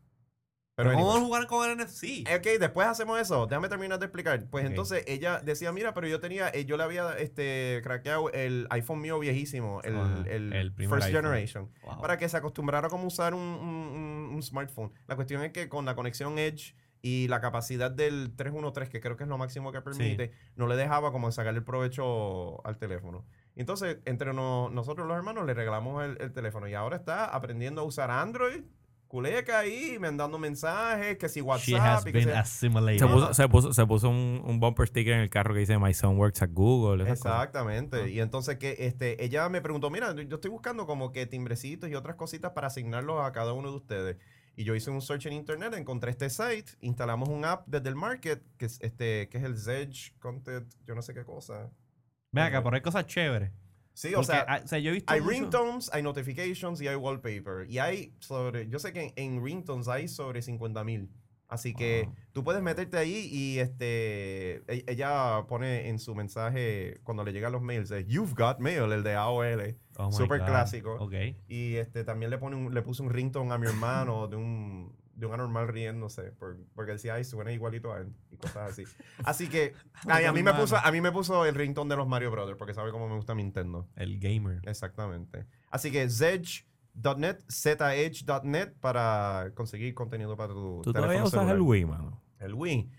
¿Pero 0.75 0.93
cómo 0.93 1.11
anyway. 1.13 1.25
jugar 1.27 1.47
con 1.47 1.71
el 1.71 1.77
NFC? 1.77 2.25
Ok, 2.35 2.59
después 2.59 2.87
hacemos 2.89 3.21
eso. 3.21 3.47
Déjame 3.47 3.69
terminar 3.69 3.99
de 3.99 4.07
explicar. 4.07 4.43
Pues 4.51 4.65
entonces 4.65 5.05
ella 5.07 5.41
decía, 5.41 5.71
mira, 5.71 5.93
pero 5.93 6.07
yo 6.09 6.19
tenía, 6.19 6.49
eh, 6.49 6.65
yo 6.65 6.77
le 6.79 6.83
había 6.85 7.13
este, 7.19 7.81
craqueado 7.83 8.31
el 8.33 8.67
iPhone 8.71 9.01
mío 9.03 9.19
viejísimo, 9.19 9.83
el, 9.83 9.95
el, 10.27 10.73
First 10.73 10.93
iPhone. 11.05 11.13
Generation, 11.13 11.71
Wow. 11.85 12.01
para 12.01 12.17
que 12.17 12.27
se 12.29 12.37
acostumbrara 12.39 12.87
a 12.87 12.91
cómo 12.91 13.07
usar 13.07 13.35
un, 13.35 13.41
un- 13.43 14.43
smartphone. 14.43 14.93
La 15.07 15.15
cuestión 15.15 15.43
es 15.45 15.53
que 15.53 15.69
con 15.69 15.85
la 15.85 15.95
conexión 15.95 16.39
Edge 16.39 16.75
y 17.03 17.29
la 17.29 17.41
capacidad 17.41 17.91
del 17.91 18.33
313, 18.35 18.91
que 18.91 19.01
creo 19.01 19.17
que 19.17 19.25
es 19.25 19.29
lo 19.29 19.37
máximo 19.39 19.71
que 19.73 19.81
permite, 19.83 20.33
no 20.57 20.67
le 20.67 20.75
dejaba 20.77 21.13
como 21.13 21.31
sacarle 21.33 21.59
el 21.59 21.65
provecho 21.65 22.67
al 22.67 22.79
teléfono. 22.79 23.25
Entonces, 23.57 23.99
entre 24.07 24.33
no- 24.33 24.71
nosotros 24.71 25.07
los 25.07 25.17
hermanos 25.17 25.45
le 25.47 25.53
regalamos 25.55 26.03
el, 26.05 26.17
el 26.21 26.33
teléfono 26.33 26.67
y 26.67 26.75
ahora 26.75 26.97
está 26.97 27.27
aprendiendo 27.27 27.83
a 27.83 27.85
usar 27.85 28.11
Android. 28.11 28.63
Culeca 29.13 29.59
ahí, 29.59 29.99
mandando 30.01 30.39
mensajes, 30.39 31.19
que 31.19 31.29
si 31.29 31.41
She 31.41 31.43
WhatsApp 31.43 31.81
has 31.83 32.07
y 32.07 32.13
que 32.13 32.33
assimilated. 32.33 32.99
Se 32.99 33.07
puso, 33.07 33.35
se 33.35 33.47
puso, 33.47 33.73
se 33.75 33.87
puso 33.87 34.09
un, 34.09 34.41
un 34.43 34.59
bumper 34.59 34.89
sticker 34.89 35.13
en 35.13 35.21
el 35.21 35.29
carro 35.29 35.53
que 35.53 35.61
dice 35.61 35.79
My 35.79 35.93
son 35.93 36.17
works 36.17 36.41
at 36.41 36.49
Google. 36.51 37.05
cosas. 37.05 37.19
Exactamente. 37.19 38.09
Y 38.09 38.21
entonces 38.21 38.57
que 38.57 38.75
este, 38.79 39.23
ella 39.23 39.51
me 39.51 39.61
preguntó, 39.61 39.91
mira, 39.91 40.15
yo 40.15 40.37
estoy 40.37 40.51
buscando 40.51 40.87
como 40.87 41.13
que 41.13 41.27
timbrecitos 41.27 41.91
y 41.91 41.95
otras 41.95 42.17
cositas 42.17 42.53
para 42.53 42.69
asignarlos 42.69 43.23
a 43.23 43.31
cada 43.33 43.53
uno 43.53 43.71
de 43.71 43.77
ustedes. 43.77 44.17
Y 44.57 44.65
yo 44.65 44.75
hice 44.75 44.91
un 44.91 45.03
search 45.03 45.27
en 45.27 45.35
internet, 45.35 45.75
encontré 45.75 46.11
este 46.11 46.31
site, 46.31 46.73
instalamos 46.81 47.29
un 47.29 47.45
app 47.45 47.69
desde 47.69 47.91
el 47.91 47.97
market, 47.97 48.43
que 48.57 48.65
es 48.65 48.81
este, 48.81 49.29
que 49.29 49.37
es 49.37 49.45
el 49.45 49.59
Zedge 49.59 50.15
Content, 50.21 50.73
yo 50.87 50.95
no 50.95 51.03
sé 51.03 51.13
qué 51.13 51.23
cosa. 51.27 51.71
Ve 52.31 52.41
acá, 52.41 52.63
pero 52.63 52.77
hay 52.77 52.81
cosas 52.81 53.07
chéveres. 53.07 53.53
Sí, 53.95 54.15
o 54.15 54.25
sea, 54.25 54.63
o 54.65 54.67
sea, 54.67 54.79
yo 54.79 54.91
he 54.91 54.95
visto 54.95 55.13
hay 55.13 55.21
ringtones, 55.21 55.91
hay 55.93 56.03
notifications 56.03 56.81
y 56.81 56.89
hay 56.89 56.97
wallpaper. 56.97 57.69
Y 57.71 57.79
hay 57.79 58.15
sobre, 58.21 58.69
yo 58.69 58.79
sé 58.79 58.93
que 58.93 59.13
en, 59.17 59.37
en 59.37 59.45
ringtones 59.45 59.89
hay 59.89 60.09
sobre 60.09 60.41
50 60.43 60.83
mil. 60.85 61.11
Así 61.49 61.75
que 61.75 62.05
Wow. 62.07 62.15
tú 62.33 62.45
puedes 62.45 62.63
meterte 62.63 62.97
ahí 62.97 63.29
y 63.31 63.59
este 63.59 64.63
e- 64.73 64.85
ella 64.87 65.45
pone 65.49 65.91
en 65.91 65.99
su 65.99 66.15
mensaje 66.15 66.99
cuando 67.03 67.25
le 67.25 67.33
llegan 67.35 67.53
los 67.53 67.61
mails, 67.61 67.91
eh, 67.91 68.07
You've 68.09 68.33
got 68.35 68.59
mail, 68.59 68.91
el 68.91 69.03
de 69.03 69.15
AOL. 69.15 69.77
Oh 69.99 70.11
Súper 70.11 70.41
clásico. 70.47 70.95
Ok. 70.99 71.13
Y 71.49 71.75
este 71.77 72.05
también 72.05 72.31
le 72.31 72.39
pone 72.39 72.57
un- 72.57 72.73
le 72.73 72.81
puso 72.81 73.03
un 73.03 73.11
ringtone 73.11 73.53
a 73.53 73.59
mi 73.59 73.67
hermano 73.67 74.29
de 74.29 74.37
un 74.37 74.97
de 75.15 75.27
un 75.27 75.35
anormal 75.35 75.69
riéndose 75.69 76.33
por- 76.33 76.57
porque 76.75 76.93
decía 76.93 77.15
ay 77.15 77.25
suena 77.25 77.53
igualito 77.53 77.93
a 77.93 78.01
él 78.01 78.13
y 78.31 78.37
cosas 78.37 78.73
así 78.73 78.85
así 79.25 79.49
que 79.49 79.75
ay, 80.09 80.25
a 80.25 80.33
mí 80.33 80.43
me 80.43 80.55
puso 80.55 80.77
a 80.77 80.91
mí 80.91 81.01
me 81.01 81.13
puso 81.13 81.45
el 81.47 81.55
ringtone 81.55 81.91
de 81.91 81.97
los 81.97 82.09
Mario 82.09 82.31
Brothers 82.31 82.57
porque 82.59 82.75
sabe 82.75 82.91
cómo 82.91 83.09
me 83.09 83.17
gusta 83.17 83.35
Nintendo 83.35 83.89
El 83.97 84.19
gamer. 84.19 84.61
Exactamente. 84.69 85.47
Así 85.71 85.91
que 85.91 86.09
zedge.net, 86.09 87.39
zedge.net 87.51 88.73
para 88.81 89.53
conseguir 89.55 89.95
contenido 89.95 90.37
para 90.37 90.53
tu 90.53 90.81
¿Tú 90.83 90.93
teléfono 90.93 91.03
todavía 91.03 91.23
usas 91.25 91.33
celular. 91.33 91.57
el 91.57 91.63
Wii, 91.63 91.85
mano? 91.87 92.23
El 92.39 92.55
Wii. 92.55 92.91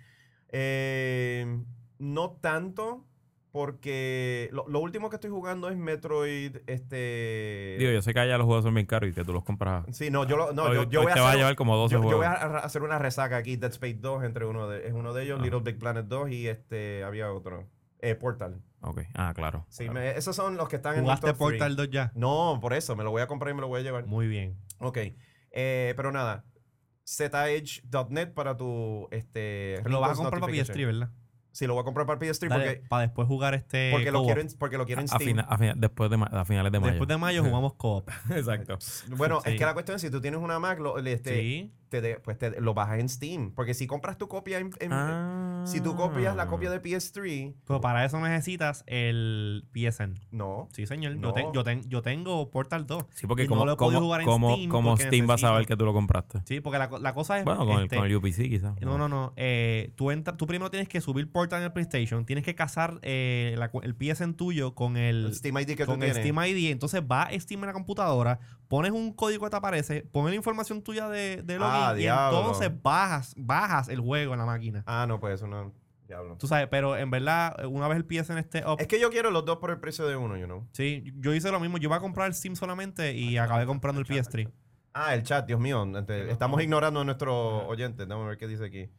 Eh, 0.50 1.64
no 2.00 2.32
tanto 2.42 3.06
porque 3.54 4.50
lo, 4.52 4.66
lo 4.68 4.80
último 4.80 5.12
que 5.12 5.18
estoy 5.18 5.30
jugando 5.30 5.70
es 5.70 5.78
Metroid, 5.78 6.58
este... 6.66 7.76
Digo, 7.78 7.92
yo 7.92 8.02
sé 8.02 8.12
que 8.12 8.20
allá 8.20 8.36
los 8.40 8.46
juegos 8.48 8.64
son 8.64 8.74
bien 8.74 8.88
caros 8.88 9.12
y 9.12 9.14
que 9.14 9.24
tú 9.24 9.32
los 9.32 9.44
compras. 9.44 9.86
Sí, 9.92 10.10
no, 10.10 10.28
yo, 10.28 10.38
lo- 10.38 10.54
no, 10.54 10.64
Hoy- 10.64 10.76
yo, 10.76 10.90
yo 10.90 11.00
hoy 11.02 11.06
voy 11.06 11.12
a 11.12 11.14
te 11.14 11.20
va 11.20 11.28
a 11.28 11.30
hacer- 11.30 11.40
llevar 11.40 11.56
como 11.56 11.78
12 11.78 11.94
yo, 11.94 12.02
yo 12.10 12.18
voy 12.18 12.26
a 12.26 12.32
hacer 12.34 12.82
una 12.82 12.98
resaca 12.98 13.38
aquí, 13.38 13.56
Dead 13.56 13.70
Space 13.72 14.00
2 14.02 14.24
entre 14.24 14.46
uno 14.48 14.68
de, 14.68 14.88
es 14.88 14.94
uno 14.94 15.14
de 15.14 15.24
ellos, 15.26 15.38
Ah. 15.40 15.44
Little 15.44 15.60
Big 15.62 15.78
Planet 15.78 16.08
2 16.08 16.32
y 16.32 16.48
este 16.48 17.04
había 17.04 17.32
otro, 17.32 17.70
eh, 18.00 18.16
Portal. 18.16 18.60
Ok. 18.82 19.02
Ah, 19.14 19.34
claro. 19.36 19.68
Sí, 19.70 19.84
claro. 19.84 20.00
me- 20.00 20.18
esos 20.18 20.36
son 20.36 20.58
los 20.58 20.68
que 20.68 20.78
están 20.78 20.96
en 20.96 21.02
mi 21.02 21.06
¿Jugaste 21.06 21.28
top 21.28 21.38
three. 21.38 21.60
Portal 21.60 21.76
2 21.76 21.90
ya? 21.92 22.12
No, 22.16 22.58
por 22.60 22.74
eso, 22.74 22.96
me 22.96 23.04
lo 23.04 23.12
voy 23.12 23.22
a 23.22 23.28
comprar 23.28 23.52
y 23.52 23.54
me 23.56 23.62
lo 23.62 23.68
voy 23.68 23.82
a 23.82 23.84
llevar. 23.84 24.08
Muy 24.08 24.26
bien. 24.28 24.58
Ok. 24.80 24.98
Eh, 25.52 25.94
pero 25.96 26.12
nada. 26.12 26.44
zedge.net 27.06 28.34
para 28.34 28.58
tu 28.58 29.08
este 29.12 29.80
lo 29.86 30.00
vas 30.00 30.12
a 30.12 30.16
comprar 30.16 30.40
para 30.42 30.52
PS3, 30.54 30.58
notification. 30.58 31.00
¿verdad? 31.00 31.14
Sí, 31.54 31.68
lo 31.68 31.76
voy 31.76 31.82
a 31.82 31.86
comprar 31.86 32.08
para 32.08 32.20
PS3 32.20 32.50
porque, 32.50 32.84
para 32.90 33.04
después 33.04 33.28
jugar 33.28 33.54
este. 33.54 33.92
porque, 33.92 34.12
lo 34.12 34.24
quiero 34.26 34.42
en, 34.42 34.48
porque 34.58 34.78
lo 34.78 34.86
quiero 34.88 35.02
en 35.02 35.06
A, 35.06 35.08
Steam. 35.08 35.22
fina- 35.30 35.42
a 35.48 35.58
fina- 35.58 35.74
después 35.78 36.10
de 36.10 36.18
a 36.30 36.46
finales 36.46 36.72
de 36.72 36.80
mayo. 36.80 36.92
Después 36.94 37.08
de 37.08 37.18
mayo 37.18 37.44
jugamos 37.44 37.76
co-op. 37.76 38.10
Exacto. 38.32 38.80
Bueno, 39.16 39.40
es 39.46 39.56
que 39.58 39.64
la 39.66 39.74
cuestión 39.74 39.96
es 39.96 40.02
si 40.02 40.10
tú 40.10 40.20
tienes 40.20 40.40
una 40.40 40.58
Mac, 40.58 40.80
lo, 40.80 40.98
este, 40.98 41.40
sí. 41.40 41.72
Te 41.94 42.02
de- 42.02 42.16
pues 42.20 42.38
te, 42.40 42.60
lo 42.60 42.74
bajas 42.74 43.00
en 43.00 43.08
Steam. 43.10 43.52
Porque 43.54 43.74
si 43.76 43.86
compras 43.86 44.18
tu 44.18 44.28
copia 44.28 44.58
en, 44.58 44.72
en- 44.80 44.92
Ah. 44.92 45.64
si 45.66 45.80
tú 45.80 45.96
copias 45.96 46.36
la 46.36 46.48
copia 46.48 46.72
de 46.72 46.82
PS3, 46.82 47.54
Pero 47.68 47.82
para 47.82 48.04
eso 48.04 48.20
necesitas 48.20 48.84
el 48.88 49.66
PSN. 49.74 50.20
no. 50.32 50.68
Sí, 50.72 50.86
señor. 50.88 51.16
No. 51.18 51.28
Yo, 51.30 51.34
ten- 51.34 51.54
yo, 51.54 51.64
ten- 51.64 51.90
yo 51.90 52.02
tengo 52.02 52.50
Portal 52.50 52.88
2. 52.88 53.06
Sí, 53.14 53.28
porque 53.28 53.46
como, 53.48 53.62
no 53.62 53.66
lo 53.72 53.78
como, 53.78 54.00
jugar 54.00 54.22
en 54.22 54.26
como, 54.28 54.54
Steam 54.56 54.70
como 54.70 54.98
Steam 54.98 55.30
va 55.30 55.36
a 55.36 55.38
saber 55.38 55.66
que 55.68 55.78
tú 55.78 55.86
lo 55.86 55.94
compraste. 55.94 56.42
Sí, 56.46 56.60
porque 56.62 56.80
la, 56.80 56.90
la 57.00 57.14
cosa 57.14 57.38
es. 57.38 57.46
Bueno, 57.46 57.66
con, 57.66 57.84
este, 57.84 57.96
el, 57.96 58.02
con 58.02 58.10
el 58.10 58.16
UPC 58.16 58.50
quizás. 58.50 58.74
No, 58.82 58.98
no, 58.98 59.08
no. 59.08 59.34
eh, 59.36 59.92
tú, 59.96 60.10
entra- 60.12 60.36
tú 60.36 60.48
primero 60.48 60.72
tienes 60.72 60.90
que 60.90 61.00
subir 61.02 61.32
Portal 61.32 61.60
en 61.60 61.66
el 61.66 61.72
PlayStation. 61.74 62.26
Tienes 62.26 62.44
que 62.44 62.56
casar 62.56 63.00
eh, 63.04 63.56
la 63.58 63.70
el 63.84 63.96
PSN 63.96 64.34
tuyo 64.36 64.74
con 64.76 64.98
el, 64.98 65.26
El 65.28 65.36
Steam 65.36 65.58
ID 65.60 65.68
que 65.76 65.86
tú 65.86 65.92
con 65.92 66.04
el 66.04 66.12
tienes. 66.12 66.18
Steam 66.18 66.38
ID. 66.46 66.72
Entonces 66.72 67.02
va 67.02 67.24
a 67.24 67.40
Steam 67.40 67.62
en 67.62 67.68
la 67.68 67.74
computadora, 67.74 68.40
pones 68.74 68.92
un 68.92 69.14
código 69.14 69.44
que 69.44 69.52
te 69.52 69.56
aparece, 69.56 70.02
pones 70.02 70.32
la 70.32 70.36
información 70.36 70.82
tuya 70.82 71.08
de, 71.08 71.44
de 71.44 71.60
login 71.60 71.76
Ah, 71.76 71.94
y 71.96 72.00
diablo. 72.00 72.40
entonces 72.40 72.72
bajas, 72.82 73.36
bajas 73.38 73.88
el 73.88 74.00
juego 74.00 74.34
en 74.34 74.40
la 74.40 74.48
máquina. 74.48 74.84
Ah, 74.88 75.06
no, 75.08 75.20
pues 75.20 75.36
eso 75.36 75.46
no. 75.46 75.72
Diablo. 76.08 76.38
Tú 76.40 76.48
sabes, 76.48 76.68
pero 76.72 76.98
en 76.98 77.12
verdad, 77.12 77.68
una 77.68 77.88
vez 77.88 78.00
el 78.00 78.38
esté 78.40 78.66
up, 78.66 78.78
Es 78.80 78.88
que 78.88 79.00
yo 79.00 79.12
quiero 79.12 79.30
los 79.30 79.46
dos 79.46 79.60
por 79.60 79.70
el 79.70 79.80
precio 79.80 80.08
de 80.08 80.16
uno, 80.16 80.38
you 80.38 80.46
know. 80.48 80.68
sí, 80.72 81.04
yo 81.20 81.36
hice 81.36 81.52
lo 81.52 81.60
mismo. 81.60 81.78
Yo 81.78 81.88
iba 81.88 81.98
a 81.98 82.00
comprar 82.00 82.26
el 82.26 82.34
Steam 82.34 82.56
solamente 82.56 83.14
y 83.14 83.38
acabé 83.38 83.68
comprando 83.68 84.02
el 84.02 84.08
PS3. 84.08 84.50
Ah, 84.96 85.14
el 85.14 85.22
chat, 85.22 85.46
Dios 85.46 85.60
mío. 85.60 85.86
este, 85.96 86.32
estamos 86.32 86.60
ignorando 86.64 87.02
a 87.02 87.04
nuestros 87.04 87.64
oyentes. 87.68 88.08
Vamos 88.08 88.26
a 88.26 88.30
ver 88.30 88.38
qué 88.40 88.48
dice 88.48 88.66
aquí. 88.66 88.90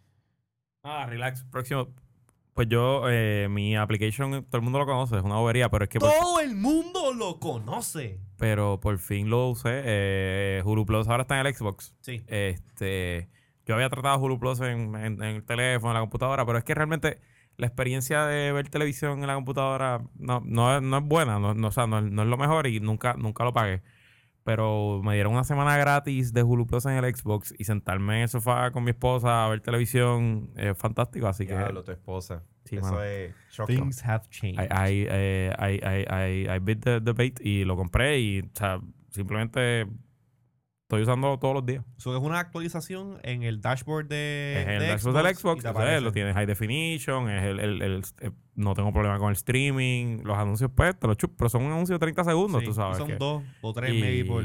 Ah, 0.84 1.06
relax. 1.06 1.42
Próximo. 1.50 1.88
Pues 2.54 2.68
yo, 2.68 3.02
eh, 3.08 3.48
mi 3.50 3.74
application, 3.76 4.44
todo 4.44 4.56
el 4.58 4.62
mundo 4.62 4.78
lo 4.78 4.86
conoce, 4.86 5.16
es 5.16 5.22
una 5.24 5.36
bobería, 5.36 5.68
pero 5.70 5.84
es 5.84 5.90
que 5.90 5.98
Todo 5.98 6.38
el 6.40 6.54
mundo 6.54 7.12
lo 7.12 7.40
conoce. 7.40 8.20
pero 8.36 8.78
por 8.80 8.98
fin 8.98 9.28
lo 9.28 9.48
usé. 9.48 9.82
Eh, 9.84 10.62
Hulu 10.64 10.86
Plus 10.86 11.08
ahora 11.08 11.22
está 11.22 11.40
en 11.40 11.46
el 11.46 11.54
Xbox. 11.54 11.94
Sí. 12.00 12.22
Este, 12.28 13.28
yo 13.66 13.74
había 13.74 13.88
tratado 13.88 14.18
Hulu 14.18 14.38
Plus 14.38 14.60
en, 14.60 14.94
en- 14.94 15.20
en 15.20 15.36
el 15.36 15.44
teléfono, 15.44 15.90
en 15.90 15.94
la 15.94 16.00
computadora, 16.00 16.46
pero 16.46 16.58
es 16.58 16.64
que 16.64 16.74
realmente 16.74 17.18
la 17.56 17.66
experiencia 17.66 18.24
de 18.26 18.52
ver 18.52 18.68
televisión 18.68 19.20
en 19.20 19.26
la 19.26 19.34
computadora 19.34 20.02
no, 20.16 20.40
no, 20.44 20.76
es- 20.76 20.82
no 20.82 20.98
es 20.98 21.04
buena, 21.04 21.38
no, 21.40 21.54
no, 21.54 21.68
o 21.68 21.72
sea, 21.72 21.86
no, 21.88 22.00
no 22.02 22.22
es 22.22 22.28
lo 22.28 22.36
mejor 22.36 22.66
y 22.68 22.78
nunca, 22.78 23.14
nunca 23.14 23.42
lo 23.44 23.52
pagué. 23.52 23.82
Pero 24.44 25.00
me 25.02 25.14
dieron 25.14 25.32
una 25.32 25.44
semana 25.44 25.76
gratis 25.78 26.32
de 26.34 26.42
Hulu 26.42 26.66
Plus 26.66 26.84
en 26.84 26.92
el 27.02 27.16
Xbox 27.16 27.54
y 27.58 27.64
sentarme 27.64 28.16
en 28.16 28.22
el 28.22 28.28
sofá 28.28 28.70
con 28.72 28.84
mi 28.84 28.90
esposa 28.90 29.46
a 29.46 29.48
ver 29.48 29.60
televisión 29.60 30.50
es 30.54 30.76
fantástico, 30.76 31.26
así 31.26 31.46
que 31.46 31.56
Diablo, 31.56 31.82
tu 31.82 31.92
esposa. 31.92 32.42
Sí, 32.64 32.76
Eso 32.76 32.84
mano. 32.92 33.02
es 33.02 33.34
shocking. 33.50 33.76
Things 33.76 34.04
have 34.04 34.28
changed. 34.28 34.60
I, 34.60 34.66
I, 34.66 35.06
eh, 35.10 35.52
I, 35.58 35.80
I, 35.82 36.46
I, 36.50 36.56
I 36.56 36.58
bit 36.58 36.80
the, 36.82 37.00
the 37.00 37.12
bait 37.12 37.40
y 37.40 37.64
lo 37.64 37.74
compré 37.76 38.20
y 38.20 38.40
o 38.40 38.50
sea, 38.52 38.80
simplemente 39.10 39.86
estoy 40.84 41.02
usándolo 41.02 41.38
todos 41.38 41.54
los 41.54 41.66
días. 41.66 41.82
Eso 41.96 42.14
es 42.16 42.22
una 42.22 42.38
actualización 42.38 43.18
en 43.22 43.42
el 43.42 43.60
dashboard 43.60 44.06
de, 44.06 44.62
Es 44.62 44.68
el 44.68 44.78
de 44.80 44.86
dashboard 44.88 45.16
del 45.16 45.26
y 45.32 45.34
Xbox, 45.34 45.64
o 45.64 45.72
sea, 45.72 46.00
lo 46.00 46.12
tiene 46.12 46.32
high 46.34 46.46
definition, 46.46 47.28
es 47.30 47.42
el, 47.42 47.58
el- 47.60 47.82
el- 47.82 48.02
eh, 48.20 48.30
no 48.54 48.74
tengo 48.74 48.92
problema 48.92 49.18
con 49.18 49.28
el 49.30 49.34
streaming, 49.36 50.18
los 50.24 50.36
anuncios 50.36 50.70
pues 50.74 50.96
te 50.98 51.06
los 51.06 51.16
chup, 51.16 51.32
pero 51.36 51.48
son 51.48 51.62
un 51.62 51.72
anuncio 51.72 51.94
de 51.94 51.98
30 52.00 52.22
segundos, 52.24 52.60
Sí, 52.60 52.66
tú 52.66 52.74
sabes. 52.74 52.98
Son 52.98 53.08
que- 53.08 53.16
dos 53.16 53.42
o 53.62 53.72
tres, 53.72 53.94
y 53.94 54.00
maybe, 54.00 54.24
por... 54.28 54.44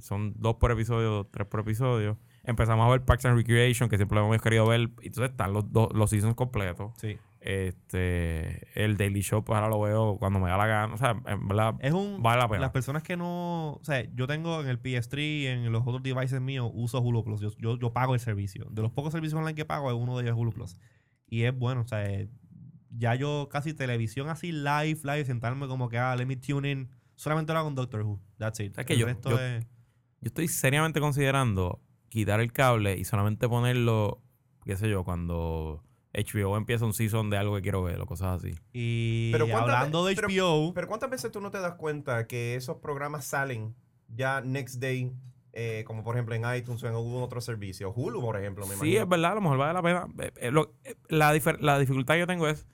Son 0.00 0.32
dos 0.36 0.56
por 0.56 0.70
episodio, 0.72 1.26
tres 1.30 1.46
por 1.48 1.60
episodio. 1.60 2.18
Empezamos 2.44 2.86
a 2.86 2.90
ver 2.90 3.02
Parks 3.04 3.24
and 3.26 3.36
Recreation, 3.36 3.88
que 3.88 3.96
siempre 3.96 4.18
lo 4.18 4.26
hemos 4.26 4.40
querido 4.42 4.66
ver, 4.66 4.80
y 5.02 5.08
entonces 5.08 5.30
están 5.30 5.52
los, 5.52 5.70
dos 5.72 5.88
los 5.94 6.08
seasons 6.10 6.34
completos. 6.34 6.92
Sí. 6.98 7.18
Este, 7.48 8.66
el 8.84 8.96
Daily 8.96 9.22
Show, 9.22 9.42
pues 9.44 9.56
ahora 9.56 9.68
lo 9.68 9.80
veo 9.80 10.16
cuando 10.18 10.38
me 10.38 10.48
da 10.50 10.56
la 10.56 10.66
gana. 10.66 10.94
O 10.94 10.96
sea, 10.98 11.20
en 11.26 11.48
verdad, 11.48 11.74
Es 11.80 11.92
un... 11.92 12.22
vale 12.22 12.40
la 12.40 12.48
pena. 12.48 12.60
Las 12.60 12.70
personas 12.72 13.02
que 13.02 13.16
no... 13.16 13.72
O 13.74 13.80
sea, 13.84 14.04
yo 14.14 14.26
tengo 14.26 14.60
en 14.60 14.68
el 14.68 14.80
PS3 14.82 15.18
y 15.18 15.46
en 15.46 15.72
los 15.72 15.82
otros 15.86 16.02
devices 16.02 16.40
míos 16.40 16.70
uso 16.74 17.00
Hulu 17.00 17.24
Plus. 17.24 17.40
Yo, 17.40 17.50
yo, 17.58 17.78
yo 17.78 17.92
pago 17.92 18.14
el 18.14 18.20
servicio. 18.20 18.66
De 18.70 18.82
los 18.82 18.92
pocos 18.92 19.12
servicios 19.12 19.38
online 19.38 19.54
que 19.54 19.64
pago, 19.64 19.94
uno 19.96 20.16
de 20.18 20.24
ellos 20.24 20.34
es 20.36 20.40
Hulu 20.40 20.52
Plus. 20.52 20.76
Y 21.26 21.42
es 21.42 21.56
bueno, 21.56 21.82
o 21.82 21.86
sea, 21.88 22.04
eh, 22.04 22.28
ya 22.90 23.14
yo 23.14 23.48
casi 23.50 23.74
televisión 23.74 24.28
así 24.28 24.52
live, 24.52 25.00
live, 25.02 25.24
sentarme 25.24 25.66
como 25.68 25.88
que, 25.88 25.98
ah, 25.98 26.14
let 26.16 26.26
me 26.26 26.36
tune 26.36 26.70
in. 26.70 26.90
Solamente 27.16 27.52
lo 27.52 27.58
hago 27.60 27.68
con 27.68 27.74
Doctor 27.74 28.02
Who. 28.02 28.20
That's 28.38 28.60
it. 28.60 28.78
Es 28.78 28.84
que 28.86 28.92
El 28.94 28.98
yo- 29.00 29.06
resto 29.06 29.30
yo- 29.30 29.40
es- 29.40 29.64
Yo 30.20 30.26
estoy 30.26 30.48
seriamente 30.48 31.00
considerando 31.00 31.80
quitar 32.08 32.40
el 32.40 32.52
cable 32.52 32.96
y 32.96 33.04
solamente 33.04 33.48
ponerlo, 33.48 34.22
qué 34.64 34.76
sé 34.76 34.88
yo, 34.90 35.04
cuando 35.04 35.82
HBO 36.24 36.56
empieza 36.56 36.84
un 36.84 36.92
season 36.94 37.30
de 37.30 37.36
algo 37.38 37.54
que 37.56 37.62
quiero 37.62 37.82
ver 37.82 38.00
o 38.00 38.06
cosas 38.06 38.42
así. 38.42 38.54
Y 38.72 39.30
Pero 39.32 39.46
¿cuántas 39.48 39.74
hablando 39.76 40.04
de 40.04 40.14
pero- 40.14 40.28
HBO... 40.28 40.74
Pero 40.74 40.86
¿cuántas 40.88 41.10
veces 41.10 41.30
tú 41.32 41.40
no 41.40 41.50
te 41.50 41.58
das 41.60 41.74
cuenta 41.74 42.26
que 42.26 42.54
esos 42.56 42.76
programas 42.78 43.24
salen 43.24 43.74
ya 44.14 44.40
next 44.40 44.76
day? 44.80 45.12
eh, 45.60 45.82
como 45.86 46.04
por 46.04 46.14
ejemplo 46.14 46.36
en 46.36 46.42
iTunes 46.56 46.80
o 46.84 46.86
en 46.86 46.92
algún 46.94 47.20
otro 47.20 47.40
servicio. 47.40 47.90
Hulu, 47.92 48.20
por 48.20 48.36
ejemplo, 48.36 48.64
me 48.66 48.74
Sí, 48.74 48.80
imagino. 48.80 49.02
es 49.02 49.08
verdad, 49.08 49.32
a 49.32 49.34
lo 49.36 49.40
mejor 49.40 49.58
vale 49.58 49.72
la 49.72 49.82
pena. 49.82 50.06
Eh, 50.22 50.30
eh, 50.36 50.50
lo- 50.52 50.74
eh, 50.84 50.94
la, 51.08 51.32
la 51.58 51.78
dificultad 51.80 52.14
que 52.14 52.20
yo 52.20 52.26
tengo 52.28 52.46
es 52.46 52.64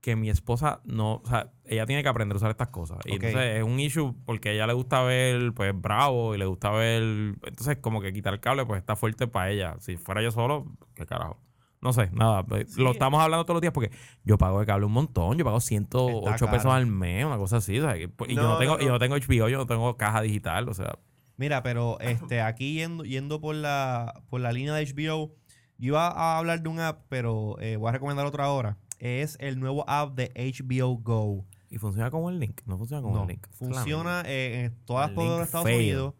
que 0.00 0.16
mi 0.16 0.30
esposa 0.30 0.80
no, 0.84 1.16
o 1.16 1.26
sea, 1.28 1.52
ella 1.64 1.86
tiene 1.86 2.02
que 2.02 2.08
aprender 2.08 2.34
a 2.34 2.38
usar 2.38 2.50
estas 2.50 2.68
cosas. 2.70 2.98
Y 3.04 3.12
entonces 3.14 3.58
es 3.58 3.62
un 3.62 3.78
issue 3.78 4.16
porque 4.24 4.48
a 4.48 4.52
ella 4.52 4.66
le 4.66 4.72
gusta 4.72 5.02
ver, 5.02 5.52
pues, 5.54 5.80
Bravo 5.80 6.34
y 6.34 6.38
le 6.38 6.46
gusta 6.46 6.70
ver. 6.72 7.02
Entonces, 7.44 7.76
como 7.80 8.00
que 8.00 8.12
quitar 8.12 8.34
el 8.34 8.40
cable, 8.40 8.66
pues 8.66 8.80
está 8.80 8.96
fuerte 8.96 9.28
para 9.28 9.50
ella. 9.52 9.76
Si 9.78 9.96
fuera 9.96 10.20
yo 10.20 10.32
solo, 10.32 10.66
qué 10.94 11.06
carajo. 11.06 11.38
No 11.84 11.92
sé, 11.92 12.08
nada. 12.12 12.42
pues, 12.44 12.72
Sí. 12.72 12.82
Lo 12.82 12.90
estamos 12.92 13.20
hablando 13.20 13.44
todos 13.44 13.56
los 13.56 13.60
días 13.60 13.72
porque 13.72 13.90
yo 14.24 14.36
pago 14.38 14.58
de 14.58 14.66
cable 14.66 14.86
un 14.86 14.92
montón. 14.92 15.38
Yo 15.38 15.44
pago 15.44 15.60
108 15.60 16.30
Está 16.34 16.46
pesos 16.50 16.62
caro. 16.64 16.72
al 16.72 16.86
mes, 16.86 17.24
una 17.24 17.36
cosa 17.36 17.58
así. 17.58 17.78
o 17.78 17.82
sea, 17.82 17.96
y 17.96 18.02
yo 18.34 18.42
No, 18.42 18.58
tengo, 18.58 18.76
no, 18.78 18.82
y 18.82 18.86
yo 18.86 18.92
no. 18.92 18.98
tengo 18.98 19.14
HBO, 19.16 19.48
yo 19.48 19.58
no 19.58 19.66
tengo 19.66 19.96
caja 19.96 20.20
digital. 20.22 20.68
O 20.68 20.74
sea, 20.74 20.98
Mira, 21.36 21.62
pero 21.62 22.00
este, 22.00 22.40
aquí 22.40 22.74
yendo, 22.74 23.04
yendo 23.04 23.40
por 23.40 23.54
la 23.54 24.22
por 24.30 24.40
la 24.40 24.50
línea 24.52 24.72
de 24.74 24.84
HBO, 24.86 25.34
yo 25.78 25.88
iba 25.88 26.08
a 26.08 26.38
hablar 26.38 26.62
de 26.62 26.68
un 26.68 26.80
app, 26.80 27.02
pero 27.08 27.56
eh, 27.60 27.76
voy 27.76 27.88
a 27.88 27.92
recomendar 27.92 28.24
otra 28.26 28.44
ahora. 28.46 28.78
Es 28.98 29.36
el 29.40 29.60
nuevo 29.60 29.84
app 29.88 30.14
de 30.16 30.30
HBO 30.34 30.96
Go. 30.98 31.44
y 31.68 31.76
funciona 31.78 32.10
como 32.10 32.30
el 32.30 32.38
link. 32.40 32.60
No 32.64 32.78
funciona 32.78 33.02
como 33.02 33.16
No, 33.16 33.22
el 33.22 33.28
link. 33.28 33.46
funciona 33.50 34.22
eh, 34.26 34.64
en 34.66 34.84
todas 34.86 35.10
las 35.12 35.16
de 35.38 35.42
Estados 35.42 35.66
fail. 35.66 35.80
Unidos 35.80 36.14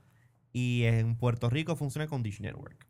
y 0.53 0.83
en 0.85 1.17
Puerto 1.17 1.49
Rico 1.49 1.75
funciona 1.77 2.07
con 2.07 2.23
Dish 2.23 2.41
Network. 2.41 2.87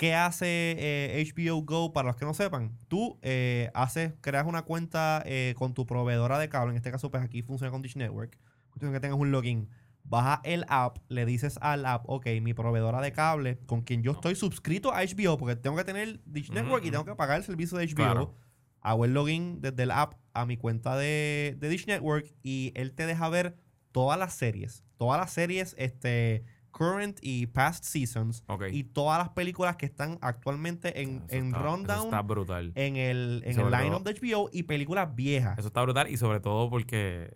¿Qué 0.00 0.14
hace 0.14 0.76
eh, 0.78 1.30
HBO 1.36 1.60
Go 1.62 1.92
para 1.92 2.06
los 2.08 2.16
que 2.16 2.24
no 2.24 2.32
sepan? 2.32 2.74
Tú 2.88 3.18
eh, 3.20 3.70
haces, 3.74 4.14
creas 4.22 4.46
una 4.46 4.62
cuenta 4.62 5.22
eh, 5.26 5.52
con 5.58 5.74
tu 5.74 5.84
proveedora 5.84 6.38
de 6.38 6.48
cable, 6.48 6.70
en 6.70 6.78
este 6.78 6.90
caso 6.90 7.10
pues 7.10 7.22
aquí 7.22 7.42
funciona 7.42 7.70
con 7.70 7.82
Dish 7.82 7.96
Network, 7.96 8.38
cuestión 8.70 8.94
que 8.94 9.00
tengas 9.00 9.18
un 9.18 9.30
login, 9.30 9.68
baja 10.02 10.40
el 10.44 10.64
app, 10.70 10.96
le 11.08 11.26
dices 11.26 11.58
al 11.60 11.84
app, 11.84 12.04
ok, 12.08 12.28
mi 12.40 12.54
proveedora 12.54 13.02
de 13.02 13.12
cable 13.12 13.58
con 13.66 13.82
quien 13.82 14.02
yo 14.02 14.12
estoy 14.12 14.36
suscrito 14.36 14.90
a 14.94 15.02
HBO, 15.02 15.36
porque 15.36 15.54
tengo 15.54 15.76
que 15.76 15.84
tener 15.84 16.22
Dish 16.24 16.50
Network 16.50 16.82
y 16.86 16.90
tengo 16.90 17.04
que 17.04 17.14
pagar 17.14 17.36
el 17.36 17.44
servicio 17.44 17.76
de 17.76 17.86
HBO, 17.86 17.94
Claro. 17.96 18.34
hago 18.80 19.04
el 19.04 19.12
login 19.12 19.60
desde 19.60 19.82
el 19.82 19.90
app 19.90 20.14
a 20.32 20.46
mi 20.46 20.56
cuenta 20.56 20.96
de, 20.96 21.58
de 21.58 21.68
Dish 21.68 21.86
Network 21.86 22.32
y 22.42 22.72
él 22.74 22.94
te 22.94 23.04
deja 23.04 23.28
ver 23.28 23.58
todas 23.92 24.18
las 24.18 24.32
series, 24.32 24.82
todas 24.96 25.20
las 25.20 25.30
series, 25.30 25.74
este, 25.76 26.46
current 26.70 27.18
y 27.22 27.46
past 27.46 27.84
seasons, 27.84 28.42
Ok. 28.46 28.64
y 28.72 28.84
todas 28.84 29.18
las 29.18 29.30
películas 29.30 29.76
que 29.76 29.86
están 29.86 30.18
actualmente 30.22 31.02
en, 31.02 31.16
Eso 31.16 31.24
en 31.36 31.46
está- 31.46 31.58
Eso 31.58 31.66
rundown 31.66 32.04
está 32.06 32.22
brutal. 32.22 32.72
en 32.74 32.96
el, 32.96 33.42
en 33.44 33.58
el 33.60 33.70
line-up 33.70 34.02
todo- 34.02 34.12
de 34.12 34.14
HBO 34.14 34.50
y 34.52 34.62
películas 34.64 35.14
viejas. 35.14 35.58
Eso 35.58 35.68
está 35.68 35.82
brutal 35.82 36.08
y 36.08 36.16
sobre 36.16 36.40
todo 36.40 36.70
porque... 36.70 37.32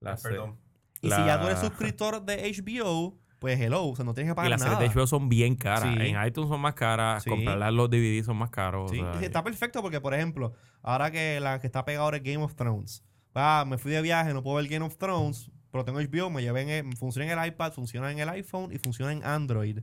las- 0.00 0.22
Perdón. 0.22 0.58
y 1.00 1.10
si 1.10 1.16
ya 1.16 1.40
tú 1.40 1.46
eres 1.46 1.58
suscriptor 1.60 2.22
de 2.24 2.50
HBO, 2.52 3.18
pues 3.38 3.60
hello, 3.60 3.84
o 3.86 3.94
sea, 3.96 4.04
no 4.06 4.14
tienes 4.14 4.30
que 4.30 4.34
Y 4.34 4.36
pagar 4.36 4.50
las 4.52 4.60
nada. 4.62 4.76
series 4.76 4.94
de 4.94 5.00
HBO 5.00 5.06
son 5.06 5.28
bien 5.28 5.54
caras. 5.54 5.94
Sí. 5.94 6.00
En 6.02 6.26
iTunes 6.26 6.48
son 6.48 6.60
más 6.60 6.74
caras. 6.74 7.22
Sí. 7.24 7.30
Comprarlas 7.30 7.72
los 7.74 7.90
DVD 7.90 8.22
son 8.24 8.36
más 8.38 8.48
caros. 8.50 8.90
Sí, 8.90 9.00
o 9.00 9.12
sea, 9.12 9.20
y 9.20 9.24
está 9.26 9.42
perfecto 9.44 9.82
porque, 9.82 10.00
por 10.00 10.14
ejemplo, 10.14 10.52
ahora 10.82 11.10
que 11.10 11.40
la 11.40 11.60
que 11.60 11.66
está 11.66 11.84
pegada 11.84 12.04
ahora 12.04 12.16
es 12.18 12.22
Game 12.22 12.42
of 12.42 12.54
Thrones. 12.54 13.04
Ah, 13.34 13.64
me 13.66 13.76
fui 13.76 13.90
de 13.92 14.00
viaje, 14.00 14.32
no 14.32 14.42
puedo 14.42 14.56
ver 14.56 14.68
Game 14.68 14.84
of 14.86 14.96
Thrones, 14.96 15.50
pero 15.74 15.84
tengo 15.84 15.98
HBO, 16.00 16.30
me 16.30 16.40
llevé 16.40 16.62
en 16.62 16.68
el- 16.68 16.96
funciona 16.96 17.32
en 17.32 17.36
el 17.36 17.46
iPad, 17.48 17.72
funciona 17.72 18.12
en 18.12 18.20
el 18.20 18.28
iPhone 18.28 18.72
y 18.72 18.78
funciona 18.78 19.10
en 19.12 19.24
Android. 19.24 19.80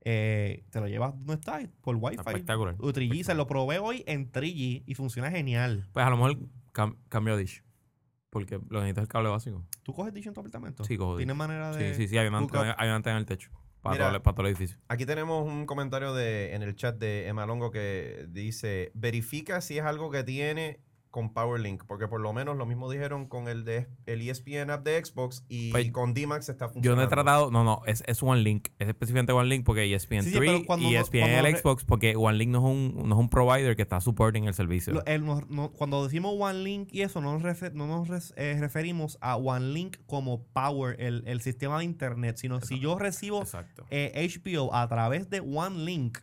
Eh, 0.00 0.64
te 0.70 0.80
lo 0.80 0.88
llevas 0.88 1.12
donde 1.18 1.34
está, 1.34 1.60
por 1.82 1.96
Wi-Fi. 1.96 2.16
espectacular. 2.16 2.76
O 2.78 2.92
3G, 2.94 3.22
se 3.24 3.34
lo 3.34 3.46
probé 3.46 3.78
hoy 3.78 4.04
en 4.06 4.30
3G 4.32 4.84
y 4.86 4.94
funciona 4.94 5.30
genial. 5.30 5.86
Pues 5.92 6.06
a 6.06 6.08
lo 6.08 6.16
mejor 6.16 6.38
cam- 6.72 6.96
cambio 7.10 7.36
Dish. 7.36 7.62
Porque 8.30 8.58
lo 8.70 8.80
necesitas 8.80 9.02
es 9.02 9.06
el 9.06 9.08
cable 9.08 9.28
básico. 9.28 9.66
¿Tú 9.82 9.92
coges 9.92 10.14
Dish 10.14 10.26
en 10.26 10.32
tu 10.32 10.40
apartamento? 10.40 10.82
Sí, 10.84 10.96
cojo 10.96 11.16
Dish. 11.18 11.26
¿Tienes 11.26 11.36
manera 11.36 11.76
de...? 11.76 11.94
Sí, 11.94 12.02
sí, 12.02 12.08
sí. 12.08 12.16
Hay 12.18 12.26
una, 12.28 12.38
hook 12.40 12.50
up? 12.52 12.56
antena, 12.56 12.76
hay 12.78 12.88
una 12.88 12.96
antena 12.96 13.16
en 13.16 13.20
el 13.20 13.26
techo. 13.26 13.50
Para, 13.82 13.94
Mira. 13.96 14.06
todo, 14.06 14.16
el- 14.16 14.22
para 14.22 14.34
todo 14.34 14.46
el 14.46 14.52
edificio. 14.52 14.78
Aquí 14.88 15.04
tenemos 15.04 15.46
un 15.46 15.66
comentario 15.66 16.14
de, 16.14 16.54
en 16.54 16.62
el 16.62 16.74
chat 16.74 16.96
de 16.98 17.28
Emma 17.28 17.44
Longo 17.44 17.70
que 17.70 18.26
dice, 18.30 18.90
verifica 18.94 19.60
si 19.60 19.76
es 19.76 19.84
algo 19.84 20.10
que 20.10 20.24
tiene 20.24 20.80
con 21.14 21.32
PowerLink, 21.32 21.84
porque 21.86 22.08
por 22.08 22.20
lo 22.20 22.32
menos 22.32 22.56
lo 22.56 22.66
mismo 22.66 22.90
dijeron 22.90 23.28
con 23.28 23.46
el 23.46 23.64
de 23.64 23.86
el 24.06 24.20
ESPN 24.28 24.68
app 24.70 24.84
de 24.84 25.04
Xbox 25.04 25.44
y 25.48 25.70
Pues, 25.70 25.92
con 25.92 26.12
DMAX 26.12 26.48
está 26.48 26.66
Yo 26.66 26.72
funcionando. 26.72 27.02
no 27.02 27.06
he 27.06 27.08
tratado, 27.08 27.50
no, 27.52 27.62
no, 27.62 27.82
es, 27.86 28.02
es 28.08 28.20
OneLink. 28.20 28.70
Es 28.80 28.88
específicamente 28.88 29.32
OneLink 29.32 29.64
porque 29.64 29.84
E 29.84 29.94
ESPN 29.94 30.24
Sí, 30.24 30.32
3 30.32 30.32
sí, 30.32 30.38
pero 30.40 30.66
cuando 30.66 30.88
y 30.90 30.96
ESPN 30.96 31.20
cuando 31.20 31.46
el 31.48 31.56
Xbox 31.56 31.84
porque 31.84 32.16
OneLink 32.16 32.50
no 32.50 32.58
es 32.58 32.64
un, 32.64 33.08
no 33.08 33.14
es 33.14 33.20
un 33.20 33.28
provider 33.28 33.76
que 33.76 33.82
está 33.82 34.00
supporting 34.00 34.46
el 34.46 34.54
servicio. 34.54 34.92
Lo- 34.92 35.04
el- 35.06 35.24
no- 35.24 35.42
no- 35.48 35.70
cuando 35.70 36.02
decimos 36.02 36.34
OneLink 36.36 36.92
y 36.92 37.02
eso, 37.02 37.20
no 37.20 37.38
nos, 37.38 37.62
no 37.74 37.86
nos 37.86 38.08
res- 38.08 38.34
eh, 38.36 38.56
referimos 38.58 39.16
a 39.20 39.36
OneLink 39.36 39.98
como 40.06 40.42
Power, 40.52 41.00
el, 41.00 41.22
el 41.28 41.40
sistema 41.42 41.78
de 41.78 41.84
Internet, 41.84 42.38
sino 42.38 42.60
si 42.60 42.80
yo 42.80 42.98
recibo 42.98 43.44
eh, 43.90 44.28
HBO 44.42 44.74
a 44.74 44.88
través 44.88 45.30
de 45.30 45.38
OneLink, 45.38 46.18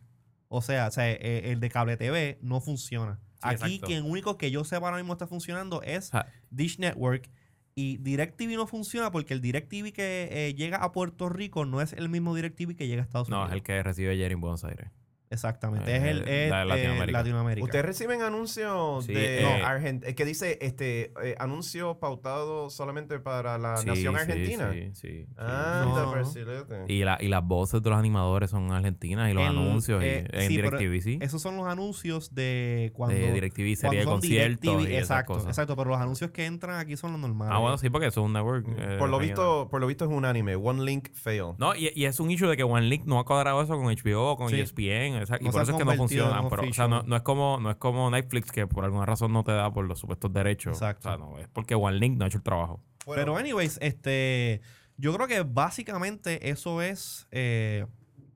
o 0.50 0.62
sea, 0.62 0.88
o 0.88 0.92
sea, 0.92 1.10
eh, 1.10 1.50
el 1.54 1.62
de 1.62 1.70
cable 1.70 1.96
TV, 1.96 2.40
no 2.42 2.60
funciona. 2.60 3.22
Sí, 3.42 3.50
Aquí 3.50 3.76
exacto. 3.76 3.88
quien 3.88 4.06
único 4.06 4.38
que 4.38 4.52
yo 4.52 4.64
sepa 4.64 4.88
ahora 4.88 4.98
mismo 4.98 5.14
está 5.14 5.28
funcionando 5.28 5.82
es 5.82 6.12
Dish 6.50 6.78
Network. 6.80 7.30
Y 7.74 7.98
DirecTV 7.98 8.56
no 8.58 8.68
funciona 8.68 9.12
porque 9.12 9.34
el 9.34 9.42
DirecTV 9.42 9.94
que 9.94 10.28
eh, 10.30 10.54
llega 10.54 10.78
a 10.78 10.92
Puerto 10.92 11.30
Rico 11.30 11.66
no 11.66 11.82
es 11.82 11.94
el 11.94 12.10
mismo 12.10 12.36
DirecTV 12.36 12.76
que 12.76 12.88
llega 12.88 13.02
a 13.02 13.06
Estados 13.06 13.30
no, 13.30 13.38
Unidos. 13.38 13.52
es 13.52 13.56
el 13.56 13.64
que 13.64 13.82
recibe 13.82 14.18
Jerry 14.18 14.34
en 14.34 14.42
Buenos 14.42 14.64
Aires. 14.66 14.92
Exactamente, 15.32 15.92
Eh, 15.92 15.96
es 15.98 16.04
el 16.04 16.28
es, 16.28 16.50
la 16.50 16.58
de 16.58 16.64
eh, 16.64 16.66
Latinoamérica. 16.66 17.18
Latinoamérica. 17.20 17.66
¿Ustedes 17.66 17.86
reciben 17.86 18.22
anuncios 18.22 19.06
Sí, 19.06 19.14
de 19.14 19.42
eh, 19.42 19.64
Argen- 19.64 20.14
que 20.14 20.26
dice 20.26 20.58
este 20.62 21.14
eh, 21.24 21.36
anuncios 21.40 21.98
pautados 21.98 22.74
solamente 22.74 23.20
para 23.20 23.58
la 23.58 23.78
Sí, 23.78 23.88
nación 23.88 24.16
argentina? 24.18 24.72
Sí, 24.74 24.92
sí. 24.94 25.26
sí. 25.26 25.26
Anda, 25.38 26.06
No. 26.06 26.86
Y, 26.88 27.04
la, 27.04 27.18
y 27.20 27.28
las 27.28 27.44
voces 27.46 27.82
de 27.82 27.90
los 27.90 27.98
animadores 27.98 28.50
son 28.50 28.72
argentinas 28.72 29.30
y 29.32 29.34
los 29.34 29.44
El- 29.44 29.50
anuncios 29.50 30.04
y- 30.04 30.08
eh, 30.08 30.28
en 30.32 30.50
DirecTV, 30.50 31.02
sí. 31.02 31.18
Esos 31.22 31.42
son 31.42 31.56
los 31.58 31.68
anuncios 31.68 32.36
de 32.36 32.92
cuando. 32.94 33.16
de 33.16 33.32
DirecTV, 33.32 33.76
cuando 33.76 33.76
serie 33.82 34.00
de 34.00 34.06
conciertos 34.06 34.62
DirecTV, 34.62 34.82
y 34.92 34.96
esas 34.96 35.02
exacto, 35.12 35.34
cosas. 35.34 35.48
exacto, 35.50 35.76
pero 35.76 35.90
los 35.92 36.00
anuncios 36.00 36.32
que 36.32 36.46
entran 36.46 36.78
aquí 36.80 36.98
son 36.98 37.12
los 37.14 37.22
normales. 37.22 37.54
Ah, 37.56 37.60
bueno, 37.60 37.78
sí, 37.78 37.90
porque 37.90 38.08
eso 38.08 38.22
es 38.22 38.26
un 38.26 38.34
network. 38.34 38.66
eh, 38.78 38.96
por 39.00 39.10
lo 39.10 39.18
visto, 39.20 39.68
por 39.70 39.80
lo 39.82 39.88
visto 39.88 40.06
es 40.06 40.12
un 40.12 40.26
anime, 40.26 40.56
One 40.56 40.84
Link 40.84 41.10
Fail. 41.14 41.54
No, 41.58 41.76
y, 41.76 41.92
y 41.96 42.06
es 42.06 42.20
un 42.20 42.30
issue 42.32 42.48
de 42.50 42.58
que 42.58 42.64
OneLink 42.64 43.06
no 43.06 43.20
ha 43.20 43.26
cuadrado 43.26 43.62
eso 43.62 43.76
con 43.78 43.86
HBO 43.88 44.36
con 44.36 44.50
Sí. 44.50 44.60
ESPN. 44.60 45.21
Esa- 45.22 45.38
y 45.40 45.46
No 45.46 45.52
por 45.52 45.62
eso 45.62 45.72
es 45.72 45.78
que 45.78 45.86
no 45.86 45.94
funcionan. 45.94 46.50
Pero, 46.50 46.64
o 46.70 46.74
sea, 46.74 46.88
no, 46.88 47.16
es 47.16 47.22
como, 47.22 47.60
no 47.60 47.70
es 47.72 47.78
como 47.78 48.10
Netflix 48.12 48.52
que 48.52 48.68
por 48.68 48.84
alguna 48.86 49.06
razón 49.06 49.32
no 49.34 49.44
te 49.44 49.52
da 49.52 49.72
por 49.72 49.86
los 49.86 50.00
supuestos 50.00 50.32
derechos. 50.34 50.74
Exacto. 50.74 51.10
O 51.10 51.12
sea, 51.12 51.18
no, 51.18 51.40
es 51.40 51.48
porque 51.50 51.76
OneLink 51.76 52.18
no 52.18 52.26
ha 52.26 52.28
hecho 52.28 52.38
el 52.38 52.44
trabajo. 52.44 52.82
Pero, 53.06 53.38
anyways, 53.38 53.78
este. 53.82 54.62
Yo 54.98 55.14
creo 55.16 55.28
que 55.28 55.42
básicamente 55.42 56.50
eso 56.52 56.82
es 56.84 57.28
eh, 57.32 57.88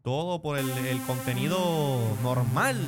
todo 0.02 0.42
por 0.42 0.58
el, 0.58 0.68
el 0.88 1.00
contenido 1.04 2.00
normal. 2.24 2.88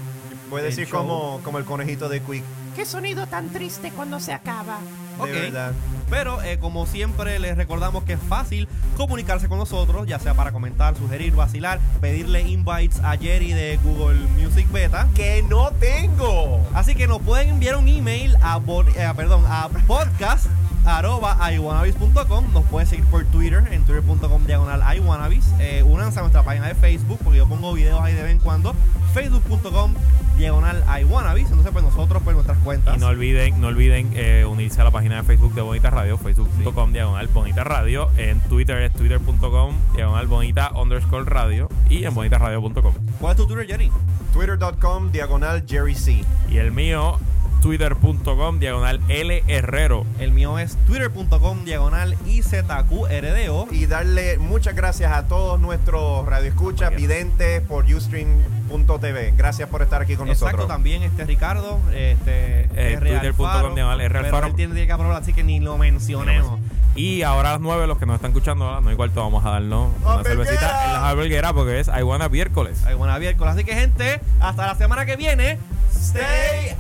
Puede 0.50 0.66
decir 0.66 0.88
show. 0.88 1.02
como, 1.02 1.42
como 1.44 1.58
el 1.60 1.66
conejito 1.66 2.10
de 2.10 2.22
Quick. 2.22 2.44
Qué 2.76 2.86
sonido 2.86 3.28
tan 3.28 3.50
triste 3.50 3.92
cuando 3.92 4.20
se 4.20 4.34
acaba. 4.34 4.80
De 5.18 5.24
Ok. 5.24 5.30
verdad. 5.30 5.74
Pero 6.10 6.42
eh, 6.42 6.58
como 6.58 6.86
siempre 6.86 7.38
les 7.40 7.58
recordamos 7.58 8.04
que 8.06 8.14
es 8.14 8.20
fácil 8.30 8.68
comunicarse 8.96 9.50
con 9.50 9.58
nosotros, 9.58 10.08
ya 10.08 10.20
sea 10.20 10.34
para 10.36 10.52
comentar, 10.52 10.96
sugerir, 10.96 11.34
vacilar, 11.36 11.80
pedirle 12.00 12.42
invites 12.42 13.00
a 13.04 13.18
Jerry 13.18 13.52
de 13.52 13.78
Google 13.84 14.20
Music 14.38 14.72
Beta. 14.72 15.08
¡Que 15.16 15.44
no 15.44 15.72
tengo! 15.80 16.66
Así 16.74 16.96
que 16.96 17.08
nos 17.08 17.22
pueden 17.22 17.50
enviar 17.50 17.76
un 17.76 17.88
email 17.88 18.36
a, 18.42 18.58
eh, 18.96 19.12
perdón, 19.16 19.44
a 19.48 19.68
podcast 19.86 20.46
arroba 20.88 21.38
iwannabis.com. 21.52 22.54
Nos 22.54 22.66
pueden 22.66 22.88
seguir 22.88 23.06
por 23.06 23.26
Twitter 23.26 23.64
en 23.72 23.84
twitter.com 23.84 24.46
diagonal 24.46 24.82
iwannabis. 24.98 25.46
Eh, 25.60 25.84
únanse 25.84 26.20
a 26.20 26.22
nuestra 26.22 26.44
página 26.44 26.68
de 26.68 26.76
Facebook 26.76 27.20
porque 27.24 27.38
yo 27.38 27.48
pongo 27.48 27.74
videos 27.74 28.00
ahí 28.02 28.14
de 28.14 28.24
vez 28.24 28.32
en 28.32 28.40
cuando. 28.40 28.74
Facebook.com 29.14 29.94
diagonal 30.38 30.84
iwannabis. 31.02 31.48
Entonces 31.50 31.72
pues 31.72 31.84
nosotros 31.84 32.22
pues 32.24 32.36
nuestras 32.36 32.58
cuentas. 32.60 32.96
Y 32.96 33.00
no 33.00 33.08
olviden, 33.08 33.60
no 33.60 33.68
olviden 33.68 34.12
eh, 34.16 34.46
unirse 34.46 34.80
a 34.82 34.84
la 34.86 34.92
página 34.92 35.18
de 35.18 35.24
Facebook 35.24 35.54
de 35.54 35.62
Bonita 35.62 35.90
Radio, 35.90 36.18
facebook.com 36.18 36.94
diagonal 36.94 37.28
Bonita 37.28 37.64
Radio. 37.64 38.10
En 38.18 38.40
Twitter 38.42 38.82
es 38.82 38.94
twitter.com 38.94 39.76
diagonal 39.96 40.28
Bonita 40.28 40.72
underscore 40.74 41.26
radio. 41.26 41.70
Y 41.90 42.06
en 42.06 42.14
bonitaradio.com. 42.14 42.94
¿Cuál 43.20 43.32
es 43.32 43.38
tu 43.38 43.48
Twitter, 43.48 43.68
Jerry? 43.68 43.92
Twitter.com 44.34 45.12
diagonal 45.12 45.64
Jerry 45.68 45.96
C. 45.96 46.24
Y 46.50 46.58
el 46.58 46.72
mío, 46.72 47.20
twitter.com 47.62 48.60
diagonal 48.60 49.00
L 49.08 49.44
Herrero. 49.48 50.06
El 50.20 50.32
mío 50.32 50.58
es 50.60 50.78
twitter.com 50.88 51.66
diagonal 51.66 52.16
IZQRDO. 52.26 53.68
Y 53.72 53.86
darle 53.86 54.38
muchas 54.38 54.76
gracias 54.76 55.12
a 55.12 55.28
todos 55.28 55.60
nuestros 55.60 56.26
radioescuchas, 56.26 56.96
videntes 56.96 57.62
por 57.62 57.86
Ustream.tv. 57.86 59.34
Gracias 59.38 59.70
por 59.70 59.82
estar 59.82 60.02
aquí 60.02 60.16
con 60.16 60.28
Exacto, 60.28 60.46
nosotros. 60.58 60.68
también 60.68 61.04
este 61.04 61.26
Ricardo, 61.26 61.80
este 61.94 62.68
Eh, 62.76 62.98
twitter.com 63.00 63.76
diagonal 63.76 64.02
R 64.02 64.14
pero 64.14 64.26
Alfaro. 64.26 64.48
él 64.48 64.56
tiene 64.56 64.86
que 64.86 64.92
aprobar, 64.92 65.22
así 65.22 65.34
que 65.34 65.44
ni 65.44 65.60
lo 65.60 65.78
mencionemos. 65.78 66.60
Y 66.96 67.22
ahora 67.22 67.50
a 67.50 67.52
las 67.54 67.62
9, 67.62 67.86
los 67.86 68.00
que 68.00 68.08
nos 68.08 68.16
están 68.16 68.32
escuchando, 68.32 68.68
a 68.68 68.72
las 68.74 68.82
9 68.82 68.94
y 68.96 68.98
cuarto, 68.98 69.22
vamos 69.22 69.46
a 69.46 69.52
darnos 69.52 69.92
una 70.04 70.24
cervecita 70.24 70.86
en 70.86 70.94
la 70.94 71.10
Hamburguera 71.10 71.54
porque 71.54 71.80
es 71.80 71.88
I 71.90 72.02
Wanna 72.02 72.28
Miércoles. 72.28 72.84
Hay 72.88 72.96
buena 72.96 73.20
miércoles. 73.20 73.54
Así 73.54 73.64
que, 73.64 73.76
gente, 73.76 74.20
hasta 74.40 74.66
la 74.66 74.76
semana 74.76 75.06
que 75.06 75.16
viene. 75.16 75.60
Stay 75.96 76.76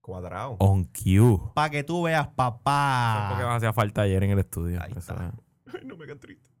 Cuadrado. 0.00 0.56
On 0.60 0.84
cue. 0.84 1.40
Para 1.54 1.70
que 1.70 1.82
tú 1.82 2.02
veas, 2.02 2.20
es 2.20 2.26
porque 2.26 2.36
papá. 2.36 3.38
nos 3.40 3.56
hacía 3.56 3.72
falta 3.72 4.02
ayer 4.02 4.22
en 4.22 4.30
el 4.32 4.38
estudio. 4.40 4.82
Ahí 4.82 4.92
está. 4.94 5.32
es. 5.74 5.84
no 5.84 5.96
me 5.96 6.04
hagan 6.04 6.18
triste. 6.18 6.53